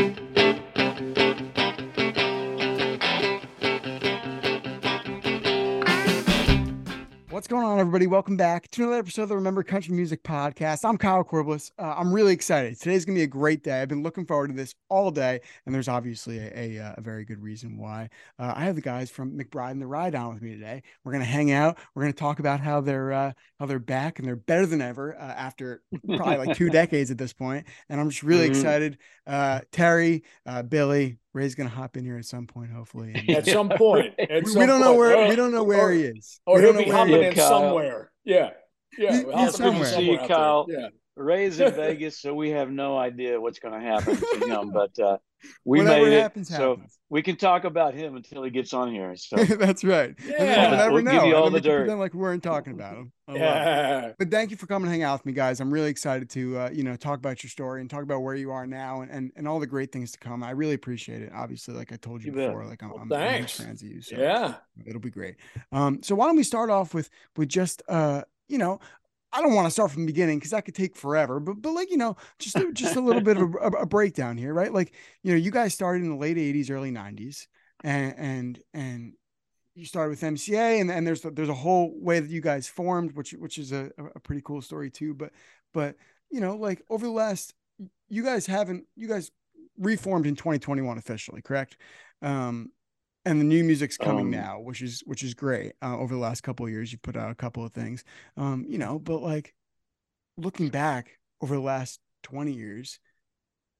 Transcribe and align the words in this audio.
thank 0.00 0.18
you 0.20 0.29
What's 7.40 7.48
going 7.48 7.64
on, 7.64 7.78
everybody? 7.78 8.06
Welcome 8.06 8.36
back 8.36 8.70
to 8.72 8.82
another 8.82 8.98
episode 8.98 9.22
of 9.22 9.28
the 9.30 9.34
Remember 9.34 9.62
Country 9.62 9.94
Music 9.94 10.22
Podcast. 10.22 10.84
I'm 10.84 10.98
Kyle 10.98 11.24
Corbliss. 11.24 11.70
Uh, 11.78 11.94
I'm 11.96 12.12
really 12.12 12.34
excited. 12.34 12.78
Today's 12.78 13.06
going 13.06 13.14
to 13.14 13.20
be 13.20 13.22
a 13.24 13.26
great 13.26 13.64
day. 13.64 13.80
I've 13.80 13.88
been 13.88 14.02
looking 14.02 14.26
forward 14.26 14.48
to 14.48 14.52
this 14.54 14.74
all 14.90 15.10
day, 15.10 15.40
and 15.64 15.74
there's 15.74 15.88
obviously 15.88 16.36
a, 16.36 16.52
a, 16.54 16.78
uh, 16.84 16.94
a 16.98 17.00
very 17.00 17.24
good 17.24 17.40
reason 17.40 17.78
why. 17.78 18.10
Uh, 18.38 18.52
I 18.54 18.64
have 18.64 18.74
the 18.74 18.82
guys 18.82 19.08
from 19.10 19.38
McBride 19.38 19.70
and 19.70 19.80
the 19.80 19.86
Ride 19.86 20.14
on 20.14 20.34
with 20.34 20.42
me 20.42 20.50
today. 20.50 20.82
We're 21.02 21.12
going 21.12 21.24
to 21.24 21.30
hang 21.30 21.50
out. 21.50 21.78
We're 21.94 22.02
going 22.02 22.12
to 22.12 22.18
talk 22.18 22.40
about 22.40 22.60
how 22.60 22.82
they're 22.82 23.10
uh, 23.10 23.32
how 23.58 23.64
they're 23.64 23.78
back 23.78 24.18
and 24.18 24.28
they're 24.28 24.36
better 24.36 24.66
than 24.66 24.82
ever 24.82 25.16
uh, 25.16 25.22
after 25.22 25.80
probably 26.06 26.36
like 26.46 26.58
two 26.58 26.68
decades 26.68 27.10
at 27.10 27.16
this 27.16 27.32
point. 27.32 27.66
And 27.88 27.98
I'm 28.02 28.10
just 28.10 28.22
really 28.22 28.48
Mhm. 28.48 28.50
excited. 28.50 28.98
Uh, 29.26 29.60
Terry, 29.72 30.24
Billy, 30.68 31.19
Ray's 31.32 31.54
going 31.54 31.68
to 31.68 31.74
hop 31.74 31.96
in 31.96 32.04
here 32.04 32.16
at 32.18 32.24
some 32.24 32.46
point, 32.46 32.70
hopefully. 32.72 33.12
And, 33.14 33.30
At 33.36 33.46
some 33.46 33.68
point. 33.68 34.14
At 34.18 34.44
we, 34.44 34.50
some 34.50 34.60
we 34.60 34.66
don't 34.66 34.80
know 34.80 34.94
where 34.94 35.16
Or- 35.16 35.28
we 35.28 35.36
don't 35.36 35.52
know 35.52 35.62
where 35.62 35.88
or, 35.88 35.92
he 35.92 36.02
is. 36.02 36.40
Or 36.46 36.56
we 36.56 36.62
he'll 36.62 36.72
don't 36.72 36.82
be 36.84 36.90
know 36.90 37.04
he 37.04 37.12
hopping 37.12 37.22
in 37.28 37.34
Kyle. 37.34 37.48
somewhere. 37.48 38.10
Yeah. 38.24 38.50
Yeah. 38.98 39.12
He- 39.12 39.16
he's 39.18 39.24
hopping 39.26 39.40
in 39.46 39.52
somewhere. 39.52 39.86
See, 39.86 40.18
out 40.18 40.28
Kyle. 40.28 40.66
Yeah. 40.68 40.88
Ray's 41.16 41.60
in 41.60 41.72
Vegas, 41.74 42.18
so 42.18 42.34
we 42.34 42.50
have 42.50 42.70
no 42.70 42.96
idea 42.96 43.40
what's 43.40 43.58
going 43.58 43.74
to 43.74 43.80
happen 43.86 44.16
to 44.16 44.46
him. 44.60 44.70
But 44.70 44.98
uh, 44.98 45.18
we 45.64 45.78
Whatever 45.78 46.04
made 46.06 46.12
it, 46.18 46.20
happens, 46.22 46.48
so 46.48 46.76
happens. 46.76 46.98
we 47.08 47.22
can 47.22 47.36
talk 47.36 47.64
about 47.64 47.94
him 47.94 48.14
until 48.16 48.42
he 48.42 48.50
gets 48.50 48.74
on 48.74 48.92
here. 48.92 49.16
So 49.16 49.36
That's 49.44 49.82
right. 49.84 50.14
Yeah. 50.26 50.68
we'll 50.68 50.76
never 50.76 50.92
We'll 50.92 51.02
know. 51.02 51.10
give 51.12 51.22
you 51.22 51.26
and 51.28 51.34
all 51.34 51.44
then 51.44 51.52
the 51.54 51.60
dirt. 51.62 51.78
Pretend 51.80 52.00
like 52.00 52.12
we 52.14 52.20
weren't 52.20 52.42
talking 52.42 52.74
about 52.74 52.96
him. 52.96 53.12
I 53.26 53.32
love 53.32 53.40
it. 53.40 53.44
Yeah. 53.44 54.12
But 54.18 54.30
thank 54.30 54.50
you 54.50 54.56
for 54.58 54.66
coming 54.66 54.86
and 54.86 54.92
hang 54.92 55.02
out 55.02 55.14
with 55.20 55.26
me, 55.26 55.32
guys. 55.32 55.60
I'm 55.60 55.72
really 55.72 55.88
excited 55.90 56.28
to 56.30 56.58
uh, 56.58 56.70
you 56.72 56.84
know 56.84 56.94
talk 56.96 57.18
about 57.18 57.42
your 57.42 57.48
story 57.50 57.80
and 57.80 57.88
talk 57.88 58.02
about 58.02 58.20
where 58.20 58.34
you 58.34 58.50
are 58.50 58.66
now 58.66 59.00
and, 59.00 59.10
and 59.10 59.32
and 59.34 59.48
all 59.48 59.60
the 59.60 59.66
great 59.66 59.92
things 59.92 60.12
to 60.12 60.18
come. 60.18 60.42
I 60.42 60.50
really 60.50 60.74
appreciate 60.74 61.22
it. 61.22 61.32
Obviously, 61.34 61.74
like 61.74 61.90
I 61.92 61.96
told 61.96 62.22
you, 62.22 62.32
You 62.32 62.36
bet. 62.36 62.48
before, 62.50 62.66
like 62.66 62.82
I'm, 62.82 62.90
Well, 62.90 62.98
I'm, 63.00 63.12
I'm 63.12 63.20
huge 63.20 63.54
thanks. 63.54 63.60
fans 63.60 63.82
of 63.82 63.88
you. 63.88 64.02
So 64.02 64.16
Yeah. 64.16 64.54
it'll 64.86 65.00
be 65.00 65.10
great. 65.10 65.36
Um, 65.72 66.02
so 66.02 66.14
why 66.14 66.26
don't 66.26 66.36
we 66.36 66.42
start 66.42 66.68
off 66.70 66.92
with 66.94 67.08
with 67.36 67.48
just 67.48 67.82
uh, 67.88 68.22
you 68.48 68.58
know, 68.58 68.78
I 69.32 69.42
don't 69.42 69.54
want 69.54 69.66
to 69.66 69.70
start 69.70 69.92
from 69.92 70.02
the 70.02 70.12
beginning 70.12 70.38
because 70.38 70.50
that 70.50 70.64
could 70.64 70.74
take 70.74 70.96
forever, 70.96 71.38
but 71.40 71.62
but 71.62 71.72
like 71.72 71.90
you 71.90 71.96
know, 71.96 72.16
just 72.38 72.56
just 72.72 72.96
a 72.96 73.00
little 73.00 73.22
bit 73.22 73.36
of 73.36 73.54
a, 73.54 73.58
a, 73.58 73.70
a 73.82 73.86
breakdown 73.86 74.36
here, 74.36 74.52
right? 74.52 74.72
Like 74.72 74.94
you 75.22 75.32
know, 75.32 75.38
you 75.38 75.50
guys 75.50 75.74
started 75.74 76.02
in 76.02 76.10
the 76.10 76.16
late 76.16 76.36
'80s, 76.36 76.70
early 76.70 76.90
'90s, 76.90 77.46
and 77.84 78.14
and 78.18 78.62
and 78.74 79.12
you 79.74 79.86
started 79.86 80.10
with 80.10 80.20
MCA, 80.20 80.80
and 80.80 80.90
and 80.90 81.06
there's 81.06 81.22
there's 81.22 81.48
a 81.48 81.54
whole 81.54 81.92
way 82.00 82.20
that 82.20 82.30
you 82.30 82.40
guys 82.40 82.68
formed, 82.68 83.12
which 83.12 83.32
which 83.32 83.58
is 83.58 83.72
a, 83.72 83.90
a 84.14 84.20
pretty 84.20 84.42
cool 84.42 84.60
story 84.62 84.90
too. 84.90 85.14
But 85.14 85.30
but 85.72 85.96
you 86.30 86.40
know, 86.40 86.56
like 86.56 86.82
over 86.90 87.06
the 87.06 87.12
last, 87.12 87.54
you 88.08 88.24
guys 88.24 88.46
haven't 88.46 88.84
you 88.96 89.08
guys 89.08 89.30
reformed 89.78 90.26
in 90.26 90.34
2021 90.34 90.98
officially, 90.98 91.42
correct? 91.42 91.76
Um, 92.22 92.70
and 93.24 93.40
the 93.40 93.44
new 93.44 93.64
music's 93.64 93.98
coming 93.98 94.26
Um, 94.26 94.30
now, 94.30 94.60
which 94.60 94.82
is 94.82 95.02
which 95.06 95.22
is 95.22 95.34
great. 95.34 95.74
Uh, 95.82 95.98
over 95.98 96.14
the 96.14 96.20
last 96.20 96.42
couple 96.42 96.66
of 96.66 96.72
years, 96.72 96.92
you've 96.92 97.02
put 97.02 97.16
out 97.16 97.30
a 97.30 97.34
couple 97.34 97.64
of 97.64 97.72
things, 97.72 98.04
um, 98.36 98.64
you 98.68 98.78
know. 98.78 98.98
But 98.98 99.22
like 99.22 99.54
looking 100.38 100.70
back 100.70 101.18
over 101.42 101.54
the 101.56 101.62
last 101.62 102.00
20 102.24 102.52
years, 102.52 103.00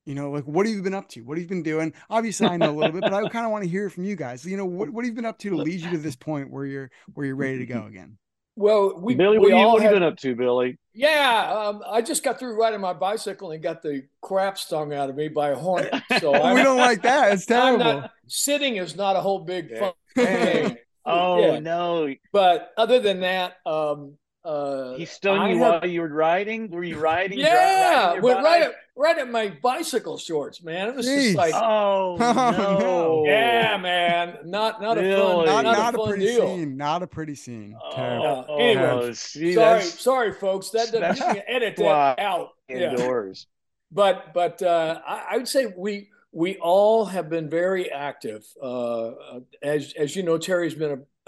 you 0.06 0.14
know, 0.16 0.30
like 0.32 0.44
what 0.46 0.66
have 0.66 0.74
you 0.76 0.82
been 0.82 0.94
up 0.94 1.08
to? 1.10 1.22
What 1.22 1.38
have 1.38 1.42
you 1.42 1.48
been 1.48 1.64
doing? 1.64 1.94
Obviously, 2.10 2.48
I 2.48 2.58
know 2.58 2.70
a 2.72 2.76
little 2.76 2.92
bit, 2.92 3.04
but 3.04 3.14
I 3.14 3.26
kind 3.26 3.46
of 3.46 3.52
want 3.52 3.64
to 3.64 3.70
hear 3.70 3.90
from 3.90 4.04
you 4.04 4.16
guys. 4.16 4.46
You 4.46 4.58
know, 4.58 4.66
what 4.66 4.90
what 4.90 5.04
have 5.04 5.10
you 5.10 5.16
been 5.16 5.26
up 5.26 5.38
to 5.40 5.50
to 5.50 5.58
lead 5.58 5.82
you 5.82 5.90
to 5.92 5.98
this 5.98 6.16
point 6.16 6.50
where 6.52 6.66
you're 6.66 6.92
where 7.14 7.26
you're 7.26 7.36
ready 7.36 7.58
to 7.60 7.66
go 7.66 7.86
again? 7.88 8.18
Well, 8.56 8.98
we, 9.00 9.14
Billy, 9.14 9.38
we 9.38 9.52
what, 9.52 9.58
you, 9.60 9.66
what 9.68 9.82
have 9.82 9.92
you 9.92 9.96
been 9.96 10.02
up 10.02 10.16
to, 10.18 10.34
Billy? 10.34 10.78
Yeah, 10.92 11.52
um, 11.54 11.82
I 11.88 12.02
just 12.02 12.22
got 12.24 12.38
through 12.38 12.58
riding 12.58 12.80
my 12.80 12.92
bicycle 12.92 13.52
and 13.52 13.62
got 13.62 13.80
the 13.82 14.02
crap 14.20 14.58
stung 14.58 14.92
out 14.92 15.08
of 15.08 15.16
me 15.16 15.28
by 15.28 15.50
a 15.50 15.54
hornet. 15.56 15.94
So 16.18 16.32
we 16.54 16.62
don't 16.62 16.78
like 16.78 17.02
that. 17.02 17.32
It's 17.32 17.46
terrible. 17.46 17.78
not, 17.84 18.10
sitting 18.26 18.76
is 18.76 18.96
not 18.96 19.16
a 19.16 19.20
whole 19.20 19.40
big 19.44 19.70
Yeah. 19.70 19.78
fun 19.78 19.92
thing. 20.14 20.76
Oh 21.06 21.54
Yeah. 21.54 21.60
no, 21.60 22.14
But 22.30 22.72
other 22.76 23.00
than 23.00 23.20
that, 23.20 23.54
um, 23.64 24.18
uh, 24.44 24.94
he 24.94 25.04
stung 25.04 25.38
I 25.38 25.50
you 25.52 25.58
have- 25.58 25.82
while 25.82 25.90
you 25.90 26.00
were 26.00 26.08
riding. 26.08 26.70
Were 26.70 26.82
you 26.84 26.98
riding? 26.98 27.38
yeah, 27.38 28.06
riding 28.08 28.22
went 28.22 28.42
right 28.44 28.62
at 28.62 28.72
right 28.96 29.18
at 29.18 29.30
my 29.30 29.48
bicycle 29.62 30.16
shorts, 30.18 30.62
man. 30.62 30.88
It 30.88 30.96
was 30.96 31.06
Jeez. 31.06 31.22
just 31.24 31.36
like, 31.36 31.54
Oh, 31.54 32.16
Oh, 32.20 32.32
no. 32.50 32.78
no. 32.78 33.24
yeah, 33.26 33.76
man, 33.76 34.38
not 34.44 34.80
not 34.80 34.96
a 34.98 35.02
Really? 35.02 35.46
fun, 35.46 35.46
not 35.46 35.64
not, 35.64 35.76
not, 35.78 35.94
a 35.94 36.00
a, 36.00 36.06
pretty 36.08 36.26
deal. 36.26 36.56
scene. 36.56 36.76
Not 36.76 37.02
a 37.02 37.06
pretty 37.06 37.34
scene. 37.34 37.76
Oh, 37.82 37.94
Terrible. 37.94 38.46
Uh, 38.48 38.56
anyway, 38.56 39.12
see, 39.14 39.54
sorry, 39.54 39.82
sorry, 39.82 40.32
folks. 40.32 40.70
That 40.70 40.90
doesn't 40.92 41.16
you 41.18 41.34
can 41.34 41.42
edit 41.46 41.76
that 41.76 42.18
out. 42.18 42.50
Yeah. 42.68 42.90
indoors. 42.92 43.46
but 43.90 44.32
but 44.32 44.62
uh, 44.62 45.00
I, 45.06 45.24
I 45.32 45.36
would 45.36 45.48
say 45.48 45.66
we 45.76 46.08
we 46.32 46.56
all 46.58 47.04
have 47.06 47.28
been 47.28 47.50
very 47.50 47.90
active. 47.90 48.46
Uh, 48.62 49.08
uh, 49.08 49.40
as 49.62 49.92
as 49.98 50.14
you 50.16 50.22
know, 50.22 50.38
Terry's 50.38 50.74
been 50.74 50.92
a, 50.92 50.98
a, 50.98 51.19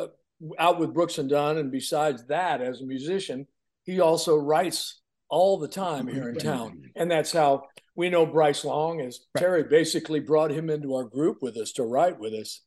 out 0.59 0.79
with 0.81 0.95
Brooks 0.95 1.19
and 1.19 1.29
Dunn, 1.31 1.59
and 1.59 1.71
besides 1.71 2.25
that, 2.27 2.61
as 2.61 2.81
a 2.81 2.85
musician, 2.87 3.47
he 3.85 4.01
also 4.01 4.37
writes 4.37 5.01
all 5.29 5.59
the 5.59 5.69
time 5.69 6.07
here 6.07 6.29
in 6.29 6.37
town, 6.37 6.83
and 6.97 7.11
that's 7.11 7.33
how 7.33 7.65
we 7.97 8.11
know 8.11 8.27
Bryce 8.27 8.65
Long. 8.65 9.01
As 9.01 9.21
Right. 9.35 9.41
Terry 9.41 9.65
basically 9.65 10.21
brought 10.21 10.51
him 10.51 10.69
into 10.71 10.95
our 10.95 11.05
group 11.05 11.39
with 11.43 11.57
us 11.57 11.73
to 11.73 11.85
write 11.85 12.19
with 12.19 12.33
us, 12.35 12.61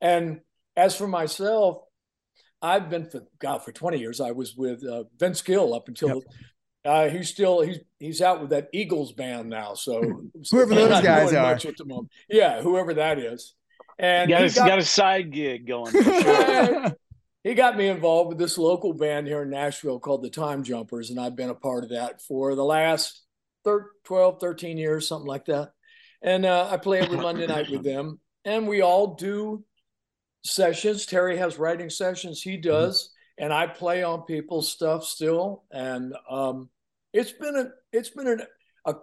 and 0.00 0.40
as 0.76 0.96
for 0.96 1.06
myself. 1.08 1.78
I've 2.62 2.90
been 2.90 3.08
for 3.08 3.22
God 3.38 3.64
for 3.64 3.72
20 3.72 3.98
years. 3.98 4.20
I 4.20 4.32
was 4.32 4.54
with 4.54 4.84
uh, 4.86 5.04
Vince 5.18 5.40
Gill 5.40 5.72
up 5.72 5.88
until 5.88 6.08
Yep. 6.16 6.22
uh, 6.84 7.08
he's 7.08 7.30
still 7.30 7.62
he's 7.62 7.78
he's 7.98 8.20
out 8.20 8.42
with 8.42 8.50
that 8.50 8.68
Eagles 8.74 9.12
band 9.12 9.48
now. 9.48 9.72
So 9.72 10.02
Whoever 10.50 10.74
he's 10.74 10.80
those 10.82 10.90
not 10.90 11.02
guys 11.02 11.32
are. 11.32 11.52
much 11.54 11.64
at 11.64 11.78
the 11.78 11.86
moment. 11.86 12.10
Yeah, 12.28 12.60
whoever 12.60 12.92
that 12.92 13.18
is. 13.18 13.54
And 13.98 14.28
got, 14.28 14.40
he 14.42 14.46
a, 14.48 14.50
got, 14.50 14.68
got 14.68 14.78
a 14.78 14.84
side 14.84 15.32
gig 15.32 15.66
going. 15.66 15.90
For 15.90 16.02
sure. 16.20 16.92
He 17.42 17.54
got 17.54 17.76
me 17.76 17.88
involved 17.88 18.28
with 18.28 18.38
this 18.38 18.58
local 18.58 18.92
band 18.92 19.26
here 19.26 19.42
in 19.42 19.50
Nashville 19.50 19.98
called 19.98 20.22
the 20.22 20.30
Time 20.30 20.62
Jumpers, 20.62 21.10
and 21.10 21.18
I've 21.18 21.36
been 21.36 21.50
a 21.50 21.54
part 21.54 21.84
of 21.84 21.90
that 21.90 22.20
for 22.20 22.54
the 22.54 22.64
last 22.64 23.22
thir- 23.64 23.90
12, 24.04 24.40
13 24.40 24.76
years, 24.76 25.08
something 25.08 25.28
like 25.28 25.46
that. 25.46 25.72
And 26.22 26.44
uh, 26.44 26.68
I 26.70 26.76
play 26.76 27.00
every 27.00 27.16
Monday 27.16 27.46
night 27.46 27.70
with 27.70 27.82
them, 27.82 28.20
and 28.44 28.68
we 28.68 28.82
all 28.82 29.14
do 29.14 29.64
sessions. 30.44 31.06
Terry 31.06 31.38
has 31.38 31.58
writing 31.58 31.88
sessions, 31.88 32.42
he 32.42 32.58
does, 32.58 33.10
and 33.38 33.52
I 33.52 33.66
play 33.66 34.02
on 34.02 34.22
people's 34.22 34.70
stuff 34.70 35.04
still. 35.04 35.64
And 35.70 36.14
um, 36.28 36.68
it's 37.14 37.32
been 37.32 37.56
a, 37.56 37.70
it's 37.90 38.10
been 38.10 38.28
an, 38.28 38.42
a, 38.84 38.96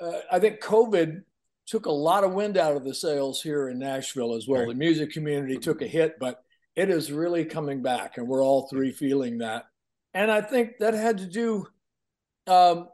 uh, 0.00 0.20
I 0.32 0.40
think 0.40 0.60
COVID 0.60 1.22
took 1.66 1.86
a 1.86 1.92
lot 1.92 2.24
of 2.24 2.32
wind 2.32 2.58
out 2.58 2.76
of 2.76 2.84
the 2.84 2.94
sails 2.94 3.40
here 3.40 3.68
in 3.68 3.78
Nashville 3.78 4.34
as 4.34 4.48
well. 4.48 4.62
Right. 4.62 4.70
The 4.70 4.74
music 4.74 5.12
community 5.12 5.56
took 5.58 5.80
a 5.80 5.86
hit, 5.86 6.18
but 6.18 6.42
it 6.76 6.90
is 6.90 7.12
really 7.12 7.44
coming 7.44 7.82
back, 7.82 8.16
and 8.18 8.26
we're 8.26 8.42
all 8.42 8.68
three 8.68 8.92
feeling 8.92 9.38
that. 9.38 9.66
And 10.12 10.30
I 10.30 10.40
think 10.40 10.78
that 10.78 10.94
had 10.94 11.18
to 11.18 11.26
do. 11.26 11.66
Um, 12.46 12.88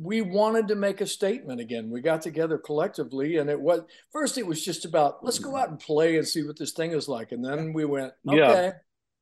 we 0.00 0.20
wanted 0.20 0.68
to 0.68 0.76
make 0.76 1.00
a 1.00 1.06
statement 1.06 1.60
again. 1.60 1.90
We 1.90 2.00
got 2.00 2.22
together 2.22 2.58
collectively, 2.58 3.36
and 3.38 3.50
it 3.50 3.60
was 3.60 3.80
first. 4.12 4.38
It 4.38 4.46
was 4.46 4.64
just 4.64 4.84
about 4.84 5.24
let's 5.24 5.38
go 5.38 5.56
out 5.56 5.70
and 5.70 5.78
play 5.78 6.16
and 6.16 6.26
see 6.26 6.42
what 6.42 6.58
this 6.58 6.72
thing 6.72 6.92
is 6.92 7.08
like, 7.08 7.32
and 7.32 7.44
then 7.44 7.72
we 7.72 7.84
went, 7.84 8.12
okay, 8.28 8.36
Yeah. 8.38 8.72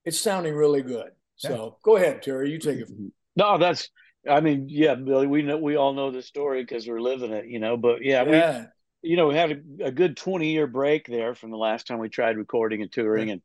it's 0.05 0.19
sounding 0.21 0.55
really 0.55 0.83
good. 0.83 1.11
So 1.37 1.78
go 1.83 1.97
ahead, 1.97 2.23
Terry, 2.23 2.50
you 2.50 2.59
take 2.59 2.81
it. 2.81 2.88
From- 2.88 3.12
No, 3.37 3.59
that's. 3.59 3.91
I 4.28 4.41
mean, 4.41 4.67
yeah, 4.69 4.94
Billy. 4.94 5.27
We 5.27 5.43
know 5.43 5.59
we 5.59 5.77
all 5.77 5.93
know 5.93 6.11
the 6.11 6.23
story 6.23 6.62
because 6.62 6.88
we're 6.88 7.00
living 7.00 7.33
it, 7.33 7.47
you 7.47 7.59
know. 7.61 7.77
But 7.77 8.03
yeah, 8.03 8.23
we 8.25 8.67
you 9.11 9.17
know, 9.17 9.28
we 9.28 9.37
had 9.37 9.62
a, 9.81 9.87
a 9.87 9.91
good 9.93 10.17
20 10.17 10.50
year 10.50 10.67
break 10.67 11.06
there 11.06 11.34
from 11.34 11.50
the 11.50 11.56
last 11.56 11.87
time 11.87 11.99
we 11.99 12.09
tried 12.09 12.37
recording 12.37 12.83
and 12.83 12.91
touring. 12.91 13.31
And, 13.31 13.43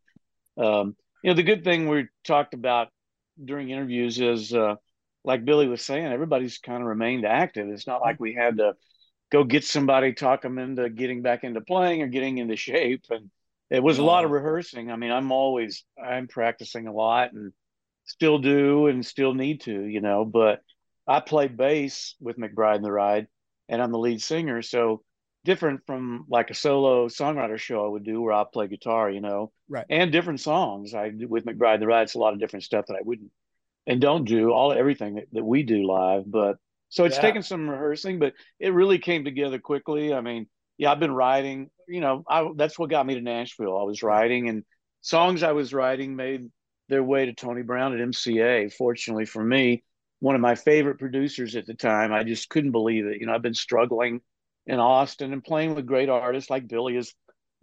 um, 0.57 0.95
you 1.23 1.29
know, 1.29 1.35
the 1.35 1.43
good 1.43 1.63
thing 1.63 1.87
we 1.87 2.07
talked 2.23 2.53
about 2.53 2.89
during 3.43 3.69
interviews 3.69 4.19
is, 4.19 4.53
uh, 4.53 4.75
like 5.23 5.45
Billy 5.45 5.67
was 5.67 5.83
saying, 5.83 6.05
everybody's 6.05 6.57
kind 6.57 6.81
of 6.81 6.87
remained 6.87 7.25
active. 7.25 7.67
It's 7.69 7.87
not 7.87 8.01
like 8.01 8.19
we 8.19 8.33
had 8.33 8.57
to 8.57 8.73
go 9.31 9.43
get 9.43 9.63
somebody, 9.63 10.13
talk 10.13 10.41
them 10.41 10.57
into 10.57 10.89
getting 10.89 11.21
back 11.21 11.43
into 11.43 11.61
playing 11.61 12.01
or 12.01 12.07
getting 12.07 12.39
into 12.39 12.55
shape. 12.55 13.05
And 13.09 13.29
it 13.69 13.83
was 13.83 13.99
a 13.99 14.03
lot 14.03 14.25
of 14.25 14.31
rehearsing. 14.31 14.91
I 14.91 14.95
mean, 14.95 15.11
I'm 15.11 15.31
always, 15.31 15.83
I'm 16.03 16.27
practicing 16.27 16.87
a 16.87 16.93
lot 16.93 17.33
and 17.33 17.53
still 18.05 18.39
do 18.39 18.87
and 18.87 19.05
still 19.05 19.33
need 19.33 19.61
to, 19.61 19.85
you 19.85 20.01
know, 20.01 20.25
but 20.25 20.61
I 21.07 21.19
play 21.19 21.47
bass 21.47 22.15
with 22.19 22.37
McBride 22.37 22.77
and 22.77 22.85
the 22.85 22.91
Ride 22.91 23.27
and 23.69 23.81
I'm 23.81 23.91
the 23.91 23.99
lead 23.99 24.21
singer. 24.21 24.61
So, 24.61 25.03
different 25.43 25.85
from 25.85 26.25
like 26.29 26.49
a 26.51 26.53
solo 26.53 27.07
songwriter 27.07 27.57
show 27.57 27.85
I 27.85 27.89
would 27.89 28.03
do 28.03 28.21
where 28.21 28.33
I 28.33 28.43
play 28.51 28.67
guitar, 28.67 29.09
you 29.09 29.21
know, 29.21 29.51
Right. 29.69 29.85
and 29.89 30.11
different 30.11 30.39
songs. 30.39 30.93
I 30.93 31.09
do 31.09 31.27
with 31.27 31.45
McBride 31.45 31.79
the 31.79 31.87
Ride. 31.87 32.03
It's 32.03 32.15
a 32.15 32.19
lot 32.19 32.33
of 32.33 32.39
different 32.39 32.63
stuff 32.63 32.85
that 32.87 32.95
I 32.95 33.01
wouldn't 33.01 33.31
and 33.87 33.99
don't 33.99 34.25
do 34.25 34.51
all 34.51 34.73
everything 34.73 35.15
that, 35.15 35.27
that 35.33 35.43
we 35.43 35.63
do 35.63 35.85
live. 35.87 36.23
But 36.29 36.57
so 36.89 37.05
it's 37.05 37.17
Yeah. 37.17 37.21
taken 37.21 37.43
some 37.43 37.69
rehearsing, 37.69 38.19
but 38.19 38.33
it 38.59 38.73
really 38.73 38.99
came 38.99 39.23
together 39.23 39.59
quickly. 39.59 40.13
I 40.13 40.21
mean, 40.21 40.47
yeah, 40.77 40.91
I've 40.91 40.99
been 40.99 41.13
writing. 41.13 41.69
You 41.87 42.01
know, 42.01 42.23
I, 42.27 42.49
that's 42.55 42.77
what 42.77 42.89
got 42.89 43.05
me 43.05 43.15
to 43.15 43.21
Nashville. 43.21 43.77
I 43.77 43.83
was 43.83 44.03
writing, 44.03 44.49
and 44.49 44.63
songs 45.01 45.43
I 45.43 45.51
was 45.53 45.73
writing 45.73 46.15
made 46.15 46.49
their 46.89 47.03
way 47.03 47.25
to 47.25 47.33
Tony 47.33 47.63
Brown 47.63 47.93
at 47.93 47.99
MCA. 48.01 48.69
Fortunately 48.69 49.25
for 49.25 49.43
me, 49.43 49.83
one 50.19 50.35
of 50.35 50.41
my 50.41 50.55
favorite 50.55 50.99
producers 50.99 51.55
at 51.55 51.65
the 51.65 51.73
time. 51.73 52.13
I 52.13 52.23
just 52.23 52.49
couldn't 52.49 52.71
believe 52.71 53.05
it. 53.07 53.19
You 53.19 53.27
know, 53.27 53.33
I've 53.33 53.41
been 53.41 53.53
struggling 53.53 54.21
in 54.71 54.79
Austin 54.79 55.33
and 55.33 55.43
playing 55.43 55.75
with 55.75 55.85
great 55.85 56.07
artists 56.07 56.49
like 56.49 56.67
Billy 56.67 56.95
has 56.95 57.13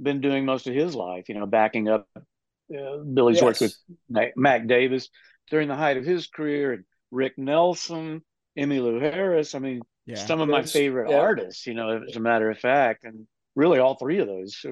been 0.01 0.21
doing 0.21 0.45
most 0.45 0.67
of 0.69 0.75
his 0.75 0.95
life. 0.95 1.29
You 1.29 1.37
know, 1.37 1.47
backing 1.47 1.89
up. 1.89 2.07
Uh, 2.15 2.99
Billy's 2.99 3.37
yes. 3.37 3.45
worked 3.45 3.61
with 3.63 4.35
Mac 4.37 4.67
Davis 4.69 5.09
during 5.51 5.69
the 5.69 5.75
height 5.75 5.97
of 5.97 6.05
his 6.05 6.27
career, 6.27 6.75
and 6.75 6.85
Rick 7.11 7.39
Nelson, 7.39 8.23
Emmylou 8.59 9.01
Harris. 9.01 9.55
I 9.55 9.59
mean, 9.59 9.81
yeah. 10.05 10.17
some 10.17 10.43
of 10.43 10.49
my 10.49 10.63
favorite 10.63 11.11
yeah. 11.11 11.19
artists. 11.19 11.67
You 11.67 11.75
know, 11.75 12.03
as 12.07 12.17
a 12.17 12.21
matter 12.21 12.51
of 12.51 12.59
fact, 12.59 13.05
and 13.05 13.27
really 13.57 13.79
all 13.79 13.97
three 13.97 14.19
of 14.19 14.27
those 14.27 14.65
uh, 14.67 14.71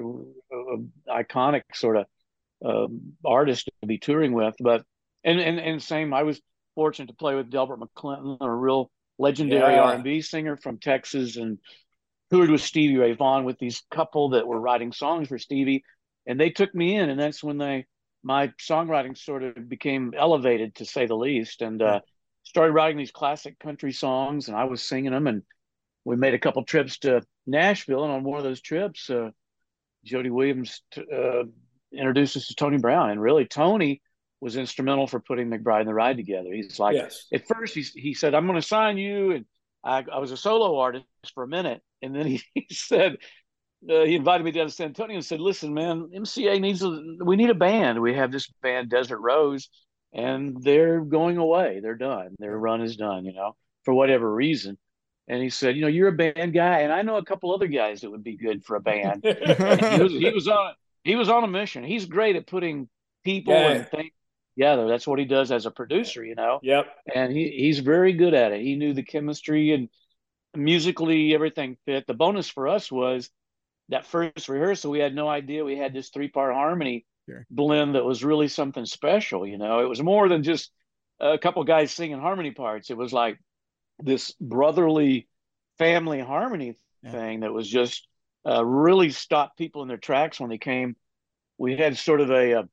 uh, 0.55 0.77
iconic 1.09 1.63
sort 1.73 1.97
of 1.97 2.05
uh, 2.63 2.87
artists 3.25 3.65
to 3.81 3.87
be 3.87 3.97
touring 3.97 4.33
with. 4.33 4.53
But 4.59 4.83
and 5.23 5.39
and 5.39 5.59
and 5.59 5.81
same, 5.81 6.13
I 6.13 6.21
was 6.21 6.39
fortunate 6.75 7.07
to 7.07 7.15
play 7.15 7.33
with 7.33 7.49
Delbert 7.49 7.79
McClinton, 7.79 8.37
a 8.39 8.51
real 8.51 8.91
legendary 9.17 9.73
yeah. 9.73 9.81
R&B 9.81 10.21
singer 10.21 10.55
from 10.55 10.77
Texas, 10.77 11.35
and 11.35 11.57
toured 12.31 12.49
with 12.49 12.61
Stevie 12.61 12.97
Ray 12.97 13.13
Vaughan 13.13 13.45
with 13.45 13.57
these 13.59 13.83
couple 13.91 14.29
that 14.29 14.47
were 14.47 14.59
writing 14.59 14.91
songs 14.91 15.27
for 15.27 15.37
Stevie, 15.37 15.83
and 16.25 16.39
they 16.39 16.49
took 16.49 16.73
me 16.73 16.95
in, 16.95 17.09
and 17.09 17.19
that's 17.19 17.43
when 17.43 17.57
they 17.57 17.85
my 18.23 18.47
songwriting 18.59 19.17
sort 19.17 19.43
of 19.43 19.69
became 19.69 20.13
elevated 20.17 20.75
to 20.75 20.85
say 20.85 21.05
the 21.05 21.15
least, 21.15 21.61
and 21.61 21.81
uh, 21.81 22.01
started 22.43 22.73
writing 22.73 22.97
these 22.97 23.11
classic 23.11 23.57
country 23.59 23.93
songs, 23.93 24.47
and 24.47 24.57
I 24.57 24.65
was 24.65 24.81
singing 24.81 25.11
them, 25.11 25.27
and 25.27 25.43
we 26.03 26.15
made 26.15 26.33
a 26.33 26.39
couple 26.39 26.63
trips 26.65 26.99
to 26.99 27.21
Nashville, 27.45 28.03
and 28.03 28.11
on 28.11 28.23
one 28.23 28.37
of 28.37 28.43
those 28.43 28.61
trips, 28.61 29.09
uh, 29.09 29.29
Jody 30.03 30.29
Williams 30.29 30.81
t- 30.91 31.05
uh, 31.13 31.43
introduced 31.93 32.37
us 32.37 32.47
to 32.47 32.55
Tony 32.55 32.77
Brown, 32.77 33.11
and 33.11 33.21
really 33.21 33.45
Tony 33.45 34.01
was 34.39 34.57
instrumental 34.57 35.07
for 35.07 35.19
putting 35.19 35.49
McBride 35.49 35.81
and 35.81 35.89
the 35.89 35.93
Ride 35.93 36.17
together. 36.17 36.51
He's 36.51 36.79
like, 36.79 36.95
yes. 36.95 37.25
at 37.33 37.47
first 37.47 37.73
he, 37.73 37.81
he 37.81 38.13
said, 38.13 38.35
I'm 38.35 38.45
going 38.45 38.59
to 38.59 38.67
sign 38.67 38.97
you. 38.97 39.31
And 39.31 39.45
I, 39.87 40.05
I, 40.11 40.19
was 40.19 40.31
a 40.31 40.37
solo 40.37 40.77
artist 40.77 41.05
for 41.33 41.43
a 41.43 41.47
minute. 41.47 41.81
And 42.01 42.15
then 42.15 42.25
he, 42.25 42.41
he 42.53 42.67
said, 42.71 43.17
uh, 43.89 44.03
he 44.03 44.15
invited 44.15 44.43
me 44.43 44.51
down 44.51 44.65
to 44.65 44.71
San 44.71 44.87
Antonio 44.87 45.15
and 45.15 45.25
said, 45.25 45.39
listen, 45.39 45.73
man, 45.73 46.09
MCA 46.15 46.59
needs, 46.59 46.83
a, 46.83 46.99
we 47.23 47.35
need 47.35 47.49
a 47.49 47.55
band. 47.55 48.01
We 48.01 48.15
have 48.15 48.31
this 48.31 48.47
band, 48.61 48.89
Desert 48.89 49.19
Rose, 49.19 49.69
and 50.13 50.61
they're 50.61 51.01
going 51.01 51.37
away. 51.37 51.79
They're 51.81 51.95
done. 51.95 52.35
Their 52.39 52.57
run 52.57 52.81
is 52.81 52.97
done, 52.97 53.25
you 53.25 53.33
know, 53.33 53.55
for 53.83 53.93
whatever 53.93 54.31
reason. 54.31 54.77
And 55.27 55.41
he 55.41 55.49
said, 55.49 55.75
you 55.75 55.81
know, 55.81 55.87
you're 55.87 56.07
a 56.07 56.13
band 56.13 56.53
guy, 56.53 56.79
and 56.79 56.93
I 56.93 57.01
know 57.01 57.17
a 57.17 57.25
couple 57.25 57.53
other 57.53 57.67
guys 57.67 58.01
that 58.01 58.09
would 58.09 58.23
be 58.23 58.37
good 58.37 58.63
for 58.63 58.77
a 58.77 58.79
band. 58.79 59.23
he, 59.23 60.01
was, 60.01 60.11
he 60.13 60.31
was 60.33 60.47
on 60.47 60.73
he 61.03 61.15
was 61.15 61.29
on 61.29 61.43
a 61.43 61.47
mission. 61.47 61.83
He's 61.83 62.05
great 62.05 62.35
at 62.35 62.47
putting 62.47 62.87
people 63.23 63.53
yeah. 63.53 63.71
and 63.71 63.87
things 63.89 64.11
together. 64.57 64.87
That's 64.87 65.07
what 65.07 65.19
he 65.19 65.25
does 65.25 65.51
as 65.51 65.65
a 65.65 65.71
producer, 65.71 66.25
you 66.25 66.35
know. 66.35 66.59
Yep. 66.63 66.87
And 67.13 67.31
he 67.31 67.49
he's 67.49 67.79
very 67.79 68.13
good 68.13 68.33
at 68.33 68.51
it. 68.51 68.61
He 68.61 68.75
knew 68.75 68.93
the 68.93 69.03
chemistry 69.03 69.71
and 69.71 69.89
musically 70.55 71.33
everything 71.33 71.77
fit. 71.85 72.07
The 72.07 72.13
bonus 72.13 72.49
for 72.49 72.67
us 72.67 72.91
was 72.91 73.29
that 73.89 74.05
first 74.05 74.49
rehearsal. 74.49 74.91
We 74.91 74.99
had 74.99 75.15
no 75.15 75.27
idea 75.27 75.63
we 75.63 75.77
had 75.77 75.93
this 75.93 76.09
three 76.09 76.27
part 76.27 76.53
harmony 76.53 77.05
sure. 77.29 77.45
blend 77.49 77.95
that 77.95 78.05
was 78.05 78.23
really 78.23 78.47
something 78.47 78.85
special. 78.85 79.45
You 79.45 79.57
know, 79.57 79.79
it 79.79 79.89
was 79.89 80.01
more 80.01 80.27
than 80.27 80.43
just 80.43 80.71
a 81.19 81.37
couple 81.37 81.63
guys 81.63 81.91
singing 81.91 82.19
harmony 82.19 82.51
parts. 82.51 82.89
It 82.89 82.97
was 82.97 83.13
like 83.13 83.39
this 83.99 84.31
brotherly 84.41 85.27
family 85.77 86.19
harmony 86.19 86.75
yeah. 87.03 87.11
thing 87.11 87.39
that 87.41 87.53
was 87.53 87.69
just 87.69 88.07
uh, 88.47 88.65
really 88.65 89.11
stopped 89.11 89.57
people 89.57 89.81
in 89.83 89.87
their 89.87 89.97
tracks 89.97 90.39
when 90.39 90.49
they 90.49 90.57
came. 90.57 90.95
We 91.59 91.75
had 91.75 91.97
sort 91.97 92.21
of 92.21 92.29
a, 92.29 92.51
a 92.51 92.69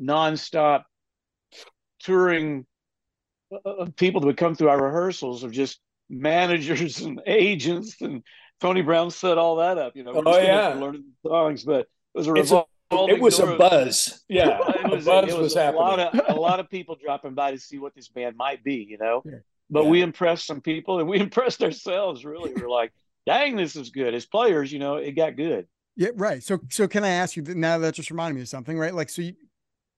nonstop 0.00 0.84
touring 2.00 2.66
of 3.64 3.94
people 3.96 4.20
that 4.20 4.26
would 4.26 4.36
come 4.36 4.54
through 4.54 4.68
our 4.68 4.82
rehearsals 4.82 5.44
of 5.44 5.52
just 5.52 5.80
managers 6.08 7.00
and 7.04 7.20
agents 7.26 7.96
and 8.00 8.22
Tony 8.60 8.82
Brown 8.82 9.10
set 9.10 9.38
all 9.38 9.56
that 9.56 9.78
up. 9.78 9.96
You 9.96 10.04
know, 10.04 10.22
oh 10.24 10.38
yeah, 10.38 10.68
learning 10.68 11.04
songs, 11.26 11.64
but 11.64 11.86
it 12.14 12.26
was 12.26 12.52
a 12.52 12.64
it 12.90 13.20
was 13.20 13.38
a 13.38 13.56
buzz. 13.56 14.24
Yeah, 14.28 14.58
it 14.68 14.90
was, 14.90 15.06
a 15.06 15.10
buzz 15.10 15.28
it 15.28 15.34
was, 15.34 15.42
was 15.42 15.56
a 15.56 15.64
happening. 15.64 15.82
lot 15.82 15.98
of 15.98 16.36
a 16.36 16.40
lot 16.40 16.60
of 16.60 16.70
people 16.70 16.96
dropping 17.02 17.34
by 17.34 17.50
to 17.50 17.58
see 17.58 17.78
what 17.78 17.94
this 17.94 18.08
band 18.08 18.36
might 18.36 18.64
be. 18.64 18.86
You 18.88 18.98
know, 18.98 19.22
yeah. 19.24 19.38
but 19.68 19.84
yeah. 19.84 19.90
we 19.90 20.02
impressed 20.02 20.46
some 20.46 20.60
people 20.60 21.00
and 21.00 21.08
we 21.08 21.20
impressed 21.20 21.62
ourselves. 21.62 22.24
Really, 22.24 22.54
we 22.54 22.62
are 22.62 22.70
like, 22.70 22.92
dang, 23.26 23.56
this 23.56 23.76
is 23.76 23.90
good. 23.90 24.14
As 24.14 24.24
players, 24.24 24.72
you 24.72 24.78
know, 24.78 24.96
it 24.96 25.12
got 25.12 25.36
good. 25.36 25.66
Yeah, 25.96 26.10
right. 26.14 26.42
So, 26.42 26.60
so 26.68 26.86
can 26.86 27.04
I 27.04 27.08
ask 27.08 27.36
you 27.36 27.42
now 27.42 27.78
that 27.78 27.94
just 27.94 28.10
reminded 28.10 28.34
me 28.34 28.42
of 28.42 28.48
something, 28.48 28.78
right? 28.78 28.94
Like, 28.94 29.08
so 29.08 29.22
you, 29.22 29.32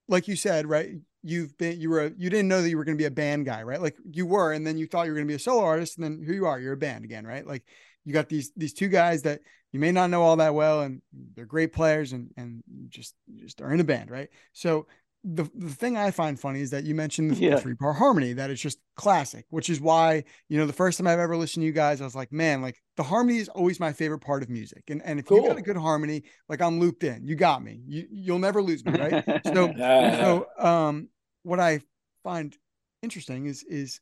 like 0.09 0.29
you 0.29 0.37
said, 0.37 0.67
right? 0.67 0.91
You've 1.23 1.57
been, 1.59 1.81
you 1.81 1.91
were, 1.91 2.13
you 2.17 2.31
didn't 2.31 2.49
know 2.49 2.63
that 2.63 2.71
you 2.71 2.77
were 2.77 2.85
going 2.85 2.97
to 2.97 3.03
be 3.03 3.07
a 3.07 3.11
band 3.11 3.45
guy, 3.45 3.63
right? 3.63 3.81
Like 3.81 3.97
you 4.11 4.27
were, 4.27 4.53
and 4.53 4.67
then 4.67 4.79
you 4.79 4.87
thought 4.87 5.07
you 5.07 5.13
were 5.13 5.17
going 5.17 5.27
to 5.27 5.33
be 5.33 5.37
a 5.37 5.39
solo 5.39 5.63
artist, 5.63 5.99
and 5.99 6.05
then 6.05 6.23
here 6.25 6.35
you 6.35 6.47
are, 6.47 6.59
you're 6.59 6.73
a 6.73 6.77
band 6.77 7.05
again, 7.05 7.27
right? 7.27 7.47
Like 7.47 7.65
you 8.05 8.13
got 8.13 8.29
these 8.29 8.53
these 8.57 8.73
two 8.73 8.89
guys 8.89 9.23
that 9.23 9.41
you 9.73 9.81
may 9.81 9.93
not 9.93 10.11
know 10.11 10.23
all 10.23 10.37
that 10.37 10.55
well, 10.55 10.83
and 10.83 11.03
they're 11.35 11.45
great 11.45 11.73
players, 11.73 12.13
and 12.13 12.31
and 12.37 12.63
just 12.89 13.15
just 13.37 13.61
are 13.61 13.73
in 13.73 13.81
a 13.81 13.85
band, 13.85 14.11
right? 14.11 14.29
So 14.53 14.87
the, 15.25 15.51
the 15.55 15.75
thing 15.75 15.97
I 15.97 16.11
find 16.11 16.39
funny 16.39 16.61
is 16.61 16.71
that 16.71 16.85
you 16.85 16.95
mentioned 16.95 17.33
the, 17.33 17.37
yeah. 17.37 17.57
three 17.57 17.75
part 17.75 17.97
harmony 17.97 18.35
that 18.35 18.51
is 18.51 18.61
just 18.61 18.79
classic, 18.97 19.47
which 19.51 19.69
is 19.69 19.81
why, 19.81 20.25
you 20.49 20.59
know, 20.59 20.67
the 20.67 20.73
first 20.73 20.99
time 20.99 21.07
I've 21.07 21.19
ever 21.19 21.37
listened 21.37 21.63
to 21.63 21.67
you 21.67 21.73
guys, 21.73 22.01
I 22.01 22.05
was 22.05 22.15
like, 22.15 22.33
man, 22.33 22.63
like 22.63 22.81
the 22.97 23.03
harmony 23.03 23.39
is 23.39 23.49
always 23.49 23.81
my 23.81 23.93
favorite 23.93 24.21
part 24.21 24.43
of 24.43 24.49
music. 24.49 24.85
And, 24.89 25.03
and 25.05 25.19
if 25.19 25.27
cool. 25.27 25.39
you 25.39 25.49
got 25.49 25.59
a 25.59 25.63
good 25.63 25.77
harmony, 25.77 26.23
like 26.49 26.63
I'm 26.63 26.79
looped 26.79 27.05
in, 27.05 27.27
you 27.27 27.35
got 27.35 27.63
me, 27.63 27.81
you, 27.87 28.07
you'll 28.11 28.39
never 28.39 28.63
lose 28.63 28.85
me. 28.85 28.93
Right. 28.93 29.25
so, 29.45 29.73
so, 29.77 30.47
um, 30.59 31.09
what 31.43 31.59
I 31.59 31.81
find 32.23 32.57
interesting 33.03 33.47
is, 33.47 33.65
is 33.65 34.01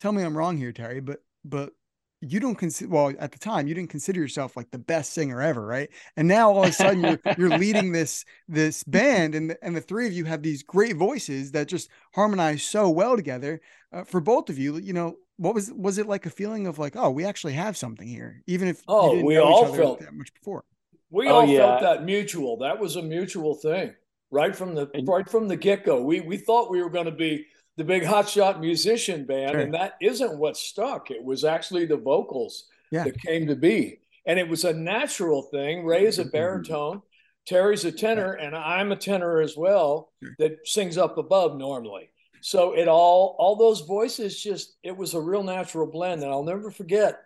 tell 0.00 0.12
me 0.12 0.22
I'm 0.22 0.36
wrong 0.36 0.56
here, 0.56 0.72
Terry, 0.72 1.00
but, 1.00 1.20
but 1.44 1.70
you 2.20 2.40
don't 2.40 2.56
consider 2.56 2.90
well 2.90 3.12
at 3.18 3.32
the 3.32 3.38
time 3.38 3.68
you 3.68 3.74
didn't 3.74 3.90
consider 3.90 4.20
yourself 4.20 4.56
like 4.56 4.70
the 4.70 4.78
best 4.78 5.12
singer 5.12 5.40
ever 5.40 5.64
right? 5.64 5.88
And 6.16 6.26
now 6.26 6.50
all 6.50 6.64
of 6.64 6.70
a 6.70 6.72
sudden 6.72 7.02
you're 7.02 7.20
you're 7.38 7.58
leading 7.58 7.92
this 7.92 8.24
this 8.48 8.82
band 8.84 9.34
and 9.34 9.50
the, 9.50 9.64
and 9.64 9.76
the 9.76 9.80
three 9.80 10.06
of 10.06 10.12
you 10.12 10.24
have 10.24 10.42
these 10.42 10.62
great 10.62 10.96
voices 10.96 11.52
that 11.52 11.68
just 11.68 11.88
harmonize 12.14 12.62
so 12.62 12.88
well 12.90 13.16
together. 13.16 13.60
Uh, 13.92 14.04
for 14.04 14.20
both 14.20 14.50
of 14.50 14.58
you 14.58 14.76
you 14.78 14.92
know 14.92 15.16
what 15.36 15.54
was 15.54 15.72
was 15.72 15.98
it 15.98 16.06
like 16.06 16.26
a 16.26 16.30
feeling 16.30 16.66
of 16.66 16.78
like 16.78 16.96
oh 16.96 17.10
we 17.10 17.24
actually 17.24 17.54
have 17.54 17.76
something 17.76 18.08
here 18.08 18.42
even 18.46 18.68
if 18.68 18.82
oh 18.88 19.22
we 19.24 19.38
all 19.38 19.72
felt 19.72 20.00
that 20.00 20.12
much 20.12 20.32
before? 20.34 20.64
We 21.10 21.28
oh, 21.28 21.36
all 21.36 21.46
yeah. 21.46 21.58
felt 21.58 21.80
that 21.80 22.04
mutual. 22.04 22.58
That 22.58 22.78
was 22.78 22.96
a 22.96 23.02
mutual 23.02 23.54
thing 23.54 23.94
right 24.30 24.54
from 24.54 24.74
the 24.74 24.90
right 25.06 25.28
from 25.28 25.48
the 25.48 25.56
get-go. 25.56 26.02
We 26.02 26.20
we 26.20 26.36
thought 26.36 26.70
we 26.70 26.82
were 26.82 26.90
going 26.90 27.06
to 27.06 27.12
be 27.12 27.46
the 27.78 27.84
big 27.84 28.02
hotshot 28.02 28.58
musician 28.58 29.24
band, 29.24 29.52
sure. 29.52 29.60
and 29.60 29.72
that 29.72 29.94
isn't 30.02 30.36
what 30.36 30.56
stuck. 30.56 31.12
It 31.12 31.22
was 31.22 31.44
actually 31.44 31.86
the 31.86 31.96
vocals 31.96 32.64
yeah. 32.90 33.04
that 33.04 33.22
came 33.22 33.46
to 33.46 33.54
be, 33.54 34.00
and 34.26 34.36
it 34.36 34.48
was 34.48 34.64
a 34.64 34.72
natural 34.72 35.42
thing. 35.42 35.84
Ray 35.86 36.04
is 36.04 36.18
a 36.18 36.24
baritone, 36.24 37.02
Terry's 37.46 37.84
a 37.84 37.92
tenor, 37.92 38.32
and 38.32 38.56
I'm 38.56 38.90
a 38.90 38.96
tenor 38.96 39.40
as 39.40 39.56
well 39.56 40.12
that 40.40 40.58
sings 40.66 40.98
up 40.98 41.18
above 41.18 41.56
normally. 41.56 42.10
So 42.40 42.74
it 42.74 42.88
all 42.88 43.36
all 43.38 43.54
those 43.54 43.82
voices 43.82 44.42
just 44.42 44.76
it 44.82 44.96
was 44.96 45.14
a 45.14 45.20
real 45.20 45.44
natural 45.44 45.86
blend, 45.86 46.22
and 46.22 46.32
I'll 46.32 46.42
never 46.42 46.72
forget. 46.72 47.20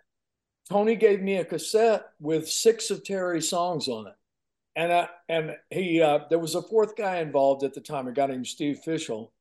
Tony 0.69 0.95
gave 0.95 1.19
me 1.21 1.37
a 1.37 1.45
cassette 1.45 2.05
with 2.19 2.47
six 2.47 2.91
of 2.91 3.03
Terry's 3.03 3.49
songs 3.49 3.87
on 3.87 4.05
it, 4.05 4.15
and 4.75 4.93
I, 4.93 5.09
and 5.27 5.55
he 5.71 5.99
uh, 5.99 6.19
there 6.29 6.39
was 6.39 6.53
a 6.53 6.61
fourth 6.61 6.95
guy 6.95 7.17
involved 7.17 7.63
at 7.63 7.73
the 7.73 7.81
time, 7.81 8.07
a 8.07 8.11
guy 8.11 8.27
named 8.27 8.45
Steve 8.45 8.81
Fishell 8.85 9.31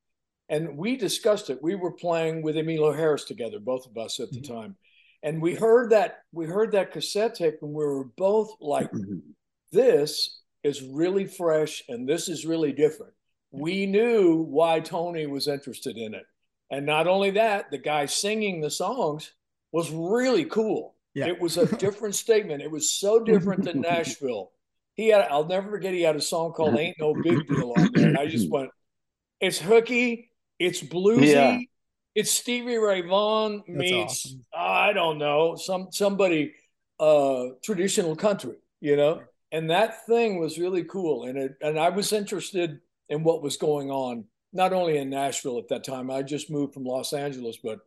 and 0.48 0.76
we 0.76 0.96
discussed 0.96 1.50
it. 1.50 1.62
We 1.62 1.74
were 1.74 1.92
playing 1.92 2.42
with 2.42 2.56
Emmylou 2.56 2.96
Harris 2.96 3.24
together, 3.24 3.58
both 3.58 3.86
of 3.86 3.96
us 3.96 4.20
at 4.20 4.30
the 4.30 4.40
mm-hmm. 4.40 4.54
time, 4.54 4.76
and 5.22 5.40
we 5.40 5.54
heard 5.54 5.90
that 5.90 6.20
we 6.32 6.46
heard 6.46 6.72
that 6.72 6.92
cassette 6.92 7.34
tape, 7.34 7.58
and 7.62 7.72
we 7.72 7.84
were 7.84 8.04
both 8.16 8.54
like, 8.60 8.90
mm-hmm. 8.90 9.18
"This 9.70 10.40
is 10.62 10.82
really 10.82 11.26
fresh, 11.26 11.82
and 11.88 12.08
this 12.08 12.28
is 12.28 12.46
really 12.46 12.72
different." 12.72 13.12
We 13.50 13.86
knew 13.86 14.36
why 14.36 14.80
Tony 14.80 15.26
was 15.26 15.48
interested 15.48 15.96
in 15.96 16.14
it, 16.14 16.24
and 16.70 16.86
not 16.86 17.06
only 17.06 17.32
that, 17.32 17.70
the 17.70 17.78
guy 17.78 18.06
singing 18.06 18.60
the 18.60 18.70
songs 18.70 19.32
was 19.72 19.90
really 19.90 20.44
cool. 20.44 20.94
Yeah. 21.14 21.26
It 21.26 21.40
was 21.40 21.56
a 21.56 21.66
different 21.76 22.14
statement. 22.14 22.62
It 22.62 22.70
was 22.70 22.90
so 22.90 23.22
different 23.22 23.64
than 23.64 23.80
Nashville. 23.82 24.52
He 24.94 25.08
had, 25.08 25.22
I'll 25.30 25.46
never 25.46 25.70
forget, 25.70 25.94
he 25.94 26.02
had 26.02 26.16
a 26.16 26.20
song 26.20 26.52
called 26.52 26.76
Ain't 26.78 26.98
No 27.00 27.14
Big 27.14 27.46
Deal 27.46 27.72
on 27.76 27.90
there. 27.92 28.08
And 28.08 28.18
I 28.18 28.26
just 28.26 28.50
went, 28.50 28.70
it's 29.40 29.58
hooky, 29.58 30.30
it's 30.62 30.82
bluesy. 30.82 31.32
Yeah. 31.32 31.58
It's 32.14 32.30
Stevie 32.30 32.76
Ray 32.76 33.00
Vaughan 33.00 33.62
meets 33.66 34.26
awesome. 34.26 34.44
I 34.54 34.92
don't 34.92 35.18
know 35.18 35.56
some 35.56 35.88
somebody 35.90 36.54
uh, 37.00 37.46
traditional 37.62 38.14
country, 38.14 38.56
you 38.80 38.96
know. 38.96 39.22
And 39.50 39.70
that 39.70 40.06
thing 40.06 40.38
was 40.38 40.58
really 40.58 40.84
cool, 40.84 41.24
and 41.24 41.36
it 41.36 41.56
and 41.60 41.78
I 41.78 41.88
was 41.88 42.12
interested 42.12 42.80
in 43.08 43.24
what 43.24 43.42
was 43.42 43.56
going 43.56 43.90
on, 43.90 44.24
not 44.52 44.72
only 44.72 44.98
in 44.98 45.10
Nashville 45.10 45.58
at 45.58 45.68
that 45.68 45.84
time. 45.84 46.10
I 46.10 46.22
just 46.22 46.50
moved 46.50 46.74
from 46.74 46.84
Los 46.84 47.12
Angeles, 47.12 47.58
but 47.62 47.80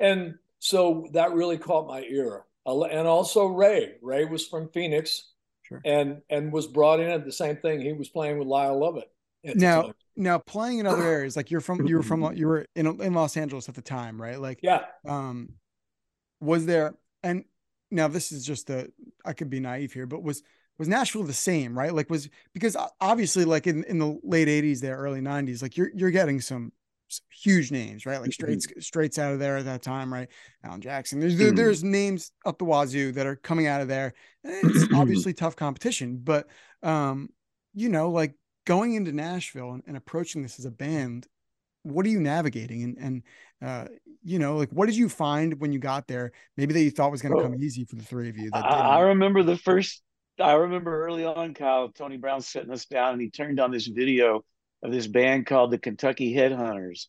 and 0.00 0.34
so 0.58 1.06
that 1.12 1.32
really 1.32 1.58
caught 1.58 1.86
my 1.86 2.02
ear. 2.02 2.44
And 2.66 3.08
also 3.08 3.46
Ray. 3.46 3.94
Ray 4.02 4.26
was 4.26 4.46
from 4.46 4.68
Phoenix, 4.70 5.30
sure. 5.62 5.80
and 5.84 6.20
and 6.28 6.52
was 6.52 6.66
brought 6.66 7.00
in 7.00 7.10
at 7.10 7.24
the 7.24 7.32
same 7.32 7.56
thing. 7.56 7.80
He 7.80 7.92
was 7.92 8.08
playing 8.08 8.38
with 8.38 8.48
Lyle 8.48 8.78
Lovett. 8.78 9.10
Now, 9.44 9.92
now 10.16 10.38
playing 10.38 10.78
in 10.80 10.86
other 10.86 11.02
areas 11.16 11.36
like 11.36 11.50
you're 11.50 11.60
from 11.60 11.86
you 11.86 11.96
were 11.96 12.02
from 12.02 12.34
you 12.34 12.46
were 12.46 12.66
in 12.74 12.86
in 13.00 13.14
Los 13.14 13.36
Angeles 13.36 13.68
at 13.68 13.74
the 13.74 13.82
time 13.82 14.20
right 14.20 14.38
like 14.40 14.60
yeah 14.62 14.84
um 15.06 15.48
was 16.40 16.66
there 16.66 16.94
and 17.22 17.44
now 17.90 18.08
this 18.08 18.32
is 18.32 18.44
just 18.44 18.68
a 18.70 18.90
I 19.24 19.32
could 19.32 19.48
be 19.50 19.60
naive 19.60 19.92
here, 19.92 20.06
but 20.06 20.22
was 20.22 20.42
was 20.78 20.86
Nashville 20.88 21.24
the 21.24 21.32
same, 21.32 21.76
right? 21.76 21.92
Like 21.92 22.10
was 22.10 22.28
because 22.52 22.76
obviously 23.00 23.44
like 23.44 23.66
in, 23.66 23.82
in 23.84 23.98
the 23.98 24.18
late 24.22 24.46
80s 24.48 24.80
there, 24.80 24.96
early 24.96 25.20
90s, 25.20 25.62
like 25.62 25.76
you're 25.76 25.90
you're 25.94 26.10
getting 26.10 26.40
some, 26.40 26.72
some 27.08 27.24
huge 27.30 27.72
names, 27.72 28.06
right? 28.06 28.20
Like 28.20 28.32
straights 28.32 28.66
Mm-hmm. 28.66 28.80
straights 28.80 29.18
out 29.18 29.32
of 29.32 29.38
there 29.40 29.56
at 29.56 29.64
that 29.64 29.82
time, 29.82 30.12
right? 30.12 30.28
Alan 30.62 30.80
Jackson. 30.80 31.18
There's 31.18 31.36
there, 31.36 31.50
Mhm. 31.52 31.56
there's 31.56 31.82
names 31.82 32.30
up 32.44 32.58
the 32.58 32.64
wazoo 32.64 33.12
that 33.12 33.26
are 33.26 33.36
coming 33.36 33.66
out 33.66 33.80
of 33.80 33.88
there. 33.88 34.12
And 34.44 34.70
It's 34.70 34.86
obviously 34.94 35.32
tough 35.32 35.56
competition, 35.56 36.18
but 36.22 36.46
um, 36.82 37.30
you 37.74 37.88
know, 37.88 38.10
like 38.10 38.34
going 38.68 38.94
into 38.94 39.12
Nashville 39.12 39.72
and, 39.72 39.82
and 39.86 39.96
approaching 39.96 40.42
this 40.42 40.58
as 40.58 40.66
a 40.66 40.70
band, 40.70 41.26
what 41.84 42.04
are 42.04 42.10
you 42.10 42.20
navigating 42.20 42.82
and 42.82 42.98
and 42.98 43.22
uh 43.62 43.86
you 44.22 44.38
know 44.38 44.56
like 44.56 44.68
what 44.70 44.86
did 44.86 44.96
you 44.96 45.08
find 45.08 45.58
when 45.58 45.72
you 45.72 45.78
got 45.78 46.06
there 46.06 46.32
maybe 46.56 46.74
that 46.74 46.82
you 46.82 46.90
thought 46.90 47.10
was 47.10 47.22
going 47.22 47.34
to 47.34 47.40
come 47.42 47.54
easy 47.62 47.84
for 47.84 47.96
the 47.96 48.02
three 48.02 48.28
of 48.28 48.36
you 48.36 48.50
that 48.50 48.64
I, 48.64 48.98
I 48.98 49.00
remember 49.00 49.42
the 49.42 49.56
first. 49.56 50.02
I 50.40 50.52
remember 50.52 51.04
early 51.04 51.24
on, 51.24 51.54
Kyle 51.54 51.88
Tony 51.88 52.16
Brown 52.16 52.42
sitting 52.42 52.70
us 52.70 52.84
down, 52.84 53.14
and 53.14 53.22
he 53.22 53.30
turned 53.30 53.58
on 53.58 53.70
this 53.72 53.86
video 53.86 54.44
of 54.82 54.92
this 54.92 55.06
band 55.06 55.46
called 55.46 55.70
the 55.70 55.78
Kentucky 55.78 56.34
Headhunters, 56.34 57.06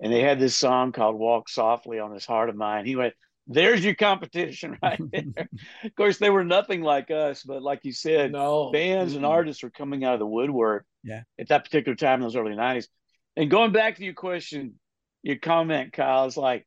and 0.00 0.12
they 0.12 0.20
had 0.20 0.40
this 0.40 0.56
song 0.56 0.92
called 0.92 1.16
"Walk 1.16 1.48
Softly" 1.48 2.00
on 2.00 2.12
this 2.12 2.26
heart 2.26 2.48
of 2.48 2.56
mine. 2.56 2.86
He 2.86 2.96
went, 2.96 3.14
"There's 3.46 3.84
your 3.84 3.94
competition 3.94 4.78
right 4.82 5.02
there." 5.12 5.48
of 5.84 5.94
course, 5.96 6.18
they 6.18 6.30
were 6.30 6.44
nothing 6.44 6.82
like 6.82 7.10
us, 7.10 7.42
but 7.42 7.62
like 7.62 7.80
you 7.84 7.92
said, 7.92 8.36
No 8.36 8.70
bands 8.70 9.14
and 9.14 9.24
Mm-mm. 9.24 9.26
artists 9.26 9.62
were 9.62 9.70
coming 9.70 10.04
out 10.04 10.14
of 10.14 10.20
the 10.20 10.26
woodwork 10.26 10.86
Yeah. 11.02 11.22
at 11.38 11.48
that 11.48 11.64
particular 11.64 11.96
time 11.96 12.16
in 12.16 12.22
those 12.22 12.36
early 12.36 12.54
90s. 12.56 12.88
And 13.36 13.50
going 13.50 13.72
back 13.72 13.96
to 13.96 14.04
your 14.04 14.14
question, 14.14 14.78
your 15.22 15.36
comment, 15.36 15.92
Kyle, 15.92 16.26
is 16.26 16.36
like, 16.36 16.66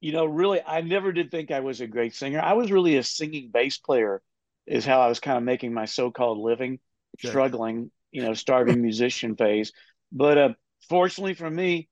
you 0.00 0.12
know, 0.12 0.24
really, 0.26 0.60
I 0.64 0.80
never 0.80 1.12
did 1.12 1.30
think 1.30 1.50
I 1.50 1.60
was 1.60 1.80
a 1.80 1.86
great 1.86 2.14
singer. 2.14 2.40
I 2.40 2.52
was 2.54 2.70
really 2.70 2.96
a 2.96 3.02
singing 3.02 3.50
bass 3.52 3.78
player, 3.78 4.22
is 4.66 4.84
how 4.84 5.00
I 5.00 5.08
was 5.08 5.20
kind 5.20 5.36
of 5.38 5.44
making 5.44 5.74
my 5.74 5.86
so 5.86 6.10
called 6.10 6.38
living, 6.38 6.78
Sure. 7.16 7.30
struggling, 7.30 7.90
you 8.12 8.22
know, 8.22 8.34
starving 8.34 8.80
musician 8.82 9.36
phase. 9.36 9.72
But 10.12 10.38
uh, 10.38 10.48
fortunately 10.88 11.34
for 11.34 11.50
me, 11.50 11.88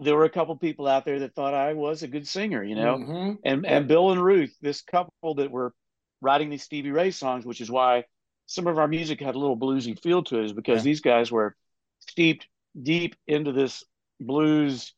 there 0.00 0.16
were 0.16 0.24
a 0.24 0.30
couple 0.30 0.56
people 0.56 0.86
out 0.86 1.04
there 1.04 1.20
that 1.20 1.34
thought 1.34 1.54
I 1.54 1.74
was 1.74 2.02
a 2.02 2.08
good 2.08 2.26
singer, 2.26 2.62
you 2.64 2.74
know 2.74 2.98
Mhm. 2.98 3.38
and 3.44 3.66
and 3.66 3.88
Bill 3.88 4.10
and 4.10 4.22
Ruth, 4.22 4.56
this 4.60 4.82
couple 4.82 5.34
that 5.36 5.50
were 5.50 5.74
writing 6.20 6.50
these 6.50 6.62
Stevie 6.62 6.90
Ray 6.90 7.10
songs, 7.10 7.46
which 7.46 7.60
is 7.60 7.70
why 7.70 8.04
some 8.46 8.66
of 8.66 8.78
our 8.78 8.88
music 8.88 9.20
had 9.20 9.34
a 9.34 9.38
little 9.38 9.56
bluesy 9.56 9.98
feel 10.00 10.22
to 10.24 10.38
it, 10.40 10.44
is 10.46 10.52
because 10.52 10.78
Yeah. 10.78 10.90
these 10.90 11.00
guys 11.00 11.30
were 11.30 11.56
steeped 12.00 12.48
deep 12.80 13.14
into 13.26 13.52
this 13.52 13.84
blues 14.18 14.94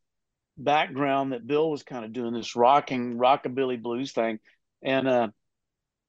background 0.56 1.32
that 1.32 1.47
Bill 1.47 1.71
was 1.71 1.82
kind 1.82 2.04
of 2.04 2.12
doing 2.12 2.32
this 2.35 2.56
rocking 2.56 3.16
rockabilly 3.18 3.80
blues 3.80 4.12
thing, 4.12 4.38
and 4.82 5.09
uh, 5.09 5.28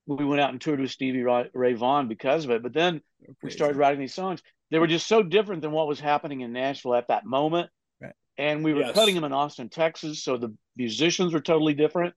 we 0.05 0.25
went 0.25 0.41
out 0.41 0.49
and 0.51 0.59
toured 0.59 0.79
with 0.79 0.91
Stevie 0.91 1.23
Ray, 1.23 1.49
Ray 1.53 1.73
Vaughan 1.73 2.07
because 2.07 2.45
of 2.45 2.51
it. 2.51 2.61
But 2.63 2.73
then 2.73 3.01
we 3.41 3.49
started 3.51 3.77
writing 3.77 3.99
these 3.99 4.13
songs. 4.13 4.41
They 4.69 4.79
were 4.79 4.87
just 4.87 5.07
so 5.07 5.23
different 5.23 5.61
than 5.61 5.71
what 5.71 5.87
was 5.87 5.99
happening 5.99 6.41
in 6.41 6.51
Nashville 6.51 6.95
at 6.95 7.07
that 7.09 7.25
moment. 7.25 7.69
And 8.37 8.63
we 8.63 8.73
were 8.73 8.81
Yes. 8.81 8.93
cutting 8.93 9.15
them 9.15 9.23
in 9.23 9.33
Austin, 9.33 9.69
Texas. 9.69 10.23
So 10.23 10.37
the 10.37 10.55
musicians 10.75 11.33
were 11.33 11.39
totally 11.41 11.73
different. 11.73 12.15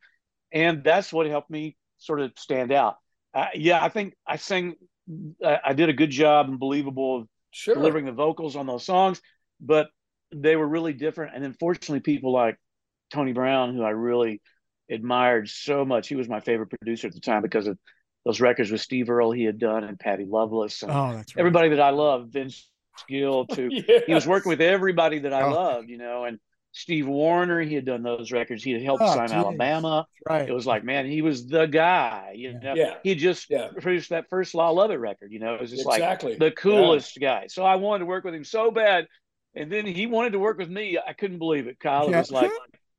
And 0.53 0.83
that's 0.83 1.13
what 1.13 1.27
helped 1.27 1.51
me 1.51 1.77
sort 1.99 2.21
of 2.21 2.33
stand 2.37 2.73
out. 2.73 2.97
Uh, 3.35 3.49
yeah, 3.55 3.83
I 3.85 3.89
think 3.91 4.15
I 4.27 4.37
sang, 4.37 4.77
I, 5.45 5.61
I 5.67 5.73
did 5.75 5.89
a 5.89 5.93
good 5.93 6.11
job 6.11 6.49
and 6.49 6.59
believable 6.59 7.21
of 7.23 7.29
Sure. 7.51 7.75
delivering 7.75 8.05
the 8.05 8.13
vocals 8.13 8.55
on 8.55 8.67
those 8.67 8.85
songs, 8.85 9.21
but 9.61 9.89
they 10.35 10.57
were 10.57 10.67
really 10.69 10.93
different. 10.93 11.35
And 11.35 11.43
unfortunately, 11.45 12.01
people 12.01 12.31
like 12.33 12.59
Tony 13.11 13.33
Brown, 13.33 13.75
who 13.75 13.83
I 13.83 13.91
really 13.91 14.43
admired 14.91 15.49
so 15.49 15.85
much, 15.85 16.09
he 16.09 16.17
was 16.17 16.29
my 16.29 16.41
favorite 16.41 16.69
producer 16.69 17.07
at 17.07 17.15
the 17.15 17.21
time 17.21 17.41
because 17.43 17.67
of 17.67 17.79
those 18.27 18.41
records 18.41 18.71
with 18.71 18.81
Steve 18.83 19.09
Earle 19.09 19.33
he 19.33 19.45
had 19.45 19.59
done 19.59 19.85
and 19.85 19.99
Patty 19.99 20.27
Loveless 20.29 20.83
and 20.83 20.91
oh 20.93 21.15
that's 21.15 21.35
right 21.35 21.41
everybody 21.41 21.69
that 21.71 21.81
I 21.81 21.91
love, 21.91 22.29
Vince 22.29 22.69
Gill 23.09 23.47
to 23.49 23.69
Yes. 23.71 24.03
He 24.07 24.15
was 24.15 24.27
working 24.27 24.51
with 24.51 24.61
everybody 24.61 25.21
that 25.21 25.33
I 25.33 25.43
Oh. 25.43 25.51
loved, 25.51 25.89
you 25.89 25.99
know, 25.99 26.25
and 26.25 26.39
Steve 26.73 27.09
Wariner, 27.09 27.61
he 27.63 27.75
had 27.75 27.87
done 27.87 28.03
those 28.03 28.33
records. 28.33 28.63
He 28.63 28.73
had 28.73 28.83
helped 28.83 29.03
Oh, 29.03 29.15
sign 29.15 29.29
geez. 29.29 29.35
Alabama. 29.37 30.07
right 30.29 30.47
It 30.49 30.53
was 30.53 30.67
like, 30.67 30.85
man, 30.85 31.07
he 31.07 31.23
was 31.23 31.47
the 31.47 31.65
guy. 31.67 32.33
You 32.37 32.53
know, 32.59 32.75
Yeah. 32.75 32.99
he 33.03 33.15
just 33.15 33.49
Yeah. 33.49 33.69
produced 33.69 34.11
that 34.11 34.29
first 34.29 34.55
Lyle 34.55 34.75
Lovett 34.75 35.01
record. 35.01 35.33
You 35.33 35.39
know, 35.39 35.55
it 35.55 35.61
was 35.63 35.71
just 35.71 35.87
like 35.87 36.01
exactly 36.01 36.37
the 36.37 36.51
coolest 36.51 37.19
guy. 37.19 37.47
So 37.47 37.65
I 37.65 37.77
wanted 37.77 38.01
to 38.01 38.07
work 38.07 38.25
with 38.25 38.35
him 38.35 38.45
so 38.45 38.71
bad. 38.71 39.07
And 39.55 39.73
then 39.73 39.87
he 39.87 40.07
wanted 40.07 40.33
to 40.33 40.39
work 40.39 40.59
with 40.59 40.69
me. 40.69 40.99
I 40.99 41.15
couldn't 41.15 41.39
believe 41.39 41.67
it, 41.67 41.81
Kyle. 41.81 42.09
It 42.13 42.17
was 42.17 42.31
like 42.31 42.51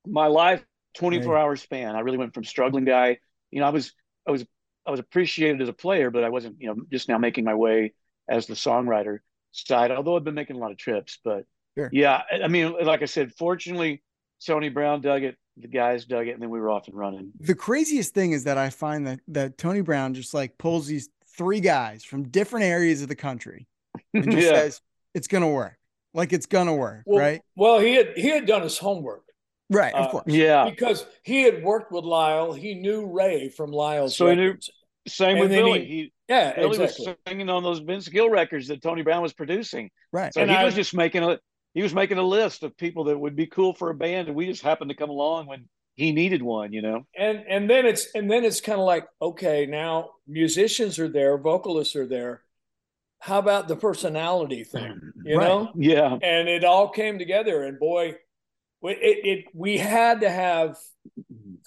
my 0.07 0.25
life, 0.25 0.65
24 0.95 1.33
Right. 1.35 1.41
hour 1.41 1.55
span. 1.55 1.95
I 1.95 1.99
really 1.99 2.17
went 2.17 2.33
from 2.33 2.43
struggling 2.45 2.85
guy. 2.85 3.19
You 3.51 3.59
know, 3.59 3.67
I 3.67 3.69
was, 3.69 3.93
I 4.27 4.31
was, 4.31 4.43
I 4.87 4.89
was 4.89 4.99
appreciated 4.99 5.61
as 5.61 5.69
a 5.69 5.73
player, 5.73 6.09
but 6.09 6.23
I 6.23 6.29
wasn't, 6.29 6.59
you 6.59 6.67
know, 6.69 6.81
just 6.91 7.09
now 7.09 7.19
making 7.19 7.43
my 7.43 7.53
way 7.53 7.93
as 8.27 8.47
the 8.47 8.55
songwriter 8.55 9.19
side, 9.65 9.91
although 9.91 10.15
I've 10.15 10.23
been 10.23 10.33
making 10.35 10.55
a 10.55 10.59
lot 10.59 10.71
of 10.71 10.77
trips. 10.77 11.19
But 11.23 11.45
Sure. 11.77 11.89
yeah, 11.93 12.21
I 12.31 12.43
I 12.43 12.47
mean, 12.47 12.73
like 12.83 13.01
I 13.01 13.05
said, 13.05 13.31
fortunately, 13.33 14.01
Tony 14.45 14.69
Brown 14.69 15.01
dug 15.01 15.23
it, 15.23 15.35
the 15.57 15.67
guys 15.67 16.05
dug 16.05 16.27
it, 16.27 16.31
and 16.31 16.41
then 16.41 16.49
we 16.49 16.59
were 16.59 16.69
off 16.69 16.87
and 16.87 16.97
running. 16.97 17.31
the 17.39 17.55
craziest 17.55 18.13
thing 18.13 18.31
is 18.31 18.43
that 18.45 18.57
I 18.57 18.69
find 18.69 19.05
that 19.07 19.19
that 19.29 19.57
Tony 19.57 19.81
Brown 19.81 20.13
just 20.13 20.33
like 20.33 20.57
pulls 20.57 20.87
these 20.87 21.09
three 21.37 21.59
guys 21.59 22.03
from 22.03 22.29
different 22.29 22.65
areas 22.65 23.01
of 23.03 23.07
the 23.09 23.15
country 23.15 23.67
and 24.13 24.25
just 24.31 24.37
yeah. 24.47 24.53
says 24.53 24.81
it's 25.13 25.27
gonna 25.27 25.49
work. 25.49 25.77
Like 26.13 26.33
it's 26.33 26.47
gonna 26.47 26.73
work, 26.75 27.03
well, 27.05 27.19
right? 27.19 27.41
well 27.55 27.79
he 27.79 27.93
had 27.93 28.13
he 28.15 28.27
had 28.29 28.45
done 28.47 28.63
his 28.63 28.77
homework 28.77 29.23
Right, 29.69 29.93
of 29.93 30.05
uh, 30.07 30.09
course. 30.11 30.23
Yeah. 30.27 30.67
because 30.69 31.05
he 31.23 31.43
had 31.43 31.61
worked 31.61 31.91
with 31.91 32.05
Lyle 32.05 32.53
he 32.53 32.73
knew 32.73 33.05
Ray 33.05 33.49
from 33.49 33.71
Lyle's 33.71 34.15
So 34.15 34.29
he 34.29 34.35
knew- 34.35 34.57
Same 35.07 35.31
And 35.31 35.39
with 35.41 35.49
then 35.51 35.63
Billy. 35.65 35.85
he- 35.85 35.85
He, 35.85 36.13
yeah 36.27 36.53
Billy 36.55 36.69
exactly 36.83 37.05
was 37.07 37.15
singing 37.27 37.49
on 37.49 37.63
those 37.63 37.79
Vince 37.79 38.07
Gill 38.07 38.29
records 38.29 38.67
that 38.67 38.81
Tony 38.81 39.01
Brown 39.01 39.21
was 39.21 39.33
producing. 39.33 39.89
Right. 40.11 40.33
So 40.33 40.41
And 40.41 40.49
he 40.51 40.57
I- 40.57 40.63
was 40.65 40.75
just 40.75 40.93
making 40.93 41.23
a 41.23 41.39
he 41.73 41.83
was 41.83 41.93
making 41.93 42.17
a 42.17 42.23
list 42.23 42.63
of 42.63 42.75
people 42.77 43.03
that 43.05 43.17
would 43.19 43.35
be 43.35 43.45
cool 43.45 43.71
for 43.73 43.91
a 43.91 43.93
band, 43.95 44.27
and 44.27 44.35
we 44.35 44.47
just 44.47 44.63
happened 44.63 44.89
to 44.89 44.95
come 44.95 45.09
along 45.11 45.45
when 45.47 45.67
he 45.93 46.11
needed 46.11 46.41
one. 46.41 46.73
You 46.73 46.81
know. 46.81 47.05
and 47.15 47.43
and 47.47 47.69
then 47.69 47.85
it's 47.85 48.07
and 48.15 48.29
then 48.31 48.43
it's 48.45 48.61
kind 48.61 48.79
of 48.79 48.85
like 48.85 49.05
okay 49.21 49.65
now 49.65 50.11
musicians 50.27 50.97
are 50.99 51.07
there 51.09 51.37
vocalists 51.37 51.95
are 51.95 52.07
there 52.07 52.41
how 53.19 53.39
about 53.39 53.67
the 53.67 53.75
personality 53.75 54.63
thing 54.63 54.99
you 55.25 55.37
Right. 55.37 55.47
know 55.47 55.71
Yeah. 55.75 56.17
and 56.21 56.47
it 56.47 56.63
all 56.63 56.89
came 56.89 57.17
together 57.17 57.63
and 57.63 57.79
boy 57.79 58.15
we- 58.81 58.91
it, 58.93 59.25
it 59.25 59.45
we 59.55 59.77
had 59.77 60.21
to 60.21 60.29
have 60.29 60.77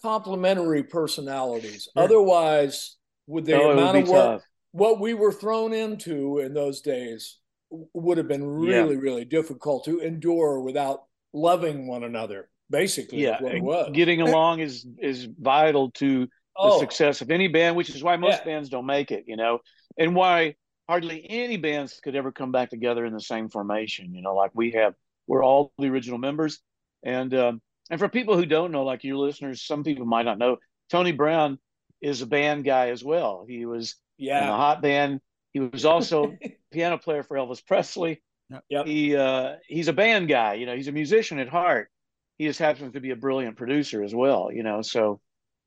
complementary 0.03 0.83
personalities 0.85 1.89
Yeah. 1.95 2.03
otherwise 2.03 2.97
with 3.27 3.47
the 3.47 3.55
oh, 3.55 3.71
amount 3.73 3.95
would 3.95 4.01
of 4.01 4.05
be 4.07 4.11
work 4.13 4.25
tough. 4.41 4.43
What 4.73 5.01
we 5.01 5.15
were 5.15 5.33
thrown 5.33 5.73
into 5.73 6.39
in 6.39 6.55
those 6.55 6.81
days 6.81 7.39
would 7.71 8.19
have 8.19 8.29
been 8.29 8.45
really 8.45 8.97
really 8.97 9.25
difficult 9.25 9.85
to 9.85 10.01
endure 10.01 10.61
without 10.61 11.05
loving 11.33 11.87
one 11.87 12.03
another 12.05 12.49
basically 12.71 13.23
Yeah, 13.23 13.41
what 13.41 13.55
it 13.55 13.63
was 13.63 13.91
getting 13.93 14.21
along 14.21 14.61
is 14.61 14.87
is 14.99 15.29
vital 15.39 15.91
to 15.93 16.21
the 16.21 16.29
oh 16.57 16.81
success 16.81 17.21
of 17.21 17.31
any 17.31 17.49
band, 17.49 17.77
which 17.77 17.91
is 17.91 18.03
why 18.03 18.17
most 18.17 18.39
Yeah. 18.39 18.45
bands 18.45 18.69
don't 18.69 18.87
make 18.87 19.11
it. 19.11 19.25
You 19.27 19.37
know, 19.37 19.61
and 19.99 20.15
why 20.15 20.57
hardly 20.89 21.25
any 21.29 21.57
bands 21.57 22.01
could 22.03 22.17
ever 22.17 22.33
come 22.33 22.53
back 22.53 22.71
together 22.71 23.05
in 23.05 23.13
the 23.13 23.21
same 23.21 23.49
formation. 23.49 24.15
You 24.15 24.23
know, 24.23 24.35
like 24.35 24.51
we 24.55 24.73
have. 24.73 24.95
We're 25.27 25.45
all 25.45 25.73
the 25.79 25.87
original 25.87 26.19
members, 26.19 26.59
and 27.05 27.33
um, 27.35 27.63
and 27.89 28.01
for 28.01 28.09
people 28.09 28.37
who 28.37 28.47
don't 28.47 28.73
know, 28.73 28.83
like 28.83 29.05
your 29.05 29.17
listeners, 29.17 29.63
some 29.63 29.85
people 29.85 30.05
might 30.05 30.25
not 30.25 30.39
know. 30.39 30.57
Tony 30.91 31.13
Brown 31.13 31.59
is 32.01 32.21
a 32.21 32.27
band 32.27 32.65
guy 32.65 32.91
as 32.91 33.05
well. 33.05 33.45
He 33.49 33.65
was 33.65 33.95
in 34.21 34.27
the 34.27 34.33
yeah 34.33 34.47
hot 34.47 34.83
band. 34.83 35.21
He 35.53 35.61
was 35.61 35.85
also 35.85 36.37
piano 36.73 36.99
player 36.99 37.23
for 37.23 37.37
Elvis 37.37 37.65
Presley. 37.65 38.23
Yep. 38.69 38.87
He 38.87 39.17
uh, 39.17 39.57
he's 39.67 39.89
a 39.89 39.93
band 39.93 40.29
guy. 40.29 40.55
You 40.55 40.67
know, 40.67 40.77
he's 40.77 40.89
a 40.89 40.93
musician 40.93 41.39
at 41.39 41.49
heart. 41.49 41.91
He 42.39 42.47
just 42.47 42.59
happens 42.59 42.95
to 42.95 43.01
be 43.01 43.11
a 43.11 43.17
brilliant 43.17 43.57
producer 43.57 44.03
as 44.03 44.15
well. 44.15 44.51
You 44.53 44.63
know, 44.63 44.83
so 44.83 45.21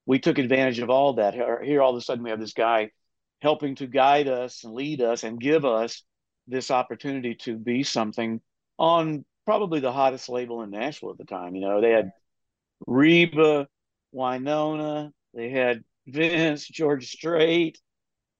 we 0.06 0.20
took 0.20 0.38
advantage 0.38 0.80
of 0.80 0.90
all 0.90 1.14
that. 1.14 1.34
Here, 1.34 1.64
here 1.64 1.82
all 1.82 1.92
of 1.92 1.98
a 1.98 2.02
sudden, 2.02 2.24
we 2.24 2.30
have 2.30 2.40
this 2.40 2.54
guy 2.54 2.92
helping 3.42 3.76
to 3.76 3.88
guide 3.88 4.28
us 4.28 4.64
and 4.64 4.74
lead 4.74 5.02
us 5.02 5.24
and 5.24 5.40
give 5.40 5.66
us 5.66 6.04
this 6.48 6.72
opportunity 6.72 7.36
to 7.36 7.58
be 7.58 7.84
something 7.84 8.42
on 8.78 9.24
probably 9.46 9.80
the 9.80 9.92
hottest 9.92 10.30
label 10.30 10.62
in 10.62 10.72
Nashville 10.72 11.12
at 11.12 11.18
the 11.18 11.26
time. 11.26 11.56
You 11.56 11.62
know, 11.62 11.82
they 11.82 11.92
had 11.92 12.12
Reba, 12.88 13.68
Wynonna, 14.14 15.12
they 15.34 15.50
had 15.50 15.84
Vince, 16.08 16.68
George 16.68 17.10
Strait, 17.10 17.80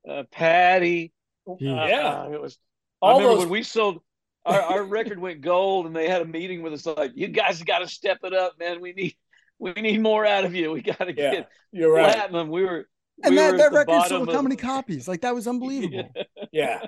uh, 0.10 0.24
Patty. 0.32 1.12
Uh, 1.48 1.56
Yeah. 1.60 2.30
it 2.30 2.42
was. 2.42 2.58
All 3.02 3.16
I 3.16 3.18
remember 3.18 3.36
those- 3.36 3.40
when 3.46 3.50
we 3.50 3.64
sold 3.64 4.00
our, 4.46 4.62
our 4.62 4.84
record 4.98 5.20
went 5.20 5.42
gold, 5.42 5.86
and 5.86 5.96
they 5.96 6.08
had 6.10 6.22
a 6.22 6.26
meeting 6.26 6.62
with 6.62 6.74
us 6.74 6.86
like, 6.86 7.12
"You 7.16 7.28
guys 7.28 7.62
got 7.64 7.80
to 7.80 7.88
step 7.88 8.20
it 8.24 8.34
up, 8.34 8.54
man. 8.60 8.82
We 8.82 8.94
need 8.94 9.16
we 9.60 9.74
need 9.74 10.02
more 10.02 10.26
out 10.26 10.46
of 10.46 10.54
you. 10.56 10.72
We 10.72 10.82
got 10.82 11.00
to 11.00 11.14
yeah 11.16 11.32
get 11.32 11.50
you're 11.72 11.94
right 11.94 12.14
platinum." 12.14 12.50
We 12.50 12.64
were 12.64 12.88
And 13.24 13.32
we 13.32 13.38
that, 13.38 13.58
that 13.58 13.72
record 13.74 14.04
sold 14.08 14.26
bottom 14.28 14.36
how 14.36 14.42
many 14.42 14.56
copies? 14.56 15.08
Like 15.08 15.22
that 15.22 15.34
was 15.36 15.48
unbelievable. 15.48 16.12
yeah 16.52 16.82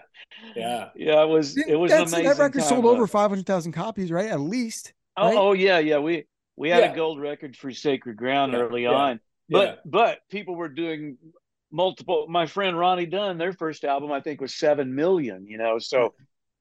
yeah 0.56 0.90
Yeah, 0.96 1.24
it 1.24 1.30
was 1.30 1.58
it 1.58 1.76
was 1.76 1.92
That's- 1.92 2.12
amazing. 2.14 2.30
that 2.30 2.38
record 2.38 2.60
time, 2.60 2.70
sold 2.70 2.86
uh, 2.86 2.90
over 2.90 3.08
500,000 3.08 3.72
copies, 3.72 4.12
right? 4.12 4.30
At 4.30 4.40
least. 4.40 4.94
Oh, 5.18 5.28
right? 5.28 5.38
oh 5.38 5.54
yeah, 5.54 5.80
yeah. 5.80 6.00
We 6.00 6.26
we 6.58 6.70
had 6.70 6.84
Yeah. 6.84 6.92
a 6.94 6.96
gold 6.96 7.20
record 7.20 7.56
for 7.56 7.72
Sacred 7.72 8.16
Ground 8.18 8.54
Yeah, 8.54 8.60
early 8.60 8.84
yeah. 8.84 8.90
on, 8.92 9.20
But 9.50 9.68
Yeah. 9.68 9.76
but 9.86 10.20
people 10.30 10.56
were 10.56 10.70
doing 10.70 11.18
multiple. 11.76 12.26
My 12.30 12.46
friend 12.46 12.78
Ronnie 12.78 13.06
Dunn, 13.06 13.38
their 13.38 13.54
first 13.54 13.84
album, 13.84 14.12
I 14.12 14.22
think, 14.22 14.42
was 14.42 14.56
seven 14.56 14.96
million. 14.96 15.46
You 15.48 15.58
know, 15.58 15.78
so 15.80 16.14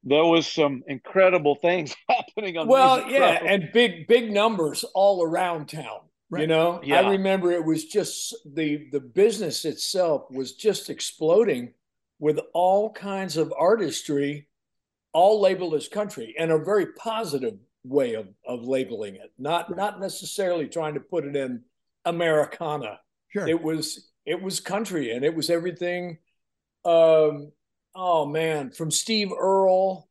there 0.02 0.24
was 0.24 0.46
some 0.46 0.82
incredible 0.86 1.54
things 1.54 1.94
happening 2.08 2.58
on. 2.58 2.66
Well, 2.66 2.96
Music 2.96 3.12
yeah, 3.12 3.38
Row. 3.40 3.46
and 3.46 3.70
big 3.72 4.06
big 4.06 4.30
numbers 4.32 4.84
all 4.94 5.22
around 5.22 5.68
town. 5.68 6.00
You 6.36 6.48
know, 6.48 6.80
Yeah. 6.82 7.00
I 7.00 7.10
remember 7.10 7.52
it 7.52 7.64
was 7.64 7.84
just 7.84 8.34
the 8.44 8.88
the 8.90 8.98
business 8.98 9.64
itself 9.64 10.28
was 10.32 10.54
just 10.54 10.90
exploding 10.90 11.74
with 12.18 12.40
all 12.54 12.90
kinds 12.92 13.36
of 13.36 13.52
artistry, 13.56 14.48
all 15.12 15.40
labeled 15.40 15.74
as 15.74 15.86
country, 15.86 16.34
and 16.36 16.50
a 16.50 16.58
very 16.58 16.86
positive 16.94 17.54
way 17.84 18.14
of 18.14 18.26
of 18.44 18.64
labeling 18.66 19.14
it. 19.14 19.32
Not 19.38 19.76
not 19.76 20.00
necessarily 20.00 20.66
trying 20.66 20.94
to 20.94 21.00
put 21.00 21.24
it 21.24 21.36
in 21.36 21.62
Americana. 22.04 22.98
Sure. 23.28 23.46
It 23.48 23.62
was 23.62 24.10
it 24.26 24.42
was 24.42 24.60
country, 24.60 25.12
and 25.12 25.24
it 25.24 25.34
was 25.34 25.50
everything. 25.50 26.18
Um, 26.84 27.52
oh 27.94 28.26
man, 28.26 28.70
from 28.70 28.90
Steve 28.90 29.30
Earle 29.32 30.08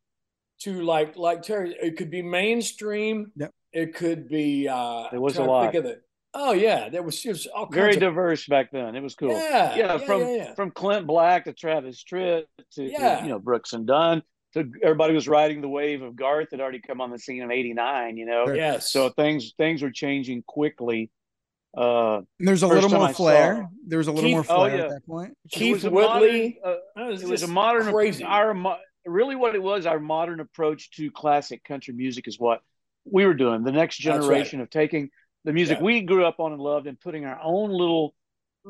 to 0.60 0.82
like 0.82 1.16
like 1.16 1.42
Terry, 1.42 1.76
it 1.80 1.96
could 1.96 2.10
be 2.10 2.22
mainstream. 2.22 3.32
Yep. 3.36 3.50
It 3.72 3.94
could 3.94 4.28
be. 4.28 4.68
uh 4.68 5.08
There 5.10 5.20
was 5.20 5.36
a 5.36 5.44
lot. 5.44 5.72
Think 5.72 5.84
of 5.84 5.90
it. 5.90 6.02
Oh 6.32 6.52
yeah, 6.52 6.88
there 6.88 7.02
was 7.02 7.20
just 7.22 7.46
all 7.54 7.66
very 7.70 7.92
kinds 7.92 7.96
of 7.96 8.02
diverse 8.02 8.46
back 8.46 8.72
then. 8.72 8.96
It 8.96 9.02
was 9.02 9.14
cool. 9.14 9.30
yeah, 9.30 9.76
yeah, 9.76 9.98
from 9.98 10.20
yeah, 10.20 10.36
yeah. 10.36 10.54
from 10.54 10.72
Clint 10.72 11.06
Black 11.06 11.44
to 11.44 11.52
Travis 11.52 12.02
Tritt 12.02 12.44
to 12.72 12.84
Yeah. 12.84 13.22
you 13.22 13.28
know 13.28 13.38
Brooks 13.38 13.72
and 13.72 13.86
Dunn 13.86 14.22
to 14.54 14.70
everybody 14.82 15.14
was 15.14 15.28
riding 15.28 15.60
the 15.60 15.68
wave 15.68 16.02
of 16.02 16.16
Garth 16.16 16.48
had 16.50 16.60
already 16.60 16.80
come 16.80 17.00
on 17.00 17.10
the 17.10 17.18
scene 17.18 17.42
in 17.42 17.52
'89. 17.52 18.16
You 18.16 18.26
know, 18.26 18.52
yes. 18.52 18.90
so 18.90 19.10
things 19.10 19.52
things 19.58 19.82
were 19.82 19.92
changing 19.92 20.42
quickly. 20.46 21.10
Uh, 21.76 22.18
And 22.38 22.48
there's 22.48 22.62
a 22.62 22.68
little 22.68 22.88
more 22.90 23.08
I 23.08 23.12
flair. 23.12 23.56
saw- 23.56 23.68
There 23.86 23.98
was 23.98 24.06
a 24.08 24.12
little 24.12 24.28
Keith- 24.28 24.34
more 24.34 24.44
oh, 24.48 24.60
flair 24.66 24.76
yeah. 24.76 24.82
at 24.84 24.90
that 24.90 25.06
point. 25.06 25.36
it 25.44 25.50
Keith 25.50 25.72
was 25.74 25.84
a 25.86 25.90
Whitley. 25.90 26.58
modern, 26.64 26.80
uh, 26.96 27.06
was 27.10 27.22
it 27.22 27.28
was 27.28 27.42
a 27.42 27.48
modern 27.48 27.92
crazy. 27.92 28.22
Our 28.24 28.54
really 29.06 29.34
what 29.36 29.54
it 29.54 29.62
was 29.62 29.84
our 29.86 29.98
modern 30.00 30.40
approach 30.40 30.90
to 30.92 31.10
classic 31.10 31.62
country 31.64 31.92
music 31.94 32.26
is 32.28 32.38
what 32.38 32.62
we 33.04 33.26
were 33.26 33.34
doing. 33.34 33.64
The 33.64 33.72
next 33.72 34.02
That's 34.02 34.06
right. 34.06 34.22
generation 34.22 34.60
of 34.60 34.70
taking 34.70 35.10
the 35.44 35.52
music 35.52 35.78
Yeah. 35.78 35.84
we 35.84 36.00
grew 36.02 36.24
up 36.24 36.40
on 36.40 36.52
and 36.52 36.60
loved 36.62 36.86
and 36.86 36.98
putting 36.98 37.24
our 37.26 37.38
own 37.42 37.70
little, 37.70 38.14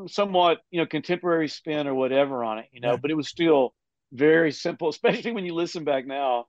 somewhat 0.09 0.61
you 0.71 0.81
know 0.81 0.87
contemporary 0.87 1.49
spin 1.49 1.87
or 1.87 1.95
whatever 1.95 2.43
on 2.43 2.59
it. 2.59 2.67
You 2.73 2.81
know, 2.81 2.93
Yeah. 2.93 2.97
but 2.97 3.11
it 3.11 3.15
was 3.15 3.29
still 3.29 3.75
very 4.13 4.51
simple, 4.51 4.89
especially 4.97 5.33
when 5.33 5.45
you 5.45 5.55
listen 5.55 5.85
back 5.85 6.07
now. 6.07 6.47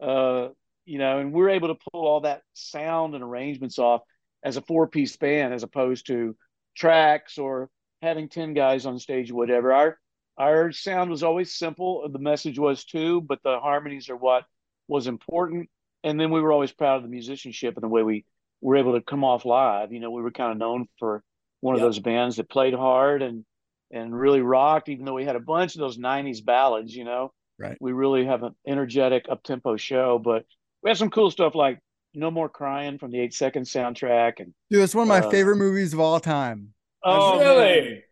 Uh, 0.00 0.48
you 0.84 0.98
know, 0.98 1.20
and 1.20 1.32
we're 1.32 1.50
able 1.50 1.68
to 1.68 1.78
pull 1.92 2.06
all 2.08 2.20
that 2.22 2.42
sound 2.54 3.14
and 3.14 3.22
arrangements 3.22 3.78
off 3.78 4.02
as 4.44 4.56
a 4.56 4.62
four 4.62 4.86
piece 4.86 5.16
band 5.16 5.54
as 5.54 5.62
opposed 5.62 6.06
to 6.06 6.36
tracks 6.76 7.38
or 7.38 7.70
having 8.00 8.28
10 8.28 8.54
guys 8.54 8.86
on 8.86 8.98
stage 8.98 9.30
or 9.30 9.36
whatever. 9.36 9.72
Our 9.72 9.98
our 10.38 10.72
sound 10.72 11.10
was 11.10 11.22
always 11.22 11.54
simple. 11.54 12.08
The 12.10 12.18
message 12.18 12.58
was 12.58 12.84
too, 12.84 13.20
but 13.20 13.40
the 13.44 13.60
harmonies 13.60 14.08
are 14.08 14.16
what 14.16 14.44
was 14.88 15.06
important. 15.06 15.68
And 16.04 16.18
then 16.18 16.30
we 16.30 16.40
were 16.40 16.52
always 16.52 16.72
proud 16.72 16.96
of 16.96 17.02
the 17.02 17.08
musicianship 17.08 17.74
and 17.76 17.82
the 17.82 17.88
way 17.88 18.02
we 18.02 18.24
were 18.60 18.76
able 18.76 18.94
to 18.94 19.02
come 19.02 19.24
off 19.24 19.44
live. 19.44 19.92
You 19.92 20.00
know, 20.00 20.10
we 20.10 20.22
were 20.22 20.30
kind 20.30 20.50
of 20.50 20.58
known 20.58 20.88
for 20.98 21.22
one 21.60 21.74
of 21.74 21.80
those 21.80 21.98
bands 21.98 22.36
that 22.36 22.48
played 22.48 22.74
hard 22.74 23.22
and 23.22 23.44
and 23.90 24.18
really 24.18 24.40
rocked, 24.40 24.88
even 24.88 25.04
though 25.04 25.12
we 25.12 25.24
had 25.24 25.36
a 25.36 25.40
bunch 25.40 25.74
of 25.74 25.80
those 25.80 25.98
90s 25.98 26.42
ballads, 26.42 26.96
you 26.96 27.04
know. 27.04 27.32
Right. 27.58 27.76
We 27.78 27.92
really 27.92 28.24
have 28.24 28.42
an 28.42 28.54
energetic 28.66 29.26
up 29.28 29.42
tempo 29.42 29.76
show, 29.76 30.18
but 30.18 30.46
we 30.82 30.88
have 30.90 30.98
some 30.98 31.10
cool 31.10 31.30
stuff 31.30 31.54
like 31.54 31.78
No 32.14 32.30
More 32.30 32.48
Crying 32.48 32.98
from 32.98 33.10
the 33.10 33.20
eight 33.20 33.34
second 33.34 33.62
soundtrack 33.64 34.34
and 34.40 34.52
Dude, 34.70 34.80
that's 34.82 34.94
one 34.94 35.02
of 35.02 35.08
my 35.08 35.20
Uh, 35.20 35.30
favorite 35.30 35.56
movies 35.56 35.92
of 35.92 36.00
all 36.00 36.20
time. 36.20 36.74
oh 37.04 37.38
really? 37.38 37.80
man. 37.90 38.02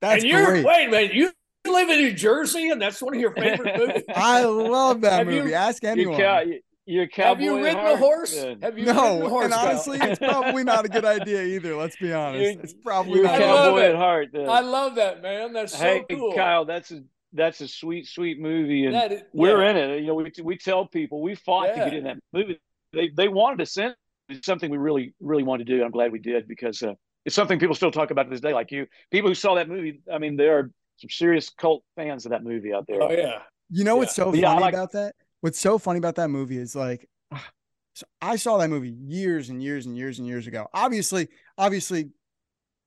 That's 0.00 0.22
and 0.22 0.30
you're 0.30 0.46
great. 0.46 0.64
wait 0.64 0.88
a 0.88 0.90
minute, 0.90 1.14
you 1.14 1.30
live 1.66 1.88
in 1.88 1.98
New 1.98 2.12
Jersey, 2.12 2.70
and 2.70 2.80
that's 2.82 3.00
one 3.00 3.14
of 3.14 3.20
your 3.20 3.32
favorite 3.34 3.76
movies. 3.78 4.02
I 4.14 4.42
love 4.44 5.00
that 5.02 5.12
Have 5.26 5.32
you- 5.32 5.40
movie. 5.42 5.54
Ask 5.54 5.82
You 5.82 5.88
anyone. 5.88 6.16
cow- 6.20 6.40
you- 6.40 6.60
you're 6.88 7.08
Have 7.14 7.40
you 7.40 7.56
at 7.58 7.62
ridden 7.64 7.84
a 7.86 7.96
horse? 7.96 8.32
Good. 8.34 8.62
Have 8.62 8.78
you 8.78 8.84
ridden 8.86 9.00
a 9.00 9.18
no, 9.20 9.28
horse? 9.28 9.44
and 9.46 9.54
honestly, 9.54 9.98
it's 10.00 10.20
probably 10.20 10.62
not 10.62 10.84
a 10.84 10.88
good 10.88 11.04
idea 11.04 11.42
either. 11.42 11.74
Let's 11.74 11.96
be 11.96 12.12
honest. 12.12 12.42
You- 12.54 12.60
it's 12.62 12.74
probably 12.74 13.20
a 13.20 13.22
not. 13.24 13.38
Cowboy 13.40 13.80
at 13.80 13.94
heart. 13.96 14.28
Then. 14.32 14.48
I 14.48 14.60
love 14.60 14.94
that 14.96 15.20
man. 15.22 15.52
That's 15.52 15.72
so 15.72 15.78
hey, 15.84 16.04
cool. 16.08 16.34
Kyle, 16.34 16.64
that's 16.64 16.92
a 16.92 17.02
that's 17.32 17.60
a 17.60 17.66
sweet, 17.68 18.06
sweet 18.06 18.38
movie, 18.40 18.84
and 18.86 18.94
That 18.94 19.10
is- 19.12 19.22
we're 19.32 19.62
yeah. 19.64 19.70
in 19.70 19.76
it. 19.76 20.00
You 20.02 20.06
know, 20.06 20.14
we 20.14 20.30
we 20.42 20.56
tell 20.56 20.86
people 20.86 21.20
we 21.22 21.34
fought 21.34 21.66
to 21.74 21.74
get 21.76 21.92
in 21.94 22.04
that 22.04 22.18
movie. 22.32 22.60
They 22.96 23.10
they 23.10 23.28
wanted 23.28 23.58
to 23.58 23.66
send. 23.66 23.94
It's 24.28 24.46
something 24.46 24.70
we 24.70 24.78
really 24.78 25.14
really 25.20 25.44
wanted 25.44 25.66
to 25.66 25.76
do. 25.76 25.84
I'm 25.84 25.92
glad 25.92 26.10
we 26.10 26.18
did 26.18 26.48
because 26.48 26.82
uh, 26.82 26.94
it's 27.24 27.36
something 27.36 27.58
people 27.58 27.76
still 27.76 27.92
talk 27.92 28.10
about 28.10 28.24
to 28.24 28.30
this 28.30 28.40
day. 28.40 28.52
Like 28.52 28.72
you, 28.72 28.86
people 29.10 29.30
who 29.30 29.34
saw 29.34 29.54
that 29.54 29.68
movie. 29.68 30.00
I 30.12 30.18
mean, 30.18 30.36
there 30.36 30.58
are 30.58 30.70
some 30.96 31.10
serious 31.10 31.50
cult 31.50 31.84
fans 31.94 32.24
of 32.26 32.30
that 32.30 32.42
movie 32.42 32.72
out 32.72 32.86
there. 32.88 33.02
Oh 33.02 33.10
yeah. 33.12 33.42
You 33.70 33.84
know 33.84 33.96
what's 33.96 34.14
so 34.14 34.30
But 34.30 34.40
yeah, 34.40 34.48
funny 34.48 34.60
like- 34.62 34.74
about 34.74 34.92
that? 34.92 35.14
What's 35.42 35.60
so 35.60 35.78
funny 35.78 35.98
about 35.98 36.14
that 36.16 36.28
movie 36.30 36.56
is 36.56 36.74
like, 36.74 37.08
so 37.94 38.06
I 38.22 38.36
saw 38.36 38.58
that 38.58 38.70
movie 38.70 38.90
years 38.90 39.50
and 39.50 39.62
years 39.62 39.86
and 39.86 39.96
years 39.96 40.18
and 40.18 40.26
years 40.26 40.46
ago. 40.46 40.66
Obviously, 40.72 41.28
obviously, 41.58 42.10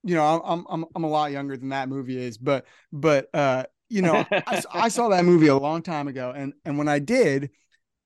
you 0.04 0.16
know, 0.16 0.26
I'm 0.26 0.42
I'm 0.44 0.66
I'm, 0.70 0.86
I'm 0.96 1.04
a 1.04 1.10
lot 1.10 1.32
younger 1.32 1.56
than 1.56 1.70
that 1.70 1.88
movie 1.90 2.18
is, 2.18 2.38
but 2.38 2.66
but 2.92 3.30
uh, 3.34 3.66
you 3.90 4.02
know, 4.02 4.26
I 4.74 4.90
saw 4.90 5.10
that 5.10 5.26
movie 5.26 5.48
a 5.48 5.56
long 5.58 5.82
time 5.82 6.08
ago, 6.08 6.34
and 6.36 6.54
and 6.66 6.78
when 6.78 6.88
I 6.88 7.00
did, 7.00 7.52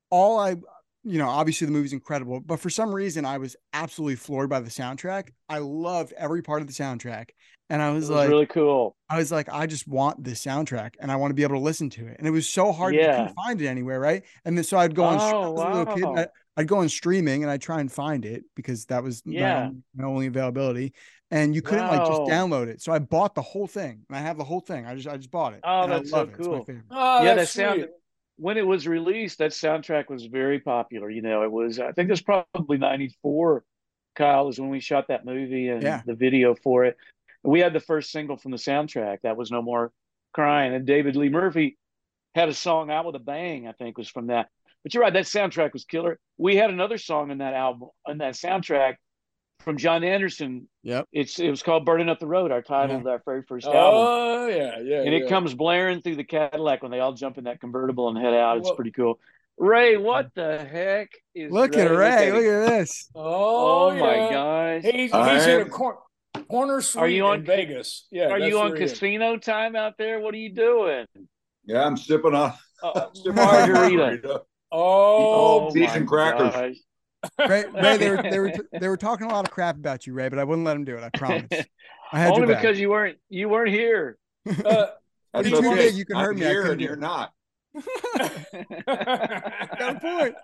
all 0.09 0.39
I, 0.39 0.55
you 1.03 1.17
know, 1.17 1.27
obviously 1.29 1.65
the 1.65 1.73
movie's 1.73 1.93
incredible, 1.93 2.39
but 2.39 2.59
for 2.59 2.69
some 2.69 2.93
reason 2.93 3.25
I 3.25 3.37
was 3.37 3.55
absolutely 3.73 4.15
floored 4.15 4.49
by 4.49 4.59
the 4.61 4.69
soundtrack. 4.69 5.29
I 5.49 5.57
loved 5.59 6.13
every 6.17 6.41
part 6.41 6.61
of 6.61 6.67
the 6.67 6.73
soundtrack, 6.73 7.29
and 7.69 7.81
I 7.81 7.91
was 7.91 8.03
was 8.09 8.11
like, 8.11 8.29
really 8.29 8.45
cool. 8.45 8.95
I 9.09 9.17
was 9.17 9.31
like, 9.31 9.49
I 9.51 9.65
just 9.67 9.87
want 9.87 10.23
this 10.23 10.43
soundtrack 10.43 10.91
and 10.99 11.11
I 11.11 11.15
want 11.17 11.31
to 11.31 11.35
be 11.35 11.43
able 11.43 11.55
to 11.55 11.61
listen 11.61 11.89
to 11.91 12.07
it. 12.07 12.15
And 12.19 12.27
it 12.27 12.31
was 12.31 12.47
so 12.47 12.71
hard 12.71 12.93
to 12.93 12.99
Yeah. 12.99 13.17
couldn't 13.17 13.35
find 13.35 13.61
it 13.61 13.67
anywhere, 13.67 13.99
right? 13.99 14.23
And 14.45 14.57
then 14.57 14.63
so 14.63 14.77
I'd 14.77 14.95
go 14.95 15.03
on 15.03 15.17
Oh, 15.19 15.53
as 15.53 15.61
a 15.61 15.77
little 15.77 15.95
kid. 15.95 16.05
I, 16.05 16.27
I'd 16.61 16.67
go 16.67 16.77
on 16.77 16.89
streaming 16.89 17.43
and 17.43 17.51
I'd 17.51 17.61
try 17.61 17.79
and 17.79 17.91
find 17.91 18.25
it 18.25 18.43
because 18.55 18.85
that 18.85 19.03
was 19.03 19.23
my 19.25 19.33
Yeah. 19.33 19.63
only- 19.65 19.83
my 19.95 20.03
only 20.05 20.27
availability. 20.27 20.93
And 21.31 21.55
you 21.55 21.63
couldn't 21.63 21.87
like 21.87 22.05
just 22.05 22.21
download 22.23 22.67
it. 22.67 22.79
So 22.81 22.91
I 22.91 22.99
bought 22.99 23.33
the 23.33 23.41
whole 23.41 23.65
thing 23.65 24.01
and 24.07 24.17
I 24.17 24.21
have 24.21 24.37
the 24.37 24.43
whole 24.43 24.59
thing. 24.59 24.85
I 24.85 24.93
just 24.95 25.07
I 25.07 25.17
just 25.17 25.31
bought 25.31 25.53
it. 25.53 25.61
Oh, 25.63 25.81
and 25.83 25.93
I 25.93 25.97
that's 25.97 26.11
so 26.11 26.17
love 26.17 26.29
it. 26.29 26.35
It's 26.37 26.47
my 26.47 26.53
cool. 26.57 26.65
favorite. 26.65 26.85
Oh, 26.91 27.17
yeah, 27.19 27.23
that 27.23 27.35
that's 27.37 27.51
sound 27.51 27.79
sweet. 27.79 27.89
When 28.37 28.57
it 28.57 28.65
was 28.65 28.87
released, 28.87 29.37
that 29.39 29.51
soundtrack 29.51 30.09
was 30.09 30.25
very 30.25 30.59
popular. 30.59 31.09
You 31.09 31.21
know, 31.21 31.43
it 31.43 31.51
was 31.51 31.79
I 31.79 31.91
think 31.91 32.09
it 32.09 32.13
was 32.13 32.21
probably 32.21 32.77
'94. 32.77 33.63
Kyle 34.15 34.47
is 34.47 34.59
when 34.59 34.69
we 34.69 34.79
shot 34.79 35.07
that 35.07 35.25
movie 35.25 35.69
and 35.69 35.81
Yeah. 35.81 36.01
the 36.05 36.13
video 36.13 36.53
for 36.55 36.85
it. 36.85 36.97
We 37.43 37.59
had 37.59 37.73
the 37.73 37.79
first 37.79 38.11
single 38.11 38.37
from 38.37 38.51
the 38.51 38.57
soundtrack. 38.57 39.21
That 39.23 39.37
was 39.37 39.51
No 39.51 39.61
More 39.61 39.91
Crying, 40.33 40.73
and 40.73 40.85
David 40.85 41.15
Lee 41.15 41.29
Murphy 41.29 41.77
had 42.35 42.49
a 42.49 42.53
song 42.53 42.89
out 42.89 43.05
with 43.05 43.15
a 43.15 43.19
bang. 43.19 43.67
I 43.67 43.71
think 43.73 43.97
was 43.97 44.09
from 44.09 44.27
that. 44.27 44.49
But 44.83 44.93
you're 44.93 45.03
right, 45.03 45.13
that 45.13 45.25
soundtrack 45.25 45.73
was 45.73 45.85
killer. 45.85 46.19
We 46.37 46.55
had 46.55 46.69
another 46.69 46.97
song 46.97 47.31
in 47.31 47.37
that 47.39 47.53
album 47.53 47.89
on 48.05 48.17
that 48.19 48.33
soundtrack 48.33 48.95
from 49.63 49.77
John 49.77 50.03
Anderson. 50.03 50.67
Yep. 50.83 51.07
It's 51.11 51.39
it 51.39 51.49
was 51.49 51.63
called 51.63 51.85
"Burning 51.85 52.09
Up 52.09 52.19
the 52.19 52.27
Road," 52.27 52.51
our 52.51 52.61
title 52.61 52.95
Yeah. 52.95 53.01
of 53.01 53.07
our 53.07 53.21
very 53.25 53.43
first 53.43 53.65
album 53.65 53.81
Oh 53.83 54.47
yeah, 54.47 54.79
yeah. 54.79 55.01
and 55.01 55.11
yeah. 55.13 55.19
it 55.19 55.29
comes 55.29 55.53
blaring 55.53 56.01
through 56.01 56.17
the 56.17 56.23
Cadillac 56.23 56.81
when 56.83 56.91
they 56.91 56.99
all 56.99 57.13
jump 57.13 57.37
in 57.37 57.45
that 57.45 57.59
convertible 57.59 58.09
and 58.09 58.17
head 58.17 58.33
out. 58.33 58.57
It's 58.57 58.65
Well- 58.67 58.75
pretty 58.75 58.91
cool. 58.91 59.19
Ray, 59.57 59.97
what 59.97 60.33
the 60.33 60.57
heck 60.57 61.09
is 61.35 61.51
Look 61.51 61.77
at 61.77 61.91
Ray. 61.91 62.27
him. 62.29 62.35
Look 62.35 62.43
at 62.45 62.69
this. 62.69 63.09
Oh, 63.15 63.91
Oh, 63.91 63.95
my 63.95 64.15
yeah. 64.15 64.29
gosh. 64.31 64.83
He's, 64.83 64.93
he's 64.93 65.13
I 65.13 65.33
in 65.43 65.49
a 65.49 65.61
am- 65.61 65.69
cor- 65.69 65.99
corner 66.49 66.81
suite 66.81 67.13
you 67.13 67.25
on- 67.27 67.39
in 67.41 67.45
Vegas. 67.45 68.07
Yeah. 68.11 68.29
Are 68.29 68.39
you 68.39 68.57
on 68.59 68.69
where 68.71 68.79
he 68.79 68.85
is. 68.85 68.93
casino 68.93 69.37
time 69.37 69.75
out 69.75 69.93
there? 69.99 70.19
What 70.19 70.33
are 70.33 70.37
you 70.39 70.49
doing? 70.53 71.05
Yeah, 71.65 71.85
I'm 71.85 71.97
sipping 71.97 72.33
on 72.33 72.53
Uh, 72.81 73.05
sipping 73.13 73.35
margarita. 73.35 74.41
Oh, 74.71 75.71
Cheese 75.71 75.87
my 75.89 75.95
and 75.97 76.07
crackers. 76.07 76.51
gosh. 76.51 76.75
Ray, 77.39 77.65
Ray 77.73 77.97
they, 77.97 78.09
were, 78.09 78.21
they 78.21 78.39
were 78.39 78.53
they 78.79 78.87
were 78.87 78.97
talking 78.97 79.27
a 79.27 79.33
lot 79.33 79.45
of 79.45 79.51
crap 79.51 79.75
about 79.75 80.05
you, 80.07 80.13
Ray, 80.13 80.29
but 80.29 80.39
I 80.39 80.43
wouldn't 80.43 80.65
let 80.65 80.73
them 80.73 80.85
do 80.85 80.97
it. 80.97 81.03
I 81.03 81.09
promise. 81.17 81.47
I 82.11 82.19
had 82.19 82.31
Only 82.31 82.47
because 82.53 82.79
you 82.79 82.89
weren't 82.89 83.17
you 83.29 83.49
weren't 83.49 83.69
here. 83.69 84.17
uh, 84.65 84.87
That's 85.33 85.49
You're 85.49 85.61
too 85.61 85.69
okay. 85.69 85.75
big, 85.87 85.95
you 85.95 86.05
can 86.05 86.17
I'm 86.17 86.25
hurt 86.25 86.35
me, 86.35 86.45
Here 86.45 86.71
and 86.71 86.81
you're 86.81 86.93
it. 86.93 86.99
not. 86.99 87.31
got 88.85 89.95
a 89.95 89.99
point. 89.99 90.35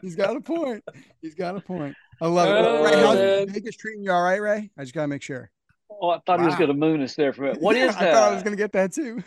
He's 0.00 0.16
got 0.16 0.36
a 0.36 0.40
point. 0.40 0.82
He's 1.20 1.34
got 1.34 1.56
a 1.56 1.60
point. 1.60 1.94
I 2.20 2.28
love 2.28 2.48
it. 2.48 2.84
Ray, 2.84 2.98
how's 2.98 3.18
man. 3.18 3.50
Vegas 3.50 3.76
treating 3.76 4.02
you 4.04 4.10
all 4.10 4.22
right, 4.22 4.40
Ray? 4.40 4.70
I 4.78 4.82
just 4.82 4.94
gotta 4.94 5.08
make 5.08 5.22
sure. 5.22 5.50
Oh, 5.90 6.10
I 6.10 6.20
thought 6.26 6.40
he 6.40 6.46
was 6.46 6.56
going 6.56 6.68
to 6.68 6.74
moon 6.74 7.02
us 7.02 7.14
there 7.14 7.32
for 7.32 7.44
a 7.44 7.46
minute. 7.48 7.62
What 7.62 7.76
is 7.76 7.94
I 7.96 8.00
that? 8.00 8.08
I 8.08 8.12
thought 8.12 8.32
I 8.32 8.34
was 8.34 8.42
gonna 8.42 8.56
get 8.56 8.72
that 8.72 8.92
too. 8.92 9.22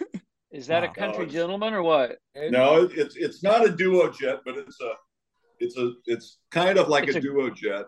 Is 0.51 0.67
that 0.67 0.83
a 0.83 0.87
country 0.87 1.25
No, 1.25 1.31
gentleman 1.31 1.73
or 1.73 1.83
what? 1.83 2.17
No, 2.35 2.89
it's 2.91 3.15
it's 3.15 3.43
not 3.43 3.65
a 3.65 3.69
duo 3.69 4.09
jet, 4.11 4.39
but 4.45 4.57
it's 4.57 4.79
a 4.81 4.93
it's 5.59 5.77
a 5.77 5.93
it's 6.05 6.37
kind 6.51 6.77
of 6.77 6.87
like 6.89 7.07
a, 7.07 7.17
a- 7.17 7.21
duo 7.21 7.49
jet. 7.49 7.85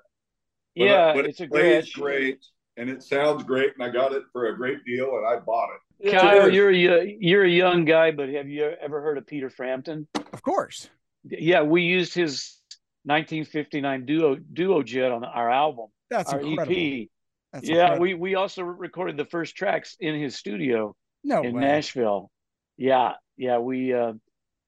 But, 0.76 0.84
yeah, 0.86 1.14
but 1.14 1.26
it's 1.26 1.40
a 1.42 1.44
it 1.44 1.52
plays 1.52 1.92
great. 1.94 2.04
great 2.04 2.46
and 2.78 2.90
it 2.90 3.04
sounds 3.04 3.44
great, 3.44 3.74
and 3.76 3.84
I 3.84 3.90
got 3.90 4.14
it 4.14 4.24
for 4.32 4.48
a 4.48 4.56
great 4.56 4.84
deal, 4.86 5.18
and 5.18 5.28
I 5.28 5.38
bought 5.40 5.70
it. 6.00 6.12
Kyle, 6.12 6.50
Cheers. 6.50 6.54
you're 6.54 6.72
a 6.72 7.18
you're 7.20 7.44
a 7.44 7.50
young 7.50 7.86
guy, 7.86 8.12
but 8.12 8.30
have 8.30 8.48
you 8.48 8.64
ever 8.82 9.02
heard 9.02 9.18
of 9.18 9.28
Peter 9.28 9.50
Frampton? 9.50 10.08
Of 10.34 10.42
course. 10.42 10.90
Yeah, 11.24 11.62
we 11.62 11.84
used 11.84 12.14
his 12.16 12.58
1959 13.04 14.06
duo 14.06 14.36
duo 14.36 14.82
jet 14.84 15.12
on 15.12 15.24
our 15.24 15.50
album, 15.52 15.88
That's 16.10 16.32
our 16.34 16.40
incredible. 16.40 16.76
EP. 16.76 17.08
That's 17.54 17.68
yeah, 17.68 17.76
incredible. 17.94 18.02
we 18.02 18.14
we 18.16 18.36
also 18.36 18.64
recorded 18.64 19.18
the 19.18 19.26
first 19.26 19.56
tracks 19.56 19.96
in 20.00 20.20
his 20.20 20.36
studio 20.36 20.96
no 21.24 21.42
in 21.44 21.54
way. 21.56 21.62
Nashville. 21.62 22.32
Yeah, 22.78 23.14
yeah, 23.38 23.60
we 23.60 23.94
uh 23.94 24.14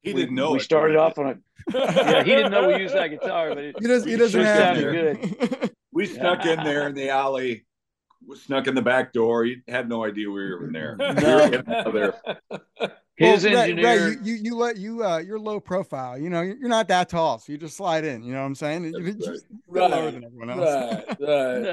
He 0.01 0.13
we, 0.13 0.21
didn't 0.21 0.35
know. 0.35 0.51
we 0.51 0.57
it, 0.57 0.61
started 0.63 0.97
but 0.97 1.03
off 1.03 1.17
on 1.17 1.27
a 1.29 1.35
yeah, 1.73 2.23
he 2.23 2.31
didn't 2.31 2.51
know 2.51 2.67
we 2.67 2.77
used 2.77 2.95
that 2.95 3.07
guitar, 3.09 3.49
but 3.49 3.57
it, 3.59 3.75
He 3.79 3.87
does, 3.87 4.05
he 4.05 4.15
doesn't 4.15 4.41
sure 4.41 4.43
have 4.43 4.77
sounded 4.77 5.21
to. 5.21 5.71
We 5.91 6.07
snuck 6.07 6.45
in 6.45 6.63
there 6.63 6.87
in 6.87 6.95
the 6.95 7.09
alley. 7.09 7.65
We 8.27 8.35
snuck 8.37 8.65
in 8.65 8.73
the 8.73 8.81
back 8.81 9.13
door. 9.13 9.45
He 9.45 9.57
had 9.67 9.87
no 9.87 10.03
idea 10.03 10.27
we 10.27 10.41
were 10.41 10.65
in 10.65 10.73
there. 10.73 10.95
We 10.99 11.05
were 11.05 11.49
getting 11.49 11.93
there. 11.93 12.13
His 13.15 13.43
Well, 13.43 13.57
engineer 13.57 13.85
Ray, 14.09 14.11
you, 14.11 14.17
you 14.23 14.33
you 14.43 14.55
let 14.57 14.77
you 14.77 15.03
uh 15.03 15.17
you're 15.19 15.39
low 15.39 15.59
profile. 15.59 16.17
You 16.17 16.29
know, 16.29 16.41
you're 16.41 16.57
you're 16.57 16.69
not 16.69 16.87
that 16.87 17.09
tall, 17.09 17.37
so 17.39 17.51
you 17.51 17.57
just 17.59 17.77
slide 17.77 18.05
in. 18.05 18.23
You 18.23 18.33
know 18.33 18.39
what 18.39 18.47
I'm 18.47 18.55
saying? 18.55 18.85
You- 18.85 18.91
That's 18.91 19.05
you 19.05 19.11
right. 19.11 19.33
just 19.33 19.45
go 19.71 19.87
lower 19.87 20.05
Right, 20.05 20.13
than 20.13 20.23
everyone 20.25 20.49
else. 20.49 21.17
right, 21.19 21.65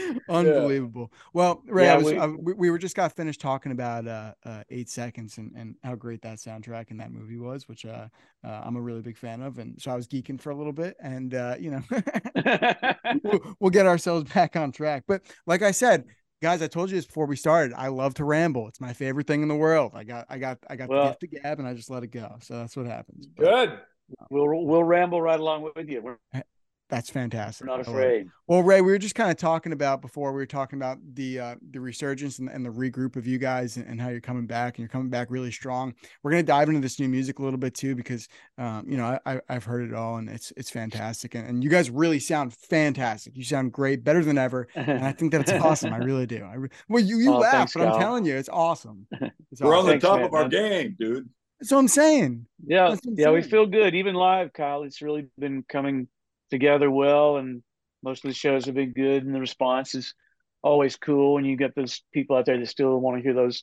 right. 0.00 0.16
Unbelievable. 0.28 1.12
Well, 1.32 1.62
Ray, 1.66 1.88
I 1.88 1.96
was, 1.96 2.06
we- 2.06 2.18
I- 2.18 2.26
we, 2.26 2.52
we 2.54 2.70
were 2.70 2.78
just 2.78 2.94
got 2.94 3.12
finished 3.16 3.40
talking 3.40 3.72
about 3.72 4.06
uh, 4.06 4.32
uh, 4.44 4.62
Eight 4.70 4.88
Seconds 4.88 5.38
and, 5.38 5.52
and 5.56 5.74
how 5.82 5.94
great 5.96 6.22
that 6.22 6.38
soundtrack 6.38 6.90
and 6.90 7.00
that 7.00 7.10
movie 7.10 7.38
was, 7.38 7.68
which 7.68 7.84
uh, 7.84 8.06
uh, 8.44 8.62
I'm 8.64 8.76
a 8.76 8.80
really 8.80 9.02
big 9.02 9.16
fan 9.18 9.42
of. 9.42 9.58
And 9.58 9.80
so 9.80 9.90
I 9.90 9.96
was 9.96 10.06
geeking 10.06 10.40
for 10.40 10.50
a 10.50 10.56
little 10.56 10.72
bit, 10.72 10.96
and 11.02 11.34
uh, 11.34 11.56
you 11.58 11.70
know, 11.72 11.82
we'll, 13.24 13.56
we'll 13.60 13.70
get 13.70 13.86
ourselves 13.86 14.32
back 14.32 14.56
on 14.56 14.72
track. 14.72 15.04
But 15.08 15.22
like 15.46 15.62
I 15.62 15.70
said, 15.72 16.04
guys, 16.42 16.62
I 16.62 16.66
told 16.66 16.90
you 16.90 16.96
this 16.96 17.06
before 17.06 17.26
we 17.26 17.36
started. 17.36 17.74
I 17.76 17.88
love 17.88 18.14
to 18.14 18.24
ramble. 18.24 18.68
It's 18.68 18.80
my 18.80 18.92
favorite 18.92 19.26
thing 19.26 19.42
in 19.42 19.48
the 19.48 19.54
world. 19.56 19.92
I 19.94 20.04
got, 20.04 20.26
I 20.28 20.38
got, 20.38 20.58
I 20.68 20.76
got 20.76 20.88
Well- 20.88 21.04
the 21.20 21.26
gift 21.26 21.36
of 21.36 21.42
gab, 21.42 21.58
and 21.58 21.68
I 21.68 21.74
just 21.74 21.90
let 21.90 22.02
it 22.02 22.08
go. 22.08 22.36
So 22.40 22.54
that's 22.58 22.76
what 22.76 22.86
happens. 22.86 23.26
But 23.26 23.44
Good. 23.44 23.78
we'll 24.30 24.64
we'll 24.64 24.84
ramble 24.84 25.20
right 25.20 25.38
along 25.40 25.62
with 25.74 25.88
you. 25.88 26.00
We're 26.02 26.42
that's 26.88 27.10
fantastic. 27.10 27.66
not 27.66 27.74
I 27.74 27.76
love 27.78 27.88
it. 27.88 27.90
afraid. 27.90 28.28
Well, 28.46 28.62
Ray, 28.62 28.80
we 28.80 28.92
were 28.92 28.98
just 28.98 29.14
kind 29.16 29.30
of 29.30 29.36
talking 29.36 29.72
about 29.72 30.00
before 30.00 30.32
we 30.32 30.36
were 30.38 30.46
talking 30.46 30.78
about 30.78 30.98
the 31.14 31.40
uh, 31.40 31.54
the 31.72 31.80
resurgence 31.80 32.38
and, 32.38 32.48
and 32.48 32.64
the 32.64 32.70
regroup 32.70 33.16
of 33.16 33.26
you 33.26 33.38
guys 33.38 33.76
and, 33.76 33.86
and 33.86 34.00
how 34.00 34.08
you're 34.08 34.20
coming 34.20 34.46
back 34.46 34.74
and 34.76 34.82
you're 34.84 34.88
coming 34.88 35.08
back 35.10 35.28
really 35.30 35.50
strong. 35.50 35.94
We're 36.22 36.30
gonna 36.30 36.42
dive 36.44 36.68
into 36.68 36.80
this 36.80 37.00
new 37.00 37.08
music 37.08 37.38
a 37.38 37.42
little 37.42 37.58
bit 37.58 37.74
too 37.74 37.94
because 37.96 38.28
um, 38.58 38.84
you 38.88 38.96
know 38.96 39.18
I, 39.26 39.34
I 39.34 39.40
I've 39.48 39.64
heard 39.64 39.88
it 39.88 39.94
all 39.94 40.16
and 40.18 40.28
it's 40.28 40.52
it's 40.56 40.70
fantastic 40.70 41.34
and, 41.34 41.48
and 41.48 41.64
you 41.64 41.70
guys 41.70 41.90
really 41.90 42.20
sound 42.20 42.54
fantastic. 42.54 43.36
You 43.36 43.44
sound 43.44 43.72
great, 43.72 44.04
better 44.04 44.22
than 44.24 44.38
ever, 44.38 44.68
and 44.74 45.04
I 45.04 45.12
think 45.12 45.32
that's 45.32 45.50
awesome. 45.52 45.92
I 45.92 45.98
really 45.98 46.26
do. 46.26 46.44
I 46.44 46.54
re- 46.54 46.68
well, 46.88 47.02
you 47.02 47.18
you 47.18 47.32
Oh, 47.34 47.38
laugh, 47.38 47.52
thanks, 47.52 47.74
but 47.74 47.88
I'm 47.88 47.98
telling 47.98 48.24
you, 48.24 48.36
it's 48.36 48.48
awesome. 48.48 49.06
It's 49.52 49.60
We're 49.60 49.76
on 49.78 49.84
the 49.86 49.92
Thanks, 49.92 50.04
top 50.04 50.16
man. 50.18 50.24
of 50.26 50.34
our 50.34 50.48
game, 50.48 50.96
dude. 50.98 51.28
That's 51.60 51.70
what 51.72 51.78
I'm 51.78 51.88
saying. 51.88 52.46
Yeah, 52.66 52.88
I'm 52.88 52.98
yeah, 53.04 53.30
we 53.30 53.40
feel 53.42 53.64
good. 53.64 53.94
Even 53.94 54.14
live, 54.14 54.52
Kyle, 54.52 54.82
it's 54.82 55.00
really 55.00 55.28
been 55.38 55.62
coming 55.68 56.08
together 56.50 56.90
well, 56.90 57.36
and 57.36 57.62
most 58.02 58.24
of 58.24 58.28
the 58.28 58.34
shows 58.34 58.66
have 58.66 58.74
been 58.74 58.92
good, 58.92 59.24
and 59.24 59.34
the 59.34 59.40
response 59.40 59.94
is 59.94 60.14
always 60.62 60.96
cool. 60.96 61.38
And 61.38 61.46
you 61.46 61.56
get 61.56 61.74
those 61.74 62.02
people 62.12 62.36
out 62.36 62.46
there 62.46 62.58
that 62.58 62.66
still 62.66 62.98
want 62.98 63.18
to 63.18 63.22
hear 63.22 63.34
those 63.34 63.62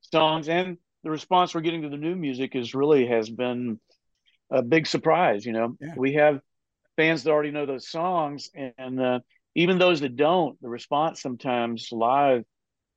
songs, 0.00 0.48
and 0.48 0.78
the 1.04 1.10
response 1.10 1.54
we're 1.54 1.60
getting 1.62 1.82
to 1.82 1.88
the 1.88 1.96
new 1.96 2.14
music 2.14 2.54
is 2.54 2.74
really 2.74 3.06
has 3.06 3.28
been 3.28 3.80
a 4.50 4.62
big 4.62 4.86
surprise. 4.86 5.44
You 5.44 5.52
know, 5.52 5.76
Yeah. 5.80 5.94
we 5.96 6.14
have 6.14 6.40
fans 6.96 7.22
that 7.22 7.30
already 7.30 7.50
know 7.50 7.66
those 7.66 7.88
songs, 7.88 8.50
and 8.54 9.00
uh, 9.00 9.20
even 9.54 9.78
those 9.78 10.00
that 10.00 10.16
don't, 10.16 10.60
the 10.62 10.68
response 10.68 11.20
sometimes 11.20 11.88
live 11.92 12.44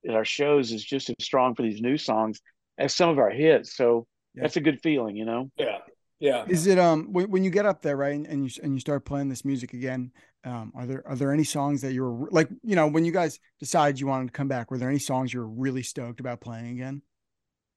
at 0.07 0.15
our 0.15 0.25
shows 0.25 0.71
is 0.71 0.83
just 0.83 1.09
as 1.09 1.15
strong 1.19 1.55
for 1.55 1.63
these 1.63 1.81
new 1.81 1.97
songs 1.97 2.39
as 2.77 2.95
some 2.95 3.09
of 3.09 3.17
our 3.17 3.31
hits. 3.31 3.75
So 3.75 4.05
Yeah. 4.35 4.43
that's 4.43 4.57
a 4.57 4.61
good 4.61 4.81
feeling, 4.81 5.15
you 5.15 5.25
know. 5.25 5.51
Yeah. 5.57 5.79
Yeah. 6.25 6.45
Is 6.47 6.65
it 6.67 6.79
um 6.79 7.13
when, 7.13 7.29
when 7.29 7.43
you 7.43 7.49
get 7.51 7.65
up 7.65 7.81
there, 7.81 7.95
right, 7.97 8.15
and, 8.15 8.25
and 8.27 8.43
you 8.45 8.51
and 8.63 8.73
you 8.73 8.79
start 8.79 9.05
playing 9.05 9.29
this 9.29 9.45
music 9.45 9.73
again? 9.73 10.11
Um, 10.43 10.71
are 10.75 10.85
there 10.85 11.03
are 11.07 11.15
there 11.15 11.31
any 11.31 11.43
songs 11.43 11.81
that 11.81 11.93
you 11.93 12.03
were 12.03 12.29
like, 12.31 12.49
you 12.63 12.75
know, 12.75 12.87
when 12.87 13.05
you 13.05 13.11
guys 13.11 13.39
decided 13.59 13.99
you 13.99 14.07
wanted 14.07 14.27
to 14.27 14.31
come 14.31 14.47
back? 14.47 14.71
Were 14.71 14.77
there 14.77 14.89
any 14.89 14.99
songs 14.99 15.33
you 15.33 15.39
were 15.39 15.47
really 15.47 15.83
stoked 15.83 16.19
about 16.19 16.41
playing 16.41 16.67
again? 16.69 17.01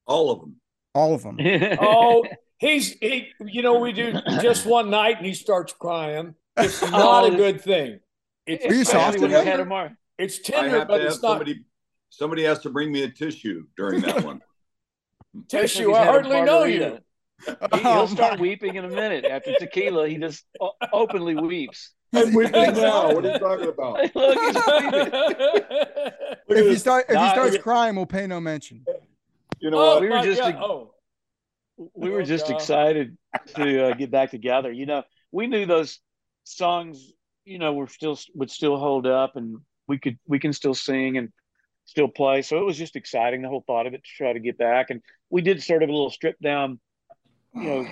All 0.06 0.30
of 0.30 0.40
them. 0.40 0.56
All 0.94 1.14
of 1.14 1.22
them. 1.22 1.38
Oh, 1.80 2.24
he's 2.58 2.92
he. 2.92 3.28
You 3.40 3.62
know, 3.62 3.78
we 3.78 3.92
do 3.92 4.12
just 4.40 4.64
one 4.66 4.88
night, 4.90 5.18
and 5.18 5.26
he 5.26 5.34
starts 5.34 5.72
crying. 5.74 6.34
It's 6.56 6.80
not 6.90 7.24
Oh, 7.24 7.32
a 7.32 7.37
good 7.37 7.61
thing. 7.61 8.00
It's 8.46 8.64
Are 8.64 8.74
you 8.74 8.84
soft 8.84 9.18
when 9.20 9.30
you 9.30 9.37
had 9.37 9.61
him 9.61 9.70
on. 9.72 9.96
It's 10.18 10.38
tender, 10.40 10.84
but 10.87 11.00
it's 11.02 11.22
not 11.22 11.32
somebody. 11.32 11.64
Somebody 12.11 12.42
has 12.44 12.61
to 12.61 12.70
bring 12.70 12.90
me 12.90 13.02
a 13.02 13.11
tissue 13.11 13.64
during 13.76 14.00
that 14.00 14.24
one. 14.30 14.40
tissue. 15.48 15.88
He's 15.88 15.96
I 15.96 16.04
hardly 16.06 16.40
know 16.40 16.61
margarita. 16.61 16.84
you. 16.87 16.98
He, 17.46 17.53
Oh, 17.85 18.01
will 18.01 18.09
start 18.09 18.35
my- 18.37 18.40
weeping 18.42 18.74
in 18.77 18.85
a 18.85 18.88
minute 18.88 19.24
after 19.24 19.55
tequila. 19.59 20.09
He 20.09 20.16
just 20.18 20.44
openly 20.92 21.35
weeps. 21.37 21.92
I'm 22.12 22.33
weeping 22.33 22.53
now. 22.74 23.14
What 23.14 23.24
are 23.27 23.33
you 23.33 23.38
talking 23.38 23.68
about? 23.68 23.98
Look, 24.14 24.38
he's 24.38 24.55
weeping. 24.55 25.12
If 26.48 26.51
at 26.51 26.57
you 26.57 26.64
this. 26.64 26.81
start 26.81 27.07
if 27.09 27.18
he 27.18 27.29
starts 27.31 27.59
crying, 27.59 27.94
we'll 27.96 28.07
pay 28.07 28.27
no 28.27 28.40
mention. 28.40 28.85
You 29.61 29.70
know 29.70 29.79
oh, 29.79 29.94
what? 29.94 30.03
we 30.03 30.09
were 30.09 30.22
just 30.22 30.40
a, 30.40 30.59
oh. 30.59 30.94
we 31.94 32.11
were 32.11 32.20
Oh, 32.22 32.24
just 32.24 32.46
God. 32.48 32.57
excited 32.57 33.16
to 33.57 33.88
uh, 33.90 33.94
get 33.94 34.11
back 34.11 34.31
together. 34.31 34.72
You 34.72 34.87
know, 34.87 35.03
we 35.33 35.46
knew 35.46 35.66
those 35.66 35.98
songs. 36.44 37.12
You 37.44 37.59
know, 37.59 37.72
were 37.74 37.88
still 37.88 38.18
would 38.35 38.51
still 38.51 38.77
hold 38.79 39.07
up, 39.07 39.37
and 39.37 39.59
we 39.87 39.98
could 39.98 40.18
we 40.27 40.38
can 40.38 40.53
still 40.53 40.74
sing 40.74 41.18
and 41.18 41.31
still 41.85 42.09
play. 42.09 42.42
So 42.42 42.59
it 42.59 42.64
was 42.64 42.79
just 42.79 42.96
exciting. 42.96 43.42
The 43.42 43.48
whole 43.48 43.64
thought 43.66 43.87
of 43.87 43.94
it 43.94 44.03
to 44.05 44.11
try 44.16 44.33
to 44.33 44.40
get 44.40 44.57
back, 44.59 44.90
and 44.90 45.03
we 45.31 45.42
did 45.42 45.62
sort 45.62 45.83
of 45.83 45.88
a 45.88 45.92
little 45.92 46.11
strip 46.11 46.38
down, 46.40 46.79
you 47.62 47.68
know, 47.68 47.87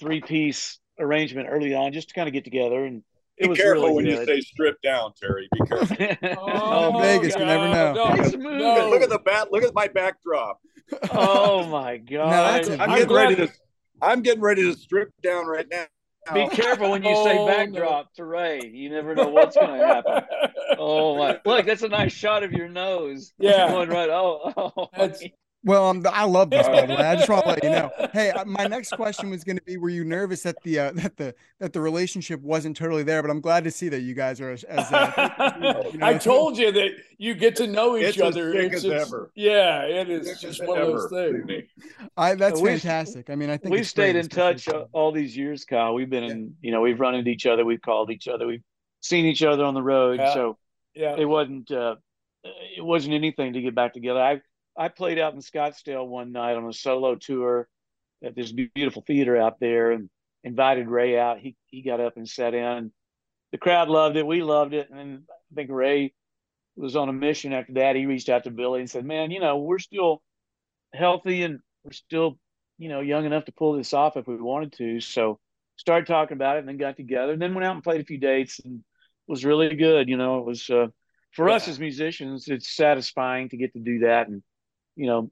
three 0.00 0.20
piece 0.20 0.78
arrangement 0.98 1.48
early 1.50 1.74
on, 1.74 1.92
just 1.92 2.08
to 2.08 2.14
kind 2.14 2.28
of 2.28 2.32
get 2.32 2.44
together. 2.44 2.84
And 2.84 3.02
it 3.38 3.44
Be 3.44 3.48
was 3.48 3.58
careful 3.58 3.84
really 3.84 3.94
when 3.94 4.06
you 4.06 4.24
say 4.24 4.40
strip 4.40 4.80
down, 4.82 5.12
Terry. 5.20 5.48
Be 5.52 5.66
careful. 5.66 5.96
Oh, 6.38 7.00
Vegas, 7.00 7.34
you 7.36 7.44
never 7.44 7.68
know. 7.68 7.94
No, 8.36 8.58
no. 8.58 8.90
Look 8.90 9.02
at 9.02 9.08
the 9.10 9.18
bat. 9.18 9.50
Look 9.50 9.62
at 9.64 9.74
my 9.74 9.88
backdrop. 9.88 10.60
oh 11.10 11.66
my 11.70 11.96
god! 11.96 12.30
that's 12.30 12.68
a- 12.68 12.74
I'm 12.74 12.90
I'm 12.90 12.98
getting 12.98 13.14
ready 13.14 13.36
to. 13.36 13.48
I'm 14.02 14.22
getting 14.22 14.42
ready 14.42 14.62
to 14.62 14.74
strip 14.76 15.10
down 15.22 15.46
right 15.46 15.66
now. 15.70 15.84
Be 16.34 16.48
careful 16.48 16.90
when 16.90 17.02
you 17.02 17.14
say 17.24 17.36
Oh, 17.38 17.46
backdrop 17.46 18.12
to 18.14 18.24
Ray. 18.24 18.60
You 18.72 18.90
never 18.90 19.14
know 19.14 19.28
what's 19.28 19.56
going 19.56 19.78
to 19.80 19.86
happen. 19.86 20.22
Oh 20.78 21.16
my! 21.18 21.38
Look, 21.44 21.66
that's 21.66 21.82
a 21.82 21.88
nice 21.88 22.12
shot 22.12 22.42
of 22.42 22.52
your 22.52 22.66
nose. 22.68 23.32
Yeah. 23.38 23.68
going 23.68 23.90
right. 23.90 24.08
Oh, 24.08 24.52
oh. 24.56 24.88
That's- 24.96 25.22
Well, 25.64 25.86
um, 25.86 26.04
I 26.10 26.24
love 26.24 26.50
this 26.50 26.66
by 26.66 26.86
the 26.86 26.94
way. 26.94 27.00
I 27.00 27.14
just 27.14 27.28
want 27.28 27.44
to 27.44 27.48
let 27.50 27.62
you 27.64 27.70
know. 27.70 27.90
Hey, 28.12 28.30
uh, 28.30 28.44
my 28.44 28.66
next 28.66 28.90
question 28.90 29.30
was 29.30 29.42
going 29.44 29.56
to 29.56 29.62
be: 29.62 29.76
Were 29.78 29.88
you 29.88 30.04
nervous 30.04 30.42
that 30.42 30.56
the 30.64 30.78
uh, 30.78 30.92
that 30.94 31.16
the 31.16 31.34
that 31.60 31.72
the 31.72 31.80
relationship 31.80 32.40
wasn't 32.42 32.76
totally 32.76 33.02
there? 33.04 33.22
But 33.22 33.30
I'm 33.30 33.40
glad 33.40 33.64
to 33.64 33.70
see 33.70 33.88
that 33.88 34.00
you 34.02 34.12
guys 34.12 34.40
are 34.40 34.50
as, 34.50 34.64
as 34.64 34.92
uh, 34.92 35.52
you 35.92 35.98
know, 35.98 36.06
I 36.06 36.18
told 36.18 36.58
you 36.58 36.72
that 36.72 36.90
you 37.16 37.34
get 37.34 37.56
to 37.56 37.66
know 37.66 37.96
each 37.96 38.08
It's 38.08 38.16
as 38.18 38.22
other. 38.36 38.52
thick 38.52 38.66
It's 38.72 38.74
as 38.76 38.82
just- 38.82 39.06
ever. 39.08 39.30
Yeah, 39.34 39.82
it 39.84 40.10
is 40.10 40.26
Thick 40.28 40.40
just 40.40 40.60
as 40.60 40.66
one 40.68 40.78
of 40.80 40.88
those 40.88 41.10
things. 41.10 41.62
I 42.16 42.34
that's 42.34 42.60
We've- 42.60 42.78
fantastic. 42.78 43.30
I 43.30 43.34
mean, 43.34 43.48
I 43.48 43.56
think 43.56 43.72
we've 43.72 43.86
stayed 43.86 44.16
in 44.16 44.28
touch 44.28 44.68
uh, 44.68 44.84
all 44.92 45.12
these 45.12 45.34
years, 45.36 45.64
Kyle. 45.64 45.94
We've 45.94 46.10
been 46.10 46.24
in. 46.24 46.54
You 46.60 46.72
know, 46.72 46.80
we've 46.82 47.00
run 47.00 47.14
into 47.14 47.30
each 47.30 47.46
other. 47.46 47.64
We've 47.64 47.80
called 47.80 48.10
each 48.10 48.28
other. 48.28 48.46
We've 48.46 48.62
seen 49.00 49.24
each 49.24 49.42
other 49.42 49.64
on 49.64 49.74
the 49.74 49.82
road. 49.82 50.18
Yeah. 50.20 50.34
So 50.34 50.58
Yeah. 50.94 51.16
it 51.16 51.24
wasn't. 51.24 51.70
Uh, 51.70 51.94
it 52.76 52.84
wasn't 52.84 53.14
anything 53.14 53.52
to 53.54 53.62
get 53.62 53.74
back 53.74 53.94
together. 53.94 54.20
I 54.20 54.40
I 54.76 54.88
played 54.88 55.18
out 55.18 55.34
in 55.34 55.40
Scottsdale 55.40 56.06
one 56.06 56.32
night 56.32 56.56
on 56.56 56.66
a 56.66 56.72
solo 56.72 57.14
tour 57.14 57.68
at 58.24 58.34
this 58.34 58.52
beautiful 58.52 59.02
theater 59.06 59.36
out 59.36 59.60
there, 59.60 59.92
and 59.92 60.08
invited 60.44 60.88
Ray 60.88 61.18
out. 61.18 61.38
He 61.38 61.56
he 61.66 61.82
got 61.82 62.00
up 62.00 62.16
and 62.16 62.28
sat 62.28 62.54
in. 62.54 62.92
The 63.52 63.58
crowd 63.58 63.88
loved 63.88 64.16
it. 64.16 64.26
We 64.26 64.42
loved 64.42 64.74
it, 64.74 64.90
and 64.90 65.24
I 65.30 65.54
think 65.54 65.70
Ray 65.70 66.14
was 66.76 66.96
on 66.96 67.08
a 67.08 67.12
mission 67.12 67.52
after 67.52 67.74
that. 67.74 67.96
He 67.96 68.06
reached 68.06 68.28
out 68.28 68.44
to 68.44 68.50
Billy 68.50 68.80
and 68.80 68.90
said, 68.90 69.04
"Man, 69.04 69.30
you 69.30 69.40
know, 69.40 69.58
we're 69.58 69.78
still 69.78 70.22
healthy 70.94 71.42
and 71.42 71.60
we're 71.84 71.92
still, 71.92 72.38
you 72.78 72.88
know, 72.88 73.00
young 73.00 73.24
enough 73.24 73.44
to 73.46 73.52
pull 73.52 73.74
this 73.74 73.92
off 73.92 74.16
if 74.16 74.26
we 74.26 74.36
wanted 74.36 74.72
to." 74.74 75.00
So 75.00 75.38
started 75.76 76.06
talking 76.06 76.36
about 76.36 76.56
it, 76.56 76.60
and 76.60 76.68
then 76.68 76.76
got 76.76 76.96
together, 76.96 77.32
and 77.32 77.42
then 77.42 77.54
went 77.54 77.66
out 77.66 77.74
and 77.74 77.84
played 77.84 78.00
a 78.00 78.04
few 78.04 78.18
dates, 78.18 78.58
and 78.60 78.82
was 79.26 79.44
really 79.44 79.74
good. 79.76 80.08
You 80.08 80.16
know, 80.16 80.38
it 80.38 80.46
was 80.46 80.70
uh, 80.70 80.88
for 81.32 81.48
us 81.50 81.68
as 81.68 81.78
musicians, 81.78 82.48
it's 82.48 82.74
satisfying 82.74 83.48
to 83.50 83.56
get 83.56 83.72
to 83.74 83.80
do 83.80 84.00
that, 84.00 84.28
and 84.28 84.42
you 84.96 85.06
know, 85.06 85.30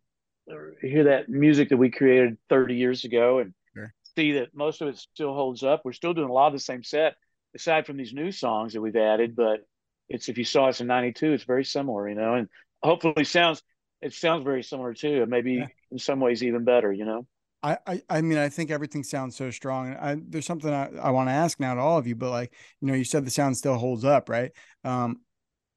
hear 0.81 1.05
that 1.05 1.29
music 1.29 1.69
that 1.69 1.77
we 1.77 1.91
created 1.91 2.39
30 2.49 2.75
years 2.75 3.05
ago, 3.05 3.39
and 3.39 3.55
Sure. 3.75 3.95
see 4.17 4.33
that 4.33 4.55
most 4.55 4.83
of 4.83 4.89
it 4.89 4.99
still 4.99 5.35
holds 5.35 5.63
up. 5.63 5.83
We're 5.85 5.93
still 5.93 6.15
doing 6.15 6.29
a 6.29 6.33
lot 6.33 6.49
of 6.49 6.53
the 6.55 6.59
same 6.59 6.83
set, 6.83 7.17
aside 7.55 7.87
from 7.87 7.97
these 7.97 8.13
new 8.13 8.33
songs 8.33 8.73
that 8.73 8.81
we've 8.81 8.97
added, 8.97 9.37
but 9.37 9.61
it's 10.09 10.29
if 10.29 10.39
you 10.39 10.45
saw 10.45 10.67
us 10.67 10.81
in 10.81 10.89
92 10.89 11.33
it's 11.33 11.45
very 11.45 11.65
similar 11.65 12.09
you 12.09 12.17
know 12.17 12.35
and 12.35 12.49
hopefully 12.83 13.23
sounds 13.25 13.63
it 14.03 14.13
sounds 14.13 14.43
very 14.43 14.61
similar 14.63 14.93
too 14.93 15.23
and 15.23 15.31
maybe 15.31 15.59
Yeah. 15.59 15.67
in 15.93 15.99
some 15.99 16.19
ways 16.19 16.43
even 16.43 16.65
better 16.65 16.93
you 16.93 17.05
know 17.05 17.27
I, 17.63 17.79
I 17.87 18.03
I 18.09 18.21
mean 18.23 18.39
I 18.39 18.49
think 18.49 18.71
everything 18.71 19.05
sounds 19.05 19.37
so 19.37 19.51
strong. 19.51 19.89
And 19.89 19.99
I, 19.99 20.17
there's 20.29 20.47
something 20.47 20.73
I, 20.73 20.89
I 20.97 21.11
want 21.11 21.29
to 21.29 21.33
ask 21.35 21.61
now 21.61 21.75
to 21.75 21.81
all 21.81 21.99
of 21.99 22.07
you, 22.07 22.17
but 22.17 22.31
like 22.31 22.55
you 22.81 22.89
know, 22.89 22.95
you 22.95 23.05
said 23.05 23.27
the 23.27 23.31
sound 23.31 23.57
still 23.57 23.77
holds 23.77 24.05
up, 24.05 24.29
right? 24.29 24.51
Um, 24.83 25.21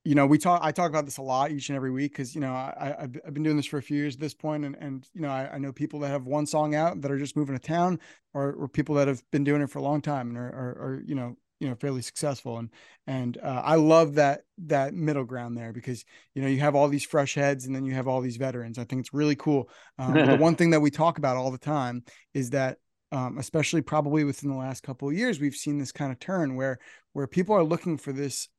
you 0.03 0.15
know, 0.15 0.25
we 0.25 0.37
talk 0.37 0.61
I 0.63 0.71
talk 0.71 0.89
about 0.89 1.05
this 1.05 1.17
a 1.17 1.21
lot 1.21 1.51
each 1.51 1.69
and 1.69 1.75
every 1.75 1.91
week 1.91 2.11
because 2.11 2.35
you 2.35 2.41
know 2.41 2.53
I 2.53 2.95
I've, 2.99 3.17
I've 3.25 3.33
been 3.33 3.43
doing 3.43 3.57
this 3.57 3.65
for 3.65 3.77
a 3.77 3.81
few 3.81 3.97
years 3.97 4.15
at 4.15 4.19
this 4.19 4.33
point, 4.33 4.65
and 4.65 4.75
and 4.79 5.07
you 5.13 5.21
know 5.21 5.29
I, 5.29 5.53
I 5.53 5.57
know 5.57 5.71
people 5.71 5.99
that 6.01 6.09
have 6.09 6.25
one 6.25 6.45
song 6.45 6.75
out 6.75 7.01
that 7.01 7.11
are 7.11 7.17
just 7.17 7.37
moving 7.37 7.57
to 7.57 7.65
town, 7.65 7.99
or 8.33 8.53
or 8.53 8.67
people 8.67 8.95
that 8.95 9.07
have 9.07 9.23
been 9.31 9.43
doing 9.43 9.61
it 9.61 9.69
for 9.69 9.79
a 9.79 9.83
long 9.83 10.01
time 10.01 10.29
and 10.29 10.37
are 10.37 10.49
are, 10.49 10.87
are 10.87 11.03
you 11.05 11.15
know 11.15 11.37
you 11.59 11.69
know 11.69 11.75
fairly 11.75 12.01
successful 12.01 12.57
and 12.57 12.69
and 13.07 13.37
uh, 13.37 13.61
i 13.63 13.75
love 13.75 14.15
that 14.15 14.41
that 14.57 14.93
middle 14.93 15.23
ground 15.23 15.57
there 15.57 15.71
because 15.71 16.03
you 16.35 16.41
know 16.41 16.47
you 16.49 16.59
have 16.59 16.75
all 16.75 16.89
these 16.89 17.05
fresh 17.05 17.35
heads 17.35 17.65
and 17.65 17.73
then 17.73 17.85
you 17.85 17.93
have 17.93 18.07
all 18.07 18.19
these 18.19 18.37
veterans. 18.37 18.77
I 18.77 18.83
think 18.83 18.99
it's 18.99 19.13
really 19.13 19.35
cool. 19.35 19.69
Um, 19.97 20.13
the 20.13 20.35
one 20.39 20.55
thing 20.55 20.71
that 20.71 20.81
we 20.81 20.91
talk 20.91 21.17
about 21.17 21.37
all 21.37 21.51
the 21.51 21.57
time 21.57 22.03
is 22.33 22.49
that 22.49 22.79
um, 23.13 23.37
especially 23.37 23.81
probably 23.81 24.23
within 24.23 24.49
the 24.49 24.57
last 24.57 24.83
couple 24.83 25.07
of 25.07 25.15
years 25.15 25.39
we've 25.39 25.55
seen 25.55 25.77
this 25.77 25.91
kind 25.91 26.11
of 26.11 26.19
turn 26.19 26.55
where 26.55 26.79
where 27.13 27.27
people 27.27 27.55
are 27.55 27.63
looking 27.63 27.97
for 27.97 28.11
this 28.11 28.49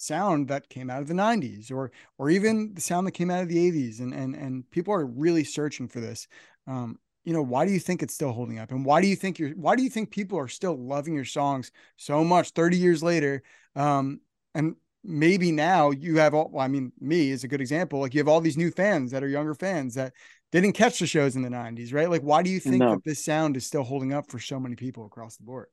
sound 0.00 0.48
that 0.48 0.68
came 0.68 0.90
out 0.90 1.02
of 1.02 1.08
the 1.08 1.14
90s 1.14 1.70
or 1.70 1.90
or 2.18 2.30
even 2.30 2.72
the 2.74 2.80
sound 2.80 3.06
that 3.06 3.12
came 3.12 3.30
out 3.30 3.42
of 3.42 3.48
the 3.48 3.70
80s 3.70 4.00
and 4.00 4.14
and 4.14 4.34
and 4.34 4.70
people 4.70 4.94
are 4.94 5.04
really 5.06 5.44
searching 5.44 5.88
for 5.88 6.00
this. 6.00 6.26
Um, 6.66 6.98
you 7.24 7.32
know 7.34 7.42
why 7.42 7.66
do 7.66 7.72
you 7.72 7.78
think 7.78 8.02
it's 8.02 8.14
still 8.14 8.32
holding 8.32 8.58
up? 8.58 8.70
And 8.70 8.84
why 8.84 9.00
do 9.00 9.06
you 9.06 9.16
think 9.16 9.38
you're 9.38 9.50
why 9.50 9.76
do 9.76 9.82
you 9.82 9.90
think 9.90 10.10
people 10.10 10.38
are 10.38 10.48
still 10.48 10.76
loving 10.76 11.14
your 11.14 11.24
songs 11.24 11.70
so 11.96 12.24
much 12.24 12.50
30 12.50 12.76
years 12.76 13.02
later? 13.02 13.42
Um 13.76 14.20
and 14.54 14.76
maybe 15.04 15.52
now 15.52 15.90
you 15.90 16.18
have 16.18 16.34
all 16.34 16.50
well, 16.52 16.64
i 16.64 16.68
mean 16.68 16.92
me 17.00 17.30
is 17.30 17.44
a 17.44 17.48
good 17.48 17.60
example. 17.60 18.00
Like 18.00 18.14
you 18.14 18.20
have 18.20 18.28
all 18.28 18.40
these 18.40 18.56
new 18.56 18.70
fans 18.70 19.10
that 19.10 19.22
are 19.22 19.28
younger 19.28 19.54
fans 19.54 19.94
that 19.94 20.14
didn't 20.50 20.72
catch 20.72 20.98
the 20.98 21.06
shows 21.06 21.36
in 21.36 21.42
the 21.42 21.50
90s 21.50 21.92
right? 21.92 22.10
Like 22.10 22.22
why 22.22 22.42
do 22.42 22.50
you 22.50 22.60
think 22.60 22.76
no. 22.76 22.92
that 22.92 23.04
this 23.04 23.22
sound 23.24 23.56
is 23.56 23.66
still 23.66 23.82
holding 23.84 24.14
up 24.14 24.30
for 24.30 24.38
so 24.38 24.58
many 24.58 24.76
people 24.76 25.04
across 25.04 25.36
the 25.36 25.44
board? 25.44 25.66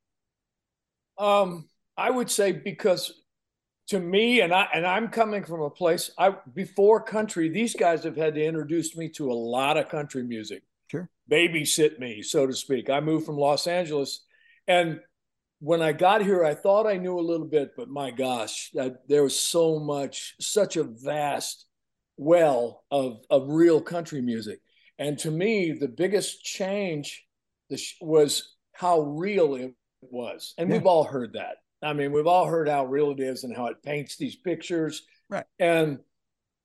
Um 1.18 1.70
i 1.96 2.12
would 2.12 2.30
say 2.30 2.52
because 2.52 3.12
to 3.88 4.00
me 4.00 4.42
and 4.42 4.54
i 4.54 4.68
and 4.74 4.86
i'm 4.86 5.08
coming 5.08 5.44
from 5.44 5.62
a 5.62 5.70
place 5.70 6.12
i 6.18 6.34
before 6.54 7.02
country 7.02 7.50
these 7.50 7.76
guys 7.76 8.04
have 8.04 8.18
had 8.18 8.36
to 8.36 8.44
introduce 8.44 8.96
me 8.96 9.10
to 9.10 9.32
a 9.32 9.34
lot 9.34 9.78
of 9.78 9.90
country 9.90 10.24
music 10.24 10.64
sure 10.88 11.10
babysit 11.30 12.00
me, 12.00 12.22
so 12.22 12.48
to 12.48 12.54
speak. 12.54 12.90
I 12.90 13.00
moved 13.00 13.26
from 13.26 13.38
Los 13.38 13.68
Angeles, 13.68 14.26
and 14.68 15.00
when 15.60 15.82
I 15.82 15.92
got 15.92 16.24
here, 16.24 16.46
I 16.46 16.54
thought 16.54 16.86
I 16.86 16.98
knew 16.98 17.20
a 17.20 17.22
little 17.22 17.48
bit, 17.48 17.72
but 17.76 17.90
my 17.90 18.12
gosh, 18.12 18.70
that, 18.74 19.08
there 19.08 19.24
was 19.24 19.40
so 19.40 19.80
much, 19.80 20.36
such 20.40 20.78
a 20.78 20.84
vast 20.84 21.66
well 22.18 22.84
of 22.92 23.20
of 23.30 23.48
real 23.50 23.82
country 23.82 24.22
music. 24.22 24.60
And 25.00 25.18
to 25.20 25.32
me, 25.32 25.74
the 25.74 25.88
biggest 25.88 26.44
change 26.44 27.24
was 28.02 28.56
how 28.74 29.02
real 29.02 29.56
it 29.56 29.74
was. 30.02 30.54
And 30.58 30.70
yeah. 30.70 30.78
we've 30.78 30.88
all 30.88 31.04
heard 31.04 31.34
that. 31.34 31.58
I 31.82 31.94
mean, 31.94 32.12
we've 32.12 32.28
all 32.28 32.48
heard 32.48 32.68
how 32.68 32.86
real 32.86 33.12
it 33.12 33.20
is 33.20 33.44
and 33.44 33.56
how 33.56 33.68
it 33.68 33.84
paints 33.84 34.18
these 34.18 34.36
pictures. 34.36 35.04
Right. 35.30 35.46
And 35.60 36.00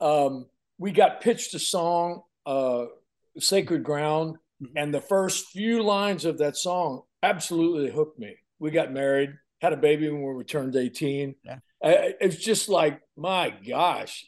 um, 0.00 0.46
we 0.78 0.92
got 0.92 1.20
pitched 1.20 1.54
a 1.54 1.58
song, 1.58 2.22
uh, 2.46 2.86
Sacred 3.38 3.84
Ground, 3.84 4.38
Mm-hmm. 4.62 4.78
And 4.78 4.94
the 4.94 5.00
first 5.00 5.48
few 5.48 5.82
lines 5.82 6.24
of 6.24 6.38
that 6.38 6.56
song 6.56 7.02
absolutely 7.22 7.90
hooked 7.90 8.18
me. 8.18 8.36
We 8.58 8.70
got 8.70 8.92
married, 8.92 9.34
had 9.60 9.72
a 9.72 9.76
baby 9.76 10.08
when 10.08 10.36
we 10.36 10.44
turned 10.44 10.76
18. 10.76 11.34
Yeah. 11.44 11.58
it's 11.82 12.36
just 12.36 12.68
like, 12.68 13.00
my 13.16 13.52
gosh, 13.66 14.26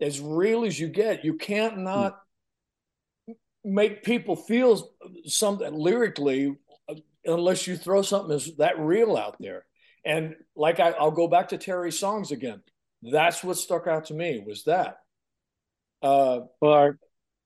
as 0.00 0.20
real 0.20 0.64
as 0.64 0.78
you 0.78 0.88
get, 0.88 1.24
you 1.24 1.34
can't 1.34 1.74
hmm. 1.74 1.84
not 1.84 2.18
mm. 3.28 3.34
make 3.64 4.04
people 4.04 4.36
feel 4.36 4.90
something 5.26 5.74
lyrically 5.74 6.56
uh, 6.88 6.94
unless 7.26 7.66
you 7.66 7.76
throw 7.76 8.02
something 8.02 8.30
that's 8.30 8.54
that 8.56 8.78
real 8.78 9.16
out 9.16 9.36
there. 9.38 9.64
And 10.04 10.36
like 10.54 10.80
I, 10.80 10.90
I'll 10.90 11.10
go 11.10 11.28
back 11.28 11.48
to 11.48 11.58
Terry's 11.58 11.98
songs 11.98 12.30
again. 12.30 12.62
That's 13.02 13.42
what 13.44 13.56
stuck 13.56 13.86
out 13.86 14.06
to 14.06 14.14
me 14.14 14.42
was 14.46 14.64
that. 14.64 14.98
Uh, 16.02 16.40
well, 16.60 16.72
our 16.72 16.98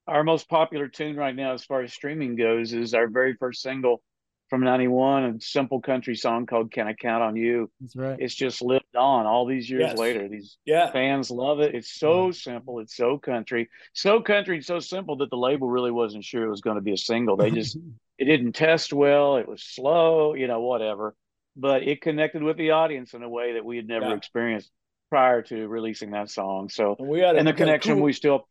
our 0.07 0.25
most 0.25 0.49
popular 0.49 0.89
tune 0.89 1.17
right 1.17 1.35
now, 1.35 1.53
as 1.53 1.65
far 1.65 1.83
as 1.83 1.93
streaming 1.93 2.35
goes, 2.37 2.73
is 2.73 2.95
our 2.95 3.09
very 3.09 3.35
first 3.35 3.63
single 3.63 4.03
from 4.49 4.65
'91, 4.65 5.25
a 5.25 5.41
simple 5.41 5.81
country 5.81 6.17
song 6.17 6.47
called 6.47 6.73
"Can 6.73 6.89
I 6.89 6.95
Count 6.95 7.23
on 7.23 7.37
You." 7.37 7.71
That's 7.81 7.97
right. 7.97 8.17
It's 8.19 8.35
just 8.35 8.63
lived 8.63 8.97
on 8.97 9.27
all 9.27 9.47
these 9.47 9.69
years 9.69 9.83
yes. 9.89 9.99
later. 9.99 10.29
These 10.29 10.59
yeah. 10.65 10.91
fans 10.91 11.31
love 11.31 11.61
it. 11.61 11.75
It's 11.75 11.93
so 11.93 12.27
yeah. 12.27 12.33
simple. 12.33 12.81
It's 12.81 12.97
so 12.97 13.19
country, 13.19 13.69
so 13.93 14.21
country, 14.21 14.57
and 14.57 14.65
so 14.65 14.81
simple 14.81 15.17
that 15.19 15.31
the 15.31 15.37
label 15.37 15.69
really 15.69 15.93
wasn't 15.93 16.25
sure 16.25 16.45
it 16.45 16.51
was 16.51 16.63
going 16.63 16.77
to 16.77 16.83
be 16.83 16.93
a 16.93 16.99
single. 16.99 17.37
They 17.37 17.51
just 17.51 17.77
it 18.19 18.25
didn't 18.25 18.53
test 18.53 18.93
well. 18.93 19.37
It 19.37 19.47
was 19.47 19.63
slow, 19.63 20.35
you 20.35 20.49
know, 20.49 20.61
whatever. 20.61 21.15
But 21.61 21.83
it 21.83 22.01
connected 22.01 22.43
with 22.43 22.57
the 22.57 22.71
audience 22.71 23.15
in 23.15 23.23
a 23.23 23.29
way 23.29 23.55
that 23.55 23.65
we 23.65 23.77
had 23.77 23.89
never 23.89 24.11
yeah. 24.11 24.15
experienced 24.15 24.71
prior 25.11 25.43
to 25.43 25.67
releasing 25.67 26.13
that 26.13 26.31
song. 26.31 26.69
So 26.69 26.95
and 26.99 27.09
we 27.09 27.21
had 27.21 27.35
a, 27.35 27.39
and 27.39 27.49
the 27.49 27.53
connection 27.53 27.97
cool, 27.97 28.05
we 28.05 28.13
still 28.13 28.47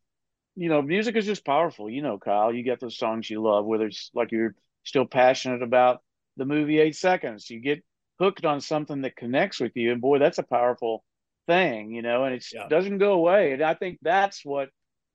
you 0.57 0.69
know, 0.69 0.81
music 0.81 1.15
is 1.15 1.25
just 1.25 1.45
powerful. 1.45 1.87
You 1.87 2.01
know, 2.01 2.17
Kyle, 2.17 2.51
you 2.51 2.63
get 2.63 2.79
those 2.79 2.97
songs 2.97 3.29
you 3.29 3.41
love, 3.41 3.65
whether 3.65 3.85
it's 3.85 4.09
like 4.15 4.31
you're 4.31 4.55
still 4.83 5.05
passionate 5.05 5.61
about 5.61 6.01
the 6.35 6.45
movie 6.45 6.79
Eight 6.79 6.95
Seconds. 6.95 7.47
You 7.49 7.59
get 7.59 7.83
hooked 8.19 8.43
on 8.43 8.59
something 8.59 9.01
that 9.01 9.15
connects 9.15 9.59
with 9.59 9.73
you, 9.75 9.91
and 9.91 10.01
boy, 10.01 10.17
that's 10.17 10.39
a 10.39 10.43
powerful 10.43 11.03
thing, 11.45 11.91
you 11.91 12.01
know, 12.01 12.23
and 12.23 12.33
it 12.33 12.45
yeah. 12.51 12.67
doesn't 12.67 12.97
go 12.97 13.13
away. 13.13 13.53
And 13.53 13.61
I 13.61 13.75
think 13.75 13.99
that's 14.01 14.43
what 14.43 14.69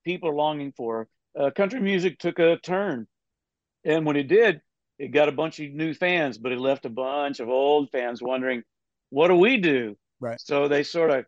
people 0.04 0.28
are 0.28 0.34
longing 0.34 0.72
for. 0.76 1.08
Uh, 1.38 1.50
country 1.50 1.80
music 1.80 2.20
took 2.20 2.38
a 2.38 2.58
turn, 2.58 3.08
and 3.84 4.06
when 4.06 4.16
it 4.16 4.28
did, 4.28 4.60
it 4.98 5.08
got 5.08 5.28
a 5.28 5.32
bunch 5.32 5.58
of 5.60 5.70
new 5.72 5.94
fans, 5.94 6.38
but 6.38 6.52
it 6.52 6.58
left 6.58 6.86
a 6.86 6.90
bunch 6.90 7.40
of 7.40 7.48
old 7.48 7.90
fans 7.90 8.22
wondering, 8.22 8.62
what 9.10 9.28
do 9.28 9.34
we 9.34 9.56
do? 9.56 9.96
Right. 10.20 10.40
So 10.40 10.68
they 10.68 10.82
sort 10.82 11.10
of 11.10 11.24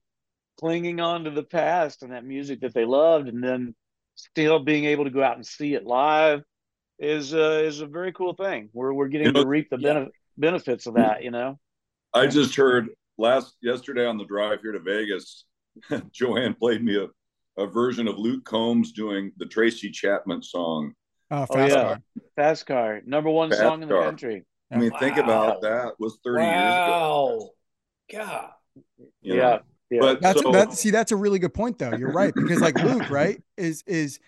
clinging 0.59 1.00
on 1.00 1.24
to 1.24 1.31
the 1.31 1.42
past 1.42 2.03
and 2.03 2.12
that 2.12 2.24
music 2.24 2.61
that 2.61 2.74
they 2.74 2.85
loved, 2.85 3.29
and 3.29 3.42
then 3.42 3.74
still 4.14 4.61
being 4.61 4.85
able 4.85 5.05
to 5.05 5.11
go 5.11 5.22
out 5.22 5.37
and 5.37 5.46
see 5.46 5.74
it 5.74 5.85
live 5.85 6.42
is 6.98 7.35
uh, 7.35 7.62
is 7.64 7.81
a 7.81 7.87
very 7.87 8.12
cool 8.12 8.35
thing. 8.35 8.70
We're 8.72 8.92
we're 8.92 9.09
getting 9.09 9.29
you 9.29 9.33
know, 9.33 9.42
to 9.42 9.48
reap 9.48 9.68
the 9.70 9.79
yeah. 9.79 10.07
benefits 10.38 10.87
of 10.87 10.94
that. 10.94 11.22
You 11.24 11.31
know. 11.31 11.59
I 12.12 12.29
just 12.29 12.55
heard 12.55 12.90
last 13.18 13.55
yesterday 13.61 14.07
on 14.07 14.18
the 14.18 14.24
drive 14.24 14.61
here 14.62 14.72
to 14.72 14.81
Vegas, 14.81 15.44
Joanne 16.12 16.55
played 16.55 16.83
me 16.85 16.96
a, 16.96 17.09
a 17.61 17.66
version 17.66 18.07
of 18.07 18.18
Luke 18.18 18.44
Combs 18.44 18.92
doing 18.92 19.33
the 19.37 19.46
Tracy 19.46 19.90
Chapman 19.90 20.42
song. 20.42 20.92
Oh, 21.30 21.46
oh 21.48 21.66
yeah. 21.66 21.74
Car. 21.74 22.02
Fast 22.37 22.66
Car, 22.66 23.00
number 23.06 23.30
one 23.30 23.50
fast 23.50 23.62
song 23.62 23.82
in 23.82 23.88
the 23.88 24.00
country. 24.00 24.44
I 24.70 24.78
mean, 24.78 24.90
wow. 24.90 24.98
think 24.98 25.16
about 25.16 25.62
that. 25.62 25.94
Was 25.98 26.18
thirty 26.24 26.42
wow. 26.42 27.28
years 27.28 27.42
ago. 27.42 27.50
God. 28.12 28.50
You 29.22 29.37
yeah. 29.37 29.58
Yeah. 29.90 30.00
But 30.00 30.20
that's 30.20 30.40
so, 30.40 30.50
that. 30.52 30.72
See, 30.72 30.90
that's 30.90 31.12
a 31.12 31.16
really 31.16 31.38
good 31.38 31.54
point, 31.54 31.78
though. 31.78 31.94
You're 31.94 32.12
right 32.12 32.34
because 32.34 32.60
like 32.60 32.80
Luke, 32.82 33.08
right, 33.10 33.40
is 33.56 33.84
is 33.87 34.18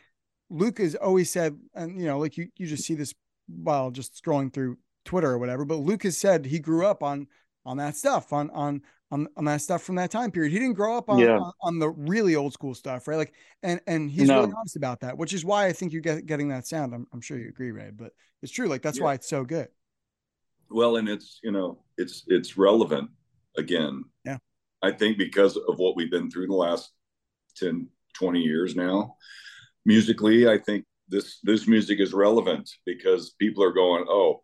Luke 0.50 0.78
has 0.78 0.94
always 0.94 1.30
said, 1.30 1.58
and 1.74 2.00
you 2.00 2.06
know, 2.06 2.18
like 2.18 2.36
you 2.36 2.48
you 2.56 2.66
just 2.66 2.84
see 2.84 2.94
this 2.94 3.14
while 3.48 3.90
just 3.90 4.22
scrolling 4.22 4.52
through 4.52 4.78
Twitter 5.04 5.30
or 5.30 5.38
whatever. 5.38 5.64
But 5.64 5.76
Luke 5.76 6.02
has 6.04 6.16
said 6.16 6.44
he 6.46 6.58
grew 6.58 6.86
up 6.86 7.02
on 7.02 7.26
on 7.64 7.78
that 7.78 7.96
stuff, 7.96 8.32
on 8.32 8.50
on 8.50 8.82
on, 9.10 9.28
on 9.36 9.44
that 9.44 9.60
stuff 9.60 9.82
from 9.82 9.94
that 9.96 10.10
time 10.10 10.30
period. 10.30 10.52
He 10.52 10.58
didn't 10.58 10.74
grow 10.74 10.96
up 10.96 11.08
on, 11.08 11.18
yeah. 11.18 11.38
on, 11.38 11.52
on 11.62 11.78
the 11.78 11.90
really 11.90 12.34
old 12.36 12.52
school 12.52 12.74
stuff, 12.74 13.06
right? 13.06 13.16
Like, 13.16 13.32
and 13.62 13.80
and 13.86 14.10
he's 14.10 14.28
no. 14.28 14.40
really 14.40 14.52
honest 14.56 14.76
about 14.76 15.00
that, 15.00 15.16
which 15.16 15.32
is 15.32 15.44
why 15.44 15.66
I 15.66 15.72
think 15.72 15.92
you're 15.92 16.02
get, 16.02 16.26
getting 16.26 16.48
that 16.48 16.66
sound. 16.66 16.94
I'm, 16.94 17.06
I'm 17.12 17.20
sure 17.20 17.38
you 17.38 17.48
agree, 17.48 17.70
Ray, 17.70 17.90
but 17.94 18.12
it's 18.42 18.52
true. 18.52 18.68
Like 18.68 18.82
that's 18.82 18.98
yeah. 18.98 19.04
why 19.04 19.14
it's 19.14 19.28
so 19.28 19.44
good. 19.44 19.68
Well, 20.70 20.96
and 20.96 21.08
it's 21.08 21.38
you 21.42 21.52
know 21.52 21.78
it's 21.96 22.24
it's 22.26 22.56
relevant 22.56 23.10
again. 23.56 24.04
Yeah. 24.24 24.38
I 24.82 24.92
think 24.92 25.18
because 25.18 25.56
of 25.56 25.78
what 25.78 25.96
we've 25.96 26.10
been 26.10 26.30
through 26.30 26.48
the 26.48 26.54
last 26.54 26.90
10, 27.56 27.88
20 28.14 28.40
years 28.40 28.76
now, 28.76 29.16
musically, 29.84 30.48
I 30.48 30.58
think 30.58 30.84
this 31.08 31.38
this 31.42 31.66
music 31.66 32.00
is 32.00 32.12
relevant 32.12 32.70
because 32.84 33.30
people 33.38 33.62
are 33.62 33.72
going, 33.72 34.04
oh, 34.08 34.42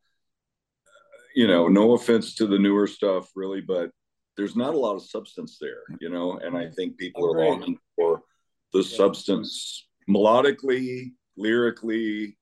uh, 0.86 0.90
you 1.34 1.46
know, 1.46 1.68
no 1.68 1.92
offense 1.92 2.34
to 2.36 2.46
the 2.46 2.58
newer 2.58 2.86
stuff, 2.86 3.30
really, 3.34 3.60
but 3.60 3.90
there's 4.36 4.56
not 4.56 4.74
a 4.74 4.78
lot 4.78 4.96
of 4.96 5.02
substance 5.02 5.58
there, 5.60 5.82
you 6.00 6.08
know, 6.08 6.38
and 6.38 6.56
I 6.56 6.70
think 6.70 6.96
people 6.96 7.24
are 7.26 7.44
longing 7.44 7.78
for 7.96 8.22
the 8.72 8.80
yeah. 8.80 8.96
substance 8.96 9.86
melodically, 10.08 11.12
lyrically, 11.36 12.36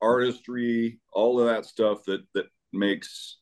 artistry, 0.00 1.00
all 1.12 1.40
of 1.40 1.46
that 1.46 1.66
stuff 1.66 2.04
that 2.06 2.22
that 2.34 2.46
makes 2.72 3.38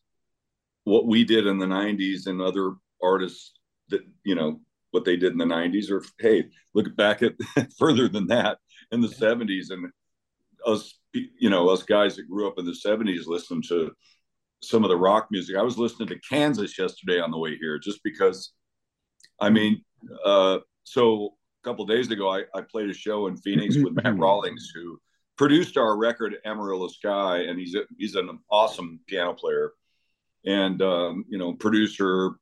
what 0.85 1.07
we 1.07 1.25
did 1.25 1.47
in 1.47 1.59
the 1.59 1.67
90s 1.67 2.27
and 2.27 2.41
other 2.41 2.75
artists 3.03 3.53
that 3.89 4.01
you 4.25 4.35
know 4.35 4.61
what 4.93 5.05
they 5.05 5.17
did 5.17 5.33
in 5.33 5.39
the 5.39 5.45
90s 5.45 5.91
or 5.91 6.03
hey 6.19 6.45
look 6.75 6.95
back 6.97 7.23
at 7.23 7.35
further 7.79 8.09
than 8.09 8.27
that 8.29 8.59
in 8.93 9.01
the 9.01 9.09
70s 9.09 9.71
and 9.71 9.91
us 10.65 10.99
you 11.12 11.51
know 11.51 11.69
us 11.69 11.83
guys 11.83 12.17
that 12.17 12.29
grew 12.29 12.47
up 12.47 12.59
in 12.59 12.65
the 12.65 12.77
70s 12.87 13.27
listened 13.27 13.65
to 13.69 13.91
some 14.62 14.85
of 14.85 14.90
the 14.90 14.97
rock 14.97 15.29
music 15.31 15.57
i 15.57 15.62
was 15.62 15.79
listening 15.79 16.09
to 16.09 16.19
kansas 16.29 16.79
yesterday 16.79 17.21
on 17.21 17.31
the 17.31 17.38
way 17.38 17.57
here 17.57 17.79
just 17.79 18.01
because 18.03 18.53
i 19.40 19.49
mean 19.51 19.83
uh, 20.25 20.59
so 20.85 21.35
a 21.62 21.69
couple 21.69 21.85
days 21.85 22.11
ago 22.11 22.29
I, 22.29 22.45
I 22.55 22.62
played 22.62 22.90
a 22.90 22.95
show 22.95 23.27
in 23.27 23.37
phoenix 23.37 23.77
with 23.77 23.95
matt 23.95 24.19
rollings 24.19 24.71
who 24.75 24.99
produced 25.37 25.77
our 25.77 25.97
record 25.97 26.37
amarillo 26.45 26.88
sky 26.88 27.38
and 27.40 27.59
he's 27.59 27.75
a, 27.75 27.83
he's 27.99 28.14
an 28.14 28.38
awesome 28.51 29.01
piano 29.07 29.35
player 29.35 29.73
and 30.45 30.81
um, 30.81 31.25
you 31.29 31.38
know 31.38 31.55
producer 31.55 32.37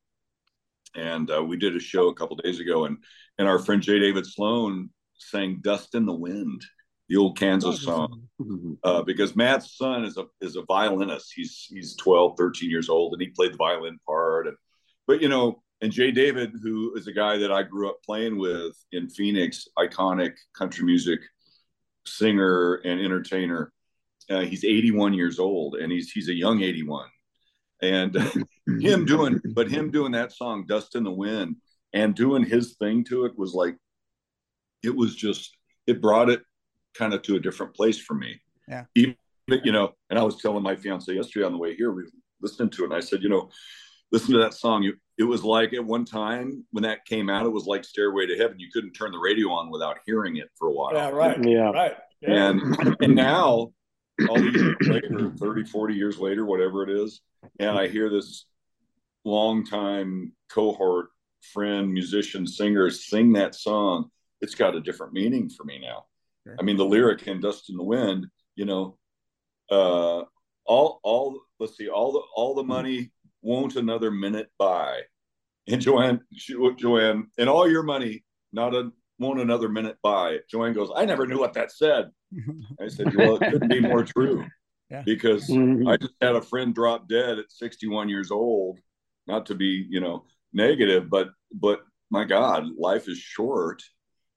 and 0.94 1.30
uh, 1.30 1.42
we 1.42 1.56
did 1.56 1.76
a 1.76 1.80
show 1.80 2.08
a 2.08 2.14
couple 2.14 2.36
days 2.36 2.60
ago, 2.60 2.84
and 2.84 2.98
and 3.38 3.48
our 3.48 3.58
friend 3.58 3.82
J. 3.82 3.98
David 3.98 4.26
Sloan 4.26 4.90
sang 5.18 5.60
"Dust 5.62 5.94
in 5.94 6.06
the 6.06 6.12
Wind," 6.12 6.64
the 7.08 7.16
old 7.16 7.38
Kansas 7.38 7.82
song, 7.82 8.28
uh, 8.84 9.02
because 9.02 9.36
Matt's 9.36 9.76
son 9.76 10.04
is 10.04 10.16
a 10.16 10.24
is 10.40 10.56
a 10.56 10.62
violinist. 10.62 11.32
He's 11.34 11.66
he's 11.70 11.96
12, 11.96 12.36
13 12.38 12.70
years 12.70 12.88
old, 12.88 13.12
and 13.12 13.22
he 13.22 13.28
played 13.28 13.52
the 13.52 13.58
violin 13.58 13.98
part. 14.06 14.46
And 14.46 14.56
but 15.06 15.20
you 15.20 15.28
know, 15.28 15.62
and 15.80 15.92
Jay 15.92 16.10
David, 16.10 16.52
who 16.62 16.94
is 16.96 17.06
a 17.06 17.12
guy 17.12 17.36
that 17.38 17.52
I 17.52 17.62
grew 17.62 17.88
up 17.90 18.02
playing 18.04 18.38
with 18.38 18.74
in 18.92 19.10
Phoenix, 19.10 19.68
iconic 19.78 20.32
country 20.56 20.84
music 20.84 21.20
singer 22.06 22.74
and 22.84 23.00
entertainer. 23.00 23.72
Uh, 24.30 24.40
he's 24.40 24.64
81 24.64 25.12
years 25.14 25.38
old, 25.38 25.74
and 25.74 25.92
he's 25.92 26.10
he's 26.10 26.28
a 26.28 26.34
young 26.34 26.62
81. 26.62 27.08
And 27.82 28.16
him 28.80 29.04
doing, 29.04 29.40
but 29.54 29.70
him 29.70 29.90
doing 29.90 30.12
that 30.12 30.32
song 30.32 30.64
"Dust 30.66 30.94
in 30.94 31.04
the 31.04 31.10
Wind" 31.10 31.56
and 31.92 32.14
doing 32.14 32.44
his 32.44 32.76
thing 32.78 33.04
to 33.04 33.26
it 33.26 33.36
was 33.36 33.52
like, 33.52 33.76
it 34.82 34.94
was 34.94 35.14
just 35.14 35.56
it 35.86 36.00
brought 36.00 36.30
it 36.30 36.42
kind 36.94 37.14
of 37.14 37.22
to 37.22 37.36
a 37.36 37.40
different 37.40 37.74
place 37.74 37.98
for 37.98 38.14
me. 38.14 38.40
Yeah. 38.68 38.84
Even, 38.94 39.16
you 39.48 39.72
know, 39.72 39.92
and 40.10 40.18
I 40.18 40.22
was 40.22 40.40
telling 40.40 40.62
my 40.62 40.76
fiance 40.76 41.12
yesterday 41.12 41.44
on 41.44 41.52
the 41.52 41.58
way 41.58 41.74
here, 41.74 41.92
we 41.92 42.04
listened 42.40 42.72
to 42.72 42.82
it, 42.82 42.86
and 42.86 42.94
I 42.94 43.00
said, 43.00 43.22
you 43.22 43.28
know, 43.28 43.50
listen 44.12 44.32
to 44.32 44.40
that 44.40 44.54
song. 44.54 44.82
You, 44.82 44.94
it 45.18 45.24
was 45.24 45.44
like 45.44 45.72
at 45.74 45.84
one 45.84 46.04
time 46.04 46.64
when 46.70 46.82
that 46.82 47.04
came 47.04 47.28
out, 47.28 47.46
it 47.46 47.50
was 47.50 47.66
like 47.66 47.84
Stairway 47.84 48.26
to 48.26 48.36
Heaven. 48.36 48.58
You 48.58 48.68
couldn't 48.72 48.92
turn 48.92 49.12
the 49.12 49.18
radio 49.18 49.50
on 49.50 49.70
without 49.70 49.98
hearing 50.06 50.36
it 50.36 50.50
for 50.58 50.68
a 50.68 50.72
while. 50.72 50.94
Yeah, 50.94 51.10
right. 51.10 51.44
Yeah. 51.44 51.70
Right. 51.70 51.96
Yeah. 52.20 52.48
And 52.48 52.96
and 53.00 53.14
now, 53.14 53.72
all 54.28 54.36
these 54.36 54.54
years 54.54 54.76
later, 54.82 55.32
30, 55.36 55.64
40 55.64 55.94
years 55.94 56.18
later, 56.18 56.44
whatever 56.44 56.82
it 56.82 56.90
is, 56.90 57.20
and 57.58 57.78
I 57.78 57.88
hear 57.88 58.08
this 58.08 58.46
longtime 59.24 60.32
cohort 60.48 61.08
friend, 61.52 61.92
musician, 61.92 62.46
singer 62.46 62.90
sing 62.90 63.32
that 63.34 63.54
song, 63.54 64.10
it's 64.40 64.54
got 64.54 64.74
a 64.74 64.80
different 64.80 65.12
meaning 65.12 65.48
for 65.48 65.64
me 65.64 65.78
now. 65.78 66.04
Sure. 66.44 66.56
I 66.58 66.62
mean, 66.62 66.76
the 66.76 66.84
lyric 66.84 67.26
in 67.26 67.40
Dust 67.40 67.70
in 67.70 67.76
the 67.76 67.82
Wind, 67.82 68.26
you 68.54 68.64
know, 68.64 68.98
uh, 69.70 70.22
all 70.66 71.00
all 71.02 71.40
let's 71.58 71.76
see, 71.76 71.88
all 71.88 72.12
the 72.12 72.20
all 72.36 72.54
the 72.54 72.64
money 72.64 73.10
won't 73.42 73.76
another 73.76 74.10
minute 74.10 74.50
buy. 74.58 75.00
And 75.66 75.80
Joanne, 75.80 76.20
she, 76.34 76.54
Joanne, 76.76 77.28
and 77.38 77.48
all 77.48 77.68
your 77.68 77.82
money 77.82 78.24
not 78.52 78.74
a 78.74 78.90
won't 79.18 79.40
another 79.40 79.68
minute 79.68 79.96
buy. 80.02 80.38
Joanne 80.50 80.74
goes, 80.74 80.90
I 80.94 81.04
never 81.04 81.26
knew 81.26 81.38
what 81.38 81.54
that 81.54 81.72
said. 81.72 82.10
I 82.80 82.88
said, 82.88 83.14
well, 83.14 83.36
it 83.36 83.50
couldn't 83.50 83.68
be 83.68 83.80
more 83.80 84.04
true. 84.04 84.44
Yeah. 84.90 85.02
Because 85.04 85.48
Mhm. 85.48 85.88
I 85.88 85.96
just 85.96 86.14
had 86.20 86.36
a 86.36 86.42
friend 86.42 86.74
drop 86.74 87.08
dead 87.08 87.38
at 87.38 87.50
61 87.50 88.08
years 88.08 88.30
old. 88.30 88.80
Not 89.26 89.46
to 89.46 89.54
be, 89.54 89.86
you 89.88 90.00
know, 90.00 90.26
negative, 90.52 91.08
but 91.08 91.30
but 91.52 91.80
my 92.10 92.24
God, 92.24 92.66
life 92.78 93.08
is 93.08 93.18
short, 93.18 93.82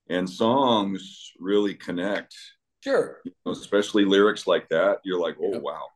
and 0.09 0.29
songs 0.29 1.33
really 1.39 1.73
connect. 1.75 2.35
Sure. 2.83 3.21
Especially 3.45 4.05
lyrics 4.05 4.47
like 4.47 4.69
that, 4.69 4.99
you're 5.03 5.19
like, 5.19 5.35
oh 5.41 5.53
Yeah. 5.53 5.57
wow, 5.59 5.87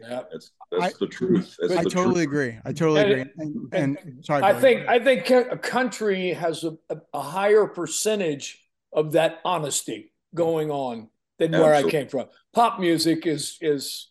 Yeah. 0.00 0.22
that's 0.30 0.52
that's 0.70 0.98
the 0.98 1.06
truth. 1.06 1.56
That's 1.60 1.76
I 1.76 1.84
the 1.84 1.90
totally 1.90 2.26
truth. 2.26 2.26
agree. 2.26 2.58
I 2.64 2.72
totally 2.72 3.00
And- 3.02 3.12
agree. 3.12 3.32
And, 3.72 3.98
and, 3.98 4.24
sorry, 4.24 4.42
I 4.42 4.52
Billy. 4.52 4.62
think 4.62 4.88
I 4.88 4.98
think 4.98 5.30
a 5.30 5.58
country 5.58 6.32
has 6.32 6.64
a, 6.64 6.76
a, 6.90 6.96
a 7.12 7.20
higher 7.20 7.66
percentage 7.66 8.60
of 8.92 9.12
that 9.12 9.40
honesty 9.44 10.12
going 10.34 10.70
on 10.70 11.08
than 11.38 11.52
where 11.52 11.74
I 11.74 11.82
came 11.82 12.08
from. 12.08 12.26
Pop 12.52 12.80
music 12.80 13.26
is 13.26 13.58
is 13.60 14.10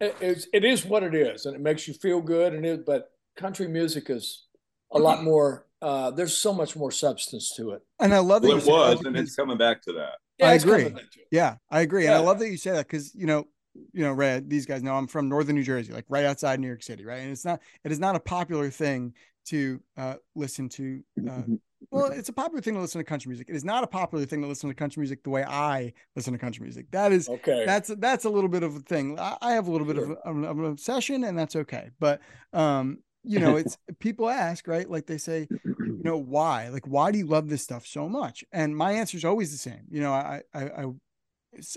is 0.00 0.48
it 0.52 0.64
is 0.64 0.84
what 0.84 1.02
it 1.02 1.14
is, 1.14 1.46
and 1.46 1.54
it 1.54 1.60
makes 1.60 1.86
you 1.86 1.94
feel 1.94 2.20
good, 2.20 2.54
and 2.54 2.64
it. 2.66 2.84
But 2.84 3.10
country 3.36 3.68
music 3.68 4.10
is 4.10 4.46
a 4.92 4.98
lot 4.98 5.16
mm-hmm. 5.16 5.26
more. 5.26 5.66
Uh, 5.82 6.10
there's 6.12 6.36
so 6.36 6.52
much 6.54 6.76
more 6.76 6.90
substance 6.92 7.52
to 7.56 7.70
it. 7.72 7.82
and 8.00 8.14
I 8.14 8.18
love 8.20 8.42
that 8.42 8.48
Well, 8.48 8.56
you 8.56 8.62
it 8.62 8.66
say 8.66 8.72
that 8.72 8.96
was, 8.98 9.06
and 9.06 9.16
it's 9.16 9.34
coming 9.36 9.58
back 9.58 9.82
to 9.82 9.92
that. 9.94 10.14
Yeah, 10.38 10.46
I 10.46 10.54
agree. 10.54 10.84
back 10.84 11.10
to 11.10 11.20
it. 11.20 11.26
Yeah, 11.30 11.56
I 11.70 11.80
agree. 11.80 12.06
And 12.06 12.14
I 12.14 12.18
love 12.18 12.38
that 12.38 12.48
you 12.48 12.56
say 12.56 12.70
that 12.70 12.86
because, 12.86 13.14
you 13.14 13.26
know, 13.26 13.46
you 13.92 14.02
know, 14.04 14.12
Red, 14.12 14.48
these 14.48 14.64
guys 14.66 14.82
know 14.82 14.94
I'm 14.94 15.06
from 15.06 15.28
northern 15.28 15.56
New 15.56 15.62
Jersey, 15.62 15.92
like 15.92 16.04
right 16.08 16.24
outside 16.24 16.60
New 16.60 16.66
York 16.68 16.82
City, 16.82 17.04
right? 17.04 17.20
And 17.20 17.32
it's 17.32 17.44
not 17.44 17.60
it 17.84 17.90
is 17.92 17.98
not 17.98 18.14
a 18.16 18.20
popular 18.20 18.70
thing 18.70 19.14
to 19.46 19.80
uh 19.96 20.14
listen 20.34 20.68
to 20.70 21.02
uh 21.28 21.42
well, 21.90 22.12
it's 22.12 22.28
a 22.28 22.32
popular 22.32 22.60
thing 22.62 22.74
to 22.74 22.80
listen 22.80 23.00
to 23.00 23.04
country 23.04 23.28
music. 23.30 23.48
It 23.50 23.56
is 23.56 23.64
not 23.64 23.82
a 23.82 23.88
popular 23.88 24.24
thing 24.24 24.40
to 24.42 24.46
listen 24.46 24.68
to 24.68 24.74
country 24.74 25.00
music 25.00 25.24
the 25.24 25.30
way 25.30 25.42
I 25.42 25.92
listen 26.14 26.32
to 26.32 26.38
country 26.38 26.62
music. 26.62 26.86
That 26.92 27.10
is 27.12 27.28
Okay. 27.28 27.64
that's 27.66 27.88
that's 27.98 28.24
a 28.24 28.30
little 28.30 28.48
bit 28.50 28.62
of 28.62 28.76
a 28.76 28.80
thing. 28.80 29.18
I, 29.18 29.36
I 29.42 29.52
have 29.54 29.66
a 29.66 29.70
little 29.72 29.86
bit 29.86 29.98
of, 29.98 30.10
a- 30.10 30.14
of 30.28 30.58
an 30.58 30.64
obsession, 30.66 31.24
and 31.24 31.36
that's 31.36 31.56
okay. 31.56 31.90
But 31.98 32.20
um, 32.52 32.98
you 33.24 33.38
know, 33.38 33.56
it's 33.56 33.76
people 34.00 34.28
ask, 34.28 34.66
right? 34.68 34.88
Like 34.88 35.06
they 35.06 35.18
say, 35.18 35.40
you 35.40 36.04
know, 36.04 36.16
why? 36.18 36.68
Like, 36.68 36.86
why 36.86 37.12
do 37.12 37.18
you 37.18 37.26
love 37.26 37.48
this 37.48 37.62
stuff 37.62 37.86
so 37.86 38.08
much? 38.08 38.44
And 38.52 38.76
my 38.76 38.92
answer 38.92 39.16
is 39.16 39.24
always 39.24 39.52
the 39.52 39.58
same. 39.58 39.82
You 39.90 40.00
know, 40.00 40.12
I, 40.12 40.42
I, 40.54 40.62
I 40.64 40.84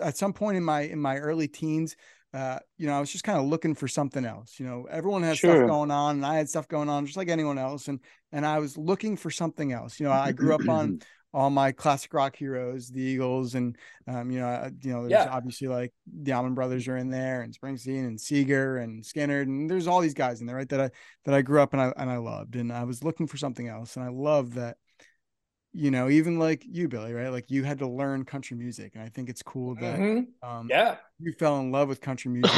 at 0.01 0.17
some 0.17 0.33
point 0.33 0.57
in 0.57 0.63
my 0.63 0.81
in 0.81 0.99
my 0.99 1.17
early 1.17 1.47
teens, 1.47 1.95
uh, 2.33 2.59
you 2.77 2.87
know, 2.87 2.93
I 2.93 2.99
was 2.99 3.11
just 3.11 3.23
kind 3.23 3.39
of 3.39 3.45
looking 3.45 3.75
for 3.75 3.87
something 3.87 4.25
else. 4.25 4.59
You 4.59 4.65
know, 4.65 4.87
everyone 4.89 5.23
has 5.23 5.37
Sure. 5.39 5.55
stuff 5.55 5.67
going 5.67 5.91
on, 5.91 6.17
and 6.17 6.25
I 6.25 6.35
had 6.35 6.49
stuff 6.49 6.67
going 6.67 6.89
on, 6.89 7.05
just 7.05 7.17
like 7.17 7.29
anyone 7.29 7.57
else, 7.57 7.87
and 7.87 7.99
and 8.31 8.45
I 8.45 8.59
was 8.59 8.77
looking 8.77 9.17
for 9.17 9.29
something 9.31 9.71
else. 9.71 9.99
You 9.99 10.05
know, 10.07 10.11
I 10.11 10.31
grew 10.31 10.55
up 10.55 10.67
on 10.69 10.99
all 11.35 11.49
my 11.49 11.73
classic 11.73 12.13
rock 12.13 12.35
heroes, 12.35 12.89
the 12.89 13.01
Eagles, 13.01 13.55
and 13.55 13.77
um, 14.07 14.31
you 14.31 14.39
know, 14.39 14.47
uh, 14.47 14.69
you 14.81 14.93
know, 14.93 15.01
there's 15.01 15.25
Yeah. 15.25 15.29
obviously 15.29 15.67
like 15.67 15.93
the 16.07 16.31
Allman 16.31 16.53
Brothers 16.55 16.87
are 16.87 16.95
in 16.95 17.09
there, 17.09 17.41
and 17.41 17.53
Springsteen, 17.53 18.07
and 18.07 18.17
Seger, 18.17 18.81
and 18.81 19.03
Skynyrd, 19.03 19.43
and 19.43 19.69
there's 19.69 19.85
all 19.87 19.99
these 19.99 20.13
guys 20.13 20.39
in 20.39 20.47
there, 20.47 20.55
right? 20.55 20.69
That 20.69 20.79
I 20.79 20.89
that 21.25 21.35
I 21.35 21.41
grew 21.41 21.61
up 21.61 21.73
and 21.73 21.81
I 21.81 21.93
and 21.97 22.09
I 22.09 22.17
loved, 22.17 22.55
and 22.55 22.71
I 22.71 22.85
was 22.85 23.03
looking 23.03 23.27
for 23.27 23.35
something 23.37 23.67
else, 23.67 23.97
and 23.97 24.05
I 24.05 24.09
love 24.09 24.53
that. 24.53 24.77
You 25.77 25.91
know, 25.91 26.07
even 26.07 26.39
like 26.39 26.63
you, 26.65 26.87
Billy, 26.87 27.11
right? 27.11 27.27
Like 27.27 27.51
you 27.51 27.65
had 27.65 27.79
to 27.79 27.87
learn 27.87 28.23
country 28.23 28.55
music, 28.55 28.93
and 28.95 29.03
I 29.03 29.09
think 29.09 29.27
it's 29.27 29.43
cool 29.43 29.75
that 29.75 29.99
Mhm. 29.99 30.27
um, 30.41 30.69
Yeah. 30.69 30.99
you 31.19 31.33
fell 31.33 31.59
in 31.59 31.69
love 31.69 31.89
with 31.89 31.99
country 31.99 32.31
music 32.31 32.49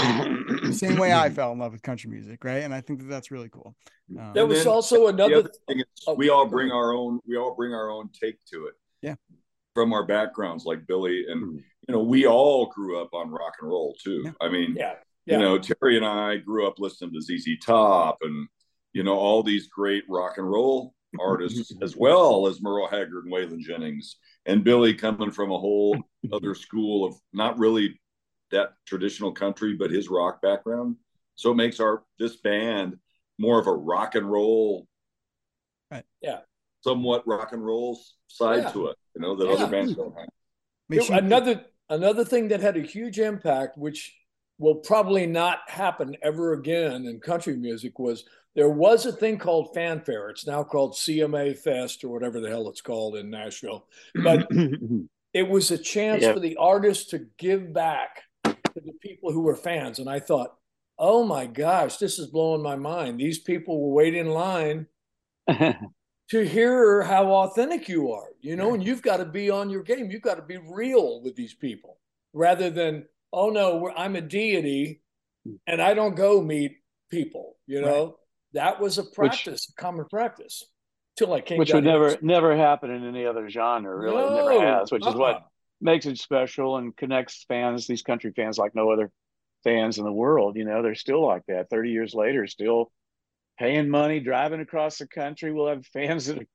the 0.61 0.71
same 0.71 0.99
way 0.99 1.11
I 1.11 1.31
fell 1.31 1.51
in 1.51 1.57
love 1.57 1.71
with 1.71 1.81
country 1.81 2.11
music, 2.11 2.43
right? 2.43 2.61
And 2.63 2.71
I 2.75 2.81
think 2.81 2.99
that 2.99 3.05
that's 3.05 3.31
really 3.31 3.49
cool. 3.49 3.75
Um, 4.19 4.33
There 4.33 4.45
was 4.45 4.67
also 4.67 5.07
another. 5.07 5.37
other 5.37 5.51
thing 5.67 5.79
is 5.79 5.85
Oh, 6.05 6.13
we 6.13 6.29
all 6.29 6.45
bring 6.45 6.71
our 6.71 6.93
own 6.93 7.19
we 7.25 7.37
all 7.37 7.55
bring 7.55 7.73
our 7.73 7.89
own 7.89 8.09
take 8.09 8.37
to 8.51 8.67
it. 8.67 8.75
Yeah. 9.01 9.15
From 9.73 9.93
our 9.93 10.05
backgrounds, 10.05 10.65
like 10.65 10.85
Billy, 10.85 11.25
and 11.27 11.41
Mhm. 11.41 11.63
you 11.87 11.93
know, 11.95 12.03
we 12.03 12.27
all 12.27 12.67
grew 12.67 13.01
up 13.01 13.15
on 13.15 13.31
rock 13.31 13.53
and 13.61 13.67
roll 13.69 13.95
too. 13.99 14.21
Yeah. 14.25 14.33
I 14.39 14.49
mean, 14.49 14.75
Yeah. 14.75 14.97
you 15.25 15.39
know, 15.39 15.57
Terry 15.57 15.97
and 15.97 16.05
I 16.05 16.37
grew 16.37 16.67
up 16.67 16.77
listening 16.77 17.13
to 17.13 17.21
ZZ 17.21 17.57
Top 17.57 18.19
and 18.21 18.47
you 18.93 19.01
know 19.01 19.17
all 19.17 19.41
these 19.41 19.67
great 19.67 20.03
rock 20.07 20.37
and 20.37 20.47
roll 20.47 20.93
artists, 21.19 21.73
as 21.81 21.95
well 21.95 22.47
as 22.47 22.61
Merle 22.61 22.87
Haggard 22.87 23.25
and 23.25 23.33
Waylon 23.33 23.59
Jennings, 23.59 24.17
and 24.45 24.63
Billy 24.63 24.93
coming 24.93 25.31
from 25.31 25.51
a 25.51 25.57
whole 25.57 25.97
other 26.31 26.53
school 26.55 27.05
of 27.05 27.15
not 27.33 27.57
really 27.57 27.99
that 28.51 28.73
traditional 28.85 29.31
country, 29.31 29.73
but 29.73 29.91
his 29.91 30.09
rock 30.09 30.41
background. 30.41 30.95
So 31.35 31.51
it 31.51 31.55
makes 31.55 31.79
our 31.79 32.03
this 32.19 32.37
band 32.37 32.97
more 33.37 33.59
of 33.59 33.67
a 33.67 33.73
rock 33.73 34.15
and 34.15 34.29
roll, 34.29 34.87
Right. 35.91 36.05
Yeah. 36.21 36.41
somewhat 36.83 37.27
rock 37.27 37.53
and 37.53 37.63
roll 37.65 37.99
side 38.27 38.63
Yeah. 38.63 38.71
to 38.71 38.87
it. 38.87 38.97
You 39.15 39.21
know 39.21 39.35
that 39.35 39.47
Yeah. 39.47 39.53
other 39.53 39.67
bands 39.67 39.95
don't 39.95 40.17
have. 40.17 40.29
makes 40.89 41.09
you- 41.09 41.15
another 41.15 41.65
another 41.89 42.23
thing 42.25 42.47
that 42.49 42.59
had 42.61 42.77
a 42.77 42.81
huge 42.81 43.19
impact, 43.19 43.77
which 43.77 44.17
will 44.57 44.75
probably 44.75 45.25
not 45.27 45.59
happen 45.69 46.15
ever 46.21 46.53
again 46.53 47.05
in 47.05 47.19
country 47.19 47.55
music, 47.55 47.99
was 47.99 48.27
there 48.57 48.67
was 48.69 49.05
a 49.05 49.11
thing 49.11 49.37
called 49.37 49.71
Fan 49.75 50.01
Fair. 50.01 50.29
It's 50.29 50.47
now 50.47 50.63
called 50.63 50.95
CMA 50.95 51.55
Fest 51.55 52.03
or 52.03 52.09
whatever 52.09 52.41
the 52.41 52.49
hell 52.49 52.67
it's 52.69 52.81
called 52.81 53.15
in 53.15 53.29
Nashville. 53.29 53.85
But 54.15 54.47
it 55.33 55.47
was 55.47 55.69
a 55.69 55.77
chance 55.77 56.23
Yep. 56.23 56.33
for 56.33 56.39
the 56.39 56.55
artists 56.57 57.11
to 57.11 57.27
give 57.37 57.71
back 57.71 58.23
to 58.43 58.55
the 58.73 58.93
people 58.99 59.31
who 59.31 59.41
were 59.41 59.55
fans. 59.55 59.99
And 59.99 60.09
I 60.09 60.19
thought, 60.19 60.55
oh 60.97 61.23
my 61.23 61.45
gosh, 61.45 61.97
this 61.97 62.17
is 62.17 62.31
blowing 62.31 62.63
my 62.63 62.75
mind. 62.75 63.19
These 63.19 63.39
people 63.39 63.79
will 63.79 63.93
wait 63.93 64.15
in 64.15 64.29
line 64.29 64.87
to 65.47 65.77
hear 66.31 67.03
how 67.03 67.27
authentic 67.27 67.87
you 67.87 68.11
are, 68.11 68.29
you 68.41 68.55
know, 68.55 68.73
and 68.73 68.83
you've 68.83 69.03
got 69.03 69.17
to 69.17 69.25
be 69.25 69.51
on 69.51 69.69
your 69.69 69.83
game. 69.83 70.09
You've 70.09 70.23
got 70.23 70.35
to 70.35 70.41
be 70.41 70.57
real 70.57 71.21
with 71.21 71.35
these 71.35 71.53
people 71.53 71.99
rather 72.33 72.71
than, 72.71 73.05
oh 73.31 73.51
no, 73.51 73.77
we're, 73.77 73.91
I'm 73.91 74.15
a 74.15 74.21
deity 74.21 75.03
hmm. 75.45 75.57
and 75.67 75.79
I 75.79 75.93
don't 75.93 76.15
go 76.15 76.41
meet 76.41 76.77
people, 77.11 77.57
you 77.67 77.81
know. 77.81 78.17
That 78.57 78.79
was 78.79 78.97
a 78.97 79.03
practice, 79.03 79.69
a 79.69 79.79
common 79.79 80.05
practice 80.09 80.63
till 81.15 81.31
I 81.33 81.41
came 81.41 81.59
which 81.59 81.69
down 81.69 81.77
would 81.77 81.83
here. 81.85 81.93
never 81.93 82.17
never 82.21 82.57
happen 82.57 82.89
in 82.89 83.05
any 83.07 83.25
other 83.25 83.49
genre 83.49 83.95
really. 83.95 84.29
No, 84.29 84.49
never 84.49 84.65
has 84.65 84.91
which 84.91 85.03
is 85.05 85.13
uh-uh. 85.13 85.17
what 85.17 85.43
makes 85.79 86.07
it 86.07 86.17
special 86.17 86.77
and 86.77 86.95
connects 86.97 87.45
fans 87.47 87.85
these 87.85 88.01
country 88.01 88.31
fans 88.35 88.57
like 88.57 88.73
no 88.73 88.89
other 88.89 89.11
fans 89.63 89.99
in 89.99 90.05
the 90.05 90.11
world 90.11 90.55
you 90.55 90.65
know 90.65 90.81
they're 90.81 90.95
still 90.95 91.23
like 91.25 91.43
that. 91.47 91.69
30 91.69 91.91
years 91.91 92.13
later 92.15 92.47
still 92.47 92.91
paying 93.59 93.89
money 93.89 94.19
driving 94.19 94.59
across 94.61 94.97
the 94.97 95.07
country. 95.07 95.51
We'll 95.51 95.67
have 95.67 95.85
fans 95.85 96.25
that 96.27 96.47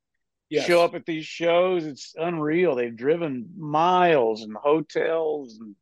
Yes. 0.51 0.66
show 0.66 0.85
up 0.85 0.95
at 0.95 1.07
these 1.07 1.24
shows. 1.24 1.87
It's 1.87 2.14
unreal. 2.14 2.74
They've 2.74 2.95
driven 2.95 3.55
miles 3.57 4.43
and 4.43 4.55
hotels 4.55 5.57
and 5.59 5.68
you 5.68 5.74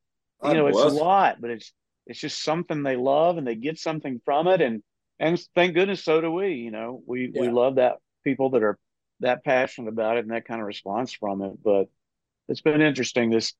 God 0.42 0.52
know 0.56 0.66
it's 0.68 0.78
a 0.78 0.88
lot 0.88 1.40
but 1.40 1.50
it's 1.50 1.72
it's 2.06 2.20
just 2.20 2.42
something 2.44 2.82
they 2.82 2.96
love 2.96 3.36
and 3.36 3.46
they 3.46 3.56
get 3.56 3.78
something 3.78 4.20
from 4.24 4.46
it. 4.48 4.60
And 4.60 4.82
and 5.20 5.40
thank 5.54 5.74
goodness 5.74 6.02
so 6.02 6.20
do 6.20 6.32
we 6.32 6.54
you 6.54 6.72
know 6.72 7.00
we 7.06 7.32
we 7.38 7.48
love 7.48 7.76
that 7.76 7.98
people 8.24 8.50
that 8.50 8.62
are 8.62 8.78
that 9.20 9.44
passionate 9.44 9.88
about 9.88 10.16
it 10.16 10.24
and 10.24 10.32
that 10.32 10.46
kind 10.46 10.60
of 10.60 10.66
response 10.66 11.12
from 11.12 11.42
it 11.42 11.52
but 11.62 11.88
it's 12.48 12.62
been 12.62 12.80
interesting 12.80 13.30
this 13.30 13.54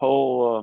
whole 0.00 0.56
uh, 0.56 0.60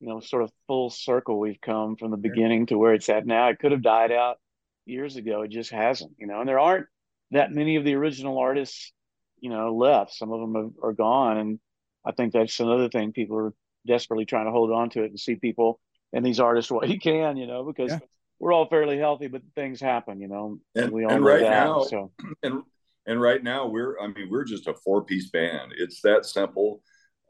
you 0.00 0.08
know 0.08 0.20
sort 0.20 0.42
of 0.42 0.50
full 0.66 0.88
circle 0.88 1.38
we've 1.38 1.60
come 1.60 1.96
from 1.96 2.10
the 2.10 2.16
beginning 2.16 2.64
to 2.66 2.78
where 2.78 2.94
it's 2.94 3.10
at 3.10 3.26
now 3.26 3.48
it 3.48 3.58
could 3.58 3.72
have 3.72 3.82
died 3.82 4.12
out 4.12 4.38
years 4.86 5.16
ago 5.16 5.42
it 5.42 5.50
just 5.50 5.70
hasn't 5.70 6.12
you 6.18 6.26
know 6.26 6.40
and 6.40 6.48
there 6.48 6.58
aren't 6.58 6.86
that 7.30 7.52
many 7.52 7.76
of 7.76 7.84
the 7.84 7.94
original 7.94 8.38
artists, 8.38 8.92
you 9.40 9.50
know, 9.50 9.74
left. 9.74 10.14
Some 10.14 10.32
of 10.32 10.40
them 10.40 10.54
have, 10.54 10.72
are 10.82 10.92
gone, 10.92 11.38
and 11.38 11.60
I 12.04 12.12
think 12.12 12.32
that's 12.32 12.60
another 12.60 12.88
thing. 12.88 13.12
People 13.12 13.38
are 13.38 13.54
desperately 13.86 14.24
trying 14.24 14.46
to 14.46 14.52
hold 14.52 14.70
on 14.70 14.90
to 14.90 15.02
it 15.02 15.10
and 15.10 15.20
see 15.20 15.36
people 15.36 15.80
and 16.12 16.24
these 16.24 16.40
artists 16.40 16.70
what 16.70 16.88
you 16.88 16.98
can, 16.98 17.36
you 17.36 17.46
know, 17.46 17.64
because 17.64 17.92
yeah. 17.92 17.98
We're 18.40 18.52
all 18.52 18.66
fairly 18.66 18.98
healthy, 18.98 19.28
but 19.28 19.42
things 19.54 19.80
happen, 19.80 20.20
you 20.20 20.26
know, 20.26 20.58
and, 20.74 20.84
and 20.84 20.92
we 20.92 21.04
all 21.04 21.12
and 21.12 21.24
right 21.24 21.40
that, 21.40 21.64
now, 21.64 21.82
so. 21.82 22.10
and 22.42 22.62
and 23.06 23.20
right 23.20 23.42
now 23.42 23.66
we're, 23.66 23.98
I 24.00 24.08
mean, 24.08 24.28
we're 24.30 24.44
just 24.44 24.66
a 24.66 24.74
four 24.74 25.04
piece 25.04 25.30
band. 25.30 25.72
It's 25.76 26.00
that 26.02 26.26
simple. 26.26 26.82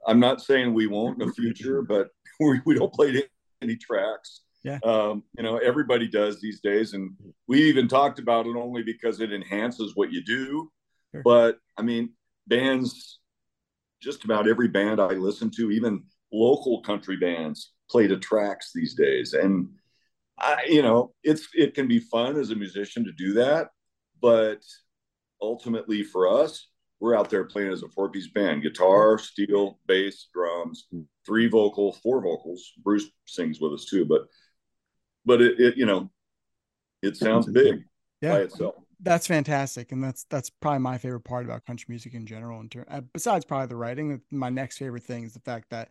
I'm 0.07 0.21
not 0.21 0.41
saying 0.41 0.73
we 0.73 0.87
won't 0.87 1.21
in 1.21 1.29
the 1.29 1.35
future, 1.35 1.83
but 1.83 2.09
we, 2.41 2.61
we 2.65 2.75
don't 2.75 2.93
play 2.93 3.25
any 3.63 3.77
tracks. 3.77 4.43
Yeah. 4.63 4.79
Um, 4.85 5.23
you 5.37 5.43
know, 5.43 5.57
everybody 5.57 6.07
does 6.07 6.41
these 6.41 6.61
days. 6.61 6.93
And 6.93 7.13
we 7.49 7.63
even 7.63 7.89
talked 7.89 8.19
about 8.19 8.47
it 8.47 8.57
only 8.57 8.83
because 8.83 9.21
it 9.21 9.33
enhances 9.33 9.93
what 9.95 10.13
you 10.13 10.23
do. 10.23 10.71
Sure. 11.15 11.23
But 11.25 11.59
I 11.79 11.83
mean, 11.83 12.11
bands, 12.47 13.21
just 14.03 14.25
about 14.25 14.49
every 14.49 14.69
band 14.69 15.01
I 15.01 15.15
listen 15.15 15.51
to, 15.57 15.71
even 15.71 16.05
local 16.33 16.83
country 16.83 17.17
bands, 17.17 17.73
play 17.91 18.07
to 18.07 18.19
tracks 18.19 18.73
these 18.75 18.95
days. 18.95 19.33
And 19.33 19.69
I, 20.41 20.65
you 20.69 20.83
know, 20.83 21.13
it's 21.23 21.49
it 21.55 21.75
can 21.75 21.87
be 21.87 21.99
fun 21.99 22.37
as 22.37 22.51
a 22.51 22.57
musician 22.57 23.05
to 23.05 23.13
do 23.13 23.35
that, 23.35 23.69
but 24.21 24.63
ultimately 25.41 26.03
for 26.03 26.29
us, 26.29 26.69
we're 27.01 27.17
out 27.17 27.31
there 27.31 27.45
playing 27.45 27.73
as 27.73 27.83
a 27.83 27.89
four 27.89 28.11
piece 28.11 28.29
band 28.29 28.63
guitar, 28.63 29.19
steel, 29.19 29.79
bass, 29.87 30.29
drums, 30.33 30.87
three 31.27 31.49
vocal, 31.49 31.93
four 31.93 32.23
vocals. 32.23 32.73
Bruce 32.83 33.07
sings 33.27 33.61
with 33.61 33.73
us 33.73 33.87
too, 33.87 34.05
but 34.05 34.23
but 35.25 35.41
it, 35.41 35.61
it 35.61 35.77
you 35.77 35.87
know 35.87 36.11
it 37.03 37.17
sounds 37.17 37.47
big 37.47 37.85
yeah. 38.21 38.35
by 38.35 38.41
itself. 38.41 38.75
That's 39.03 39.27
fantastic, 39.27 39.93
and 39.93 40.05
that's 40.05 40.25
that's 40.25 40.51
probably 40.51 40.81
my 40.81 40.99
favorite 40.99 41.25
part 41.25 41.47
about 41.47 41.65
country 41.65 41.87
music 41.89 42.13
in 42.15 42.27
general. 42.27 42.61
In 42.61 42.69
term, 42.69 42.85
uh, 42.89 43.01
besides 43.13 43.45
probably 43.45 43.69
the 43.69 43.77
writing, 43.77 44.21
my 44.31 44.51
next 44.51 44.77
favorite 44.79 45.05
thing 45.05 45.25
is 45.25 45.33
the 45.33 45.41
fact 45.41 45.71
that, 45.71 45.89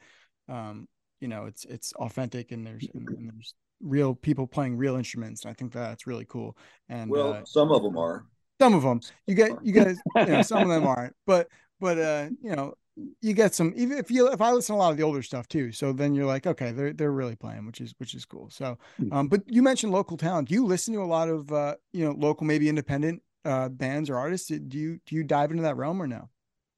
um, 0.47 0.87
you 1.19 1.27
know, 1.27 1.45
it's 1.45 1.65
it's 1.65 1.91
authentic 1.93 2.51
and 2.51 2.65
there's 2.67 2.87
and, 2.93 3.09
and 3.09 3.31
there's 3.31 3.55
real 3.81 4.15
people 4.15 4.47
playing 4.47 4.77
real 4.77 4.95
instruments. 4.95 5.43
And 5.43 5.51
I 5.51 5.53
think 5.53 5.71
that's 5.71 6.07
really 6.07 6.25
cool. 6.25 6.57
And 6.87 7.09
well, 7.09 7.33
uh, 7.33 7.45
some 7.45 7.71
of 7.71 7.83
them 7.83 7.97
are. 7.97 8.25
Some 8.61 8.73
of 8.73 8.83
them, 8.83 8.99
you 9.25 9.35
get 9.35 9.51
you 9.63 9.71
guys, 9.71 9.97
you 10.17 10.25
know, 10.25 10.41
some 10.41 10.63
of 10.63 10.67
them 10.67 10.85
aren't, 10.87 11.15
but 11.25 11.47
but 11.79 11.97
uh, 11.97 12.29
you 12.41 12.53
know, 12.53 12.73
you 13.21 13.33
get 13.33 13.55
some 13.55 13.73
even 13.75 13.97
if 13.97 14.11
you 14.11 14.27
if 14.31 14.41
I 14.41 14.51
listen 14.51 14.75
to 14.75 14.77
a 14.77 14.81
lot 14.81 14.91
of 14.91 14.97
the 14.97 15.03
older 15.03 15.21
stuff 15.21 15.47
too. 15.47 15.71
So 15.71 15.93
then 15.93 16.13
you're 16.13 16.25
like, 16.25 16.45
okay, 16.45 16.71
they're 16.71 16.93
they're 16.93 17.11
really 17.11 17.35
playing, 17.35 17.65
which 17.65 17.81
is 17.81 17.93
which 17.97 18.13
is 18.13 18.25
cool. 18.25 18.49
So 18.49 18.77
hmm. 18.97 19.13
um, 19.13 19.27
but 19.27 19.43
you 19.47 19.63
mentioned 19.63 19.91
local 19.91 20.17
talent. 20.17 20.49
Do 20.49 20.55
you 20.55 20.65
listen 20.65 20.93
to 20.93 21.01
a 21.01 21.05
lot 21.05 21.29
of 21.29 21.51
uh, 21.51 21.75
you 21.93 22.05
know, 22.05 22.11
local, 22.11 22.45
maybe 22.45 22.69
independent 22.69 23.21
uh 23.45 23.69
bands 23.69 24.09
or 24.09 24.17
artists? 24.17 24.47
Do 24.49 24.77
you 24.77 24.99
do 25.05 25.15
you 25.15 25.23
dive 25.23 25.51
into 25.51 25.63
that 25.63 25.77
realm 25.77 26.01
or 26.01 26.07
no? 26.07 26.29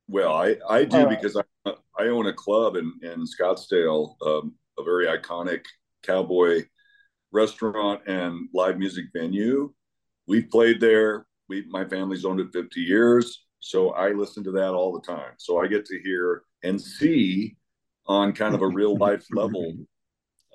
Well, 0.07 0.33
I 0.33 0.57
I 0.69 0.83
do 0.83 0.97
uh, 0.97 1.09
because 1.09 1.35
I 1.35 1.73
I 1.97 2.07
own 2.07 2.27
a 2.27 2.33
club 2.33 2.75
in 2.75 2.93
in 3.01 3.25
Scottsdale, 3.25 4.15
um, 4.25 4.53
a 4.77 4.83
very 4.83 5.07
iconic 5.07 5.65
cowboy 6.03 6.63
restaurant 7.31 8.01
and 8.07 8.49
live 8.53 8.77
music 8.77 9.05
venue. 9.13 9.73
We've 10.27 10.49
played 10.49 10.79
there. 10.79 11.25
We 11.49 11.65
my 11.69 11.85
family's 11.85 12.25
owned 12.25 12.39
it 12.39 12.53
50 12.53 12.81
years 12.81 13.45
so 13.61 13.91
I 13.91 14.09
listen 14.09 14.43
to 14.45 14.51
that 14.53 14.73
all 14.73 14.91
the 14.91 15.07
time. 15.07 15.33
So 15.37 15.59
I 15.59 15.67
get 15.67 15.85
to 15.85 15.99
hear 16.01 16.43
and 16.63 16.81
see 16.81 17.55
on 18.07 18.33
kind 18.33 18.55
of 18.55 18.61
a 18.61 18.67
real 18.67 18.97
life 18.97 19.25
level, 19.31 19.73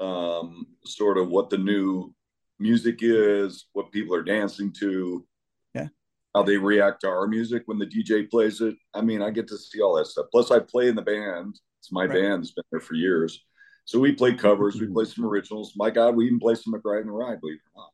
um, 0.01 0.67
sort 0.85 1.17
of 1.17 1.29
what 1.29 1.49
the 1.49 1.57
new 1.57 2.13
music 2.59 2.99
is, 3.01 3.67
what 3.73 3.93
people 3.93 4.15
are 4.15 4.25
dancing 4.25 4.73
to, 4.81 5.25
yeah, 5.73 5.87
how 6.35 6.43
they 6.43 6.57
react 6.57 7.03
to 7.03 7.09
our 7.09 7.29
music 7.29 7.63
when 7.67 7.79
the 7.79 7.87
DJ 7.87 8.29
plays 8.29 8.61
it. 8.61 8.75
I 8.93 9.01
mean, 9.01 9.23
I 9.23 9.31
get 9.31 9.47
to 9.49 9.57
see 9.57 9.81
all 9.81 9.95
that 9.95 10.07
stuff. 10.07 10.27
Plus, 10.33 10.51
I 10.51 10.59
play 10.59 10.89
in 10.89 10.97
the 10.97 11.03
band. 11.03 11.59
It's 11.79 11.93
my 11.93 12.07
right. 12.07 12.23
band. 12.23 12.43
It's 12.43 12.53
been 12.53 12.65
there 12.73 12.81
for 12.81 12.95
years. 12.95 13.41
So 13.87 14.01
we 14.01 14.13
play 14.13 14.35
covers, 14.35 14.81
we 14.81 14.89
play 14.89 15.05
some 15.05 15.25
originals. 15.25 15.73
My 15.77 15.91
God, 15.91 16.17
we 16.17 16.27
even 16.27 16.41
play 16.41 16.57
some 16.57 16.75
McBride 16.75 17.03
and 17.03 17.17
Ride, 17.17 17.41
believe 17.41 17.57
it 17.57 17.71
or 17.75 17.83
not. 17.83 17.91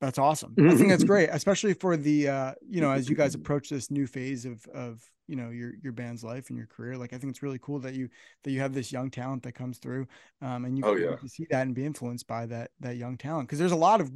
That's 0.00 0.18
awesome. 0.18 0.54
I 0.58 0.74
think 0.74 0.88
that's 0.88 1.04
great, 1.04 1.28
especially 1.32 1.74
for 1.74 1.96
the 1.96 2.28
uh, 2.28 2.54
you 2.68 2.80
know, 2.80 2.90
as 2.90 3.08
you 3.10 3.16
guys 3.16 3.34
approach 3.34 3.68
this 3.68 3.90
new 3.90 4.06
phase 4.06 4.44
of 4.44 4.64
of 4.68 5.02
you 5.26 5.36
know 5.36 5.50
your 5.50 5.72
your 5.82 5.92
band's 5.92 6.22
life 6.22 6.48
and 6.48 6.56
your 6.56 6.68
career. 6.68 6.96
Like 6.96 7.12
I 7.12 7.18
think 7.18 7.30
it's 7.30 7.42
really 7.42 7.58
cool 7.60 7.80
that 7.80 7.94
you 7.94 8.08
that 8.44 8.52
you 8.52 8.60
have 8.60 8.72
this 8.72 8.92
young 8.92 9.10
talent 9.10 9.42
that 9.42 9.52
comes 9.52 9.78
through, 9.78 10.06
um, 10.40 10.64
and 10.64 10.78
you 10.78 10.84
oh, 10.86 10.94
yeah. 10.94 11.16
see 11.26 11.46
that 11.50 11.62
and 11.62 11.74
be 11.74 11.84
influenced 11.84 12.28
by 12.28 12.46
that 12.46 12.70
that 12.80 12.96
young 12.96 13.16
talent 13.16 13.48
because 13.48 13.58
there's 13.58 13.72
a 13.72 13.76
lot 13.76 14.00
of 14.00 14.10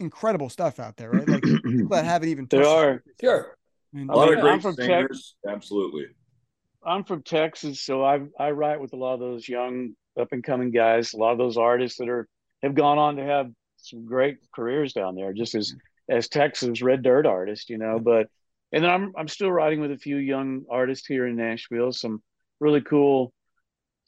incredible 0.00 0.48
stuff 0.48 0.80
out 0.80 0.96
there, 0.96 1.10
right? 1.10 1.28
Like 1.28 1.42
people 1.42 1.88
that 1.90 2.04
haven't 2.04 2.28
even 2.28 2.46
there 2.50 2.66
are 2.66 3.02
sure 3.20 3.56
a 3.96 4.04
lot 4.04 4.32
of 4.32 4.40
great 4.40 4.62
singers. 4.74 5.36
Absolutely. 5.46 6.06
I'm 6.84 7.04
from 7.04 7.22
Texas, 7.22 7.80
so 7.80 8.04
I 8.04 8.20
I 8.38 8.50
write 8.50 8.80
with 8.80 8.94
a 8.94 8.96
lot 8.96 9.14
of 9.14 9.20
those 9.20 9.48
young 9.48 9.94
up 10.20 10.32
and 10.32 10.44
coming 10.44 10.70
guys, 10.70 11.12
a 11.12 11.16
lot 11.16 11.32
of 11.32 11.38
those 11.38 11.56
artists 11.56 11.98
that 11.98 12.08
are 12.08 12.28
have 12.62 12.74
gone 12.74 12.98
on 12.98 13.16
to 13.16 13.24
have 13.24 13.50
some 13.78 14.06
great 14.06 14.38
careers 14.54 14.92
down 14.92 15.14
there, 15.14 15.32
just 15.32 15.54
as 15.54 15.74
as 16.08 16.28
Texas 16.28 16.82
red 16.82 17.02
dirt 17.02 17.26
artists, 17.26 17.70
you 17.70 17.78
know. 17.78 17.98
But 17.98 18.28
and 18.72 18.84
then 18.84 18.90
I'm 18.90 19.12
I'm 19.16 19.28
still 19.28 19.50
writing 19.50 19.80
with 19.80 19.92
a 19.92 19.98
few 19.98 20.16
young 20.16 20.64
artists 20.70 21.06
here 21.06 21.26
in 21.26 21.36
Nashville, 21.36 21.92
some 21.92 22.22
really 22.60 22.80
cool, 22.80 23.32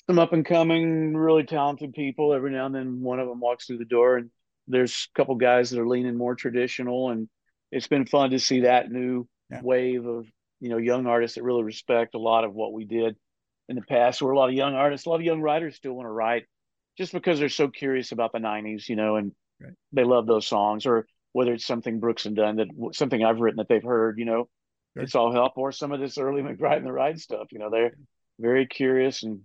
some 0.07 0.19
up 0.19 0.33
and 0.33 0.45
coming, 0.45 1.17
really 1.17 1.45
talented 1.45 1.93
people. 1.95 2.35
Every 2.35 2.53
now 2.53 2.67
and 2.67 2.75
then, 2.75 3.01
one 3.01 3.21
of 3.21 3.29
them 3.29 3.41
walks 3.41 3.67
through 3.67 3.79
the 3.79 3.85
door, 3.85 4.19
and 4.19 4.31
there's 4.69 5.09
a 5.15 5.19
couple 5.19 5.35
guys 5.37 5.71
that 5.71 5.81
are 5.81 5.89
leaning 5.89 6.17
more 6.17 6.35
traditional, 6.35 7.11
and 7.11 7.29
it's 7.71 7.89
been 7.89 8.07
fun 8.07 8.31
to 8.31 8.39
see 8.39 8.61
that 8.61 8.91
new 8.91 9.27
yeah. 9.51 9.61
wave 9.63 10.07
of 10.07 10.27
you 10.61 10.69
know 10.69 10.79
young 10.79 11.07
artists 11.07 11.37
that 11.37 11.43
really 11.43 11.65
respect 11.65 12.15
a 12.15 12.19
lot 12.19 12.45
of 12.45 12.55
what 12.55 12.73
we 12.73 12.85
did 12.85 13.17
in 13.69 13.77
the 13.77 13.83
past. 13.83 14.23
Where 14.23 14.33
a 14.33 14.37
lot 14.37 14.49
of 14.49 14.55
young 14.55 14.75
artists, 14.75 15.07
a 15.07 15.11
lot 15.11 15.17
of 15.17 15.23
young 15.23 15.41
writers 15.41 15.77
still 15.77 15.93
want 15.93 16.07
to 16.07 16.13
write 16.13 16.45
just 16.99 17.13
because 17.13 17.39
they're 17.39 17.49
so 17.49 17.69
curious 17.69 18.13
about 18.13 18.33
the 18.33 18.39
90s, 18.39 18.89
you 18.89 18.97
know, 18.97 19.17
and 19.17 19.33
Right. 19.63 19.73
They 19.93 20.05
love 20.05 20.27
those 20.27 20.47
songs, 20.47 20.87
or 20.87 21.07
whether 21.33 21.53
it's 21.53 21.67
something 21.67 22.01
Brooks 22.01 22.27
and 22.27 22.37
Dunn 22.37 22.57
that 22.57 22.69
something 22.93 23.23
I've 23.25 23.41
written 23.41 23.59
that 23.59 23.69
they've 23.69 23.83
heard, 23.83 24.19
you 24.19 24.25
know, 24.25 24.49
right. 24.95 25.05
it's 25.05 25.15
all 25.15 25.33
help, 25.33 25.57
or 25.57 25.73
some 25.73 25.93
of 25.93 26.01
this 26.01 26.19
early 26.19 26.43
McBride 26.43 26.79
and 26.79 26.87
the 26.87 26.93
Ride 26.93 27.21
stuff. 27.21 27.49
You 27.53 27.59
know, 27.59 27.71
they're 27.71 27.97
very 28.39 28.67
curious 28.67 29.23
and 29.23 29.41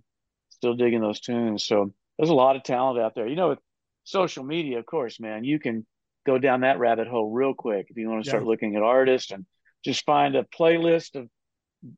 still 0.50 0.74
digging 0.74 1.00
those 1.00 1.20
tunes. 1.20 1.64
So 1.64 1.92
there's 2.18 2.30
a 2.30 2.34
lot 2.34 2.56
of 2.56 2.64
talent 2.64 3.00
out 3.00 3.14
there. 3.14 3.28
You 3.28 3.36
know, 3.36 3.50
with 3.50 3.60
social 4.04 4.44
media, 4.44 4.78
of 4.78 4.86
course, 4.86 5.20
man, 5.20 5.44
you 5.44 5.58
can 5.58 5.86
go 6.26 6.38
down 6.38 6.60
that 6.60 6.78
rabbit 6.78 7.06
hole 7.06 7.30
real 7.30 7.54
quick 7.54 7.86
if 7.90 7.96
you 7.96 8.08
want 8.08 8.24
to 8.24 8.28
start 8.28 8.42
yeah. 8.42 8.48
looking 8.48 8.76
at 8.76 8.82
artists 8.82 9.30
and 9.30 9.46
just 9.84 10.04
find 10.04 10.34
a 10.34 10.42
playlist 10.42 11.14
of 11.14 11.28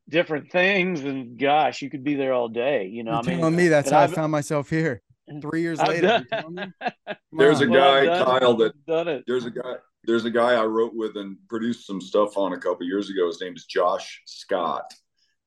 different 0.09 0.51
things 0.51 1.03
and 1.03 1.39
gosh 1.39 1.81
you 1.81 1.89
could 1.89 2.03
be 2.03 2.15
there 2.15 2.33
all 2.33 2.47
day 2.47 2.85
you 2.85 3.03
know 3.03 3.11
You're 3.11 3.19
I 3.19 3.25
mean, 3.25 3.37
telling 3.39 3.55
me 3.55 3.67
that's 3.67 3.89
how 3.89 3.99
I've, 4.01 4.11
i 4.11 4.15
found 4.15 4.31
myself 4.31 4.69
here 4.69 5.01
three 5.41 5.61
years 5.61 5.79
later. 5.79 6.25
there's 7.31 7.61
a 7.61 7.67
guy, 7.67 8.05
well, 8.05 8.25
Kyle, 8.25 8.57
that 8.57 9.23
there's 9.27 9.45
a 9.45 9.51
guy. 9.51 9.75
There's 10.03 10.25
a 10.25 10.31
guy 10.31 10.53
I 10.55 10.65
wrote 10.65 10.93
with 10.95 11.15
and 11.15 11.37
produced 11.47 11.85
some 11.85 12.01
stuff 12.01 12.35
on 12.35 12.53
a 12.53 12.57
couple 12.57 12.85
years 12.87 13.09
ago. 13.09 13.27
His 13.27 13.39
name 13.39 13.55
is 13.55 13.65
Josh 13.65 14.21
Scott, 14.25 14.91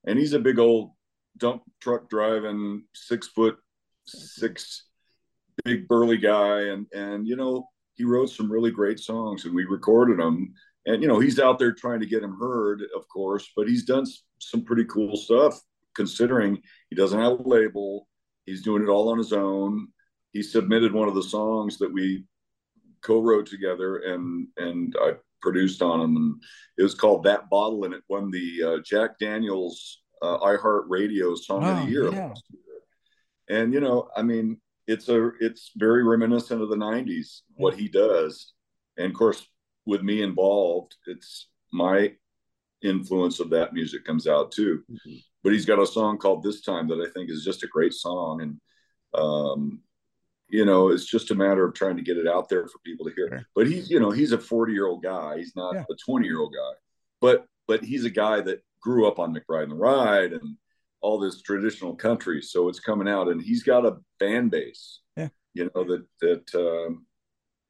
and 0.07 0.19
he's 0.19 0.33
a 0.33 0.39
big 0.39 0.59
old 0.59 0.93
dump 1.39 1.63
truck 1.81 2.09
driving, 2.09 2.85
six 2.95 3.27
foot 3.29 3.59
six, 4.07 4.85
big 5.65 5.89
burly 5.89 6.19
guy, 6.19 6.61
and 6.63 6.87
and 6.93 7.27
you 7.27 7.37
know 7.37 7.69
he 7.95 8.05
wrote 8.05 8.31
some 8.31 8.51
really 8.51 8.71
great 8.71 9.01
songs, 9.01 9.45
and 9.45 9.55
we 9.55 9.65
recorded 9.65 10.19
them. 10.19 10.55
And 10.87 11.03
you 11.03 11.09
know 11.09 11.19
he's 11.19 11.39
out 11.39 11.59
there 11.59 11.73
trying 11.73 12.01
to 12.01 12.07
get 12.07 12.23
him 12.23 12.37
heard, 12.39 12.83
of 12.95 13.09
course, 13.09 13.51
but 13.57 13.69
he's 13.69 13.85
done 13.85 14.05
some 14.39 14.65
pretty 14.65 14.85
cool 14.85 15.17
stuff 15.17 15.59
considering 15.97 16.61
he 16.91 16.97
doesn't 16.97 17.19
have 17.19 17.41
a 17.41 17.49
label 17.49 18.07
He's 18.47 18.63
doing 18.63 18.83
it 18.83 18.89
all 18.89 19.09
on 19.11 19.19
his 19.19 19.33
own. 19.33 19.89
He 20.33 20.43
submitted 20.43 20.93
one 20.93 21.09
of 21.09 21.15
the 21.15 21.23
songs 21.23 21.79
that 21.79 21.93
we 21.93 22.25
co-wrote 23.03 23.47
together, 23.47 23.99
and 23.99 24.49
and 24.57 24.95
I 25.01 25.13
produced 25.41 25.83
on 25.83 26.01
him, 26.01 26.17
and 26.17 26.43
it 26.77 26.83
was 26.83 26.95
called 26.95 27.25
"That 27.25 27.49
Bottle," 27.49 27.85
and 27.85 27.95
it 27.95 28.03
won 28.09 28.31
the 28.31 28.63
uh, 28.63 28.79
Jack 28.85 29.19
Daniels 29.19 30.03
uh, 30.23 30.39
iHeart 30.39 30.85
Radio 30.89 31.35
Song 31.35 31.65
oh, 31.65 31.69
of 31.69 31.87
the 31.87 31.91
Year. 31.91 32.13
Yeah. 32.13 32.35
And 33.49 33.73
you 33.73 33.81
know, 33.81 34.09
I 34.17 34.23
mean, 34.23 34.61
it's 34.87 35.09
a 35.09 35.31
it's 35.41 35.71
very 35.77 36.03
reminiscent 36.03 36.61
of 36.61 36.69
the 36.69 36.77
'90s 36.77 37.43
what 37.57 37.77
he 37.77 37.89
does, 37.89 38.53
and 38.99 39.07
of 39.07 39.15
course, 39.15 39.47
with 39.87 40.03
me 40.03 40.23
involved, 40.23 40.97
it's 41.07 41.49
my 41.73 42.13
influence 42.83 43.41
of 43.41 43.51
that 43.51 43.73
music 43.73 44.05
comes 44.05 44.27
out 44.27 44.53
too. 44.53 44.83
Mm-hmm 44.91 45.17
but 45.45 45.53
he's 45.53 45.67
got 45.67 45.79
a 45.79 45.87
song 45.87 46.17
called 46.17 46.43
This 46.43 46.63
Time 46.63 46.89
that 46.89 47.07
I 47.07 47.13
think 47.13 47.31
is 47.31 47.45
just 47.45 47.63
a 47.63 47.69
great 47.69 47.93
song. 47.93 48.41
And, 48.41 48.61
um, 49.13 49.83
you 50.49 50.65
know, 50.65 50.89
it's 50.89 51.05
just 51.05 51.31
a 51.31 51.35
matter 51.35 51.65
of 51.67 51.75
trying 51.75 51.97
to 51.97 52.03
get 52.03 52.17
it 52.17 52.27
out 52.27 52.49
there 52.49 52.67
for 52.67 52.79
people 52.79 53.07
to 53.07 53.15
hear. 53.15 53.29
Sure. 53.29 53.47
But 53.55 53.67
he's, 53.67 53.91
you 53.91 54.01
know, 54.01 54.11
he's 54.11 54.33
a 54.33 54.39
40 54.39 54.73
year 54.73 54.87
old 54.87 55.03
guy. 55.03 55.37
He's 55.37 55.55
not 55.55 55.75
yeah. 55.75 55.85
a 55.89 55.95
20 56.07 56.27
year 56.27 56.41
old 56.41 56.55
guy, 56.55 56.73
but, 57.21 57.45
but 57.69 57.85
he's 57.85 58.07
a 58.07 58.11
guy 58.11 58.41
that 58.41 58.65
grew 58.81 59.07
up 59.07 59.19
on 59.19 59.35
McBride 59.35 59.65
and 59.65 59.73
the 59.73 59.77
Ride 59.77 60.33
and 60.33 60.57
all 61.03 61.19
this 61.19 61.43
traditional 61.43 61.95
country. 61.95 62.41
So 62.41 62.71
it's 62.71 62.81
coming 62.81 63.09
out 63.09 63.29
and 63.29 63.41
he's 63.41 63.63
got 63.63 63.85
a 63.85 63.99
fan 64.19 64.49
base, 64.49 65.01
yeah. 65.15 65.29
you 65.53 65.71
know, 65.75 65.85
that, 65.85 66.07
that, 66.23 66.55
um, 66.55 67.05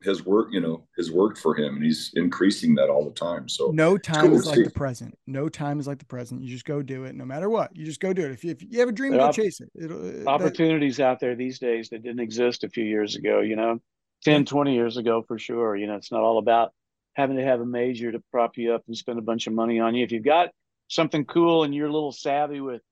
has 0.05 0.25
worked, 0.25 0.53
you 0.53 0.61
know, 0.61 0.87
has 0.97 1.11
worked 1.11 1.39
for 1.39 1.55
him, 1.55 1.77
and 1.77 1.85
he's 1.85 2.13
increasing 2.15 2.75
that 2.77 2.89
all 2.89 3.05
the 3.05 3.13
time. 3.13 3.49
So 3.49 3.71
no 3.71 3.97
time 3.97 4.29
cool 4.29 4.37
is 4.37 4.47
like 4.47 4.57
see. 4.57 4.63
the 4.63 4.71
present. 4.71 5.19
No 5.27 5.49
time 5.49 5.81
is 5.81 5.87
like 5.87 5.99
the 5.99 6.05
present. 6.05 6.43
You 6.43 6.51
just 6.51 6.65
go 6.65 6.83
do 6.83 7.05
it, 7.05 7.15
no 7.15 7.25
matter 7.25 7.49
what. 7.49 7.75
You 7.77 7.85
just 7.85 8.01
go 8.01 8.13
do 8.13 8.25
it. 8.25 8.31
If 8.31 8.45
you, 8.45 8.51
if 8.51 8.63
you 8.63 8.81
have 8.81 8.89
a 8.89 8.93
dream, 8.93 9.13
go 9.13 9.33
chase 9.33 9.61
it. 9.61 9.71
It'll, 9.75 10.29
uh, 10.29 10.31
opportunities 10.31 10.99
that, 10.99 11.07
out 11.07 11.21
there 11.21 11.35
these 11.35 11.59
days 11.59 11.89
that 11.91 12.03
didn't 12.03 12.21
exist 12.21 12.65
a 12.65 12.69
few 12.69 12.85
years 12.85 13.17
ago. 13.17 13.41
You 13.41 13.57
know, 13.57 13.81
10, 14.25 14.45
20 14.45 14.75
years 14.75 14.97
ago 14.97 15.25
for 15.27 15.39
sure. 15.39 15.77
You 15.77 15.87
know, 15.87 15.97
it's 15.97 16.13
not 16.13 16.23
all 16.23 16.39
about 16.39 16.73
having 17.15 17.37
to 17.37 17.45
have 17.45 17.61
a 17.61 17.67
major 17.67 18.13
to 18.13 18.23
prop 18.31 18.57
you 18.57 18.75
up 18.75 18.83
and 18.87 18.97
spend 18.97 19.19
a 19.19 19.23
bunch 19.23 19.47
of 19.47 19.53
money 19.53 19.81
on 19.81 19.95
you. 19.95 20.05
If 20.05 20.13
you've 20.13 20.25
got 20.25 20.51
something 20.89 21.25
cool 21.25 21.65
and 21.65 21.75
you're 21.75 21.89
a 21.89 21.93
little 21.93 22.13
savvy 22.13 22.61
with 22.61 22.83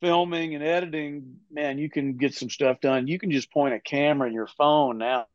filming 0.00 0.54
and 0.54 0.62
editing, 0.62 1.36
man, 1.50 1.78
you 1.78 1.90
can 1.90 2.16
get 2.16 2.34
some 2.34 2.50
stuff 2.50 2.80
done. 2.80 3.08
You 3.08 3.18
can 3.18 3.30
just 3.30 3.50
point 3.50 3.74
a 3.74 3.80
camera 3.80 4.28
in 4.28 4.34
your 4.34 4.46
phone 4.46 4.98
now 4.98 5.26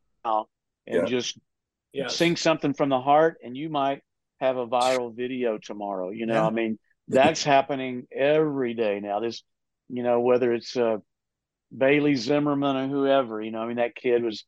and 0.87 1.03
yeah. 1.03 1.05
just 1.05 1.37
yes. 1.91 2.15
sing 2.15 2.35
something 2.35 2.73
from 2.73 2.89
the 2.89 2.99
heart 2.99 3.37
and 3.43 3.55
you 3.55 3.69
might 3.69 4.01
have 4.39 4.57
a 4.57 4.67
viral 4.67 5.15
video 5.15 5.57
tomorrow 5.57 6.09
you 6.09 6.25
know 6.25 6.33
yeah. 6.33 6.47
i 6.47 6.49
mean 6.49 6.77
that's 7.07 7.43
happening 7.43 8.07
every 8.11 8.73
day 8.73 8.99
now 9.01 9.19
this 9.19 9.43
you 9.89 10.03
know 10.03 10.19
whether 10.19 10.53
it's 10.53 10.75
uh, 10.75 10.97
bailey 11.75 12.15
zimmerman 12.15 12.75
or 12.75 12.87
whoever 12.87 13.41
you 13.41 13.51
know 13.51 13.59
i 13.59 13.67
mean 13.67 13.77
that 13.77 13.95
kid 13.95 14.23
was 14.23 14.45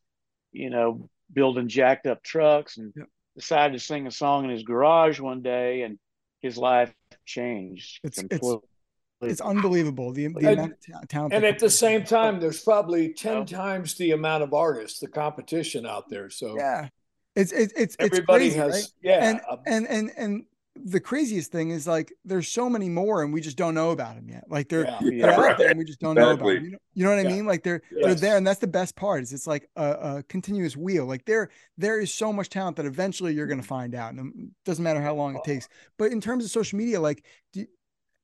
you 0.52 0.70
know 0.70 1.08
building 1.32 1.68
jacked 1.68 2.06
up 2.06 2.22
trucks 2.22 2.76
and 2.76 2.92
decided 3.36 3.72
to 3.72 3.84
sing 3.84 4.06
a 4.06 4.10
song 4.10 4.44
in 4.44 4.50
his 4.50 4.62
garage 4.62 5.20
one 5.20 5.42
day 5.42 5.82
and 5.82 5.98
his 6.40 6.56
life 6.56 6.92
changed 7.24 8.00
it's 8.04 8.18
completely. 8.18 8.54
it's 8.54 8.75
it's 9.22 9.40
unbelievable 9.40 10.12
the, 10.12 10.28
the 10.28 10.36
and, 10.36 10.46
amount 10.46 10.72
of 10.72 11.08
talent. 11.08 11.34
And 11.34 11.44
at 11.44 11.58
the 11.58 11.70
same 11.70 12.04
time, 12.04 12.38
there's 12.40 12.60
probably 12.60 13.12
ten 13.14 13.46
times 13.46 13.94
the 13.94 14.12
amount 14.12 14.42
of 14.42 14.52
artists, 14.52 15.00
the 15.00 15.08
competition 15.08 15.86
out 15.86 16.08
there. 16.08 16.30
So 16.30 16.56
yeah, 16.56 16.88
it's 17.34 17.52
it's 17.52 17.72
it's 17.76 17.96
everybody 17.98 18.46
it's 18.46 18.56
crazy, 18.56 18.58
has 18.58 18.74
right? 18.74 18.92
yeah, 19.02 19.28
and, 19.30 19.40
um, 19.50 19.58
and 19.66 19.86
and 19.88 20.10
and 20.16 20.44
the 20.84 21.00
craziest 21.00 21.50
thing 21.50 21.70
is 21.70 21.86
like 21.86 22.12
there's 22.24 22.48
so 22.48 22.68
many 22.68 22.88
more 22.88 23.22
and 23.22 23.32
we 23.32 23.40
just 23.40 23.56
don't 23.56 23.74
know 23.74 23.90
about 23.90 24.16
them 24.16 24.28
yet. 24.28 24.44
Like 24.48 24.68
they're, 24.68 24.84
yeah. 24.84 24.98
they're 25.00 25.12
yeah. 25.12 25.50
out 25.50 25.58
there 25.58 25.70
and 25.70 25.78
we 25.78 25.84
just 25.84 26.00
don't 26.00 26.16
exactly. 26.18 26.36
know 26.36 26.50
about 26.50 26.54
them. 26.54 26.64
You 26.64 26.70
know, 26.70 26.78
you 26.94 27.04
know 27.04 27.16
what 27.16 27.26
I 27.26 27.36
mean? 27.36 27.46
Like 27.46 27.62
they're 27.62 27.82
yes. 27.90 28.04
they're 28.04 28.14
there 28.14 28.36
and 28.36 28.46
that's 28.46 28.60
the 28.60 28.66
best 28.66 28.96
part 28.96 29.22
is 29.22 29.32
it's 29.32 29.46
like 29.46 29.68
a, 29.76 29.90
a, 29.90 30.22
continuous 30.24 30.76
wheel. 30.76 31.06
Like 31.06 31.24
there 31.24 31.50
there 31.78 32.00
is 32.00 32.12
so 32.12 32.32
much 32.32 32.50
talent 32.50 32.76
that 32.76 32.86
eventually 32.86 33.32
you're 33.34 33.46
going 33.46 33.60
to 33.60 33.66
find 33.66 33.94
out 33.94 34.12
and 34.14 34.32
it 34.34 34.50
doesn't 34.64 34.84
matter 34.84 35.00
how 35.00 35.14
long 35.14 35.34
it 35.34 35.38
uh-huh. 35.38 35.52
takes. 35.52 35.68
But 35.98 36.12
in 36.12 36.20
terms 36.20 36.44
of 36.44 36.50
social 36.50 36.78
media, 36.78 37.00
like 37.00 37.24
do, 37.52 37.66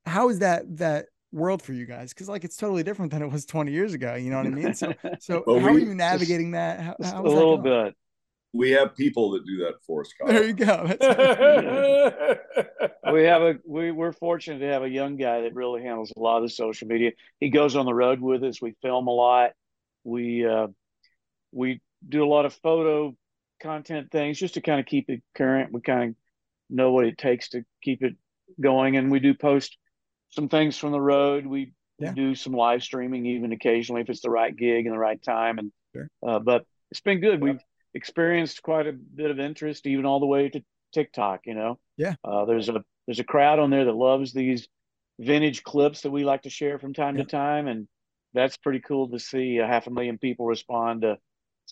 how 0.05 0.29
is 0.29 0.39
that 0.39 0.63
that 0.77 1.07
world 1.31 1.61
for 1.61 1.73
you 1.73 1.85
guys 1.85 2.13
because 2.13 2.29
like 2.29 2.43
it's 2.43 2.55
totally 2.55 2.83
different 2.83 3.11
than 3.11 3.23
it 3.23 3.31
was 3.31 3.45
20 3.45 3.71
years 3.71 3.93
ago 3.93 4.13
you 4.13 4.29
know 4.29 4.37
what 4.37 4.45
i 4.45 4.49
mean 4.49 4.73
so 4.73 4.93
so 5.19 5.43
well, 5.47 5.59
how 5.59 5.73
we, 5.73 5.81
are 5.81 5.85
you 5.85 5.95
navigating 5.95 6.51
that 6.51 6.79
how, 6.79 6.95
how 7.01 7.23
a 7.23 7.25
little 7.25 7.57
bit 7.57 7.95
we 8.53 8.71
have 8.71 8.95
people 8.95 9.31
that 9.31 9.45
do 9.45 9.57
that 9.57 9.83
for 9.85 10.01
us. 10.01 10.13
Kyle. 10.13 10.27
There 10.27 10.45
you 10.45 10.53
go. 10.53 10.83
we 13.11 13.23
have 13.23 13.41
a 13.41 13.55
we 13.65 13.91
we're 13.91 14.11
fortunate 14.11 14.59
to 14.59 14.71
have 14.71 14.83
a 14.83 14.89
young 14.89 15.17
guy 15.17 15.41
that 15.41 15.55
really 15.55 15.81
handles 15.81 16.13
a 16.15 16.19
lot 16.19 16.37
of 16.37 16.43
the 16.43 16.49
social 16.49 16.87
media. 16.87 17.13
He 17.39 17.49
goes 17.49 17.75
on 17.75 17.87
the 17.87 17.95
road 17.95 18.21
with 18.21 18.43
us. 18.43 18.61
We 18.61 18.75
film 18.83 19.07
a 19.07 19.11
lot. 19.11 19.53
We 20.03 20.45
uh, 20.45 20.67
we 21.51 21.81
do 22.07 22.23
a 22.23 22.29
lot 22.29 22.45
of 22.45 22.53
photo 22.53 23.15
content 23.61 24.11
things 24.11 24.37
just 24.37 24.53
to 24.53 24.61
kind 24.61 24.79
of 24.79 24.85
keep 24.85 25.09
it 25.09 25.23
current. 25.35 25.73
We 25.73 25.81
kind 25.81 26.11
of 26.11 26.15
know 26.69 26.91
what 26.91 27.05
it 27.05 27.17
takes 27.17 27.49
to 27.49 27.65
keep 27.81 28.03
it 28.03 28.13
going, 28.61 28.97
and 28.97 29.11
we 29.11 29.19
do 29.19 29.33
post 29.33 29.79
some 30.33 30.49
things 30.49 30.77
from 30.77 30.91
the 30.91 31.01
road. 31.01 31.45
We, 31.45 31.73
yeah. 31.99 32.13
do 32.13 32.35
some 32.35 32.53
live 32.53 32.83
streaming 32.83 33.25
even 33.25 33.51
occasionally 33.51 34.01
if 34.01 34.09
it's 34.09 34.21
the 34.21 34.29
right 34.29 34.55
gig 34.55 34.85
and 34.85 34.93
the 34.93 34.99
right 34.99 35.21
time. 35.21 35.59
And 35.59 35.71
sure. 35.95 36.09
uh, 36.25 36.39
but 36.39 36.65
it's 36.91 37.01
been 37.01 37.19
good. 37.19 37.41
We've 37.41 37.61
experienced 37.93 38.61
quite 38.63 38.87
a 38.87 38.93
bit 38.93 39.31
of 39.31 39.39
interest, 39.39 39.85
even 39.87 40.05
all 40.05 40.19
the 40.19 40.25
way 40.25 40.49
to 40.49 40.61
TikTok. 40.93 41.41
You 41.45 41.55
know, 41.55 41.79
yeah. 41.97 42.15
Uh, 42.23 42.45
there's 42.45 42.69
a 42.69 42.83
there's 43.05 43.19
a 43.19 43.23
crowd 43.23 43.59
on 43.59 43.69
there 43.69 43.85
that 43.85 43.95
loves 43.95 44.33
these 44.33 44.67
vintage 45.19 45.63
clips 45.63 46.01
that 46.01 46.11
we 46.11 46.23
like 46.23 46.43
to 46.43 46.49
share 46.49 46.79
from 46.79 46.93
time 46.93 47.15
yeah. 47.15 47.23
to 47.23 47.29
time, 47.29 47.67
and 47.67 47.87
that's 48.33 48.57
pretty 48.57 48.79
cool 48.79 49.09
to 49.09 49.19
see 49.19 49.57
a 49.57 49.67
half 49.67 49.87
a 49.87 49.91
million 49.91 50.17
people 50.17 50.45
respond 50.45 51.03
to 51.03 51.17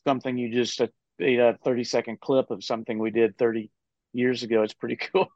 something 0.05 0.38
you 0.38 0.53
just 0.53 0.80
a, 0.80 0.89
a 1.20 1.57
30 1.64 1.84
second 1.84 2.20
clip 2.22 2.49
of 2.51 2.64
something 2.64 2.97
we 2.97 3.12
did 3.12 3.38
30 3.38 3.70
years 4.14 4.43
ago. 4.43 4.64
It's 4.64 4.74
pretty 4.74 4.95
cool. 5.14 5.32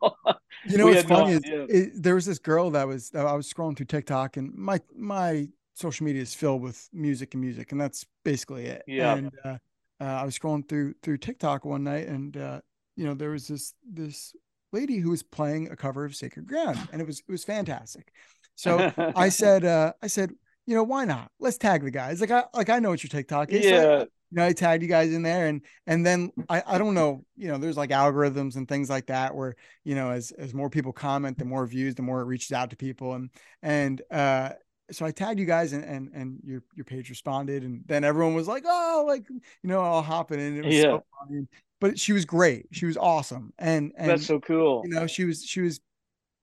you 0.66 0.78
know, 0.78 0.86
what's 0.88 1.04
funny 1.04 1.40
no 1.46 1.66
is 1.70 1.70
it, 1.70 2.04
there 2.04 2.16
was 2.16 2.26
this 2.26 2.40
girl 2.40 2.72
that 2.72 2.88
was 2.88 3.12
I 3.14 3.34
was 3.34 3.52
scrolling 3.52 3.76
through 3.78 3.88
TikTok, 3.88 4.38
and 4.38 4.54
my 4.56 4.80
my 4.96 5.48
social 5.74 6.06
media 6.06 6.22
is 6.22 6.34
filled 6.34 6.62
with 6.62 6.90
music 6.94 7.34
and 7.34 7.42
music, 7.42 7.72
and 7.72 7.80
that's 7.80 8.06
basically 8.24 8.66
it. 8.66 8.84
Yeah. 8.88 9.16
And 9.16 9.32
uh, 9.44 9.58
uh, 10.02 10.04
I 10.04 10.26
was 10.26 10.38
scrolling 10.38 10.68
through 10.68 10.96
through 11.02 11.18
TikTok 11.18 11.66
one 11.66 11.84
night, 11.84 12.08
and 12.08 12.36
uh, 12.36 12.62
you 12.96 13.06
know 13.06 13.14
there 13.14 13.32
was 13.32 13.48
this 13.48 13.74
this 13.90 14.36
lady 14.72 14.98
who 14.98 15.10
was 15.10 15.24
playing 15.24 15.72
a 15.72 15.76
cover 15.76 16.06
of 16.06 16.16
Sacred 16.16 16.48
Ground, 16.48 16.80
and 16.92 17.02
it 17.02 17.08
was 17.08 17.20
it 17.20 17.32
was 17.32 17.44
fantastic. 17.44 18.12
So 18.56 18.92
I 19.16 19.30
said 19.30 19.66
uh, 19.66 19.94
I 20.02 20.08
said 20.08 20.34
you 20.66 20.76
know 20.76 20.84
why 20.84 21.06
not? 21.06 21.32
Let's 21.40 21.58
tag 21.58 21.84
the 21.84 21.92
guys. 21.92 22.22
Like 22.22 22.32
I 22.32 22.44
like 22.54 22.70
I 22.70 22.80
know 22.80 22.90
what 22.90 23.04
your 23.04 23.10
TikTok 23.10 23.52
is. 23.52 23.66
Yeah. 23.66 23.82
So, 23.82 24.00
you 24.32 24.38
know, 24.38 24.46
I 24.46 24.54
tagged 24.54 24.82
you 24.82 24.90
guys 24.90 25.14
in 25.14 25.22
there, 25.22 25.48
and 25.48 25.62
and 25.88 26.06
then 26.06 26.32
I 26.50 26.64
I 26.66 26.78
don't 26.78 26.94
know, 26.94 27.24
you 27.38 27.48
know, 27.48 27.58
there's 27.58 27.78
like 27.78 27.92
algorithms 27.92 28.56
and 28.56 28.68
things 28.68 28.90
like 28.90 29.08
that 29.08 29.36
where 29.36 29.56
you 29.84 29.96
know 29.96 30.10
as 30.10 30.32
as 30.32 30.54
more 30.54 30.70
people 30.70 30.92
comment, 30.92 31.38
the 31.38 31.46
more 31.46 31.66
views, 31.68 31.96
the 31.96 32.02
more 32.02 32.22
it 32.22 32.26
reaches 32.26 32.52
out 32.52 32.70
to 32.72 32.76
people, 32.76 33.14
and 33.14 33.30
and 33.62 34.02
uh 34.12 34.52
so 34.92 35.06
I 35.06 35.12
tagged 35.12 35.40
you 35.40 35.46
guys 35.46 35.74
and, 35.74 35.84
and 35.84 36.10
and 36.14 36.40
your 36.44 36.64
your 36.76 36.86
page 36.86 37.10
responded 37.10 37.64
and 37.64 37.82
then 37.86 38.04
everyone 38.04 38.36
was 38.36 38.48
like, 38.48 38.64
oh, 38.66 39.06
like 39.08 39.28
you 39.30 39.42
know, 39.64 39.82
I'll 39.82 40.02
hop 40.02 40.32
in 40.32 40.40
and 40.40 40.58
it 40.58 40.66
was 40.66 40.76
yeah. 40.76 40.84
so 40.84 41.06
funny. 41.20 41.48
But 41.82 42.00
she 42.00 42.14
was 42.14 42.26
great. 42.26 42.68
She 42.72 42.86
was 42.86 42.98
awesome. 42.98 43.54
And, 43.58 43.92
and 43.98 44.10
that's 44.10 44.26
so 44.26 44.40
cool. 44.40 44.84
You 44.86 44.92
know, 44.92 45.08
she 45.08 45.26
was 45.26 45.44
she 45.44 45.62
was 45.62 45.80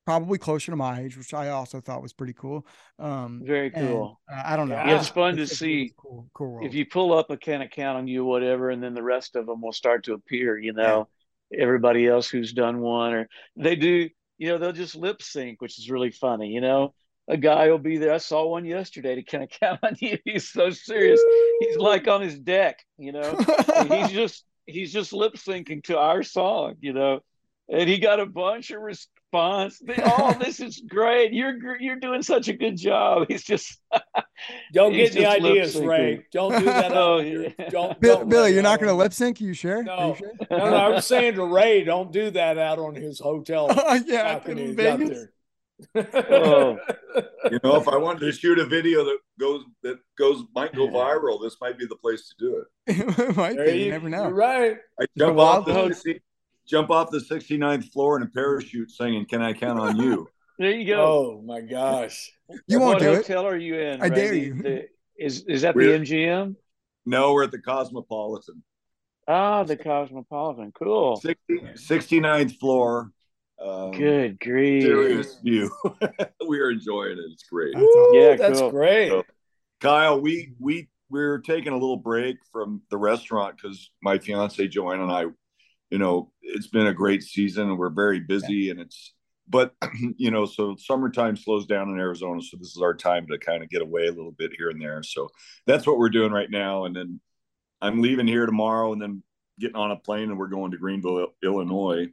probably 0.04 0.38
closer 0.38 0.72
to 0.72 0.76
my 0.76 1.00
age, 1.00 1.16
which 1.16 1.32
I 1.34 1.50
also 1.50 1.80
thought 1.80 2.02
was 2.02 2.12
pretty 2.12 2.32
cool. 2.32 2.66
Um 2.98 3.42
very 3.44 3.70
cool. 3.70 4.20
And, 4.28 4.38
uh, 4.38 4.42
I 4.46 4.56
don't 4.56 4.68
know. 4.68 4.76
Yeah, 4.76 4.98
it's 4.98 5.08
fun 5.08 5.36
to 5.36 5.46
see 5.46 5.92
cool, 5.96 6.28
cool 6.34 6.60
if 6.64 6.74
you 6.74 6.86
pull 6.86 7.12
up 7.16 7.30
a 7.30 7.36
Can 7.36 7.62
I 7.62 7.66
Count 7.66 7.98
on 7.98 8.06
You, 8.06 8.24
whatever, 8.24 8.70
and 8.70 8.82
then 8.82 8.94
the 8.94 9.02
rest 9.02 9.36
of 9.36 9.46
them 9.46 9.60
will 9.60 9.72
start 9.72 10.04
to 10.04 10.14
appear, 10.14 10.58
you 10.58 10.72
know, 10.72 11.08
yeah. 11.50 11.62
everybody 11.62 12.06
else 12.06 12.28
who's 12.28 12.52
done 12.52 12.80
one 12.80 13.12
or 13.14 13.28
they 13.56 13.76
do, 13.76 14.08
you 14.38 14.48
know, 14.48 14.58
they'll 14.58 14.72
just 14.72 14.96
lip 14.96 15.22
sync, 15.22 15.60
which 15.60 15.78
is 15.78 15.90
really 15.90 16.10
funny, 16.10 16.48
you 16.48 16.60
know 16.60 16.94
a 17.28 17.36
guy 17.36 17.68
will 17.68 17.78
be 17.78 17.98
there. 17.98 18.12
I 18.12 18.18
saw 18.18 18.46
one 18.46 18.64
yesterday 18.64 19.14
to 19.14 19.22
kind 19.22 19.44
of 19.44 19.50
count 19.60 19.80
on 19.82 19.96
you. 20.00 20.18
He's 20.24 20.50
so 20.50 20.70
serious. 20.70 21.20
He's 21.60 21.76
like 21.76 22.08
on 22.08 22.20
his 22.20 22.38
deck, 22.38 22.84
you 22.98 23.12
know. 23.12 23.36
he's 23.88 24.10
just 24.10 24.44
he's 24.66 24.92
just 24.92 25.12
lip 25.12 25.34
syncing 25.34 25.82
to 25.84 25.98
our 25.98 26.22
song, 26.22 26.76
you 26.80 26.92
know. 26.92 27.20
And 27.68 27.88
he 27.88 27.98
got 27.98 28.20
a 28.20 28.26
bunch 28.26 28.70
of 28.70 28.82
response. 29.32 29.82
oh, 30.04 30.34
this 30.40 30.60
is 30.60 30.82
great! 30.86 31.32
You're 31.32 31.78
you're 31.80 31.96
doing 31.96 32.22
such 32.22 32.48
a 32.48 32.52
good 32.52 32.76
job. 32.76 33.26
He's 33.28 33.42
just 33.42 33.80
don't 34.72 34.92
get 34.92 35.12
the 35.12 35.26
ideas, 35.26 35.76
Ray. 35.76 36.26
Don't 36.32 36.58
do 36.58 36.64
that. 36.66 36.92
oh, 36.96 37.18
yeah. 37.20 37.48
don't, 37.70 38.00
Bill, 38.00 38.18
don't 38.18 38.28
Billy, 38.28 38.52
you're 38.52 38.62
not 38.62 38.78
going 38.78 38.88
to 38.88 38.94
lip 38.94 39.12
sync. 39.12 39.40
You 39.40 39.54
sure? 39.54 39.82
No. 39.82 40.10
You 40.10 40.16
sure? 40.16 40.32
no, 40.50 40.70
no. 40.70 40.76
I 40.76 40.88
was 40.88 41.06
saying 41.06 41.34
to 41.34 41.44
Ray, 41.44 41.84
don't 41.84 42.12
do 42.12 42.30
that 42.30 42.58
out 42.58 42.78
on 42.78 42.94
his 42.94 43.18
hotel. 43.18 43.68
Oh, 43.70 44.00
yeah, 44.06 44.40
in 44.46 44.76
Vegas 44.76 45.26
oh. 45.96 46.78
You 47.50 47.58
know, 47.64 47.76
if 47.76 47.88
I 47.88 47.96
wanted 47.96 48.20
to 48.20 48.32
shoot 48.32 48.58
a 48.58 48.66
video 48.66 49.04
that 49.04 49.18
goes 49.38 49.64
that 49.82 49.98
goes 50.16 50.44
might 50.54 50.74
go 50.74 50.88
viral, 50.88 51.42
this 51.42 51.56
might 51.60 51.78
be 51.78 51.86
the 51.86 51.96
place 51.96 52.28
to 52.28 52.34
do 52.38 52.56
it. 52.56 53.18
it 53.18 53.36
might 53.36 53.56
be. 53.56 53.72
You, 53.72 53.84
you, 53.86 53.90
never 53.90 54.08
know. 54.08 54.24
You're 54.24 54.34
right. 54.34 54.76
I 55.00 55.06
jump 55.16 55.38
off 55.38 55.66
the 55.66 56.20
jump 56.66 56.90
off 56.90 57.10
the 57.10 57.18
69th 57.18 57.92
floor 57.92 58.16
in 58.16 58.22
a 58.22 58.26
parachute 58.26 58.90
singing 58.90 59.26
"Can 59.26 59.42
I 59.42 59.52
Count 59.52 59.78
on 59.78 59.96
You." 59.96 60.28
There 60.58 60.70
you 60.70 60.86
go. 60.86 61.00
Oh 61.00 61.42
my 61.44 61.62
gosh! 61.62 62.30
You 62.68 62.78
won't 62.78 63.00
do 63.00 63.14
it. 63.14 63.16
hotel 63.16 63.46
are 63.46 63.56
you 63.56 63.80
in? 63.80 64.02
I 64.02 64.10
dare 64.10 64.34
you. 64.34 64.62
The, 64.62 64.86
is 65.18 65.44
is 65.48 65.62
that 65.62 65.74
we're, 65.74 65.98
the 65.98 66.04
MGM? 66.04 66.54
No, 67.06 67.32
we're 67.32 67.44
at 67.44 67.50
the 67.50 67.58
Cosmopolitan. 67.58 68.62
Ah, 69.26 69.64
the 69.64 69.76
Cosmopolitan. 69.76 70.70
Cool. 70.72 71.16
60, 71.16 71.60
69th 71.74 72.58
floor. 72.58 73.10
Um, 73.60 73.92
Good 73.92 74.40
grief! 74.40 74.82
Serious 74.82 75.38
view. 75.42 75.70
we 76.46 76.60
are 76.60 76.70
enjoying 76.70 77.12
it. 77.12 77.24
It's 77.32 77.44
great. 77.44 77.74
That's 77.74 77.84
awesome. 77.84 78.20
Yeah, 78.20 78.36
that's 78.36 78.60
cool. 78.60 78.70
great. 78.70 79.08
So, 79.08 79.24
Kyle, 79.80 80.20
we 80.20 80.52
we 80.60 80.88
we're 81.10 81.38
taking 81.38 81.72
a 81.72 81.76
little 81.76 81.96
break 81.96 82.38
from 82.50 82.82
the 82.90 82.96
restaurant 82.96 83.56
because 83.56 83.90
my 84.02 84.18
fiance 84.18 84.66
Joanne 84.66 85.00
and 85.00 85.12
I, 85.12 85.26
you 85.92 85.98
know, 85.98 86.32
it's 86.40 86.68
been 86.68 86.86
a 86.86 86.94
great 86.94 87.22
season 87.22 87.68
and 87.68 87.78
we're 87.78 87.90
very 87.90 88.20
busy 88.20 88.70
and 88.70 88.80
it's 88.80 89.14
but 89.48 89.74
you 90.16 90.30
know 90.30 90.44
so 90.44 90.76
summertime 90.78 91.36
slows 91.36 91.66
down 91.66 91.88
in 91.90 91.98
arizona 91.98 92.40
so 92.40 92.56
this 92.56 92.76
is 92.76 92.80
our 92.80 92.94
time 92.94 93.26
to 93.26 93.36
kind 93.38 93.62
of 93.62 93.68
get 93.68 93.82
away 93.82 94.06
a 94.06 94.12
little 94.12 94.30
bit 94.30 94.52
here 94.56 94.70
and 94.70 94.80
there 94.80 95.02
so 95.02 95.28
that's 95.66 95.84
what 95.84 95.98
we're 95.98 96.08
doing 96.08 96.30
right 96.30 96.50
now 96.50 96.84
and 96.84 96.94
then 96.94 97.20
i'm 97.80 98.00
leaving 98.00 98.26
here 98.26 98.46
tomorrow 98.46 98.92
and 98.92 99.02
then 99.02 99.20
getting 99.58 99.74
on 99.74 99.90
a 99.90 99.96
plane 99.96 100.30
and 100.30 100.38
we're 100.38 100.46
going 100.46 100.70
to 100.70 100.78
greenville 100.78 101.26
illinois 101.42 102.06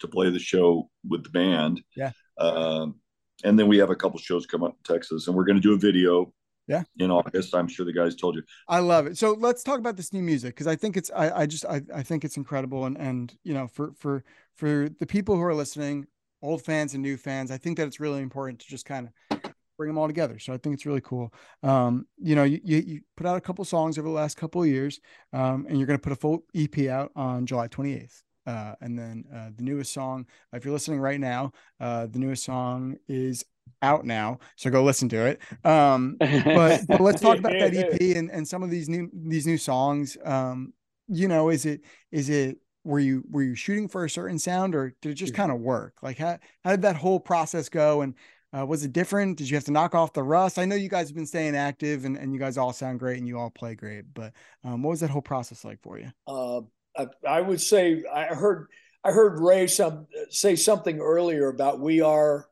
to 0.00 0.08
play 0.08 0.30
the 0.30 0.38
show 0.38 0.90
with 1.08 1.24
the 1.24 1.30
band. 1.30 1.82
Yeah. 1.96 2.12
Um, 2.38 2.96
and 3.42 3.58
then 3.58 3.68
we 3.68 3.78
have 3.78 3.90
a 3.90 3.96
couple 3.96 4.18
shows 4.18 4.46
come 4.46 4.62
up 4.62 4.72
in 4.72 4.94
Texas, 4.94 5.26
and 5.26 5.36
we're 5.36 5.44
going 5.44 5.60
to 5.60 5.62
do 5.62 5.74
a 5.74 5.78
video 5.78 6.32
Yeah. 6.66 6.82
In 6.98 7.10
August, 7.10 7.54
I'm 7.54 7.68
sure 7.68 7.84
the 7.84 7.92
guys 7.92 8.16
told 8.16 8.36
you. 8.36 8.42
I 8.68 8.78
love 8.78 9.06
it. 9.06 9.18
So 9.18 9.36
let's 9.38 9.62
talk 9.62 9.78
about 9.78 9.96
this 9.96 10.12
new 10.12 10.22
music 10.22 10.54
because 10.54 10.66
I 10.66 10.76
think 10.76 10.96
it's 10.96 11.10
I, 11.14 11.40
I 11.40 11.46
just 11.46 11.66
I, 11.66 11.82
I 11.94 12.02
think 12.02 12.24
it's 12.24 12.36
incredible 12.36 12.86
and 12.86 12.96
and 12.96 13.36
you 13.44 13.52
know 13.52 13.68
for 13.68 13.92
for 13.98 14.24
for 14.56 14.88
the 14.98 15.06
people 15.06 15.34
who 15.36 15.42
are 15.42 15.54
listening, 15.54 16.06
old 16.42 16.62
fans 16.62 16.94
and 16.94 17.02
new 17.02 17.16
fans, 17.16 17.50
I 17.50 17.58
think 17.58 17.76
that 17.76 17.86
it's 17.86 18.00
really 18.00 18.22
important 18.22 18.60
to 18.60 18.66
just 18.66 18.86
kind 18.86 19.08
of 19.30 19.40
bring 19.76 19.88
them 19.88 19.98
all 19.98 20.06
together. 20.06 20.38
So 20.38 20.52
I 20.52 20.58
think 20.58 20.74
it's 20.74 20.86
really 20.86 21.00
cool. 21.00 21.32
Um, 21.62 22.06
you 22.16 22.36
know, 22.36 22.44
you, 22.44 22.60
you, 22.64 22.78
you 22.78 23.00
put 23.16 23.26
out 23.26 23.36
a 23.36 23.40
couple 23.40 23.64
songs 23.64 23.98
over 23.98 24.08
the 24.08 24.14
last 24.14 24.36
couple 24.36 24.62
of 24.62 24.68
years, 24.68 25.00
um, 25.32 25.66
and 25.68 25.78
you're 25.78 25.86
going 25.86 25.98
to 25.98 26.02
put 26.02 26.12
a 26.12 26.16
full 26.16 26.44
EP 26.54 26.86
out 26.86 27.10
on 27.16 27.46
July 27.46 27.68
28th. 27.68 28.22
Uh, 28.46 28.74
and 28.80 28.98
then 28.98 29.24
uh, 29.34 29.48
the 29.56 29.62
newest 29.62 29.92
song, 29.92 30.26
if 30.52 30.64
you're 30.64 30.74
listening 30.74 31.00
right 31.00 31.18
now, 31.18 31.50
uh, 31.80 32.06
the 32.06 32.18
newest 32.18 32.44
song 32.44 32.96
is 33.08 33.44
out 33.82 34.04
now, 34.04 34.38
so 34.56 34.70
go 34.70 34.82
listen 34.82 35.08
to 35.10 35.26
it. 35.26 35.40
Um, 35.64 36.16
but, 36.18 36.82
but 36.88 37.00
let's 37.00 37.20
talk 37.20 37.38
about 37.38 37.52
that 37.52 37.74
EP 37.74 38.00
and, 38.16 38.30
and 38.30 38.46
some 38.46 38.62
of 38.62 38.70
these 38.70 38.88
new 38.88 39.10
these 39.12 39.46
new 39.46 39.58
songs. 39.58 40.16
Um, 40.24 40.72
you 41.08 41.28
know, 41.28 41.50
is 41.50 41.66
it 41.66 41.82
is 42.10 42.28
it 42.28 42.58
were 42.84 42.98
you 42.98 43.24
were 43.30 43.42
you 43.42 43.54
shooting 43.54 43.88
for 43.88 44.04
a 44.04 44.10
certain 44.10 44.38
sound 44.38 44.74
or 44.74 44.94
did 45.00 45.12
it 45.12 45.14
just 45.14 45.34
kind 45.34 45.50
of 45.52 45.60
work? 45.60 45.94
Like 46.02 46.18
how 46.18 46.38
how 46.64 46.70
did 46.70 46.82
that 46.82 46.96
whole 46.96 47.20
process 47.20 47.68
go 47.68 48.02
and 48.02 48.14
uh, 48.56 48.64
was 48.64 48.84
it 48.84 48.92
different? 48.92 49.36
Did 49.36 49.50
you 49.50 49.56
have 49.56 49.64
to 49.64 49.72
knock 49.72 49.94
off 49.94 50.12
the 50.12 50.22
rust? 50.22 50.58
I 50.58 50.64
know 50.64 50.76
you 50.76 50.88
guys 50.88 51.08
have 51.08 51.16
been 51.16 51.26
staying 51.26 51.56
active 51.56 52.04
and, 52.04 52.16
and 52.16 52.32
you 52.32 52.38
guys 52.38 52.56
all 52.56 52.72
sound 52.72 53.00
great 53.00 53.18
and 53.18 53.26
you 53.26 53.36
all 53.36 53.50
play 53.50 53.74
great, 53.74 54.04
but 54.14 54.32
um, 54.62 54.82
what 54.82 54.90
was 54.90 55.00
that 55.00 55.10
whole 55.10 55.22
process 55.22 55.64
like 55.64 55.82
for 55.82 55.98
you? 55.98 56.12
Uh, 56.28 56.60
I, 56.96 57.06
I, 57.28 57.40
would 57.40 57.60
say 57.60 58.04
I 58.12 58.26
heard 58.26 58.68
I 59.02 59.10
heard 59.10 59.40
Ray 59.40 59.66
some 59.66 60.06
say 60.30 60.54
something 60.54 61.00
earlier 61.00 61.48
about 61.48 61.80
we 61.80 62.00
are 62.00 62.46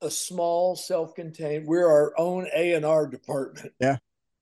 a 0.00 0.10
small, 0.10 0.76
self-contained. 0.76 1.66
We're 1.66 1.88
our 1.88 2.12
own 2.18 2.48
A 2.54 2.74
and 2.74 2.84
R 2.84 3.06
department. 3.06 3.72
Yeah, 3.80 3.98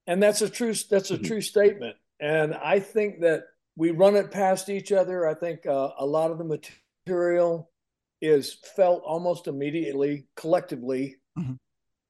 and 0.07 0.23
that's 0.23 0.43
a 0.43 0.49
true 0.49 0.75
that's 0.75 1.11
a 1.11 1.15
mm-hmm. 1.15 1.25
true 1.25 1.41
statement. 1.41 1.97
And 2.21 2.55
I 2.55 2.81
think 2.81 3.21
that 3.21 3.45
we 3.77 3.91
run 3.91 4.17
it 4.17 4.31
past 4.31 4.69
each 4.69 4.93
other. 4.93 5.27
I 5.27 5.35
think 5.35 5.67
uh, 5.67 5.91
a 5.99 6.07
lot 6.07 6.31
of 6.31 6.39
the 6.39 6.45
material 7.07 7.71
is 8.21 8.57
felt 8.77 9.03
almost 9.05 9.49
immediately 9.49 10.27
collectively. 10.37 11.17
Mm-hmm. 11.39 11.55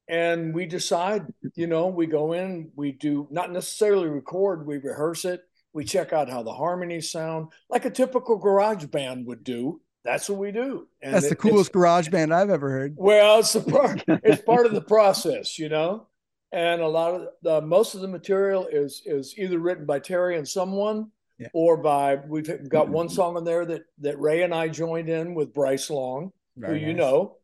And 0.07 0.55
we 0.55 0.66
decide, 0.66 1.26
you 1.55 1.66
know, 1.66 1.88
we 1.88 2.07
go 2.07 2.34
in, 2.34 2.70
we 2.76 2.92
do 2.92 3.26
not 3.30 3.51
necessarily 3.51 4.09
record, 4.09 4.66
we 4.66 4.76
rehearse 4.76 5.24
it, 5.24 5.40
we 5.72 5.84
check 5.84 6.12
out 6.12 6.28
how 6.28 6.42
the 6.42 6.53
harmonies 6.53 7.11
sound, 7.11 7.49
like 7.70 7.86
a 7.86 7.90
typical 7.90 8.36
garage 8.36 8.84
band 8.84 9.26
would 9.26 9.42
do. 9.42 9.80
That's 10.05 10.28
what 10.28 10.38
we 10.38 10.52
do. 10.52 10.86
And 11.02 11.14
That's 11.14 11.26
it, 11.26 11.30
the 11.30 11.36
coolest 11.36 11.72
garage 11.72 12.09
band 12.09 12.32
I've 12.32 12.50
ever 12.50 12.70
heard. 12.70 12.94
Well, 12.96 13.40
it's 13.40 13.55
a 13.55 13.61
part, 13.61 14.05
it's 14.09 14.42
part 14.42 14.66
of 14.66 14.72
the 14.72 14.82
process, 14.82 15.59
you 15.59 15.68
know. 15.68 16.07
And 16.52 16.82
a 16.82 16.88
lot 16.88 17.14
of 17.14 17.28
the 17.42 17.61
most 17.62 17.94
of 17.94 18.00
the 18.00 18.09
material 18.09 18.68
is 18.70 19.02
is 19.05 19.34
either 19.36 19.59
written 19.59 19.86
by 19.86 19.98
Terry 19.98 20.36
and 20.36 20.46
someone 20.46 21.11
yeah. 21.38 21.48
or 21.52 21.76
by 21.76 22.16
we've 22.16 22.68
got 22.68 22.88
one 22.88 23.09
song 23.09 23.36
in 23.36 23.44
there 23.44 23.64
that 23.64 23.82
that 23.98 24.20
Ray 24.20 24.42
and 24.42 24.55
I 24.55 24.68
joined 24.68 25.09
in 25.09 25.34
with 25.34 25.52
Bryce 25.52 25.90
Long, 25.90 26.32
Very 26.57 26.78
who 26.78 26.86
nice. 26.86 26.88
you 26.88 26.94
know, 26.94 27.36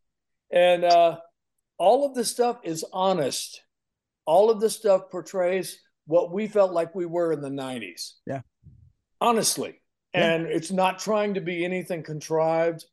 and 0.53 0.85
uh, 0.85 1.19
all 1.79 2.07
of 2.07 2.15
this 2.15 2.31
stuff 2.31 2.61
is 2.63 2.85
honest. 2.93 3.63
All 4.27 4.51
of 4.51 4.61
this 4.61 4.77
stuff 4.77 5.11
portrays 5.11 5.81
what 6.07 6.31
we 6.31 6.47
felt 6.47 6.73
like 6.73 6.95
we 6.95 7.07
were 7.07 7.33
in 7.33 7.41
the 7.41 7.49
'90s. 7.49 8.13
Yeah, 8.27 8.43
honestly, 9.21 9.80
yeah. 10.15 10.33
and 10.33 10.47
it's 10.47 10.71
not 10.71 10.99
trying 10.99 11.35
to 11.35 11.41
be 11.41 11.65
anything 11.65 12.03
contrived. 12.03 12.85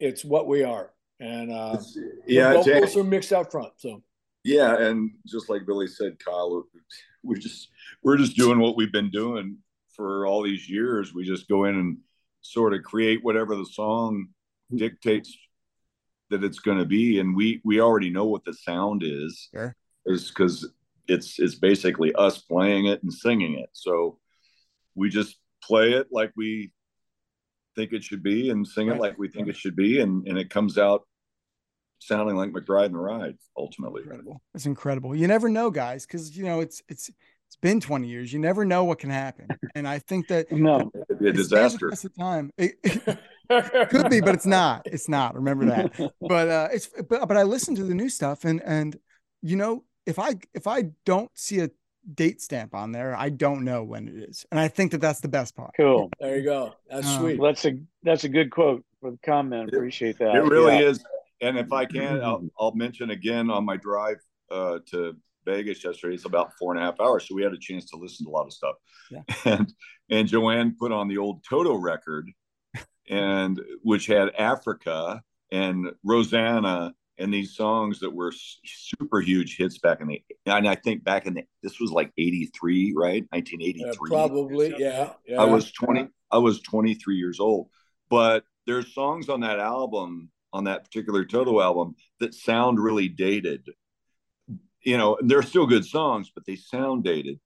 It's 0.00 0.24
what 0.24 0.48
we 0.48 0.64
are, 0.64 0.90
and 1.20 1.52
uh, 1.52 1.78
yeah, 2.26 2.54
the 2.54 2.62
vocals 2.62 2.96
are 2.96 3.04
mixed 3.04 3.32
out 3.32 3.50
front. 3.50 3.72
So 3.76 4.02
yeah, 4.44 4.76
and 4.78 5.12
just 5.26 5.48
like 5.48 5.66
Billy 5.66 5.86
said, 5.86 6.18
Kyle, 6.18 6.64
we 7.22 7.38
just 7.38 7.68
we're 8.02 8.16
just 8.16 8.36
doing 8.36 8.58
what 8.58 8.76
we've 8.76 8.92
been 8.92 9.10
doing 9.10 9.58
for 9.94 10.26
all 10.26 10.42
these 10.42 10.68
years. 10.68 11.14
We 11.14 11.24
just 11.24 11.48
go 11.48 11.64
in 11.64 11.76
and 11.76 11.98
sort 12.42 12.74
of 12.74 12.82
create 12.82 13.24
whatever 13.24 13.56
the 13.56 13.64
song 13.64 14.28
dictates 14.74 15.36
that 16.30 16.44
it's 16.44 16.58
going 16.58 16.78
to 16.78 16.84
be, 16.84 17.20
and 17.20 17.34
we 17.34 17.60
we 17.64 17.80
already 17.80 18.10
know 18.10 18.26
what 18.26 18.44
the 18.44 18.52
sound 18.52 19.02
is. 19.04 19.48
Sure. 19.52 19.74
Is 20.06 20.28
because 20.28 20.68
it's 21.08 21.38
it's 21.38 21.54
basically 21.54 22.14
us 22.14 22.38
playing 22.38 22.86
it 22.86 23.02
and 23.02 23.12
singing 23.12 23.58
it. 23.58 23.70
So 23.72 24.18
we 24.94 25.08
just 25.08 25.38
play 25.66 25.92
it 25.92 26.08
like 26.10 26.32
we 26.36 26.72
think 27.76 27.92
it 27.92 28.04
should 28.04 28.22
be 28.22 28.50
and 28.50 28.66
sing 28.66 28.88
it 28.88 28.98
like 28.98 29.18
we 29.18 29.28
think 29.28 29.48
it 29.48 29.56
should 29.56 29.76
be, 29.76 30.00
and 30.00 30.26
and 30.28 30.38
it 30.38 30.50
comes 30.50 30.78
out 30.78 31.02
sounding 31.98 32.36
like 32.36 32.50
McBride 32.50 32.86
and 32.86 32.94
the 32.94 32.98
Ride 32.98 33.36
ultimately. 33.56 34.02
Incredible. 34.02 34.42
It's 34.54 34.66
incredible. 34.66 35.16
You 35.16 35.26
never 35.26 35.48
know, 35.48 35.70
guys, 35.70 36.06
because 36.06 36.36
you 36.36 36.44
know 36.44 36.60
it's 36.60 36.82
it's 36.88 37.10
it's 37.54 37.60
been 37.60 37.80
20 37.80 38.08
years. 38.08 38.32
You 38.32 38.40
never 38.40 38.64
know 38.64 38.84
what 38.84 38.98
can 38.98 39.10
happen. 39.10 39.46
And 39.74 39.86
I 39.86 39.98
think 40.00 40.28
that 40.28 40.50
no, 40.52 40.90
it'd 41.08 41.20
be 41.20 41.28
a 41.28 41.32
disaster. 41.32 41.92
At 41.92 42.00
the 42.00 42.08
time. 42.08 42.50
It, 42.58 42.74
it 43.50 43.90
could 43.90 44.10
be, 44.10 44.20
but 44.20 44.34
it's 44.34 44.46
not. 44.46 44.82
It's 44.86 45.08
not. 45.08 45.34
Remember 45.34 45.66
that. 45.66 46.12
But 46.20 46.48
uh 46.48 46.68
it's 46.72 46.88
but 47.08 47.28
but 47.28 47.36
I 47.36 47.42
listen 47.42 47.74
to 47.76 47.84
the 47.84 47.94
new 47.94 48.08
stuff 48.08 48.44
and 48.44 48.62
and 48.62 48.96
you 49.42 49.56
know, 49.56 49.84
if 50.06 50.18
I 50.18 50.36
if 50.54 50.66
I 50.66 50.86
don't 51.04 51.30
see 51.34 51.60
a 51.60 51.70
date 52.12 52.40
stamp 52.40 52.74
on 52.74 52.92
there, 52.92 53.16
I 53.16 53.30
don't 53.30 53.64
know 53.64 53.82
when 53.82 54.08
it 54.08 54.16
is. 54.16 54.44
And 54.50 54.60
I 54.60 54.68
think 54.68 54.92
that 54.92 55.00
that's 55.00 55.20
the 55.20 55.28
best 55.28 55.56
part. 55.56 55.72
Cool. 55.76 56.10
There 56.20 56.36
you 56.36 56.44
go. 56.44 56.74
That's 56.88 57.06
um, 57.06 57.20
sweet. 57.20 57.40
That's 57.40 57.64
a 57.64 57.78
that's 58.02 58.24
a 58.24 58.28
good 58.28 58.50
quote 58.50 58.84
for 59.00 59.10
the 59.10 59.18
comment. 59.24 59.68
Appreciate 59.68 60.18
that. 60.18 60.34
It 60.34 60.44
really 60.44 60.78
yeah. 60.78 60.88
is. 60.88 61.04
And 61.40 61.58
if 61.58 61.72
I 61.72 61.84
can, 61.84 62.22
I'll, 62.22 62.48
I'll 62.58 62.74
mention 62.74 63.10
again 63.10 63.50
on 63.50 63.64
my 63.64 63.76
drive 63.76 64.16
uh, 64.50 64.78
to 64.90 65.16
Vegas 65.44 65.84
yesterday. 65.84 66.14
It's 66.14 66.24
about 66.24 66.52
four 66.58 66.74
and 66.74 66.82
a 66.82 66.84
half 66.84 67.00
hours, 67.00 67.28
so 67.28 67.34
we 67.34 67.42
had 67.42 67.52
a 67.52 67.58
chance 67.58 67.90
to 67.90 67.96
listen 67.96 68.24
to 68.26 68.30
a 68.30 68.32
lot 68.32 68.46
of 68.46 68.52
stuff. 68.52 68.76
Yeah. 69.10 69.22
And 69.44 69.72
and 70.10 70.28
Joanne 70.28 70.76
put 70.78 70.92
on 70.92 71.08
the 71.08 71.18
old 71.18 71.44
Toto 71.48 71.74
record, 71.74 72.30
and 73.10 73.60
which 73.82 74.06
had 74.06 74.34
Africa 74.38 75.22
and 75.50 75.92
Rosanna 76.02 76.94
and 77.18 77.32
these 77.32 77.54
songs 77.54 78.00
that 78.00 78.12
were 78.12 78.32
super 78.64 79.20
huge 79.20 79.56
hits 79.56 79.78
back 79.78 80.00
in 80.00 80.08
the 80.08 80.22
and 80.46 80.68
I 80.68 80.74
think 80.74 81.04
back 81.04 81.26
in 81.26 81.34
the 81.34 81.44
this 81.62 81.80
was 81.80 81.90
like 81.90 82.12
83 82.18 82.94
right 82.96 83.24
1983 83.30 83.84
yeah, 83.86 83.92
probably 84.08 84.74
yeah, 84.78 85.12
yeah 85.26 85.40
I 85.40 85.44
was 85.44 85.72
20 85.72 86.08
I 86.30 86.38
was 86.38 86.60
23 86.60 87.16
years 87.16 87.40
old 87.40 87.68
but 88.10 88.44
there's 88.66 88.92
songs 88.94 89.28
on 89.28 89.40
that 89.40 89.58
album 89.58 90.30
on 90.52 90.64
that 90.64 90.84
particular 90.84 91.24
Toto 91.24 91.60
album 91.60 91.94
that 92.20 92.34
sound 92.34 92.78
really 92.78 93.08
dated 93.08 93.68
you 94.84 94.98
know, 94.98 95.16
they're 95.20 95.42
still 95.42 95.66
good 95.66 95.84
songs, 95.84 96.30
but 96.32 96.44
they 96.46 96.56
sound 96.56 97.04
dated. 97.04 97.40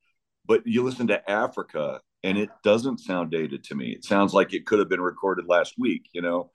But 0.45 0.67
you 0.67 0.83
listen 0.83 1.07
to 1.09 1.31
Africa 1.31 2.01
and 2.23 2.37
it 2.37 2.51
doesn't 2.65 2.99
sound 2.99 3.31
dated 3.31 3.65
to 3.65 3.75
me. 3.75 3.91
It 3.91 4.05
sounds 4.05 4.35
like 4.35 4.53
it 4.53 4.67
could 4.67 4.81
have 4.81 4.89
been 4.89 5.01
recorded 5.01 5.47
last 5.49 5.75
week, 5.79 6.09
you 6.13 6.21
know. 6.21 6.51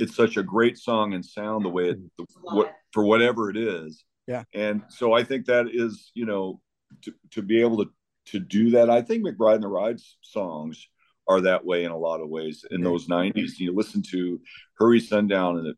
It's 0.00 0.16
such 0.16 0.36
a 0.36 0.42
great 0.42 0.78
song 0.78 1.14
and 1.14 1.24
sound 1.24 1.64
the 1.64 1.68
way 1.68 1.90
it 1.90 1.98
what, 2.42 2.72
for 2.92 3.04
whatever 3.04 3.50
it 3.50 3.56
is. 3.56 4.04
Yeah. 4.26 4.44
And 4.54 4.82
so 4.88 5.12
I 5.12 5.24
think 5.24 5.46
that 5.46 5.66
is, 5.72 6.10
you 6.14 6.26
know, 6.26 6.60
to, 7.02 7.12
to 7.32 7.42
be 7.42 7.60
able 7.60 7.84
to 7.84 7.90
to 8.26 8.38
do 8.38 8.70
that. 8.70 8.90
I 8.90 9.02
think 9.02 9.24
McBride 9.24 9.56
and 9.56 9.64
the 9.64 9.68
Rides 9.68 10.16
songs 10.22 10.86
are 11.26 11.40
that 11.40 11.64
way 11.64 11.84
in 11.84 11.90
a 11.90 11.96
lot 11.96 12.20
of 12.20 12.28
ways 12.28 12.64
in 12.70 12.82
those 12.82 13.06
90s. 13.08 13.58
You 13.58 13.74
listen 13.74 14.02
to 14.10 14.40
Hurry 14.78 15.00
Sundown 15.00 15.58
and 15.58 15.68
it 15.68 15.76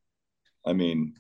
I 0.67 0.73
mean, 0.73 1.15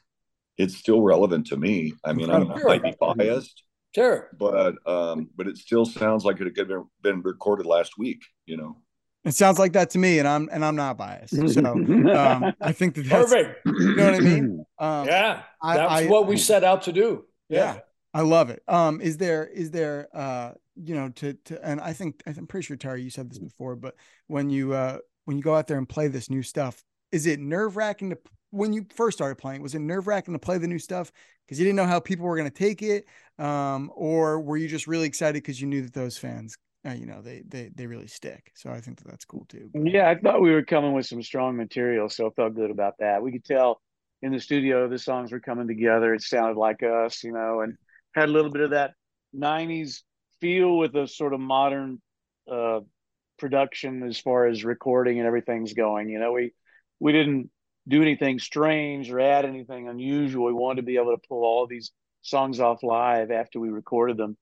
it's 0.56 0.76
still 0.76 1.02
relevant 1.02 1.48
to 1.48 1.56
me. 1.56 1.94
I 2.04 2.12
mean, 2.12 2.30
I'm, 2.30 2.46
sure. 2.46 2.70
I 2.70 2.78
might 2.78 2.82
be 2.82 2.94
biased, 3.00 3.62
sure, 3.94 4.30
but 4.38 4.74
um, 4.86 5.30
but 5.36 5.48
it 5.48 5.56
still 5.56 5.84
sounds 5.84 6.24
like 6.24 6.40
it 6.40 6.54
could 6.54 6.70
have 6.70 6.84
been 7.02 7.22
recorded 7.22 7.66
last 7.66 7.98
week. 7.98 8.22
You 8.46 8.56
know, 8.56 8.76
it 9.24 9.34
sounds 9.34 9.58
like 9.58 9.72
that 9.74 9.90
to 9.90 9.98
me, 9.98 10.18
and 10.18 10.26
I'm 10.26 10.48
and 10.52 10.64
I'm 10.64 10.76
not 10.76 10.98
biased. 10.98 11.34
So 11.54 11.64
um, 11.64 12.52
I 12.60 12.72
think 12.72 12.94
that 12.96 13.08
that's 13.08 13.32
perfect. 13.32 13.60
You 13.66 13.96
know 13.96 14.04
what 14.04 14.14
I 14.14 14.20
mean? 14.20 14.64
Um, 14.78 15.06
yeah, 15.06 15.42
that's 15.62 15.92
I, 15.92 16.06
what 16.06 16.26
we 16.26 16.36
set 16.36 16.64
out 16.64 16.82
to 16.82 16.92
do. 16.92 17.24
Yeah. 17.48 17.74
yeah. 17.74 17.80
I 18.14 18.20
love 18.20 18.50
it. 18.50 18.62
Um, 18.68 19.00
is 19.00 19.16
there 19.16 19.46
is 19.46 19.70
there 19.70 20.08
uh, 20.14 20.52
you 20.76 20.94
know, 20.94 21.10
to 21.10 21.34
to 21.44 21.64
and 21.64 21.80
I 21.80 21.92
think 21.92 22.22
I'm 22.26 22.46
pretty 22.46 22.66
sure 22.66 22.76
Terry, 22.76 23.02
you 23.02 23.10
said 23.10 23.30
this 23.30 23.38
before, 23.38 23.76
but 23.76 23.94
when 24.26 24.50
you 24.50 24.72
uh 24.72 24.98
when 25.24 25.36
you 25.36 25.42
go 25.42 25.54
out 25.54 25.66
there 25.66 25.78
and 25.78 25.88
play 25.88 26.08
this 26.08 26.30
new 26.30 26.42
stuff, 26.42 26.82
is 27.10 27.26
it 27.26 27.40
nerve 27.40 27.76
wracking 27.76 28.10
to 28.10 28.18
when 28.50 28.72
you 28.72 28.86
first 28.94 29.18
started 29.18 29.36
playing? 29.36 29.62
Was 29.62 29.74
it 29.74 29.80
nerve 29.80 30.06
wracking 30.06 30.34
to 30.34 30.38
play 30.38 30.58
the 30.58 30.66
new 30.66 30.78
stuff 30.78 31.12
because 31.44 31.58
you 31.58 31.64
didn't 31.64 31.76
know 31.76 31.86
how 31.86 32.00
people 32.00 32.26
were 32.26 32.36
going 32.36 32.50
to 32.50 32.56
take 32.56 32.82
it, 32.82 33.06
um, 33.38 33.90
or 33.94 34.40
were 34.40 34.56
you 34.56 34.68
just 34.68 34.86
really 34.86 35.06
excited 35.06 35.42
because 35.42 35.60
you 35.60 35.66
knew 35.66 35.82
that 35.82 35.92
those 35.92 36.16
fans, 36.16 36.56
uh, 36.86 36.92
you 36.92 37.06
know, 37.06 37.22
they 37.22 37.42
they 37.46 37.70
they 37.74 37.86
really 37.86 38.08
stick? 38.08 38.52
So 38.54 38.70
I 38.70 38.80
think 38.80 38.98
that 38.98 39.08
that's 39.08 39.24
cool 39.24 39.46
too. 39.48 39.70
But, 39.72 39.92
yeah, 39.92 40.08
I 40.08 40.16
thought 40.16 40.42
we 40.42 40.52
were 40.52 40.64
coming 40.64 40.92
with 40.92 41.06
some 41.06 41.22
strong 41.22 41.56
material, 41.56 42.08
so 42.08 42.26
I 42.26 42.30
felt 42.30 42.54
good 42.54 42.70
about 42.70 42.94
that. 42.98 43.22
We 43.22 43.32
could 43.32 43.44
tell 43.44 43.80
in 44.20 44.32
the 44.32 44.40
studio 44.40 44.88
the 44.88 44.98
songs 44.98 45.32
were 45.32 45.40
coming 45.40 45.68
together. 45.68 46.14
It 46.14 46.22
sounded 46.22 46.58
like 46.58 46.82
us, 46.82 47.22
you 47.22 47.32
know, 47.32 47.60
and 47.60 47.76
had 48.14 48.28
a 48.28 48.32
little 48.32 48.50
bit 48.50 48.62
of 48.62 48.70
that 48.70 48.94
'90s 49.36 50.02
feel 50.40 50.76
with 50.76 50.94
a 50.96 51.06
sort 51.06 51.34
of 51.34 51.40
modern 51.40 52.00
uh, 52.50 52.80
production 53.38 54.02
as 54.02 54.18
far 54.18 54.46
as 54.46 54.64
recording 54.64 55.18
and 55.18 55.26
everything's 55.26 55.74
going. 55.74 56.08
You 56.08 56.18
know, 56.18 56.32
we 56.32 56.52
we 56.98 57.12
didn't 57.12 57.50
do 57.88 58.02
anything 58.02 58.38
strange 58.38 59.10
or 59.10 59.20
add 59.20 59.44
anything 59.44 59.88
unusual. 59.88 60.46
We 60.46 60.52
wanted 60.52 60.82
to 60.82 60.86
be 60.86 60.96
able 60.96 61.16
to 61.16 61.22
pull 61.28 61.44
all 61.44 61.66
these 61.66 61.92
songs 62.22 62.60
off 62.60 62.82
live 62.82 63.30
after 63.30 63.58
we 63.58 63.70
recorded 63.70 64.16
them, 64.16 64.36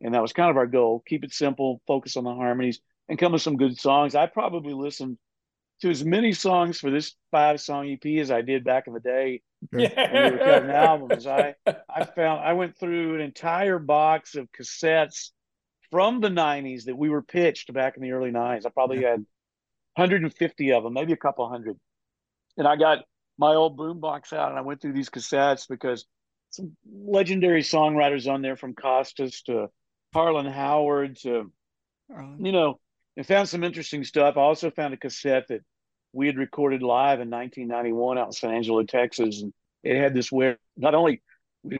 and 0.00 0.14
that 0.14 0.22
was 0.22 0.32
kind 0.32 0.50
of 0.50 0.56
our 0.56 0.66
goal: 0.66 1.02
keep 1.06 1.24
it 1.24 1.32
simple, 1.32 1.80
focus 1.86 2.16
on 2.16 2.24
the 2.24 2.34
harmonies, 2.34 2.80
and 3.08 3.18
come 3.18 3.32
with 3.32 3.42
some 3.42 3.56
good 3.56 3.78
songs. 3.78 4.14
I 4.14 4.26
probably 4.26 4.74
listened 4.74 5.18
to 5.80 5.90
as 5.90 6.04
many 6.04 6.32
songs 6.32 6.78
for 6.78 6.90
this 6.90 7.14
five 7.30 7.60
song 7.60 7.88
EP 7.90 8.18
as 8.20 8.30
I 8.30 8.42
did 8.42 8.64
back 8.64 8.86
in 8.86 8.92
the 8.94 9.00
day 9.00 9.42
Yeah. 9.72 10.30
we 10.30 10.36
were 10.36 10.44
cutting 10.44 10.70
albums. 10.88 11.26
I 11.26 11.54
I 11.66 12.04
found 12.04 12.40
I 12.44 12.52
went 12.52 12.78
through 12.78 13.16
an 13.16 13.20
entire 13.20 13.78
box 13.78 14.34
of 14.36 14.48
cassettes 14.52 15.30
from 15.90 16.20
the 16.20 16.28
'90s 16.28 16.84
that 16.84 16.96
we 16.96 17.08
were 17.10 17.22
pitched 17.22 17.72
back 17.72 17.96
in 17.96 18.02
the 18.02 18.12
early 18.12 18.30
'90s. 18.30 18.66
I 18.66 18.70
probably 18.70 19.02
had 19.02 19.24
150 19.96 20.72
of 20.72 20.82
them, 20.82 20.92
maybe 20.92 21.12
a 21.12 21.16
couple 21.16 21.48
hundred, 21.48 21.78
and 22.56 22.66
I 22.66 22.76
got 22.76 23.04
my 23.38 23.54
old 23.54 23.76
boombox 23.76 24.32
out 24.32 24.50
and 24.50 24.58
I 24.58 24.62
went 24.62 24.80
through 24.80 24.92
these 24.92 25.10
cassettes 25.10 25.66
because 25.68 26.06
some 26.50 26.76
legendary 26.88 27.62
songwriters 27.62 28.32
on 28.32 28.42
there 28.42 28.56
from 28.56 28.74
Kostas 28.74 29.42
to 29.44 29.68
Harlan 30.14 30.46
Howard 30.46 31.16
to 31.22 31.50
you 32.38 32.52
know, 32.52 32.78
and 33.16 33.26
found 33.26 33.48
some 33.48 33.64
interesting 33.64 34.04
stuff. 34.04 34.36
I 34.36 34.40
also 34.40 34.70
found 34.70 34.94
a 34.94 34.96
cassette 34.96 35.48
that 35.48 35.62
we 36.12 36.26
had 36.26 36.36
recorded 36.36 36.82
live 36.82 37.20
in 37.20 37.28
1991 37.28 38.18
out 38.18 38.26
in 38.26 38.32
San 38.32 38.52
Angelo, 38.52 38.84
Texas, 38.84 39.42
and 39.42 39.52
it 39.82 40.00
had 40.00 40.14
this 40.14 40.30
where 40.30 40.56
not 40.76 40.94
only 40.94 41.22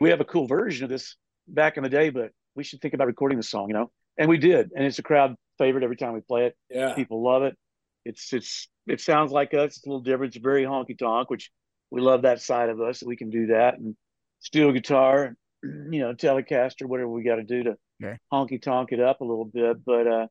we 0.01 0.11
have 0.11 0.21
a 0.21 0.25
cool 0.25 0.47
version 0.47 0.85
of 0.85 0.91
this 0.91 1.17
back 1.47 1.77
in 1.77 1.85
the 1.85 1.89
day, 1.89 2.11
but 2.11 2.33
we 2.57 2.65
should 2.65 2.81
think 2.81 2.95
about 2.95 3.07
recording 3.07 3.39
the 3.39 3.45
song, 3.45 3.69
you 3.69 3.75
know, 3.75 3.91
and 4.19 4.29
we 4.29 4.39
did, 4.39 4.73
and 4.75 4.85
it's 4.85 4.99
a 4.99 5.03
crowd 5.03 5.37
favorite 5.59 5.85
every 5.85 5.97
time 5.97 6.15
we 6.15 6.21
play 6.21 6.47
it. 6.47 6.57
yeah. 6.69 6.95
People 6.95 7.23
love 7.23 7.45
it. 7.45 7.57
It's 8.05 8.33
it's 8.33 8.69
it 8.87 9.01
sounds 9.01 9.31
like 9.31 9.55
us. 9.55 9.77
It's 9.77 9.87
a 9.87 9.89
little 9.89 10.03
different. 10.03 10.35
It's 10.35 10.43
very 10.43 10.65
honky 10.65 10.99
tonk, 10.99 11.31
which 11.31 11.51
we 11.91 12.01
love 12.01 12.23
that 12.23 12.41
side 12.41 12.69
of 12.69 12.81
us 12.81 13.01
that 13.01 13.09
we 13.09 13.17
can 13.17 13.31
do 13.31 13.47
that 13.47 13.79
and 13.79 13.95
steel 14.41 14.73
guitar, 14.73 15.37
you 15.63 16.01
know, 16.01 16.13
Telecaster, 16.13 16.87
whatever 16.87 17.09
we 17.09 17.23
got 17.23 17.37
to 17.37 17.45
do 17.45 17.63
to 17.63 17.77
Yeah. 18.05 18.17
honky 18.33 18.61
tonk 18.61 18.93
it 18.93 19.01
up 19.01 19.21
a 19.21 19.25
little 19.25 19.45
bit. 19.45 19.85
But 19.85 20.07
uh, 20.07 20.27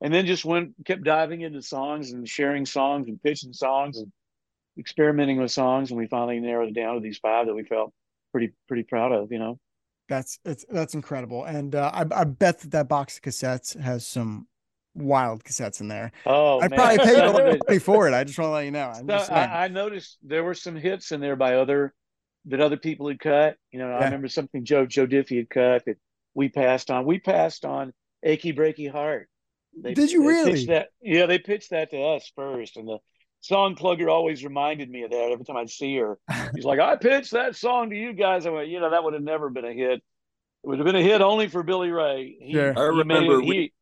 and 0.00 0.12
then 0.12 0.26
just 0.26 0.44
went 0.44 0.74
kept 0.84 1.04
diving 1.04 1.40
into 1.40 1.62
songs 1.62 2.12
and 2.12 2.28
sharing 2.28 2.66
songs 2.66 3.08
and 3.08 3.22
pitching 3.22 3.52
songs 3.52 3.98
and 3.98 4.12
experimenting 4.78 5.38
with 5.38 5.50
songs, 5.50 5.90
and 5.90 5.98
we 5.98 6.06
finally 6.06 6.40
narrowed 6.40 6.68
it 6.68 6.74
down 6.74 6.94
to 6.94 7.00
these 7.00 7.18
five 7.18 7.46
that 7.46 7.54
we 7.54 7.64
felt 7.64 7.92
pretty 8.32 8.52
pretty 8.68 8.82
proud 8.82 9.12
of. 9.12 9.32
You 9.32 9.38
know. 9.38 9.58
That's 10.08 10.38
it's 10.44 10.64
that's 10.68 10.94
incredible, 10.94 11.44
and 11.44 11.74
uh, 11.74 11.90
I 11.92 12.04
I 12.14 12.24
bet 12.24 12.60
that 12.60 12.70
that 12.70 12.88
box 12.88 13.16
of 13.16 13.22
cassettes 13.22 13.78
has 13.80 14.06
some 14.06 14.46
wild 14.94 15.44
cassettes 15.44 15.80
in 15.80 15.88
there. 15.88 16.12
Oh, 16.24 16.60
I'd 16.60 16.72
probably 16.72 16.98
pay 16.98 17.14
a 17.14 17.30
lot 17.30 17.40
of 17.40 17.60
money 17.66 17.78
for 17.78 18.08
it. 18.08 18.14
I 18.14 18.24
just 18.24 18.38
want 18.38 18.48
to 18.48 18.52
let 18.52 18.64
you 18.64 18.70
know. 18.70 18.92
So. 19.24 19.34
I, 19.34 19.64
I 19.64 19.68
noticed 19.68 20.18
there 20.22 20.44
were 20.44 20.54
some 20.54 20.76
hits 20.76 21.10
in 21.12 21.20
there 21.20 21.36
by 21.36 21.56
other 21.56 21.92
that 22.46 22.60
other 22.60 22.76
people 22.76 23.08
had 23.08 23.18
cut. 23.18 23.56
You 23.72 23.80
know, 23.80 23.90
I 23.90 24.04
remember 24.04 24.28
something 24.28 24.64
Joe 24.64 24.86
Joe 24.86 25.06
Diffie 25.06 25.38
had 25.38 25.50
cut 25.50 25.84
that 25.86 25.98
we 26.36 26.48
passed 26.50 26.90
on. 26.90 27.04
We 27.06 27.18
passed 27.18 27.64
on 27.64 27.92
"Achy 28.22 28.52
Breaky 28.52 28.88
Heart." 28.90 29.28
They, 29.78 29.94
Did 29.94 30.12
you 30.12 30.20
they 30.22 30.28
really? 30.28 30.52
Pitched 30.52 30.68
that, 30.68 30.88
yeah, 31.02 31.26
they 31.26 31.38
pitched 31.38 31.70
that 31.70 31.90
to 31.90 31.98
us 32.00 32.30
first, 32.36 32.76
and 32.76 32.86
the 32.88 32.98
song 33.40 33.74
plugger 33.74 34.08
always 34.10 34.44
reminded 34.44 34.88
me 34.88 35.02
of 35.02 35.10
that 35.10 35.30
every 35.32 35.44
time 35.44 35.56
I'd 35.56 35.70
see 35.70 35.96
her. 35.96 36.18
He's 36.54 36.64
like, 36.64 36.78
"I 36.78 36.96
pitched 36.96 37.32
that 37.32 37.56
song 37.56 37.90
to 37.90 37.96
you 37.96 38.12
guys." 38.12 38.46
I 38.46 38.50
went, 38.50 38.68
"You 38.68 38.80
know, 38.80 38.90
that 38.90 39.02
would 39.02 39.14
have 39.14 39.22
never 39.22 39.50
been 39.50 39.64
a 39.64 39.72
hit. 39.72 40.02
It 40.64 40.68
would 40.68 40.78
have 40.78 40.86
been 40.86 40.96
a 40.96 41.02
hit 41.02 41.20
only 41.20 41.48
for 41.48 41.62
Billy 41.62 41.90
Ray." 41.90 42.36
He, 42.40 42.52
Sure. 42.52 42.70
I 42.76 42.84
he 42.90 42.90
made 42.92 42.98
remember 42.98 43.34
it- 43.40 43.44
we- 43.46 43.54
he- 43.56 43.72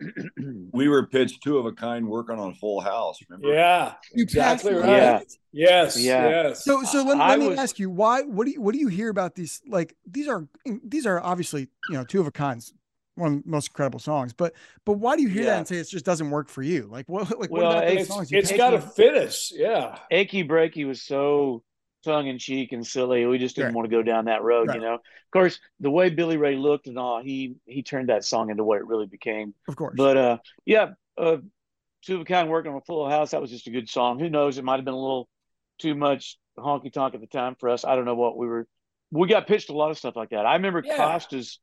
We 0.72 0.88
were 0.88 1.06
pitched 1.06 1.42
two 1.42 1.58
of 1.58 1.66
a 1.66 1.72
kind 1.72 2.06
working 2.08 2.38
on 2.38 2.54
Full 2.54 2.80
House. 2.80 3.18
Remember? 3.28 3.52
Yeah. 3.54 3.94
You 4.14 4.22
Exactly 4.22 4.72
passed 4.72 4.84
right. 4.84 4.96
Yeah. 4.96 5.20
Yes. 5.52 5.98
Yeah. 6.00 6.28
Yes. 6.28 6.64
So 6.64 6.82
so 6.84 7.02
let, 7.04 7.18
let 7.18 7.38
me 7.38 7.48
was- 7.48 7.58
ask 7.58 7.78
you 7.78 7.90
why 7.90 8.22
what 8.22 8.44
do 8.46 8.52
you 8.52 8.60
what 8.60 8.72
do 8.74 8.78
you 8.78 8.88
hear 8.88 9.08
about 9.08 9.34
these 9.34 9.60
like 9.66 9.94
these 10.08 10.28
are 10.28 10.46
these 10.84 11.06
are 11.06 11.20
obviously 11.20 11.68
you 11.88 11.96
know 11.96 12.04
two 12.04 12.20
of 12.20 12.26
a 12.26 12.30
kinds 12.30 12.72
one 13.16 13.34
of 13.38 13.42
the 13.44 13.50
most 13.50 13.68
incredible 13.70 13.98
songs 13.98 14.32
but 14.32 14.52
but 14.84 14.92
why 14.92 15.16
do 15.16 15.22
you 15.22 15.28
hear 15.28 15.44
that 15.46 15.58
and 15.58 15.66
say 15.66 15.76
it 15.76 15.88
just 15.88 16.04
doesn't 16.04 16.30
work 16.30 16.48
for 16.48 16.62
you 16.62 16.86
like 16.90 17.08
what 17.08 17.22
like 17.40 17.50
what 17.50 17.62
Well, 17.62 17.70
about 17.72 17.88
those 17.88 17.96
it's 17.98 18.08
songs 18.08 18.30
you 18.30 18.38
it's 18.38 18.48
picked? 18.50 18.58
got 18.58 18.70
to 18.70 18.80
fit 18.80 19.16
us. 19.16 19.52
Yeah. 19.54 19.98
achy 20.12 20.46
breaky 20.46 20.86
was 20.86 21.02
so 21.02 21.64
tongue 22.04 22.26
in 22.28 22.38
cheek 22.38 22.72
and 22.72 22.86
silly. 22.86 23.26
We 23.26 23.38
just 23.38 23.56
didn't 23.56 23.68
Right. 23.68 23.74
want 23.76 23.90
to 23.90 23.96
go 23.96 24.02
down 24.02 24.26
that 24.26 24.42
road, 24.42 24.68
Right. 24.68 24.76
you 24.76 24.80
know. 24.82 24.94
Of 24.94 25.30
course, 25.32 25.58
the 25.80 25.90
way 25.90 26.10
Billy 26.10 26.36
Ray 26.36 26.56
looked 26.56 26.86
and 26.86 26.98
all, 26.98 27.22
he 27.22 27.56
he 27.66 27.82
turned 27.82 28.08
that 28.08 28.24
song 28.24 28.50
into 28.50 28.64
what 28.64 28.78
it 28.78 28.86
really 28.86 29.06
became. 29.06 29.54
of 29.68 29.76
course 29.76 29.94
But 29.96 30.16
uh, 30.16 30.38
yeah, 30.64 30.90
uh, 31.16 31.38
two 32.02 32.16
of 32.16 32.20
a 32.22 32.24
kind 32.24 32.48
working 32.48 32.70
on 32.72 32.78
a 32.78 32.82
full 32.82 33.08
house. 33.08 33.32
That 33.32 33.40
was 33.40 33.50
just 33.50 33.66
a 33.66 33.70
good 33.70 33.88
song. 33.88 34.18
Who 34.18 34.30
knows? 34.30 34.58
It 34.58 34.64
might 34.64 34.76
have 34.76 34.84
been 34.84 34.94
a 34.94 34.98
little 35.00 35.28
too 35.78 35.94
much 35.94 36.38
honky 36.58 36.92
tonk 36.92 37.14
at 37.14 37.20
the 37.20 37.26
time 37.26 37.56
for 37.58 37.68
us. 37.68 37.84
I 37.84 37.94
don't 37.96 38.04
know 38.04 38.14
what 38.14 38.36
we 38.36 38.46
were. 38.46 38.66
We 39.10 39.26
got 39.28 39.46
pitched 39.46 39.70
a 39.70 39.72
lot 39.74 39.90
of 39.90 39.98
stuff 39.98 40.16
like 40.16 40.30
that. 40.30 40.44
I 40.46 40.54
remember 40.54 40.82
Yeah. 40.84 40.96
Kostas 40.98 41.58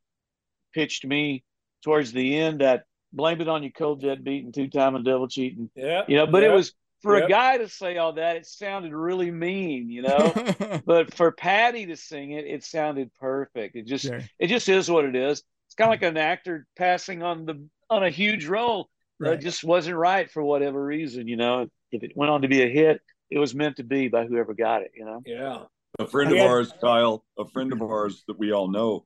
pitched 0.74 1.06
me 1.06 1.44
towards 1.84 2.12
the 2.12 2.38
end 2.38 2.62
that 2.62 2.84
blame 3.14 3.40
it 3.40 3.48
on 3.48 3.64
you 3.64 3.72
cold 3.72 4.02
dead 4.02 4.24
beat 4.24 4.44
and 4.44 4.54
two 4.54 4.68
time 4.68 4.96
and 4.96 5.06
devil 5.06 5.28
cheating 5.28 5.70
Yeah. 5.76 6.04
you 6.08 6.18
know 6.18 6.28
but 6.28 6.44
yeah. 6.44 6.50
it 6.50 6.54
was 6.54 6.74
for 7.06 7.18
Yep. 7.20 7.26
a 7.28 7.30
guy 7.30 7.58
to 7.60 7.70
say 7.70 7.98
all 7.98 8.14
that 8.14 8.36
it 8.38 8.46
sounded 8.48 8.94
really 8.94 9.30
mean 9.32 9.90
you 9.90 10.02
know 10.02 10.34
but 10.86 11.14
for 11.14 11.32
patty 11.32 11.86
to 11.86 11.96
sing 11.96 12.32
it 12.32 12.46
it 12.46 12.64
sounded 12.64 13.12
perfect 13.20 13.76
it 13.76 13.86
just 13.86 14.06
Sure. 14.06 14.22
it 14.40 14.48
just 14.48 14.68
is 14.68 14.90
what 14.90 15.06
it 15.06 15.16
is 15.16 15.44
it's 15.68 15.76
kind 15.76 15.88
of 15.90 15.92
like 15.92 16.02
an 16.10 16.18
actor 16.18 16.66
passing 16.76 17.22
on 17.22 17.46
the 17.46 17.64
on 17.90 18.04
a 18.04 18.10
huge 18.10 18.48
role 18.48 18.90
Right. 19.20 19.34
it 19.36 19.42
just 19.42 19.64
wasn't 19.64 19.96
right 19.98 20.30
for 20.30 20.44
whatever 20.44 20.84
reason 20.84 21.28
you 21.28 21.38
know 21.38 21.68
if 21.92 22.04
it 22.04 22.12
went 22.18 22.32
on 22.32 22.42
to 22.42 22.48
be 22.50 22.64
a 22.64 22.68
hit 22.70 23.02
it 23.30 23.40
was 23.40 23.54
meant 23.56 23.78
to 23.78 23.84
be 23.84 24.08
by 24.10 24.26
whoever 24.26 24.54
got 24.54 24.82
it 24.82 24.92
you 24.96 25.06
know 25.06 25.22
Yeah. 25.26 25.64
A 26.00 26.06
friend 26.06 26.30
of 26.34 26.40
ours, 26.40 26.74
Kyle, 26.82 27.24
a 27.40 27.46
friend 27.48 27.72
of 27.72 27.82
ours 27.82 28.24
that 28.28 28.38
we 28.38 28.52
all 28.52 28.68
know, 28.68 29.06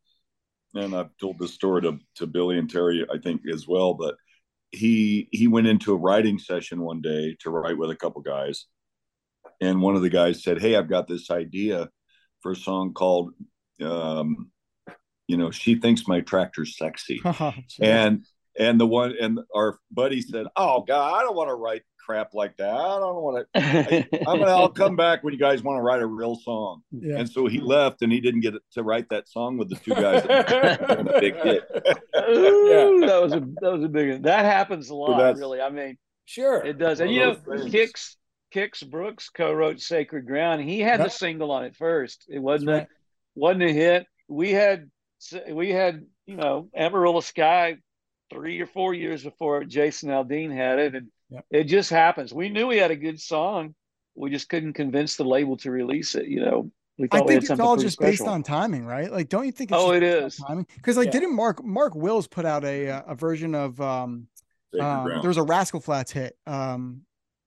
and 0.74 0.96
I've 0.96 1.16
told 1.22 1.38
this 1.38 1.54
story 1.54 1.84
to, 1.84 2.00
to 2.16 2.26
Billy 2.26 2.58
and 2.58 2.68
Terry, 2.68 3.06
I 3.14 3.20
think, 3.20 3.42
as 3.54 3.68
well, 3.68 3.94
but 3.94 4.16
he 4.72 5.28
he 5.32 5.48
went 5.48 5.68
into 5.68 5.94
a 5.94 5.98
writing 5.98 6.40
session 6.40 6.82
one 6.82 7.02
day 7.02 7.36
to 7.42 7.50
write 7.50 7.78
with 7.78 7.90
a 7.90 7.96
couple 7.96 8.22
guys. 8.22 8.66
And 9.62 9.82
one 9.82 9.96
of 9.96 10.02
the 10.02 10.10
guys 10.10 10.44
said, 10.44 10.62
Hey, 10.62 10.76
I've 10.76 10.90
got 10.90 11.08
this 11.08 11.30
idea 11.32 11.90
for 12.42 12.52
a 12.52 12.56
song 12.56 12.94
called 12.94 13.34
um, 13.82 14.52
you 15.28 15.38
know, 15.38 15.52
She 15.52 15.76
Thinks 15.76 16.08
My 16.08 16.22
Tractor's 16.22 16.76
Sexy. 16.76 17.22
And 17.80 18.26
and 18.60 18.80
the 18.80 18.86
one 18.86 19.16
and 19.20 19.40
our 19.56 19.80
buddy 19.92 20.22
said, 20.22 20.46
"Oh 20.56 20.82
God, 20.88 21.14
I 21.20 21.24
don't 21.24 21.36
want 21.36 21.50
to 21.50 21.56
write 21.56 21.82
crap 22.06 22.34
like 22.34 22.58
that. 22.58 22.74
I 22.74 23.00
don't 23.00 23.22
want 23.22 23.48
to. 23.54 24.08
I'm 24.28 24.40
gonna. 24.40 24.52
I'll 24.52 24.70
come 24.70 24.96
back 25.06 25.24
when 25.24 25.34
you 25.34 25.40
guys 25.40 25.64
want 25.64 25.78
to 25.78 25.82
write 25.82 26.02
a 26.02 26.06
real 26.08 26.36
song." 26.36 26.82
yeah 26.92 27.18
And 27.20 27.30
so 27.30 27.48
he 27.48 27.60
left, 27.60 28.02
and 28.02 28.12
he 28.12 28.20
didn't 28.20 28.42
get 28.42 28.54
to 28.74 28.84
write 28.84 29.10
that 29.10 29.28
song 29.30 29.58
with 29.58 29.70
the 29.70 29.76
two 29.78 29.96
guys. 29.96 30.24
that 30.24 31.18
big 31.20 31.36
hit. 31.36 31.64
Ooh, 32.30 33.02
that 33.06 33.22
was 33.22 33.34
a 33.34 33.40
that 33.62 33.72
was 33.72 33.84
a 33.84 33.90
big 33.90 34.24
that 34.24 34.46
happens 34.46 34.90
a 34.90 34.96
lot 34.96 35.18
that's- 35.18 35.40
really 35.40 35.62
i 35.62 35.70
mean 35.70 35.98
Sure. 36.26 36.64
It 36.64 36.78
does. 36.78 37.00
And 37.00 37.10
you 37.12 37.22
know, 37.22 37.38
those 37.44 37.72
things. 37.72 37.74
Kix 37.74 38.16
Kix 38.84 38.88
Brooks 38.88 39.30
co-wrote 39.30 39.80
Sacred 39.80 40.28
Ground. 40.28 40.62
He 40.62 40.80
had 40.80 41.00
Yep. 41.00 41.08
the 41.08 41.10
single 41.12 41.50
on 41.50 41.66
it 41.66 41.76
first. 41.76 42.26
It 42.30 42.38
wasn't 42.38 42.68
That's 42.70 42.86
a 42.86 42.90
wasn't 43.34 43.64
a 43.64 43.74
hit. 43.74 44.06
We 44.28 44.52
had 44.52 44.92
we 45.52 45.72
had, 45.72 46.06
you 46.28 46.36
know, 46.36 46.70
Amarillo 46.76 47.22
Sky 47.22 47.78
three 48.32 48.60
or 48.60 48.68
four 48.68 48.94
years 48.94 49.24
before 49.24 49.64
Jason 49.64 50.10
Aldean 50.10 50.56
had 50.56 50.80
it. 50.80 50.96
And 50.96 51.08
Yep. 51.32 51.46
it 51.52 51.64
just 51.66 51.92
happens. 51.92 52.34
We 52.34 52.50
knew 52.50 52.68
we 52.68 52.78
had 52.78 52.92
a 52.92 52.96
good 52.96 53.20
song. 53.22 53.76
We 54.16 54.32
just 54.32 54.50
couldn't 54.50 54.74
convince 54.74 55.16
the 55.16 55.24
label 55.24 55.58
to 55.58 55.72
release 55.72 56.16
it, 56.16 56.26
you 56.28 56.42
know. 56.42 56.72
We 56.98 57.06
I 57.12 57.18
thought 57.20 57.28
we 57.28 57.34
think 57.34 57.44
had 57.44 57.52
it's 57.52 57.60
all 57.60 57.76
pretty 57.76 57.88
just 57.88 58.00
based 58.00 58.22
on 58.28 58.44
timing, 58.44 58.86
right? 58.86 59.12
Like, 59.12 59.30
don't 59.30 59.46
you 59.46 59.52
think? 59.52 59.72
It's 59.72 59.80
Oh, 59.80 59.92
just 59.92 60.02
it 60.02 60.02
based 60.02 60.18
on 60.18 60.26
is. 60.26 60.36
timing 60.38 60.68
because, 60.76 60.98
like, 60.98 61.06
Yeah. 61.06 61.12
didn't 61.12 61.36
Mark 61.36 61.64
Mark 61.64 61.96
Wills 61.96 62.28
put 62.28 62.46
out 62.46 62.66
a 62.66 62.90
uh, 62.90 63.02
a 63.08 63.16
version 63.16 63.56
of 63.56 63.80
um, 63.80 64.28
um 64.80 65.20
there 65.22 65.30
was 65.30 65.38
a 65.38 65.44
Rascal 65.44 65.80
Flatts 65.80 66.12
hit. 66.12 66.36
Um, 66.48 67.02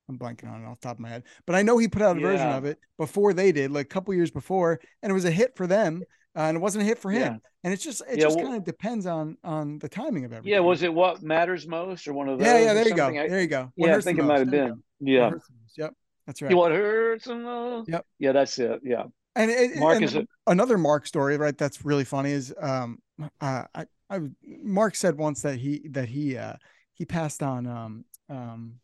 I'm 0.09 0.19
blanking 0.19 0.51
on 0.51 0.63
it 0.63 0.67
off 0.67 0.81
the 0.81 0.89
top 0.89 0.97
of 0.97 1.01
my 1.01 1.09
head, 1.09 1.25
but 1.47 1.55
I 1.55 1.63
know 1.63 1.79
he 1.79 1.89
put 1.89 2.03
out 2.03 2.17
a 2.17 2.21
version 2.21 2.51
of 2.51 2.65
it 2.65 2.79
before 2.99 3.33
they 3.33 3.53
did, 3.53 3.71
like 3.71 3.87
a 3.87 3.89
couple 3.89 4.15
years 4.15 4.31
before, 4.31 4.81
and 5.03 5.11
it 5.11 5.15
was 5.15 5.25
a 5.25 5.31
hit 5.31 5.57
for 5.57 5.67
them, 5.67 6.03
uh, 6.37 6.41
and 6.41 6.57
it 6.57 6.61
wasn't 6.61 6.83
a 6.83 6.87
hit 6.87 6.99
for 6.99 7.11
him. 7.11 7.21
Yeah. 7.21 7.37
And 7.65 7.73
it's 7.73 7.85
just 7.85 8.03
it 8.11 8.19
Yeah, 8.19 8.25
just 8.25 8.37
well- 8.37 8.47
kind 8.47 8.57
of 8.59 8.65
depends 8.65 9.07
on 9.07 9.37
on 9.45 9.79
the 9.79 9.89
timing 9.89 10.25
of 10.25 10.33
everything. 10.33 10.53
Yeah, 10.53 10.61
was 10.61 10.83
it 10.83 10.93
what 10.93 11.23
matters 11.23 11.67
most 11.67 12.07
or 12.09 12.13
one 12.13 12.29
of 12.29 12.39
those? 12.39 12.47
Yeah, 12.47 12.59
yeah. 12.59 12.75
There 12.75 12.89
you 12.89 12.95
go. 12.95 13.07
I- 13.09 13.29
There 13.29 13.41
you 13.41 13.47
go. 13.47 13.73
What 13.77 13.89
yeah, 13.89 13.97
I 13.97 14.01
think 14.01 14.19
it 14.19 14.25
might 14.25 14.39
have 14.41 14.51
been. 14.51 14.83
Yeah. 15.01 15.25
What 15.25 15.33
hurts 15.33 15.47
the 15.49 15.55
most? 15.55 15.79
Yep, 15.79 15.95
that's 16.27 16.43
right. 16.43 16.51
You 16.51 16.57
want 16.57 16.75
hurts 16.75 17.25
the 17.27 17.35
most? 17.37 17.89
Yep. 17.89 18.07
Yeah, 18.19 18.33
that's 18.33 18.59
it. 18.59 18.81
Yeah. 18.83 19.05
And, 19.35 19.51
it, 19.51 19.77
Mark 19.77 19.97
and 19.97 20.05
is 20.05 20.15
a 20.15 20.27
another 20.47 20.77
Mark 20.77 21.07
story, 21.07 21.39
right? 21.39 21.57
That's 21.57 21.85
really 21.85 22.05
funny. 22.05 22.33
Is 22.33 22.53
um, 22.61 22.99
uh, 23.41 23.65
I, 23.75 23.87
I, 24.11 24.21
Mark 24.63 24.95
said 24.95 25.17
once 25.17 25.41
that 25.43 25.57
he 25.57 25.89
that 25.91 26.09
he 26.09 26.37
uh 26.37 26.55
he 26.93 27.07
passed 27.07 27.43
on 27.43 27.67
um 27.67 28.05
um 28.29 28.75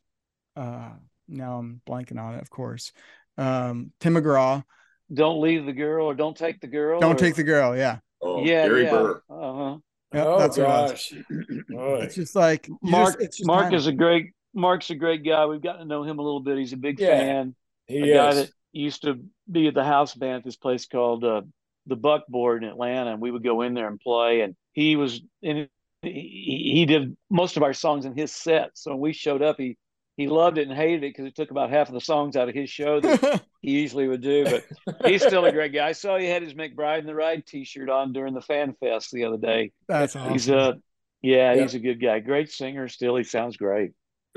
uh 0.57 0.91
now 1.29 1.59
I'm 1.59 1.83
blanking 1.87 2.19
on 2.19 2.35
it, 2.35 2.41
of 2.41 2.49
course. 2.49 2.93
Um, 3.37 3.93
Tim 4.01 4.15
McGraw, 4.15 4.65
don't 5.13 5.41
leave 5.41 5.67
the 5.67 5.73
girl 5.73 6.07
or 6.07 6.15
don't 6.15 6.37
take 6.37 6.61
the 6.61 6.67
girl. 6.67 7.01
don't 7.01 7.15
or- 7.15 7.19
take 7.19 7.35
the 7.35 7.45
girl. 7.45 7.77
Yeah, 7.77 7.99
oh, 8.23 8.45
yeah, 8.45 8.67
Gary 8.67 8.85
yeah. 8.85 8.91
Burr. 8.91 9.23
Uh-huh. 9.31 9.77
Yep, 10.15 10.27
oh 10.27 10.39
that's 10.39 10.57
what 10.57 10.67
gosh. 10.67 11.13
Boy. 11.69 12.01
It's 12.03 12.15
just 12.15 12.35
like 12.35 12.69
Mark 12.83 13.19
just- 13.21 13.39
just 13.39 13.47
Mark 13.47 13.65
timing. 13.65 13.79
is 13.79 13.87
a 13.87 13.93
great 13.93 14.33
Mark's 14.55 14.91
a 14.91 14.95
great 14.95 15.25
guy. 15.25 15.45
We've 15.47 15.61
gotten 15.63 15.81
to 15.83 15.87
know 15.87 16.03
him 16.03 16.19
a 16.19 16.23
little 16.23 16.41
bit. 16.41 16.59
He's 16.59 16.73
a 16.73 16.77
big 16.79 16.99
Yeah, 16.99 17.19
fan. 17.19 17.55
He 17.87 18.11
a 18.11 18.15
guy 18.15 18.35
that 18.35 18.51
used 18.73 19.03
to 19.03 19.21
be 19.51 19.69
at 19.69 19.75
the 19.75 19.85
house 19.85 20.15
band 20.15 20.37
at 20.39 20.45
this 20.45 20.57
place 20.57 20.87
called 20.87 21.25
uh, 21.25 21.43
the 21.87 21.97
Buckboard 21.97 22.63
in 22.63 22.69
Atlanta, 22.69 23.13
and 23.13 23.21
we 23.21 23.31
would 23.31 23.43
go 23.45 23.63
in 23.63 23.75
there 23.75 23.87
and 23.89 24.01
play. 24.01 24.41
And 24.43 24.57
he 24.73 24.97
was 24.97 25.21
in. 25.43 25.69
He, 26.03 26.73
he 26.75 26.87
did 26.87 27.17
most 27.31 27.57
of 27.57 27.63
our 27.63 27.73
songs 27.73 28.05
in 28.05 28.17
his 28.17 28.33
set. 28.33 28.71
So 28.75 28.93
when 28.93 29.01
we 29.01 29.13
showed 29.13 29.43
up, 29.43 29.57
he 29.59 29.77
he 30.19 30.27
loved 30.27 30.59
it 30.59 30.67
and 30.67 30.77
hated 30.77 31.05
it 31.05 31.15
because 31.15 31.27
it 31.27 31.37
took 31.37 31.53
about 31.53 31.71
half 31.71 31.87
of 31.87 31.95
the 31.95 32.01
songs 32.01 32.37
out 32.37 32.49
of 32.49 32.55
his 32.55 32.69
show 32.69 33.01
that 33.01 33.41
he 33.63 33.71
usually 33.81 34.09
would 34.09 34.21
do. 34.21 34.45
But 34.45 35.07
he's 35.07 35.25
still 35.25 35.45
a 35.45 35.53
great 35.53 35.73
guy. 35.73 35.87
I 35.87 35.93
saw 35.93 36.19
he 36.19 36.27
had 36.27 36.43
his 36.43 36.55
McBride 36.55 36.99
and 36.99 37.09
the 37.09 37.15
Ride 37.15 37.47
T-shirt 37.47 37.89
on 37.89 38.13
during 38.13 38.35
the 38.35 38.41
Fan 38.41 38.75
Fest 38.81 39.13
the 39.13 39.25
other 39.25 39.37
day. 39.37 39.71
That's 39.87 40.17
awesome. 40.17 40.33
He's 40.33 40.49
a 40.49 40.77
yeah, 41.23 41.55
yeah, 41.55 41.63
he's 41.63 41.75
a 41.75 41.79
good 41.79 42.03
guy. 42.03 42.19
Great 42.19 42.51
singer. 42.51 42.89
Still, 42.89 43.15
he 43.15 43.23
sounds 43.23 43.57
great. 43.57 43.93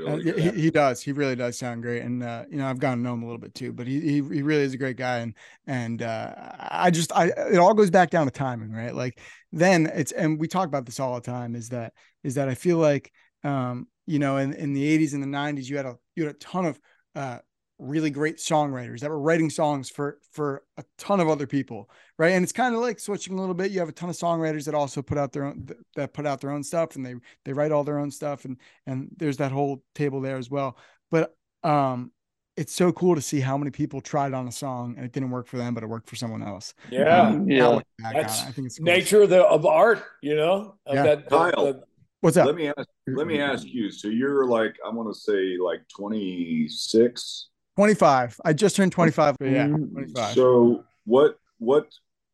Uh, 0.06 0.16
he, 0.16 0.50
he 0.50 0.70
does. 0.70 1.02
He 1.02 1.10
really 1.10 1.34
does 1.34 1.58
sound 1.58 1.82
great, 1.82 2.02
and 2.02 2.22
uh, 2.22 2.44
you 2.48 2.58
know 2.58 2.66
I've 2.66 2.78
gotten 2.78 2.98
to 2.98 3.04
know 3.04 3.14
him 3.14 3.22
a 3.24 3.26
little 3.26 3.40
bit 3.40 3.54
too. 3.54 3.72
But 3.72 3.88
he 3.88 4.00
he, 4.00 4.12
he 4.14 4.42
really 4.42 4.62
is 4.62 4.74
a 4.74 4.78
great 4.78 4.96
guy, 4.96 5.18
and 5.18 5.34
and 5.66 6.00
uh, 6.00 6.32
I 6.58 6.92
just 6.92 7.12
I 7.12 7.26
it 7.26 7.58
all 7.58 7.74
goes 7.74 7.90
back 7.90 8.10
down 8.10 8.26
to 8.26 8.30
timing, 8.30 8.70
right? 8.70 8.94
Like 8.94 9.20
then 9.50 9.90
it's 9.92 10.12
and 10.12 10.38
we 10.38 10.46
talk 10.46 10.68
about 10.68 10.86
this 10.86 11.00
all 11.00 11.16
the 11.16 11.20
time. 11.20 11.56
Is 11.56 11.70
that 11.70 11.92
is 12.22 12.36
that 12.36 12.48
I 12.48 12.54
feel 12.54 12.78
like 12.78 13.12
um, 13.42 13.88
you 14.12 14.18
know, 14.18 14.36
in, 14.36 14.52
in 14.52 14.74
the 14.74 14.98
80s 14.98 15.14
and 15.14 15.22
the 15.22 15.26
90s, 15.26 15.70
you 15.70 15.78
had 15.78 15.86
a 15.86 15.96
you 16.14 16.26
had 16.26 16.34
a 16.34 16.38
ton 16.38 16.66
of 16.66 16.78
uh, 17.14 17.38
really 17.78 18.10
great 18.10 18.36
songwriters 18.36 19.00
that 19.00 19.08
were 19.08 19.18
writing 19.18 19.48
songs 19.48 19.88
for 19.88 20.18
for 20.32 20.62
a 20.76 20.84
ton 20.98 21.18
of 21.18 21.30
other 21.30 21.46
people, 21.46 21.88
right? 22.18 22.32
And 22.32 22.42
it's 22.42 22.52
kind 22.52 22.74
of 22.74 22.82
like 22.82 23.00
switching 23.00 23.32
a 23.32 23.40
little 23.40 23.54
bit. 23.54 23.70
You 23.70 23.80
have 23.80 23.88
a 23.88 23.92
ton 23.92 24.10
of 24.10 24.16
songwriters 24.16 24.66
that 24.66 24.74
also 24.74 25.00
put 25.00 25.16
out 25.16 25.32
their 25.32 25.44
own 25.44 25.66
that 25.96 26.12
put 26.12 26.26
out 26.26 26.42
their 26.42 26.50
own 26.50 26.62
stuff, 26.62 26.94
and 26.94 27.06
they 27.06 27.14
they 27.46 27.54
write 27.54 27.72
all 27.72 27.84
their 27.84 27.98
own 27.98 28.10
stuff, 28.10 28.44
and 28.44 28.58
and 28.86 29.08
there's 29.16 29.38
that 29.38 29.50
whole 29.50 29.82
table 29.94 30.20
there 30.20 30.36
as 30.36 30.50
well. 30.50 30.76
But 31.10 31.34
um, 31.64 32.12
it's 32.58 32.74
so 32.74 32.92
cool 32.92 33.14
to 33.14 33.22
see 33.22 33.40
how 33.40 33.56
many 33.56 33.70
people 33.70 34.02
tried 34.02 34.34
on 34.34 34.46
a 34.46 34.52
song 34.52 34.94
and 34.96 35.06
it 35.06 35.12
didn't 35.12 35.30
work 35.30 35.46
for 35.46 35.56
them, 35.56 35.72
but 35.72 35.82
it 35.82 35.86
worked 35.86 36.08
for 36.10 36.16
someone 36.16 36.42
else. 36.42 36.74
Yeah, 36.90 37.28
um, 37.28 37.48
yeah. 37.48 37.78
That's 38.12 38.42
I 38.42 38.50
think 38.50 38.66
it's 38.66 38.76
cool. 38.76 38.84
nature 38.84 39.22
of 39.22 39.30
the 39.30 39.42
of 39.42 39.64
art, 39.64 40.04
you 40.20 40.36
know. 40.36 40.74
Of 40.84 40.96
yeah. 40.96 41.02
that, 41.02 41.30
Kyle, 41.30 41.72
the, 41.72 41.82
What's 42.22 42.36
up? 42.36 42.46
Let 42.46 42.54
me 42.54 42.68
ask. 42.68 42.88
Let 43.08 43.26
me 43.26 43.40
ask 43.40 43.66
you. 43.66 43.90
So 43.90 44.06
you're 44.06 44.46
like, 44.46 44.76
I 44.86 44.90
want 44.90 45.12
to 45.12 45.20
say 45.20 45.56
like 45.58 45.80
26. 45.88 47.48
25. 47.74 48.40
I 48.44 48.52
just 48.52 48.76
turned 48.76 48.92
25. 48.92 49.36
yeah, 49.40 49.66
25. 49.66 50.32
So 50.32 50.84
what? 51.04 51.36
What? 51.58 51.88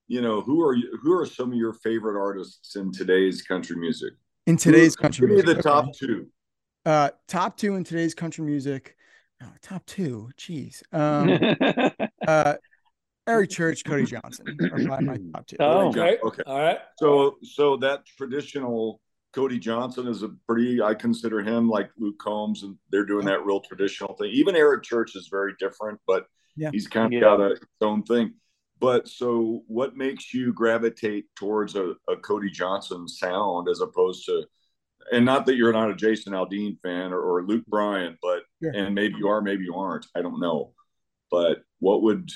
You 0.07 0.21
know, 0.21 0.43
who 0.43 0.63
are 0.63 0.75
you? 0.75 0.99
Who 1.03 1.19
are 1.19 1.25
some 1.25 1.53
of 1.53 1.59
your 1.59 1.73
favorite 1.73 2.21
artists 2.21 2.77
in 2.77 2.93
today's 2.93 3.41
country 3.41 3.77
music? 3.77 4.13
In 4.47 4.59
today's 4.59 4.95
who, 4.95 5.05
country 5.05 5.27
give 5.27 5.37
music, 5.37 5.49
me 5.49 5.55
the 5.55 5.63
top 5.63 5.95
two. 5.97 6.27
Uh, 6.85 7.09
top 7.27 7.57
two 7.57 7.75
in 7.77 7.83
today's 7.83 8.15
country 8.15 8.45
music. 8.45 8.95
Oh, 9.43 9.53
top 9.63 9.87
two. 9.87 10.29
Jeez. 10.37 10.83
Um, 10.93 11.97
uh, 12.27 12.57
Eric 13.27 13.49
Church, 13.49 13.85
Cody 13.87 14.05
Johnson 14.05 14.59
are 14.71 15.01
my 15.01 15.19
top 15.33 15.47
two. 15.47 15.57
Oh, 15.61 15.89
okay. 15.89 16.19
Okay. 16.23 16.43
All 16.47 16.59
right. 16.59 16.79
So, 16.99 17.39
so 17.43 17.79
that 17.79 18.05
traditional 18.05 19.01
Cody 19.39 19.61
Johnson 19.61 20.09
is 20.09 20.25
a 20.25 20.31
pretty, 20.49 20.83
I 20.83 20.95
consider 20.95 21.41
him 21.41 21.69
like 21.69 21.91
Luke 21.97 22.19
Combs, 22.19 22.65
and 22.65 22.77
they're 22.91 23.05
doing 23.05 23.25
that 23.27 23.47
real 23.47 23.61
traditional 23.61 24.17
thing. 24.17 24.33
Even 24.33 24.57
Eric 24.57 24.83
Church 24.83 25.15
is 25.15 25.29
very 25.31 25.53
different, 25.61 26.01
but 26.09 26.27
yeah. 26.57 26.71
he's 26.73 26.89
kind 26.89 27.07
of 27.07 27.13
yeah. 27.13 27.21
got 27.21 27.41
a, 27.41 27.51
his 27.51 27.61
own 27.81 28.03
thing. 28.03 28.35
But 28.81 29.07
so, 29.07 29.63
what 29.69 29.97
makes 29.97 30.35
you 30.35 30.53
gravitate 30.53 31.27
towards 31.37 31.77
a, 31.77 31.95
a, 32.09 32.17
Cody 32.17 32.51
Johnson 32.51 33.07
sound 33.07 33.69
as 33.69 33.81
opposed 33.81 34.27
to, 34.27 34.43
and 35.13 35.25
not 35.25 35.47
that 35.47 35.55
you're 35.55 35.73
not 35.73 35.91
a 35.91 35.95
Jason 35.95 36.33
Aldean 36.33 36.77
fan 36.83 37.13
or, 37.13 37.21
or 37.21 37.45
Luke 37.45 37.67
Bryan, 37.69 38.19
but 38.21 38.43
yeah. 38.61 38.73
and 38.75 38.93
maybe 38.93 39.15
you 39.19 39.29
are, 39.29 39.41
maybe 39.41 39.63
you 39.63 39.75
aren't. 39.75 40.07
I 40.17 40.21
don't 40.23 40.41
know. 40.41 40.73
But 41.31 41.59
what 41.79 42.03
would 42.03 42.29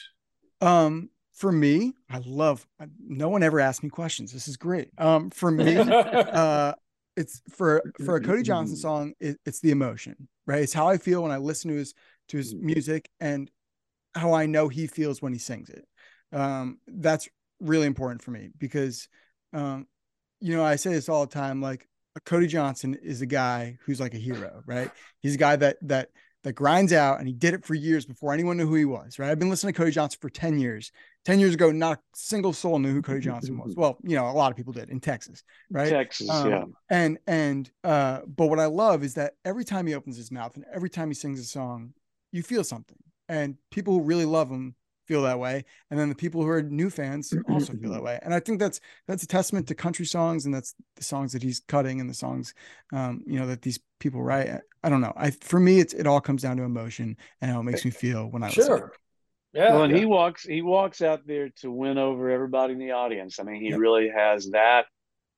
um 0.60 1.10
for 1.32 1.50
me, 1.50 1.94
I 2.08 2.20
love 2.24 2.66
no 3.04 3.28
one 3.28 3.42
ever 3.42 3.58
asked 3.58 3.82
me 3.82 3.88
questions. 3.88 4.32
This 4.32 4.46
is 4.46 4.56
great. 4.56 4.90
Um, 4.98 5.30
for 5.30 5.50
me, 5.50 5.76
uh, 5.78 6.74
it's 7.16 7.42
for 7.50 7.82
for 8.04 8.16
a 8.16 8.20
Cody 8.20 8.42
Johnson 8.42 8.76
song, 8.76 9.14
it, 9.20 9.38
it's 9.44 9.60
the 9.60 9.70
emotion, 9.70 10.28
right? 10.46 10.62
It's 10.62 10.72
how 10.72 10.88
I 10.88 10.96
feel 10.96 11.22
when 11.22 11.32
I 11.32 11.36
listen 11.36 11.70
to 11.70 11.76
his 11.76 11.94
to 12.28 12.36
his 12.36 12.54
mm. 12.54 12.60
music 12.60 13.08
and 13.20 13.50
how 14.14 14.32
I 14.32 14.46
know 14.46 14.68
he 14.68 14.86
feels 14.86 15.20
when 15.20 15.32
he 15.32 15.38
sings 15.38 15.70
it. 15.70 15.84
Um, 16.32 16.78
that's 16.86 17.28
really 17.60 17.86
important 17.86 18.22
for 18.22 18.30
me 18.30 18.50
because 18.58 19.08
um, 19.52 19.86
you 20.40 20.56
know, 20.56 20.64
I 20.64 20.76
say 20.76 20.92
this 20.92 21.08
all 21.08 21.26
the 21.26 21.32
time, 21.32 21.60
like 21.60 21.88
Cody 22.24 22.46
Johnson 22.46 22.94
is 22.94 23.22
a 23.22 23.26
guy 23.26 23.78
who's 23.84 24.00
like 24.00 24.14
a 24.14 24.18
hero, 24.18 24.62
right? 24.66 24.90
He's 25.20 25.34
a 25.34 25.38
guy 25.38 25.56
that 25.56 25.76
that 25.82 26.08
that 26.44 26.54
grinds 26.54 26.92
out 26.92 27.18
and 27.18 27.28
he 27.28 27.34
did 27.34 27.54
it 27.54 27.64
for 27.64 27.74
years 27.74 28.04
before 28.04 28.32
anyone 28.32 28.56
knew 28.56 28.66
who 28.66 28.74
he 28.74 28.84
was, 28.84 29.18
right? 29.18 29.30
I've 29.30 29.38
been 29.38 29.50
listening 29.50 29.72
to 29.72 29.78
Cody 29.78 29.92
Johnson 29.92 30.18
for 30.20 30.28
10 30.28 30.58
years. 30.58 30.90
10 31.24 31.38
years 31.38 31.54
ago, 31.54 31.70
not 31.70 31.98
a 31.98 32.00
single 32.14 32.52
soul 32.52 32.80
knew 32.80 32.92
who 32.92 33.02
Cody 33.02 33.20
Johnson 33.20 33.56
was. 33.58 33.74
Well, 33.82 33.98
you 34.02 34.16
know, 34.16 34.28
a 34.28 34.32
lot 34.32 34.50
of 34.50 34.56
people 34.56 34.72
did 34.72 34.90
in 34.90 35.00
Texas, 35.00 35.44
right? 35.70 35.88
Texas, 35.88 36.28
um, 36.28 36.50
yeah. 36.50 36.64
And, 36.90 37.18
and, 37.26 37.70
uh, 37.84 38.20
but 38.26 38.46
what 38.46 38.58
I 38.58 38.66
love 38.66 39.04
is 39.04 39.14
that 39.14 39.34
every 39.44 39.64
time 39.64 39.86
he 39.86 39.94
opens 39.94 40.16
his 40.16 40.30
mouth 40.32 40.56
and 40.56 40.64
every 40.72 40.90
time 40.90 41.08
he 41.08 41.14
sings 41.14 41.38
a 41.38 41.44
song, 41.44 41.92
you 42.32 42.42
feel 42.42 42.64
something. 42.64 42.98
And 43.28 43.56
people 43.70 43.94
who 43.94 44.02
really 44.02 44.24
love 44.24 44.50
him 44.50 44.74
feel 45.12 45.22
that 45.22 45.38
way 45.38 45.64
and 45.90 45.98
then 45.98 46.08
the 46.08 46.14
people 46.14 46.42
who 46.42 46.48
are 46.48 46.62
new 46.62 46.90
fans 46.90 47.32
also 47.50 47.72
feel 47.74 47.92
that 47.92 48.02
way 48.02 48.18
and 48.22 48.32
i 48.34 48.40
think 48.40 48.58
that's 48.58 48.80
that's 49.06 49.22
a 49.22 49.26
testament 49.26 49.66
to 49.66 49.74
country 49.74 50.06
songs 50.06 50.46
and 50.46 50.54
that's 50.54 50.74
the 50.96 51.04
songs 51.04 51.32
that 51.32 51.42
he's 51.42 51.60
cutting 51.68 52.00
and 52.00 52.08
the 52.08 52.14
songs 52.14 52.54
um 52.92 53.22
you 53.26 53.38
know 53.38 53.46
that 53.46 53.62
these 53.62 53.78
people 54.02 54.22
write. 54.22 54.50
I 54.82 54.88
don't 54.88 55.00
know. 55.00 55.12
I 55.16 55.30
for 55.30 55.60
me 55.60 55.78
it's 55.78 55.94
it 55.94 56.06
all 56.06 56.20
comes 56.20 56.42
down 56.42 56.56
to 56.58 56.64
emotion 56.64 57.16
and 57.40 57.50
how 57.50 57.60
it 57.60 57.62
makes 57.62 57.84
me 57.84 57.90
feel 57.90 58.26
when 58.26 58.42
i 58.42 58.50
sure. 58.50 58.92
Yeah. 59.54 59.72
Well 59.72 59.84
and 59.84 59.92
yeah. 59.92 60.00
he 60.00 60.06
walks 60.06 60.42
he 60.42 60.60
walks 60.60 61.00
out 61.00 61.26
there 61.26 61.50
to 61.60 61.70
win 61.70 61.98
over 61.98 62.28
everybody 62.28 62.72
in 62.72 62.78
the 62.80 62.90
audience. 62.90 63.38
I 63.38 63.44
mean 63.44 63.62
he 63.62 63.72
really 63.74 64.08
has 64.08 64.50
that 64.50 64.86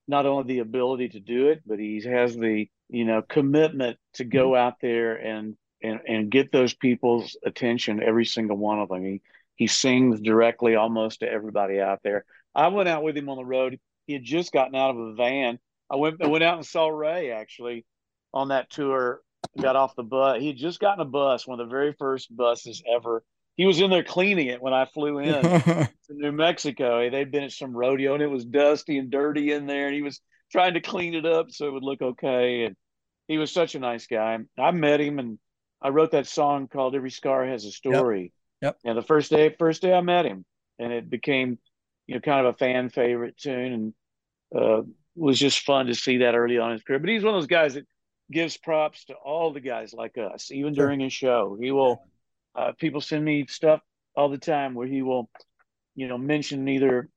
not 0.07 0.25
only 0.25 0.55
the 0.55 0.59
ability 0.59 1.09
to 1.09 1.19
do 1.19 1.49
it 1.49 1.61
but 1.65 1.79
he 1.79 2.01
has 2.03 2.35
the 2.35 2.67
you 2.89 3.05
know 3.05 3.21
commitment 3.21 3.97
to 4.13 4.23
go 4.23 4.51
mm-hmm. 4.51 4.67
out 4.67 4.75
there 4.81 5.15
and 5.15 5.55
and, 5.83 5.99
and 6.07 6.31
get 6.31 6.51
those 6.51 6.73
people's 6.73 7.37
attention 7.45 8.01
every 8.01 8.25
single 8.25 8.57
one 8.57 8.79
of 8.79 8.89
them. 8.89 9.05
He 9.05 9.21
he 9.55 9.67
sings 9.67 10.19
directly 10.19 10.75
almost 10.75 11.21
to 11.21 11.31
everybody 11.31 11.79
out 11.79 11.99
there. 12.03 12.25
I 12.53 12.67
went 12.67 12.89
out 12.89 13.03
with 13.03 13.17
him 13.17 13.29
on 13.29 13.37
the 13.37 13.45
road. 13.45 13.79
He 14.07 14.13
had 14.13 14.23
just 14.23 14.51
gotten 14.51 14.75
out 14.75 14.91
of 14.91 14.97
a 14.97 15.13
van. 15.13 15.59
I 15.89 15.95
went 15.95 16.21
I 16.21 16.27
went 16.27 16.43
out 16.43 16.57
and 16.57 16.65
saw 16.65 16.87
Ray 16.87 17.31
actually 17.31 17.85
on 18.33 18.49
that 18.49 18.69
tour. 18.69 19.21
Got 19.59 19.75
off 19.75 19.95
the 19.95 20.03
bus. 20.03 20.39
He 20.39 20.47
had 20.47 20.57
just 20.57 20.79
gotten 20.79 21.01
a 21.01 21.09
bus, 21.09 21.47
one 21.47 21.59
of 21.59 21.67
the 21.67 21.71
very 21.71 21.93
first 21.93 22.35
buses 22.35 22.81
ever. 22.91 23.23
He 23.55 23.65
was 23.65 23.79
in 23.79 23.89
there 23.89 24.03
cleaning 24.03 24.47
it 24.47 24.61
when 24.61 24.73
I 24.73 24.85
flew 24.85 25.19
in 25.19 25.41
to 25.43 25.89
New 26.09 26.31
Mexico. 26.31 27.09
They'd 27.09 27.31
been 27.31 27.43
at 27.43 27.51
some 27.51 27.75
rodeo 27.75 28.15
and 28.15 28.23
it 28.23 28.29
was 28.29 28.43
dusty 28.43 28.97
and 28.97 29.09
dirty 29.09 29.51
in 29.51 29.65
there, 29.65 29.85
and 29.85 29.95
he 29.95 30.01
was 30.01 30.19
trying 30.51 30.73
to 30.73 30.81
clean 30.81 31.13
it 31.13 31.25
up 31.25 31.51
so 31.51 31.67
it 31.67 31.73
would 31.73 31.83
look 31.83 32.01
okay. 32.01 32.65
And 32.65 32.75
he 33.27 33.37
was 33.37 33.51
such 33.51 33.75
a 33.75 33.79
nice 33.79 34.07
guy. 34.07 34.37
I 34.57 34.71
met 34.71 34.99
him 34.99 35.19
and 35.19 35.39
I 35.81 35.89
wrote 35.89 36.11
that 36.11 36.27
song 36.27 36.67
called 36.67 36.95
"Every 36.95 37.11
Scar 37.11 37.45
Has 37.45 37.65
a 37.65 37.71
Story." 37.71 38.23
Yep 38.23 38.31
Yep. 38.65 38.79
And 38.83 38.97
the 38.97 39.03
first 39.03 39.29
day, 39.29 39.55
first 39.59 39.83
day 39.83 39.93
I 39.93 40.01
met 40.01 40.25
him, 40.25 40.43
and 40.79 40.91
it 40.91 41.07
became, 41.07 41.59
you 42.07 42.15
know, 42.15 42.21
kind 42.21 42.45
of 42.45 42.55
a 42.55 42.57
fan 42.57 42.89
favorite 42.89 43.37
tune, 43.37 43.93
and 44.53 44.59
uh, 44.59 44.81
was 45.15 45.37
just 45.37 45.59
fun 45.59 45.85
to 45.85 45.93
see 45.93 46.17
that 46.17 46.33
early 46.33 46.57
on 46.57 46.71
in 46.71 46.77
his 46.77 46.83
career. 46.83 46.97
But 46.97 47.09
he's 47.09 47.23
one 47.23 47.35
of 47.35 47.41
those 47.41 47.47
guys 47.47 47.75
that 47.75 47.85
gives 48.31 48.57
props 48.57 49.05
to 49.05 49.13
all 49.13 49.53
the 49.53 49.59
guys 49.59 49.93
like 49.93 50.17
us, 50.17 50.49
even 50.51 50.73
sure. 50.73 50.85
during 50.85 50.99
his 50.99 51.13
show. 51.13 51.55
He 51.61 51.71
will. 51.71 52.03
Uh, 52.55 52.71
people 52.79 53.01
send 53.01 53.23
me 53.23 53.45
stuff 53.47 53.81
all 54.15 54.29
the 54.29 54.37
time 54.37 54.73
where 54.73 54.87
he 54.87 55.03
will, 55.03 55.29
you 55.93 56.07
know, 56.07 56.17
mention 56.17 56.67
either, 56.67 57.09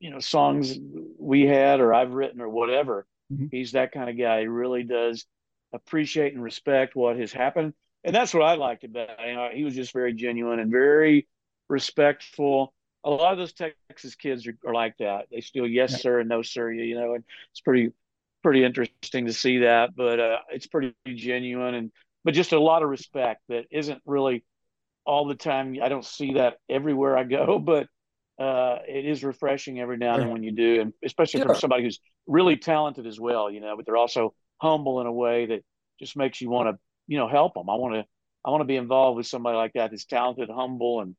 you 0.00 0.10
know, 0.10 0.18
songs 0.18 0.76
we 1.18 1.46
had 1.46 1.80
or 1.80 1.94
I've 1.94 2.10
written 2.10 2.40
or 2.42 2.48
whatever. 2.48 3.06
Mm-hmm. 3.32 3.46
He's 3.52 3.72
that 3.72 3.92
kind 3.92 4.10
of 4.10 4.18
guy. 4.18 4.40
He 4.40 4.48
really 4.48 4.82
does 4.82 5.24
appreciate 5.72 6.34
and 6.34 6.42
respect 6.42 6.96
what 6.96 7.16
has 7.16 7.32
happened 7.32 7.72
and 8.04 8.14
that's 8.14 8.32
what 8.32 8.42
I 8.42 8.54
liked 8.54 8.84
about 8.84 9.10
him. 9.10 9.16
You 9.28 9.34
know, 9.34 9.48
he 9.52 9.64
was 9.64 9.74
just 9.74 9.92
very 9.92 10.12
genuine 10.12 10.58
and 10.58 10.70
very 10.70 11.28
respectful. 11.68 12.72
A 13.04 13.10
lot 13.10 13.32
of 13.32 13.38
those 13.38 13.52
Texas 13.52 14.14
kids 14.14 14.46
are, 14.46 14.56
are 14.66 14.74
like 14.74 14.96
that. 14.98 15.26
They 15.30 15.40
still 15.40 15.66
yes 15.66 15.92
yeah. 15.92 15.98
sir 15.98 16.20
and 16.20 16.28
no 16.28 16.42
sir, 16.42 16.70
you 16.70 16.94
know, 16.94 17.14
and 17.14 17.24
it's 17.50 17.60
pretty 17.60 17.92
pretty 18.42 18.64
interesting 18.64 19.26
to 19.26 19.32
see 19.32 19.58
that. 19.58 19.94
But 19.96 20.20
uh, 20.20 20.38
it's 20.50 20.66
pretty 20.66 20.94
genuine 21.06 21.74
and 21.74 21.92
but 22.24 22.34
just 22.34 22.52
a 22.52 22.60
lot 22.60 22.82
of 22.82 22.88
respect 22.88 23.42
that 23.48 23.64
isn't 23.70 24.02
really 24.04 24.44
all 25.06 25.26
the 25.26 25.34
time. 25.34 25.76
I 25.82 25.88
don't 25.88 26.04
see 26.04 26.34
that 26.34 26.58
everywhere 26.68 27.16
I 27.16 27.24
go, 27.24 27.58
but 27.64 27.86
uh, 28.38 28.78
it 28.88 29.04
is 29.04 29.22
refreshing 29.22 29.80
every 29.80 29.98
now 29.98 30.14
and 30.14 30.22
then 30.22 30.30
when 30.30 30.42
you 30.42 30.52
do, 30.52 30.80
and 30.80 30.92
especially 31.04 31.42
from 31.42 31.56
somebody 31.56 31.82
who's 31.82 32.00
really 32.26 32.56
talented 32.56 33.06
as 33.06 33.20
well, 33.20 33.50
you 33.50 33.60
know. 33.60 33.76
But 33.76 33.84
they're 33.84 33.96
also 33.96 34.34
humble 34.58 35.00
in 35.00 35.06
a 35.06 35.12
way 35.12 35.46
that 35.46 35.62
just 35.98 36.16
makes 36.16 36.40
you 36.40 36.48
want 36.48 36.68
to 36.68 36.78
you 37.10 37.18
know 37.18 37.28
help 37.28 37.54
them. 37.54 37.68
I 37.68 37.74
want 37.74 37.94
to 37.94 38.04
I 38.44 38.50
want 38.50 38.60
to 38.60 38.66
be 38.66 38.76
involved 38.76 39.16
with 39.16 39.26
somebody 39.26 39.56
like 39.56 39.72
that 39.74 39.90
that's 39.90 40.04
talented, 40.04 40.48
humble, 40.48 41.00
and 41.00 41.16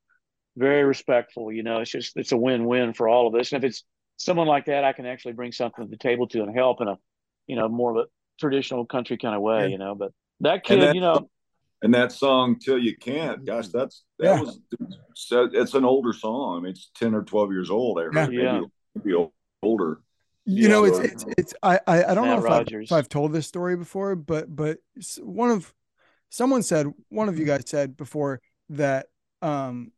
very 0.56 0.86
respectful. 0.86 1.52
You 1.52 1.64
know, 1.64 1.82
it's 1.82 1.92
just 1.92 2.16
it's 2.16 2.32
a 2.32 2.38
win 2.38 2.66
win 2.66 2.94
for 2.94 3.10
all 3.10 3.28
of 3.28 3.36
us. 3.36 3.52
And 3.52 3.62
if 3.62 3.70
it's 3.70 3.84
someone 4.16 4.48
like 4.48 4.66
that, 4.66 4.86
I 4.86 4.94
can 4.94 5.06
actually 5.06 5.34
bring 5.34 5.52
something 5.52 5.84
to 5.84 5.92
the 5.92 5.98
table 5.98 6.28
to 6.30 6.44
and 6.44 6.56
help 6.56 6.80
in 6.82 6.88
a 6.88 6.98
you 7.46 7.58
know 7.58 7.68
more 7.68 7.92
of 7.92 7.98
a 7.98 8.10
traditional 8.40 8.86
country 8.86 9.18
kind 9.18 9.36
of 9.36 9.42
way. 9.42 9.64
Yeah. 9.64 9.68
You 9.68 9.78
know, 9.80 9.94
but 9.96 10.14
that 10.40 10.64
kid, 10.64 10.82
that, 10.82 10.96
you 10.96 11.02
know. 11.02 11.30
And 11.82 11.94
that 11.94 12.14
song 12.14 12.58
"Till 12.58 12.78
You 12.78 12.96
Can't," 12.96 13.44
gosh, 13.44 13.68
mm-hmm. 13.68 13.78
that's 13.78 14.04
that 14.20 14.26
yeah. 14.26 14.42
was 14.42 14.60
so 15.14 15.50
it's 15.52 15.74
an 15.74 15.84
older 15.84 16.14
song. 16.14 16.60
I 16.60 16.62
mean, 16.62 16.72
it's 16.72 16.90
ten 16.96 17.14
or 17.14 17.24
twelve 17.24 17.52
years 17.52 17.70
old. 17.70 18.00
I 18.00 18.04
heard 18.04 18.32
Yeah. 18.32 18.62
maybe, 18.62 18.66
maybe 18.96 19.30
older. 19.62 20.00
You 20.46 20.64
Yeah, 20.64 20.70
know, 20.70 20.84
it's 20.86 21.00
it's 21.00 21.26
it's 21.38 21.54
I 21.62 21.80
I, 21.86 22.04
I 22.04 22.14
don't 22.14 22.28
Matt 22.28 22.40
know 22.40 22.46
if 22.46 22.52
I've, 22.52 22.82
if 22.82 22.92
I've 22.92 23.10
told 23.10 23.34
this 23.34 23.46
story 23.46 23.76
before, 23.76 24.16
but 24.16 24.56
but 24.56 24.78
one 25.20 25.52
of 25.52 25.74
someone 26.32 26.64
said 26.64 26.88
one 27.10 27.30
of 27.30 27.38
you 27.38 27.46
guys 27.46 27.64
said 27.68 27.96
before 27.96 28.42
that 28.70 29.08
um 29.44 29.92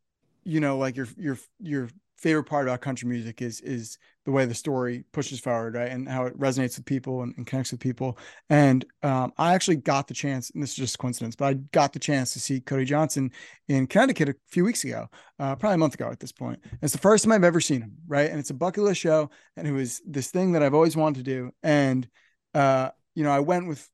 you 0.43 0.59
know 0.59 0.77
like 0.77 0.97
your 0.97 1.07
your 1.17 1.37
your 1.59 1.89
favorite 2.17 2.45
part 2.45 2.65
about 2.65 2.81
country 2.81 3.07
music 3.07 3.41
is 3.41 3.59
is 3.61 3.97
the 4.25 4.31
way 4.31 4.45
the 4.45 4.53
story 4.53 5.03
pushes 5.11 5.39
forward 5.39 5.75
right 5.75 5.91
and 5.91 6.07
how 6.07 6.25
it 6.25 6.37
resonates 6.39 6.77
with 6.77 6.85
people 6.85 7.21
and, 7.21 7.33
and 7.35 7.45
connects 7.45 7.71
with 7.71 7.81
people. 7.81 8.17
And 8.49 8.85
um 9.03 9.31
i 9.37 9.53
actually 9.53 9.77
got 9.77 10.07
the 10.07 10.13
chance 10.13 10.49
and 10.51 10.63
this 10.63 10.71
is 10.71 10.75
just 10.75 10.99
coincidence 10.99 11.35
but 11.35 11.45
i 11.45 11.53
got 11.71 11.93
the 11.93 11.99
chance 11.99 12.33
to 12.33 12.39
see 12.39 12.59
cody 12.61 12.85
johnson 12.85 13.31
in 13.67 13.87
connecticut 13.87 14.29
a 14.29 14.35
few 14.47 14.63
weeks 14.63 14.83
ago 14.83 15.07
uh 15.39 15.55
probably 15.55 15.75
a 15.75 15.77
month 15.77 15.93
ago 15.93 16.09
at 16.09 16.19
this 16.19 16.31
point. 16.31 16.59
And 16.63 16.79
it's 16.81 16.93
the 16.93 16.99
first 16.99 17.23
time 17.23 17.31
i've 17.33 17.43
ever 17.43 17.61
seen 17.61 17.81
him 17.81 17.93
right 18.07 18.29
and 18.29 18.39
it's 18.39 18.49
a 18.49 18.55
bucket 18.55 18.83
list 18.83 19.01
show 19.01 19.29
and 19.55 19.67
it 19.67 19.71
was 19.71 20.01
this 20.05 20.31
thing 20.31 20.53
that 20.53 20.63
i've 20.63 20.73
always 20.73 20.97
wanted 20.97 21.25
to 21.25 21.31
do. 21.31 21.51
And 21.61 22.07
uh 22.53 22.89
you 23.15 23.23
know 23.23 23.31
i 23.31 23.39
went 23.39 23.67
with 23.67 23.79
with 23.79 23.89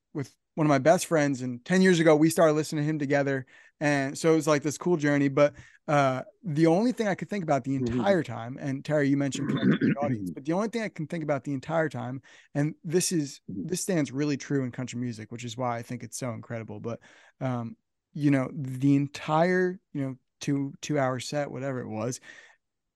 one 0.60 0.66
of 0.66 0.68
my 0.68 0.78
best 0.78 1.06
friends 1.06 1.40
and 1.40 1.64
10 1.64 1.80
years 1.80 2.00
ago 2.00 2.14
we 2.14 2.28
started 2.28 2.52
listening 2.52 2.84
to 2.84 2.90
him 2.90 2.98
together. 2.98 3.46
And 3.80 4.16
so 4.18 4.30
it 4.34 4.36
was 4.36 4.46
like 4.46 4.62
this 4.62 4.76
cool 4.76 4.98
journey. 4.98 5.28
But 5.28 5.54
uh 5.88 6.20
the 6.44 6.66
only 6.66 6.92
thing 6.92 7.08
i 7.08 7.14
could 7.14 7.30
think 7.30 7.42
about 7.42 7.64
the 7.64 7.78
Mhm. 7.78 7.96
entire 7.96 8.22
time 8.22 8.58
and 8.60 8.84
terry 8.84 9.08
you 9.08 9.16
mentioned 9.16 9.48
the 9.80 9.94
audience 10.02 10.30
but 10.34 10.44
the 10.44 10.52
only 10.52 10.68
thing 10.68 10.82
i 10.82 10.88
can 10.90 11.06
think 11.06 11.24
about 11.24 11.44
the 11.44 11.54
entire 11.54 11.88
time 11.88 12.20
and 12.54 12.74
this 12.84 13.10
is 13.10 13.40
this 13.64 13.80
stands 13.80 14.12
really 14.12 14.36
true 14.36 14.62
in 14.64 14.70
country 14.70 15.00
music 15.00 15.32
which 15.32 15.44
is 15.44 15.56
why 15.56 15.78
i 15.78 15.82
think 15.82 16.02
it's 16.02 16.18
so 16.18 16.32
incredible. 16.32 16.78
But 16.78 17.00
um 17.40 17.74
you 18.12 18.30
know 18.30 18.50
the 18.52 18.94
entire 18.96 19.80
you 19.94 20.02
know 20.02 20.16
two 20.40 20.74
two 20.82 20.98
hour 20.98 21.18
set 21.20 21.50
whatever 21.50 21.80
it 21.80 21.88
was 21.88 22.20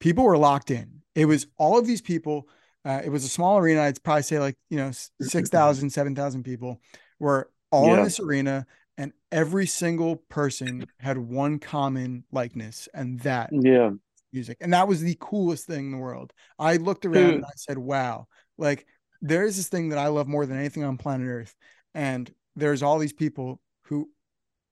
people 0.00 0.24
were 0.24 0.36
locked 0.38 0.70
in. 0.70 1.00
It 1.14 1.24
was 1.24 1.46
all 1.56 1.78
of 1.78 1.86
these 1.86 2.02
people 2.02 2.46
uh, 2.84 3.00
it 3.02 3.08
was 3.08 3.24
a 3.24 3.28
small 3.30 3.56
arena. 3.56 3.80
I'd 3.80 4.02
probably 4.02 4.22
say 4.24 4.38
like 4.38 4.56
you 4.68 4.76
know 4.76 4.88
s- 4.88 5.10
6000 5.22 5.88
7000 5.90 6.42
people 6.42 6.82
were 7.18 7.50
all 7.74 7.94
in 7.94 8.04
this 8.04 8.20
arena 8.20 8.66
and 8.96 9.12
every 9.32 9.66
single 9.66 10.16
person 10.28 10.86
had 11.00 11.18
one 11.18 11.58
common 11.58 12.24
likeness 12.30 12.88
and 12.94 13.18
that 13.20 13.50
Yeah. 13.52 13.90
music 14.32 14.58
and 14.60 14.72
that 14.72 14.86
was 14.88 15.00
the 15.00 15.16
coolest 15.20 15.66
thing 15.66 15.86
in 15.86 15.90
the 15.92 15.98
world 15.98 16.32
i 16.58 16.76
looked 16.76 17.04
around 17.04 17.24
Who- 17.24 17.32
and 17.36 17.44
i 17.44 17.50
said 17.56 17.78
wow 17.78 18.26
like 18.58 18.86
there 19.22 19.44
is 19.44 19.56
this 19.56 19.68
thing 19.68 19.88
that 19.90 19.98
i 19.98 20.06
love 20.08 20.28
more 20.28 20.46
than 20.46 20.58
anything 20.58 20.84
on 20.84 20.96
planet 20.98 21.26
earth 21.28 21.54
and 21.94 22.32
there's 22.56 22.82
all 22.82 22.98
these 22.98 23.12
people 23.12 23.60
who 23.86 24.08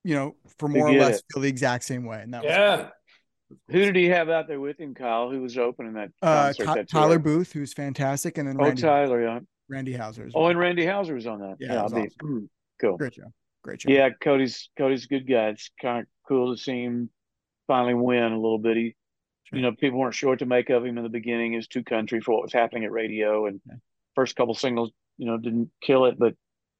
you 0.05 0.15
know 0.15 0.37
for 0.59 0.69
more 0.69 0.89
or 0.89 0.93
less 0.95 1.19
it. 1.19 1.25
feel 1.33 1.43
the 1.43 1.49
exact 1.49 1.85
same 1.85 2.05
way 2.05 2.21
and 2.23 2.33
that 2.35 2.43
was 2.45 2.51
Yeah. 2.51 2.89
Who 3.69 3.81
did 3.81 3.97
he 3.97 4.07
have 4.09 4.31
out 4.31 4.49
there 4.49 4.59
with 4.61 4.81
him, 4.81 4.95
Kyle? 4.95 5.31
Who 5.31 5.43
was 5.43 5.59
opening 5.59 5.93
that 5.93 6.09
uh 6.23 6.55
concert? 6.57 6.65
That 6.75 6.89
tyler 6.89 7.19
booth 7.19 7.53
who's 7.53 7.75
fantastic 7.75 8.39
and 8.39 8.49
then 8.49 8.57
Oh, 8.59 8.65
randy, 8.65 8.81
Tyler, 8.81 9.23
yeah. 9.23 9.41
randy 9.69 9.93
Houser 9.93 10.25
as 10.25 10.33
Oh, 10.35 10.47
and 10.47 10.59
Randy 10.59 10.87
Houser 10.87 11.15
was 11.15 11.27
on 11.27 11.41
that. 11.41 11.57
Yeah, 11.61 11.75
Yeah, 11.75 12.09
it 12.83 12.87
was 12.87 12.93
I'll 12.93 12.99
be- 12.99 12.99
cool. 12.99 12.99
great 12.99 13.15
show 13.15 13.33
great 13.63 13.81
show 13.83 13.91
Yeah, 13.91 14.11
Cody's 14.21 14.71
Cody's 14.77 15.05
a 15.05 15.09
good 15.09 15.29
guy. 15.29 15.49
It's 15.49 15.71
kind 15.81 16.01
of 16.03 16.07
cool 16.29 16.55
to 16.55 16.61
see 16.61 16.83
him 16.83 17.11
finally 17.67 17.95
win 17.95 18.33
a 18.33 18.37
little 18.41 18.59
bit. 18.59 18.77
He, 18.77 18.95
Sure. 19.45 19.59
you 19.59 19.63
know, 19.65 19.73
people 19.73 19.99
weren't 19.99 20.15
sure 20.15 20.31
what 20.31 20.39
to 20.39 20.47
make 20.47 20.71
of 20.71 20.85
him 20.87 20.97
in 20.99 21.03
the 21.03 21.09
beginning. 21.11 21.51
He 21.53 21.57
was 21.57 21.67
too 21.69 21.83
country 21.83 22.21
for 22.21 22.33
what 22.33 22.43
was 22.43 22.53
happening 22.53 22.85
at 22.85 22.93
radio, 22.93 23.47
and 23.47 23.61
Yeah. 23.67 23.75
first 24.15 24.37
couple 24.37 24.55
singles, 24.55 24.91
you 25.19 25.27
know, 25.27 25.37
didn't 25.37 25.71
kill 25.81 26.05
it, 26.07 26.17
but 26.19 26.35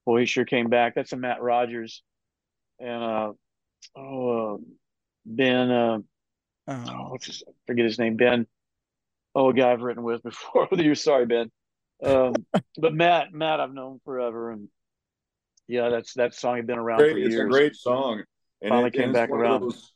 boy, 0.07 0.21
he 0.21 0.27
sure 0.27 0.45
came 0.45 0.69
back. 0.69 0.95
That's 0.95 1.13
a 1.13 1.17
Matt 1.17 1.43
Rogers, 1.43 2.03
and 2.79 3.03
uh, 3.03 3.33
oh, 3.97 4.55
uh, 4.55 4.59
Ben, 5.27 5.71
uh, 5.71 5.99
oh, 6.69 6.73
um, 6.73 7.11
what's 7.11 7.27
his? 7.27 7.43
Forget 7.67 7.85
his 7.85 7.99
name. 7.99 8.17
Ben. 8.17 8.47
Oh, 9.35 9.49
a 9.51 9.55
guy 9.55 9.73
I've 9.73 9.83
written 9.83 10.03
with 10.05 10.23
before. 10.25 10.69
Years, 10.73 11.03
sorry, 11.05 11.27
Ben. 11.27 11.51
Um, 12.05 12.35
but 12.79 12.95
Matt, 12.95 13.33
Matt, 13.33 13.61
I've 13.61 13.73
known 13.75 14.01
forever, 14.05 14.51
and 14.51 14.69
yeah, 15.69 15.89
that's 15.89 16.15
that 16.15 16.35
song 16.35 16.57
had 16.57 16.67
been 16.67 16.79
around 16.79 16.99
for 17.01 17.13
Great, 17.13 17.27
it's 17.27 17.37
a 17.37 17.45
great 17.45 17.77
song, 17.77 18.23
and 18.61 18.71
Finally 18.71 18.89
it, 18.89 18.93
came 18.93 19.03
and 19.05 19.11
it's 19.11 19.19
back 19.19 19.31
one 19.31 19.41
of 19.41 19.45
around. 19.47 19.61
those- 19.63 19.93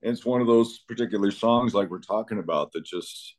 it's 0.00 0.24
one 0.24 0.40
of 0.40 0.46
those 0.46 0.78
particular 0.86 1.30
songs 1.32 1.74
like 1.74 1.90
we're 1.90 1.98
talking 1.98 2.38
about 2.38 2.70
that 2.72 2.84
just 2.84 3.34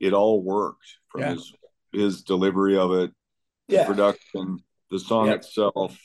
it 0.00 0.12
all 0.12 0.42
worked 0.42 0.98
from 1.08 1.20
Yeah. 1.20 1.30
his 1.34 1.52
his 1.92 2.22
delivery 2.24 2.76
of 2.76 2.90
it, 2.92 3.12
the 3.68 3.84
production, 3.86 4.58
the 4.90 4.98
song 4.98 5.28
Yeah. 5.28 5.34
itself, 5.34 5.96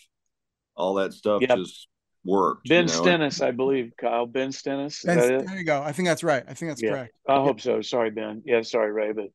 all 0.75 0.93
that 0.95 1.13
stuff 1.13 1.41
Yep. 1.41 1.57
just 1.57 1.87
worked. 2.23 2.69
Ben 2.69 2.87
you 2.87 2.93
know? 2.93 3.01
Stennis, 3.01 3.41
I 3.41 3.49
believe, 3.49 3.91
Kyle. 3.97 4.27
Ben 4.27 4.51
Stennis. 4.51 5.01
Ben- 5.03 5.17
that 5.17 5.31
it? 5.33 5.47
there 5.47 5.57
you 5.57 5.63
go 5.63 5.81
i 5.81 5.91
think 5.91 6.07
that's 6.07 6.21
right 6.23 6.43
i 6.47 6.53
think 6.53 6.69
that's 6.69 6.83
Yeah. 6.83 6.89
correct 6.91 7.15
I 7.27 7.41
hope 7.41 7.59
so. 7.61 7.81
Sorry, 7.81 8.11
Ben. 8.11 8.43
Yeah, 8.45 8.61
sorry, 8.61 8.91
Ray, 8.91 9.11
but 9.13 9.29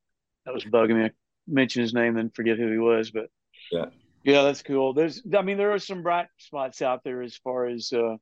that 0.46 0.54
was 0.54 0.64
bugging 0.64 0.96
me. 0.96 1.04
I 1.06 1.10
mentioned 1.48 1.82
his 1.82 1.94
name 1.94 2.16
and 2.16 2.32
forget 2.34 2.58
who 2.58 2.70
he 2.70 2.78
was, 2.78 3.10
but 3.10 3.28
Yeah. 3.72 3.86
Yeah, 4.24 4.42
that's 4.42 4.62
cool. 4.62 4.94
There's, 4.94 5.22
I 5.36 5.42
mean, 5.42 5.58
there 5.58 5.72
are 5.72 5.78
some 5.78 6.02
bright 6.02 6.28
spots 6.38 6.80
out 6.82 7.04
there 7.04 7.22
as 7.22 7.36
far 7.36 7.66
as 7.66 7.92
uh, 7.92 8.16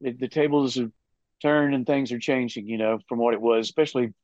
the, 0.00 0.12
the 0.12 0.28
tables 0.28 0.76
have 0.76 0.90
turned 1.42 1.74
and 1.74 1.86
things 1.86 2.10
are 2.12 2.18
changing. 2.18 2.66
You 2.66 2.78
know, 2.78 2.98
from 3.08 3.18
what 3.18 3.34
it 3.34 3.40
was, 3.40 3.66
especially 3.66 4.14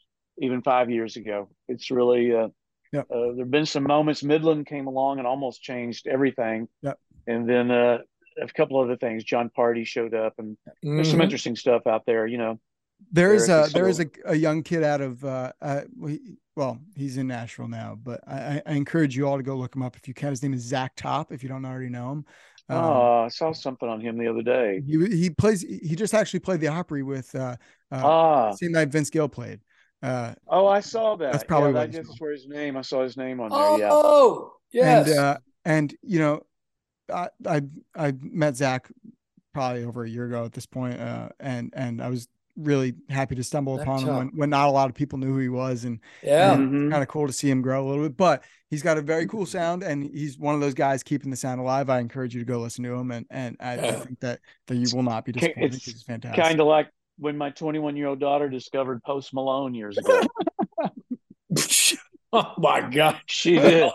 even 0.40 0.62
five 0.62 0.90
years 0.90 1.16
ago. 1.16 1.50
It's 1.68 1.90
really, 1.90 2.34
uh, 2.34 2.48
Yep. 2.92 3.06
uh, 3.10 3.32
there've 3.34 3.50
been 3.50 3.64
some 3.64 3.84
moments. 3.84 4.22
Midland 4.22 4.66
came 4.66 4.86
along 4.86 5.16
and 5.18 5.26
almost 5.26 5.62
changed 5.62 6.06
everything. 6.06 6.68
Yep. 6.82 6.98
And 7.26 7.48
then 7.48 7.70
uh, 7.70 7.98
a 8.40 8.46
couple 8.48 8.78
other 8.78 8.98
things. 8.98 9.24
Jon 9.24 9.50
Pardi 9.56 9.86
showed 9.86 10.12
up, 10.14 10.34
and 10.38 10.58
there's 10.82 11.10
some 11.10 11.20
Mhm. 11.20 11.24
interesting 11.24 11.56
stuff 11.56 11.86
out 11.86 12.04
there. 12.04 12.26
You 12.26 12.36
know. 12.38 12.60
There's 13.10 13.48
a 13.48 13.68
there 13.72 13.88
is 13.88 14.00
a, 14.00 14.06
a 14.26 14.34
young 14.34 14.62
kid 14.62 14.82
out 14.82 15.00
of 15.00 15.24
uh, 15.24 15.52
uh 15.60 15.82
well, 16.56 16.78
he's 16.96 17.16
in 17.16 17.26
Nashville 17.28 17.68
now, 17.68 17.98
but 18.02 18.20
I, 18.26 18.36
I 18.36 18.62
I 18.66 18.72
encourage 18.74 19.16
you 19.16 19.26
all 19.26 19.36
to 19.36 19.42
go 19.42 19.56
look 19.56 19.74
him 19.74 19.82
up 19.82 19.96
if 19.96 20.06
you 20.08 20.14
can. 20.14 20.30
His 20.30 20.42
name 20.42 20.54
is 20.54 20.62
Zach 20.62 20.92
Top. 20.96 21.32
If 21.32 21.42
you 21.42 21.48
don't 21.48 21.64
already 21.64 21.88
know 21.88 22.12
him, 22.12 22.24
Um, 22.68 22.84
oh, 22.84 23.22
I 23.24 23.28
saw 23.28 23.52
something 23.52 23.88
on 23.88 24.00
him 24.00 24.18
the 24.18 24.28
other 24.28 24.42
day. 24.42 24.82
he 24.86 25.06
he 25.16 25.30
plays. 25.30 25.62
He 25.62 25.96
just 25.96 26.14
actually 26.14 26.40
played 26.40 26.60
the 26.60 26.68
Opry 26.68 27.02
with 27.02 27.34
uh, 27.34 27.56
uh 27.90 28.02
Ah, 28.04 28.50
same 28.52 28.72
night 28.72 28.88
Vince 28.88 29.10
Gill 29.10 29.28
played. 29.28 29.60
Uh, 30.02 30.34
oh, 30.48 30.66
I 30.66 30.80
saw 30.80 31.16
that. 31.16 31.32
That's 31.32 31.44
probably 31.44 31.70
yeah, 31.70 31.74
what 31.74 31.82
I 31.82 31.86
he's 31.86 31.96
guess 31.96 32.16
where 32.18 32.32
his 32.32 32.46
name. 32.48 32.76
I 32.76 32.82
saw 32.82 33.02
his 33.02 33.16
name 33.16 33.40
on 33.40 33.50
there. 33.50 33.88
Oh, 33.90 34.54
Yeah. 34.72 35.04
yes. 35.04 35.08
and 35.08 35.18
uh, 35.18 35.38
and 35.64 35.94
you 36.02 36.18
know, 36.18 36.42
I 37.12 37.28
I 37.46 37.62
I 37.94 38.12
met 38.20 38.56
Zach 38.56 38.90
probably 39.54 39.84
over 39.84 40.04
a 40.04 40.08
year 40.08 40.26
ago 40.26 40.44
at 40.44 40.52
this 40.52 40.66
point, 40.66 41.00
uh, 41.00 41.28
and 41.38 41.72
and 41.76 42.02
I 42.02 42.08
was 42.08 42.28
really 42.56 42.94
happy 43.08 43.34
to 43.34 43.42
stumble 43.44 43.76
Zach 43.78 43.86
upon 43.86 44.02
him 44.06 44.16
when, 44.16 44.28
when 44.34 44.50
not 44.50 44.68
a 44.68 44.70
lot 44.70 44.88
of 44.90 44.94
people 44.94 45.18
knew 45.18 45.32
who 45.32 45.38
he 45.38 45.48
was, 45.48 45.84
and 45.84 46.00
yeah. 46.22 46.54
Mhm. 46.54 46.90
kind 46.90 47.02
of 47.02 47.08
cool 47.08 47.26
to 47.26 47.32
see 47.32 47.48
him 47.50 47.62
grow 47.62 47.86
a 47.86 47.88
little 47.88 48.04
bit. 48.04 48.16
But 48.16 48.44
he's 48.68 48.82
got 48.82 48.98
a 48.98 49.02
very 49.02 49.26
cool 49.26 49.46
sound, 49.46 49.82
and 49.82 50.04
he's 50.04 50.38
one 50.38 50.54
of 50.54 50.60
those 50.60 50.74
guys 50.74 51.02
keeping 51.02 51.30
the 51.30 51.36
sound 51.36 51.60
alive. 51.60 51.88
I 51.90 52.00
encourage 52.00 52.34
you 52.34 52.40
to 52.40 52.46
go 52.46 52.58
listen 52.60 52.84
to 52.84 52.92
him, 52.94 53.10
and 53.10 53.26
and 53.30 53.56
I, 53.60 53.74
I 53.74 53.92
think 53.92 54.20
that 54.20 54.40
that 54.66 54.74
you 54.76 54.86
will 54.94 55.02
not 55.02 55.24
be 55.24 55.32
disappointed. 55.32 55.74
it's 55.74 55.84
'cause 55.84 55.94
He's 55.94 56.02
fantastic. 56.02 56.42
Kind 56.44 56.60
of 56.60 56.66
like 56.66 56.88
when 57.18 57.36
my 57.36 57.50
21 57.50 57.96
year 57.96 58.06
old 58.08 58.20
daughter 58.20 58.48
discovered 58.48 59.02
Post 59.02 59.32
Malone 59.34 59.74
years 59.74 59.96
ago. 59.98 60.20
oh 62.32 62.54
my 62.58 62.80
God. 62.90 63.20
she 63.26 63.56
did. 63.58 63.90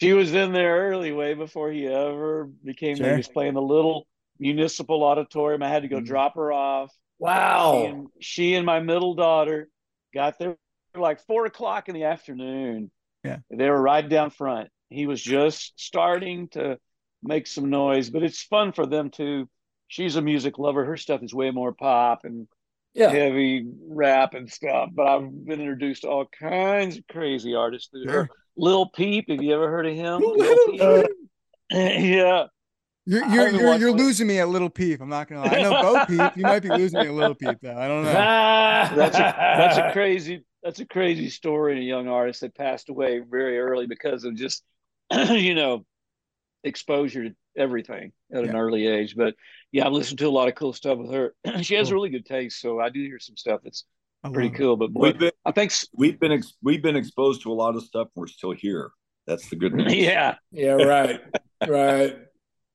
She 0.00 0.12
was 0.14 0.34
in 0.34 0.52
there 0.52 0.88
early, 0.88 1.12
way 1.12 1.34
before 1.34 1.70
he 1.70 1.86
ever 1.86 2.48
became. 2.64 2.96
Sure. 2.96 3.10
He 3.10 3.16
was 3.16 3.28
playing 3.28 3.54
the 3.54 3.62
little 3.62 4.06
municipal 4.38 5.04
auditorium. 5.04 5.62
I 5.62 5.68
had 5.68 5.82
to 5.82 5.88
go 5.88 6.00
Mhm. 6.00 6.06
drop 6.06 6.34
her 6.34 6.52
off. 6.52 6.90
She 7.22 7.24
Wow. 7.24 7.84
and, 7.86 8.06
she 8.20 8.54
and 8.54 8.66
my 8.66 8.80
middle 8.80 9.14
daughter 9.14 9.68
got 10.12 10.38
there 10.40 10.56
like 10.96 11.20
four 11.20 11.46
o'clock 11.46 11.88
in 11.88 11.94
the 11.94 12.04
afternoon. 12.04 12.90
Yeah. 13.22 13.38
They 13.48 13.70
were 13.70 13.80
right 13.80 14.06
down 14.06 14.30
front. 14.30 14.70
He 14.90 15.06
was 15.06 15.22
just 15.22 15.78
starting 15.80 16.48
to 16.48 16.78
make 17.22 17.46
some 17.46 17.70
noise, 17.70 18.10
but 18.10 18.24
it's 18.24 18.42
fun 18.42 18.72
for 18.72 18.86
them 18.86 19.10
too. 19.10 19.48
She's 19.86 20.16
a 20.16 20.22
music 20.22 20.58
lover. 20.58 20.84
Her 20.84 20.96
stuff 20.96 21.22
is 21.22 21.32
way 21.32 21.50
more 21.52 21.72
pop 21.72 22.24
and 22.24 22.48
Yeah. 22.94 23.10
heavy 23.10 23.66
rap 23.88 24.34
and 24.34 24.50
stuff. 24.50 24.90
But 24.92 25.06
I've 25.06 25.44
been 25.46 25.60
introduced 25.60 26.02
to 26.02 26.08
all 26.08 26.26
kinds 26.26 26.98
of 26.98 27.06
crazy 27.06 27.54
artists 27.54 27.88
through 27.88 28.10
her. 28.10 28.28
Lil 28.56 28.90
Peep, 28.90 29.30
have 29.30 29.40
you 29.40 29.54
ever 29.54 29.70
heard 29.70 29.86
of 29.86 29.94
him? 29.94 30.20
Lil 30.20 30.36
Lil 30.36 30.66
Peep. 30.66 31.06
Peep. 31.06 31.16
yeah. 31.70 32.46
You're 33.04 33.26
you're 33.26 33.48
you're, 33.48 33.74
you're 33.76 33.92
losing 33.92 34.26
me 34.28 34.38
a 34.38 34.46
Little 34.46 34.70
Peep. 34.70 35.00
I'm 35.00 35.08
not 35.08 35.28
gonna 35.28 35.40
lie. 35.42 35.56
I 35.58 35.62
know 35.62 35.82
Bo 35.82 36.06
Peep. 36.06 36.36
You 36.36 36.42
might 36.42 36.60
be 36.60 36.68
losing 36.68 37.00
me 37.00 37.06
at 37.06 37.12
Little 37.12 37.34
Peep 37.34 37.58
though. 37.60 37.76
I 37.76 37.88
don't 37.88 38.04
know. 38.04 38.12
that's 38.96 39.16
a 39.16 39.34
that's 39.36 39.76
a 39.78 39.90
crazy 39.92 40.44
that's 40.62 40.78
a 40.80 40.86
crazy 40.86 41.28
story 41.28 41.78
a 41.78 41.82
young 41.82 42.06
artist 42.08 42.40
that 42.42 42.54
passed 42.54 42.88
away 42.88 43.18
very 43.20 43.58
early 43.58 43.86
because 43.86 44.24
of 44.24 44.34
just 44.36 44.62
you 45.30 45.54
know 45.54 45.84
exposure 46.64 47.24
to 47.28 47.34
everything 47.56 48.12
at 48.32 48.44
an 48.44 48.54
early 48.56 48.86
age 48.86 49.14
but 49.16 49.34
yeah 49.72 49.84
i've 49.84 49.92
listened 49.92 50.18
to 50.18 50.28
a 50.28 50.30
lot 50.30 50.46
of 50.48 50.54
cool 50.54 50.72
stuff 50.72 50.96
with 50.96 51.10
her 51.12 51.34
she 51.62 51.74
has 51.74 51.88
Cool. 51.88 51.94
really 51.94 52.10
good 52.10 52.24
taste 52.24 52.60
so 52.60 52.78
i 52.78 52.88
do 52.88 53.00
hear 53.02 53.18
some 53.18 53.36
stuff 53.36 53.60
that's 53.64 53.84
pretty 54.32 54.48
it. 54.48 54.54
cool 54.54 54.76
but 54.76 54.92
boy 54.92 55.08
We've 55.08 55.18
been 55.18 55.32
i 55.44 55.50
think 55.50 55.72
we've 55.94 56.18
been 56.20 56.30
ex- 56.32 56.54
we've 56.62 56.80
been 56.82 56.94
exposed 56.96 57.42
to 57.42 57.52
a 57.52 57.54
lot 57.54 57.74
of 57.74 57.82
stuff. 57.82 58.06
And 58.14 58.20
we're 58.20 58.28
still 58.28 58.52
here. 58.52 58.92
That's 59.26 59.48
the 59.50 59.56
good 59.56 59.74
news. 59.74 59.92
yeah 59.92 60.36
yeah. 60.52 60.72
Right. 60.74 61.20
Right. 61.66 62.16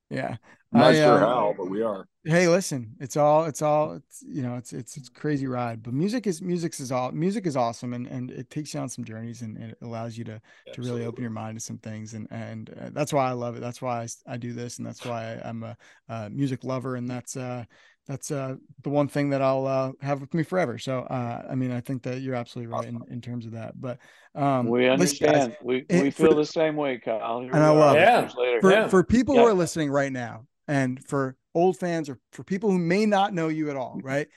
Yeah. 0.09 0.37
Not 0.71 0.87
I, 0.87 0.93
sure 0.95 1.15
uh, 1.15 1.19
how, 1.19 1.55
but 1.57 1.69
we 1.69 1.81
are. 1.81 2.07
Hey, 2.25 2.47
listen, 2.47 2.91
it's 2.99 3.15
all, 3.15 3.45
it's 3.45 3.61
all, 3.61 3.93
it's, 3.93 4.21
you 4.27 4.41
know, 4.41 4.55
it's, 4.55 4.73
it's, 4.73 4.97
it's 4.97 5.07
a 5.07 5.11
crazy 5.11 5.47
ride, 5.47 5.81
but 5.81 5.93
music 5.93 6.27
is, 6.27 6.41
music 6.41 6.77
is 6.79 6.91
all, 6.91 7.11
music 7.13 7.47
is 7.47 7.55
awesome. 7.55 7.93
And, 7.93 8.05
and 8.05 8.31
it 8.31 8.49
takes 8.49 8.73
you 8.73 8.81
on 8.81 8.89
some 8.89 9.05
journeys 9.05 9.41
and 9.43 9.57
it 9.57 9.77
allows 9.81 10.17
you 10.17 10.25
to, 10.25 10.41
to 10.73 10.81
really 10.81 11.05
open 11.05 11.21
your 11.21 11.31
mind 11.31 11.57
to 11.57 11.63
some 11.63 11.77
things. 11.77 12.13
And, 12.13 12.27
and 12.31 12.69
uh, 12.81 12.89
that's 12.91 13.13
why 13.13 13.29
I 13.29 13.31
love 13.31 13.55
it. 13.55 13.61
That's 13.61 13.81
why 13.81 14.01
I, 14.01 14.33
I 14.33 14.37
do 14.37 14.51
this. 14.51 14.77
And 14.77 14.85
that's 14.85 15.05
why 15.05 15.39
I, 15.41 15.49
am 15.49 15.63
a, 15.63 15.77
a 16.09 16.29
music 16.29 16.65
lover. 16.65 16.95
And 16.95 17.09
that's, 17.09 17.37
uh, 17.37 17.63
that's 18.07 18.31
uh, 18.31 18.55
the 18.83 18.89
one 18.89 19.07
thing 19.07 19.31
that 19.31 19.41
I'll 19.41 19.67
uh, 19.67 19.91
have 20.01 20.21
with 20.21 20.33
me 20.33 20.43
forever. 20.43 20.77
So, 20.77 20.99
uh, 21.01 21.45
I 21.49 21.55
mean, 21.55 21.71
I 21.71 21.81
think 21.81 22.03
that 22.03 22.21
you're 22.21 22.35
absolutely 22.35 22.71
right 22.73 22.85
in, 22.85 23.01
in 23.09 23.21
terms 23.21 23.45
of 23.45 23.51
that. 23.51 23.79
But 23.79 23.99
um, 24.33 24.67
we 24.67 24.87
understand. 24.87 25.51
Guys, 25.51 25.57
we 25.61 25.85
we 25.89 26.11
feel 26.11 26.33
the 26.33 26.45
same 26.45 26.75
way, 26.75 26.99
Kyle. 26.99 27.41
Here 27.41 27.51
and 27.53 27.63
I 27.63 27.69
love 27.69 27.97
it. 27.97 27.99
Yeah. 27.99 28.27
For, 28.61 28.71
yeah. 28.71 28.87
for 28.87 29.03
people 29.03 29.35
yeah. 29.35 29.41
who 29.41 29.47
are 29.47 29.53
listening 29.53 29.91
right 29.91 30.11
now, 30.11 30.45
and 30.67 31.03
for 31.05 31.35
old 31.53 31.77
fans 31.77 32.07
or 32.09 32.19
for 32.31 32.43
people 32.43 32.71
who 32.71 32.77
may 32.77 33.05
not 33.05 33.33
know 33.33 33.49
you 33.49 33.69
at 33.69 33.75
all, 33.75 33.99
right? 34.03 34.27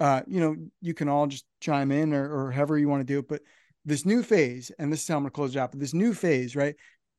Uh, 0.00 0.22
you 0.26 0.40
know, 0.40 0.56
you 0.82 0.92
can 0.92 1.08
all 1.08 1.26
just 1.26 1.46
chime 1.60 1.92
in 1.92 2.12
or, 2.12 2.46
or 2.46 2.50
however 2.50 2.76
you 2.76 2.88
want 2.88 3.00
to 3.00 3.04
do 3.04 3.20
it. 3.20 3.28
But 3.28 3.40
this 3.84 4.04
new 4.04 4.22
phase, 4.22 4.70
and 4.78 4.92
this 4.92 5.02
is 5.02 5.08
how 5.08 5.16
I'm 5.16 5.22
gonna 5.22 5.30
close 5.30 5.56
it 5.56 5.58
out, 5.58 5.70
but 5.70 5.80
this 5.80 5.94
new 5.94 6.12
phase, 6.12 6.56
right? 6.56 6.74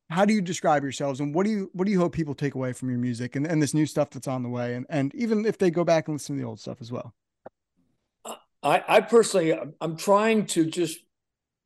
How 0.08 0.24
do 0.24 0.32
you 0.32 0.40
describe 0.40 0.82
yourselves 0.82 1.20
and 1.20 1.34
what 1.34 1.44
do 1.44 1.50
you 1.50 1.70
what 1.72 1.84
do 1.84 1.90
you 1.90 1.98
hope 1.98 2.12
people 2.12 2.34
take 2.34 2.54
away 2.54 2.72
from 2.72 2.90
your 2.90 2.98
music 2.98 3.36
and, 3.36 3.46
and 3.46 3.62
this 3.62 3.74
new 3.74 3.86
stuff 3.86 4.10
that's 4.10 4.28
on 4.28 4.42
the 4.42 4.48
way 4.48 4.74
and, 4.74 4.86
and 4.88 5.14
even 5.14 5.44
if 5.44 5.58
they 5.58 5.70
go 5.70 5.84
back 5.84 6.08
and 6.08 6.14
listen 6.14 6.36
to 6.36 6.42
the 6.42 6.48
old 6.48 6.60
stuff 6.60 6.78
as 6.80 6.92
well? 6.92 7.14
Uh, 8.24 8.34
I 8.62 8.84
i 8.88 9.00
personally 9.00 9.54
i'm 9.80 9.96
trying 9.96 10.46
to 10.46 10.66
just 10.66 10.98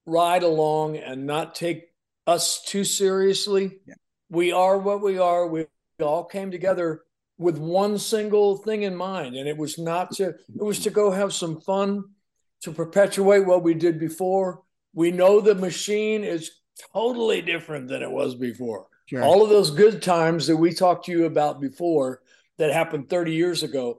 ride 0.07 0.43
along 0.43 0.97
and 0.97 1.27
not 1.27 1.55
take 1.55 1.91
us 2.27 2.63
too 2.63 2.85
seriously. 2.85 3.79
Yeah. 3.87 3.95
we 4.29 4.53
are 4.53 4.79
what 4.79 5.03
we 5.03 5.19
are. 5.19 5.47
We 5.47 5.67
all 6.01 6.25
came 6.25 6.51
together 6.51 7.03
with 7.39 7.59
one 7.59 7.99
single 7.99 8.59
thing 8.59 8.83
in 8.83 8.95
mind 8.95 9.35
and 9.35 9.49
it 9.49 9.57
was 9.57 9.79
not 9.79 10.13
to 10.13 10.29
it 10.29 10.37
was 10.63 10.81
to 10.81 10.91
go 10.91 11.11
have 11.11 11.33
some 11.33 11.61
fun 11.61 12.05
to 12.63 12.73
perpetuate 12.73 13.47
what 13.47 13.63
we 13.63 13.75
did 13.75 13.99
before. 13.99 14.63
We 14.93 15.11
know 15.11 15.41
the 15.41 15.55
machine 15.55 16.25
is 16.25 16.51
totally 16.93 17.43
different 17.43 17.89
than 17.89 18.03
it 18.03 18.11
was 18.11 18.35
before. 18.35 18.87
Sure. 19.07 19.23
All 19.23 19.43
of 19.43 19.49
those 19.49 19.71
good 19.71 20.03
times 20.03 20.47
that 20.47 20.57
we 20.57 20.73
talked 20.73 21.07
to 21.07 21.13
you 21.13 21.25
about 21.27 21.61
before 21.61 22.21
that 22.59 22.73
happened 22.73 23.09
30 23.09 23.33
years 23.33 23.63
ago 23.63 23.99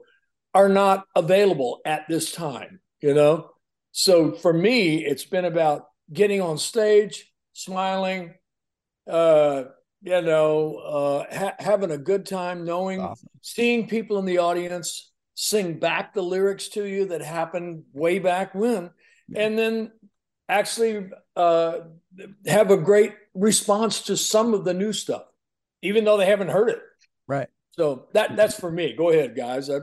are 0.54 0.68
not 0.68 1.04
available 1.14 1.80
at 1.84 2.06
this 2.08 2.32
time, 2.32 2.80
you 3.00 3.14
know? 3.14 3.50
So 3.92 4.32
for 4.32 4.52
me, 4.52 5.04
it's 5.04 5.24
been 5.24 5.44
about 5.44 5.86
getting 6.12 6.40
on 6.40 6.58
stage, 6.58 7.30
smiling, 7.52 8.34
uh, 9.06 9.64
you 10.02 10.22
know, 10.22 10.76
uh, 10.76 11.36
ha- 11.36 11.54
having 11.58 11.90
a 11.90 11.98
good 11.98 12.26
time, 12.26 12.64
knowing, 12.64 13.00
awesome. 13.00 13.28
seeing 13.40 13.86
people 13.86 14.18
in 14.18 14.24
the 14.24 14.38
audience 14.38 15.12
sing 15.34 15.78
back 15.78 16.14
the 16.14 16.22
lyrics 16.22 16.68
to 16.68 16.84
you 16.84 17.06
that 17.06 17.22
happened 17.22 17.84
way 17.92 18.18
back 18.18 18.54
when, 18.54 18.90
yeah. 19.28 19.42
and 19.42 19.58
then 19.58 19.92
actually 20.48 21.08
uh, 21.36 21.78
have 22.46 22.70
a 22.70 22.76
great 22.76 23.14
response 23.34 24.02
to 24.02 24.16
some 24.16 24.54
of 24.54 24.64
the 24.64 24.74
new 24.74 24.92
stuff, 24.92 25.24
even 25.82 26.04
though 26.04 26.16
they 26.16 26.26
haven't 26.26 26.48
heard 26.48 26.68
it. 26.68 26.80
Right. 27.26 27.48
So 27.72 28.06
that 28.12 28.36
that's 28.36 28.58
for 28.58 28.70
me. 28.70 28.92
Go 28.92 29.10
ahead, 29.10 29.34
guys. 29.34 29.70
I, 29.70 29.78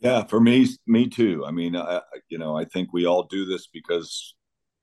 yeah, 0.00 0.24
for 0.24 0.40
me, 0.40 0.66
me 0.86 1.08
too. 1.08 1.44
I 1.46 1.50
mean, 1.50 1.76
I, 1.76 2.00
you 2.28 2.38
know, 2.38 2.56
I 2.56 2.64
think 2.64 2.92
we 2.92 3.06
all 3.06 3.24
do 3.24 3.44
this 3.44 3.66
because 3.66 4.34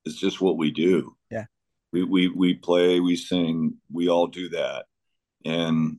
it's 0.04 0.16
just 0.16 0.40
what 0.40 0.56
we 0.56 0.70
do. 0.70 1.16
Yeah. 1.30 1.46
We 1.92 2.04
we 2.04 2.28
we 2.28 2.54
play, 2.54 3.00
we 3.00 3.16
sing, 3.16 3.74
we 3.92 4.08
all 4.08 4.26
do 4.26 4.48
that, 4.50 4.86
and 5.44 5.98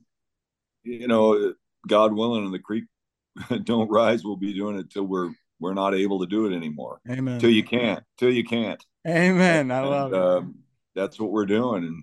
you 0.84 1.08
know, 1.08 1.54
God 1.88 2.12
willing, 2.12 2.44
and 2.44 2.54
the 2.54 2.58
creek 2.58 2.84
don't 3.64 3.90
rise, 3.90 4.24
we'll 4.24 4.36
be 4.36 4.54
doing 4.54 4.78
it 4.78 4.90
till 4.90 5.04
we're 5.04 5.32
we're 5.60 5.74
not 5.74 5.94
able 5.94 6.20
to 6.20 6.26
do 6.26 6.46
it 6.46 6.56
anymore. 6.56 7.00
Amen. 7.08 7.38
Till 7.38 7.50
you 7.50 7.62
can't. 7.62 8.02
Till 8.18 8.32
you 8.32 8.44
can't. 8.44 8.84
Amen. 9.06 9.70
I 9.70 9.82
love 9.82 10.12
and, 10.12 10.22
it. 10.22 10.28
Um, 10.28 10.54
that's 10.94 11.20
what 11.20 11.30
we're 11.30 11.46
doing, 11.46 11.84
and 11.84 12.02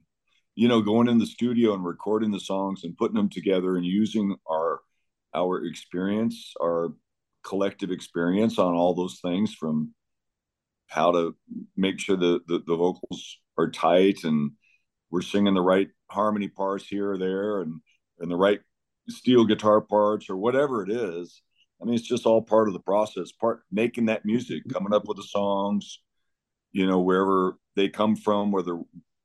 you 0.55 0.67
know, 0.67 0.81
going 0.81 1.07
in 1.07 1.17
the 1.17 1.25
studio 1.25 1.73
and 1.73 1.85
recording 1.85 2.31
the 2.31 2.39
songs 2.39 2.83
and 2.83 2.97
putting 2.97 3.15
them 3.15 3.29
together 3.29 3.75
and 3.75 3.85
using 3.85 4.35
our 4.49 4.79
our 5.35 5.65
experience, 5.65 6.53
our 6.61 6.93
collective 7.43 7.91
experience 7.91 8.57
on 8.57 8.73
all 8.73 8.93
those 8.93 9.19
things 9.21 9.53
from 9.53 9.93
how 10.87 11.11
to 11.11 11.35
make 11.75 11.99
sure 11.99 12.17
the, 12.17 12.39
the, 12.47 12.59
the 12.65 12.75
vocals 12.75 13.37
are 13.57 13.69
tight 13.69 14.23
and 14.23 14.51
we're 15.11 15.21
singing 15.21 15.53
the 15.53 15.61
right 15.61 15.89
harmony 16.09 16.47
parts 16.47 16.85
here 16.87 17.11
or 17.11 17.17
there 17.17 17.61
and 17.61 17.81
and 18.19 18.31
the 18.31 18.35
right 18.35 18.61
steel 19.09 19.45
guitar 19.45 19.79
parts 19.81 20.29
or 20.29 20.37
whatever 20.37 20.83
it 20.83 20.89
is 20.89 21.41
I 21.81 21.85
mean, 21.85 21.95
it's 21.95 22.07
just 22.07 22.25
all 22.25 22.41
part 22.41 22.67
of 22.67 22.73
the 22.73 22.79
process, 22.79 23.31
part 23.31 23.61
making 23.71 24.05
that 24.05 24.25
music, 24.25 24.63
mm-hmm. 24.63 24.73
coming 24.73 24.93
up 24.93 25.07
with 25.07 25.17
the 25.17 25.23
songs, 25.23 25.99
you 26.71 26.87
know, 26.87 26.99
wherever 26.99 27.57
they 27.75 27.89
come 27.89 28.15
from, 28.15 28.51
whether 28.51 28.79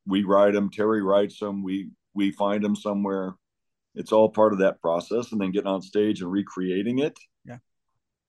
we 0.07 0.24
write 0.24 0.55
them, 0.55 0.70
Terry 0.70 1.03
writes 1.03 1.38
them, 1.38 1.62
we 1.62 1.90
we 2.14 2.30
find 2.32 2.62
them 2.62 2.76
somewhere. 2.76 3.34
It's 3.94 4.12
all 4.12 4.28
part 4.28 4.53
of 4.53 4.61
that 4.61 4.80
process, 4.80 5.32
and 5.32 5.40
then 5.40 5.53
getting 5.53 5.68
on 5.68 5.82
stage 5.82 6.22
and 6.22 6.30
recreating 6.30 6.98
it. 6.98 7.18
Yeah, 7.44 7.59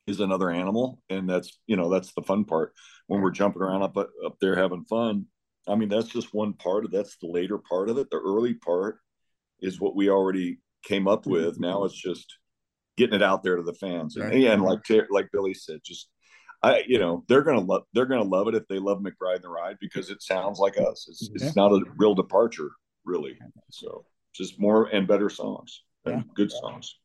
is 0.07 0.19
another 0.19 0.49
animal, 0.49 0.99
and 1.09 1.29
that's 1.29 1.59
you 1.67 1.75
know 1.75 1.89
that's 1.89 2.13
the 2.13 2.21
fun 2.21 2.45
part 2.45 2.73
when 3.07 3.21
we're 3.21 3.31
jumping 3.31 3.61
around 3.61 3.83
up 3.83 3.97
up 3.97 4.37
there 4.39 4.55
having 4.55 4.85
fun. 4.85 5.25
I 5.67 5.75
mean, 5.75 5.89
that's 5.89 6.09
just 6.09 6.33
one 6.33 6.53
part 6.53 6.85
of 6.85 6.91
that's 6.91 7.17
the 7.17 7.27
later 7.27 7.57
part 7.57 7.89
of 7.89 7.97
it. 7.97 8.09
The 8.09 8.19
early 8.19 8.53
part 8.53 8.97
is 9.61 9.79
what 9.79 9.95
we 9.95 10.09
already 10.09 10.59
came 10.83 11.07
up 11.07 11.21
mm-hmm. 11.21 11.31
with. 11.31 11.59
Now 11.59 11.85
it's 11.85 11.99
just 11.99 12.37
getting 12.97 13.15
it 13.15 13.23
out 13.23 13.43
there 13.43 13.57
to 13.57 13.63
the 13.63 13.73
fans. 13.73 14.15
And, 14.15 14.25
right. 14.25 14.45
and 14.45 14.61
like 14.61 14.81
like 15.09 15.29
Billy 15.31 15.53
said, 15.53 15.79
just 15.83 16.09
I 16.61 16.83
you 16.87 16.99
know 16.99 17.23
they're 17.27 17.43
gonna 17.43 17.61
love 17.61 17.83
they're 17.93 18.05
gonna 18.05 18.23
love 18.23 18.47
it 18.47 18.55
if 18.55 18.67
they 18.67 18.79
love 18.79 18.99
McBride 18.99 19.35
and 19.35 19.43
the 19.43 19.49
Ride 19.49 19.77
because 19.79 20.09
it 20.09 20.21
sounds 20.21 20.59
like 20.59 20.77
us. 20.77 21.07
It's 21.09 21.29
yeah. 21.33 21.47
it's 21.47 21.55
not 21.55 21.71
a 21.71 21.83
real 21.97 22.15
departure 22.15 22.69
really. 23.05 23.37
So 23.69 24.05
just 24.33 24.59
more 24.59 24.85
and 24.85 25.07
better 25.07 25.29
songs 25.29 25.83
and 26.05 26.17
yeah. 26.17 26.33
good 26.35 26.51
songs. 26.51 26.95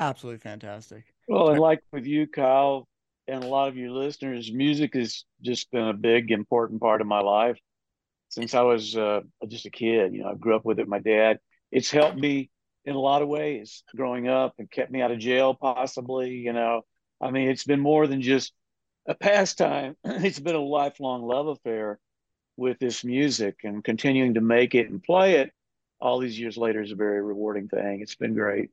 Absolutely 0.00 0.38
fantastic. 0.38 1.04
Well, 1.28 1.50
and 1.50 1.60
like 1.60 1.80
with 1.92 2.06
you, 2.06 2.26
Kyle, 2.26 2.88
and 3.28 3.44
a 3.44 3.46
lot 3.46 3.68
of 3.68 3.76
your 3.76 3.90
listeners, 3.90 4.52
music 4.52 4.94
has 4.94 5.24
just 5.42 5.70
been 5.70 5.88
a 5.88 5.94
big 5.94 6.30
important 6.30 6.80
part 6.80 7.00
of 7.00 7.06
my 7.06 7.20
life 7.20 7.58
since 8.28 8.54
I 8.54 8.62
was 8.62 8.96
uh, 8.96 9.20
just 9.48 9.66
a 9.66 9.70
kid. 9.70 10.14
You 10.14 10.22
know, 10.22 10.30
I 10.30 10.34
grew 10.34 10.56
up 10.56 10.64
with 10.64 10.78
it. 10.78 10.88
My 10.88 10.98
dad. 10.98 11.38
It's 11.70 11.90
helped 11.90 12.18
me 12.18 12.50
in 12.84 12.94
a 12.94 13.00
lot 13.00 13.22
of 13.22 13.28
ways 13.28 13.84
growing 13.94 14.28
up 14.28 14.54
and 14.58 14.70
kept 14.70 14.90
me 14.90 15.00
out 15.00 15.10
of 15.10 15.18
jail 15.18 15.54
possibly 15.54 16.30
you 16.30 16.52
know. 16.52 16.82
I 17.20 17.30
mean 17.30 17.48
it's 17.48 17.64
been 17.64 17.80
more 17.80 18.06
than 18.06 18.22
just 18.22 18.52
a 19.06 19.14
pastime. 19.14 19.96
It's 20.04 20.40
been 20.40 20.54
a 20.54 20.60
lifelong 20.60 21.22
love 21.22 21.48
affair 21.48 21.98
with 22.56 22.78
this 22.78 23.04
music 23.04 23.56
and 23.64 23.82
continuing 23.82 24.34
to 24.34 24.40
make 24.40 24.74
it 24.74 24.90
and 24.90 25.02
play 25.02 25.36
it 25.36 25.52
all 26.00 26.18
these 26.18 26.38
years 26.38 26.56
later 26.56 26.82
is 26.82 26.92
a 26.92 26.96
very 26.96 27.22
rewarding 27.22 27.68
thing. 27.68 28.00
It's 28.00 28.16
been 28.16 28.34
great. 28.34 28.70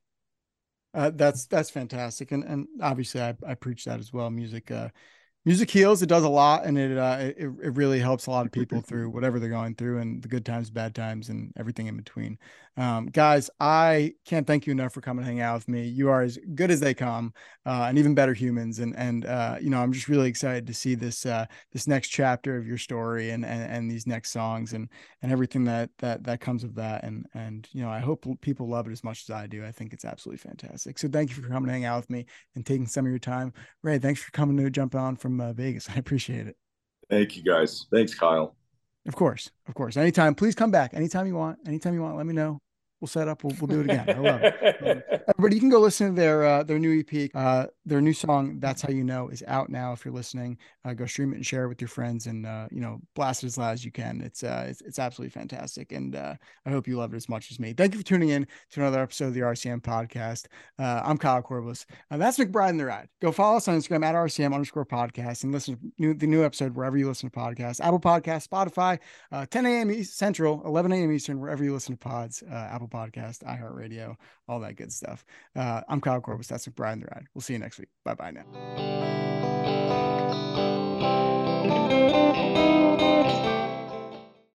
Uh, 0.94 1.12
that's 1.14 1.46
that's 1.46 1.70
fantastic. 1.70 2.32
And 2.32 2.44
and 2.44 2.68
obviously 2.82 3.22
i, 3.22 3.36
I 3.46 3.54
preach 3.54 3.86
that 3.86 4.00
as 4.00 4.12
well. 4.12 4.30
Music 4.30 4.72
uh 4.72 4.90
music 5.46 5.70
heals. 5.70 6.02
It 6.02 6.10
does 6.10 6.24
a 6.24 6.30
lot 6.30 6.66
and 6.66 6.78
it 6.78 6.98
uh 6.98 7.18
it, 7.20 7.38
it 7.38 7.76
really 7.76 8.00
helps 8.00 8.26
a 8.26 8.32
lot 8.32 8.46
of 8.46 8.52
people 8.52 8.82
through 8.86 9.10
whatever 9.12 9.40
they're 9.40 9.50
going 9.50 9.76
through 9.76 10.00
and 10.00 10.22
the 10.22 10.28
good 10.28 10.46
times 10.46 10.72
bad 10.72 10.96
times 10.96 11.30
and 11.30 11.54
everything 11.58 11.88
in 11.88 11.96
between 11.96 12.38
um, 12.80 13.06
guys 13.08 13.50
i 13.60 14.12
can't 14.26 14.48
thank 14.48 14.66
you 14.66 14.72
enough 14.72 14.94
for 14.94 15.02
coming 15.02 15.24
to 15.24 15.30
hang 15.30 15.40
out 15.40 15.56
with 15.56 15.68
me 15.68 15.86
you 15.86 16.10
are 16.10 16.22
as 16.22 16.40
good 16.56 16.72
as 16.72 16.80
they 16.80 16.94
come 16.94 17.32
uh, 17.66 17.86
and 17.88 18.00
even 18.00 18.16
better 18.16 18.34
humans 18.34 18.80
and 18.80 18.96
and 18.98 19.26
uh, 19.26 19.58
you 19.62 19.70
know 19.70 19.80
i'm 19.80 19.94
just 19.94 20.08
really 20.08 20.28
excited 20.28 20.66
to 20.66 20.74
see 20.74 20.96
this 20.96 21.26
uh, 21.26 21.46
this 21.72 21.88
next 21.88 22.08
chapter 22.08 22.58
of 22.58 22.66
your 22.66 22.78
story 22.78 23.30
and, 23.30 23.46
and 23.46 23.72
and 23.72 23.92
these 23.92 24.08
next 24.08 24.32
songs 24.32 24.74
and 24.74 24.90
and 25.22 25.32
everything 25.32 25.64
that 25.66 25.90
that 26.00 26.24
that 26.24 26.40
comes 26.40 26.64
of 26.64 26.74
that 26.74 27.04
and 27.04 27.26
and 27.36 27.68
you 27.74 27.84
know 27.84 27.90
i 27.90 28.00
hope 28.00 28.26
people 28.42 28.68
love 28.68 28.88
it 28.88 28.92
as 28.92 29.04
much 29.04 29.24
as 29.24 29.30
i 29.30 29.46
do 29.46 29.64
i 29.66 29.72
think 29.72 29.94
it's 29.94 30.06
absolutely 30.06 30.38
fantastic 30.38 30.98
so 30.98 31.08
thank 31.08 31.30
you 31.30 31.36
for 31.36 31.48
coming 31.50 31.68
to 31.68 31.74
hang 31.74 31.86
out 31.86 31.98
with 31.98 32.10
me 32.10 32.26
and 32.56 32.66
taking 32.66 32.88
some 32.88 33.06
of 33.06 33.12
your 33.12 33.20
time 33.20 33.54
ray 33.84 34.00
thanks 34.00 34.24
for 34.24 34.32
coming 34.32 34.58
to 34.58 34.70
jump 34.70 34.96
on 34.96 35.16
from 35.16 35.40
uh, 35.42 35.54
Vegas. 35.54 35.90
I 35.96 35.96
appreciate 35.96 36.48
it. 36.48 36.56
Thank 37.10 37.36
you, 37.36 37.44
guys. 37.44 37.88
Thanks, 37.92 38.14
Kyle. 38.14 38.56
Of 39.08 39.16
course, 39.16 39.50
of 39.68 39.74
course. 39.74 39.98
Anytime, 39.98 40.36
please 40.36 40.56
come 40.56 40.72
back. 40.72 40.94
Anytime 40.94 41.26
you 41.26 41.36
want. 41.36 41.58
Anytime 41.66 41.94
you 41.94 42.02
want, 42.02 42.18
let 42.18 42.26
me 42.26 42.34
know 42.34 42.60
we'll 43.00 43.08
set 43.08 43.28
up. 43.28 43.44
We'll, 43.44 43.56
we'll 43.60 43.68
do 43.68 43.82
it 43.82 43.86
again. 43.86 44.10
I 44.10 44.20
love 44.20 44.42
it. 44.44 45.24
everybody, 45.30 45.56
you 45.56 45.62
can 45.62 45.70
go 45.70 45.80
listen 45.80 46.08
to 46.08 46.14
their 46.14 46.46
uh, 46.46 46.64
their 46.64 46.80
new 46.80 47.00
EP. 47.00 47.32
Uh, 47.34 47.68
their 47.86 48.02
new 48.02 48.14
song, 48.14 48.60
"That's 48.60 48.82
How 48.82 48.90
You 48.90 49.04
Know," 49.04 49.30
is 49.30 49.44
out 49.48 49.70
now. 49.70 49.94
If 49.94 50.04
you're 50.04 50.14
listening, 50.14 50.58
uh, 50.86 50.94
go 50.94 51.06
stream 51.06 51.32
it 51.32 51.38
and 51.38 51.46
share 51.46 51.66
it 51.66 51.70
with 51.70 51.82
your 51.82 51.88
friends, 51.88 52.28
and 52.28 52.46
uh, 52.46 52.68
you 52.72 52.82
know, 52.82 53.00
blast 53.16 53.44
it 53.44 53.48
as 53.48 53.58
loud 53.58 53.74
as 53.74 53.86
you 53.86 53.92
can. 53.92 54.22
It's 54.22 54.44
uh, 54.44 54.66
it's, 54.68 54.82
it's 54.82 55.00
absolutely 55.00 55.32
fantastic, 55.32 55.92
and 55.92 56.16
uh, 56.16 56.36
I 56.66 56.70
hope 56.70 56.88
you 56.88 56.98
love 56.98 57.14
it 57.14 57.18
as 57.18 57.30
much 57.30 57.52
as 57.52 57.60
me. 57.60 57.74
Thank 57.74 57.94
you 57.94 58.00
for 58.00 58.06
tuning 58.06 58.30
in 58.30 58.48
to 58.72 58.82
another 58.82 59.02
episode 59.02 59.28
of 59.28 59.34
the 59.34 59.42
RCM 59.42 59.82
podcast. 59.82 60.48
Uh, 60.78 61.02
I'm 61.04 61.18
Kyle 61.18 61.42
Corbliss. 61.42 61.86
Uh, 62.12 62.18
that's 62.18 62.38
McBride 62.38 62.70
and 62.70 62.80
the 62.80 62.86
Ride. 62.86 63.08
Go 63.22 63.32
follow 63.32 63.58
us 63.58 63.68
on 63.68 63.78
Instagram 63.78 64.06
at 64.06 64.16
RCM 64.16 64.54
underscore 64.54 64.86
podcast 64.86 65.44
and 65.44 65.54
listen 65.54 65.76
to 65.76 65.82
new, 65.98 66.14
the 66.14 66.28
new 66.28 66.44
episode 66.44 66.76
wherever 66.76 66.98
you 66.98 67.08
listen 67.08 67.30
to 67.30 67.40
podcasts. 67.40 67.80
Apple 67.80 68.00
Podcast, 68.00 68.48
Spotify, 68.48 69.00
uh, 69.32 69.46
10 69.46 69.66
a.m. 69.66 69.92
East 69.92 70.18
Central, 70.18 70.62
11 70.66 70.92
a.m. 70.92 71.12
Eastern, 71.12 71.40
wherever 71.40 71.64
you 71.64 71.74
listen 71.74 71.96
to 71.96 72.00
pods. 72.00 72.44
Uh, 72.50 72.56
Apple 72.56 72.89
Podcast, 72.90 73.44
iHeartRadio, 73.44 74.16
all 74.48 74.60
that 74.62 74.76
good 74.76 74.92
stuff. 74.92 75.26
Uh, 75.56 75.82
I'm 75.88 76.02
Kyle 76.02 76.22
Corbliss. 76.22 76.48
That's 76.48 76.68
McBride 76.68 76.94
and 76.94 77.02
the 77.04 77.08
Ride. 77.08 77.28
We'll 77.34 77.42
see 77.42 77.54
you 77.54 77.60
next 77.60 77.80
week. 77.80 77.90
Bye 78.04 78.16
bye 78.16 78.32
now. 78.32 80.08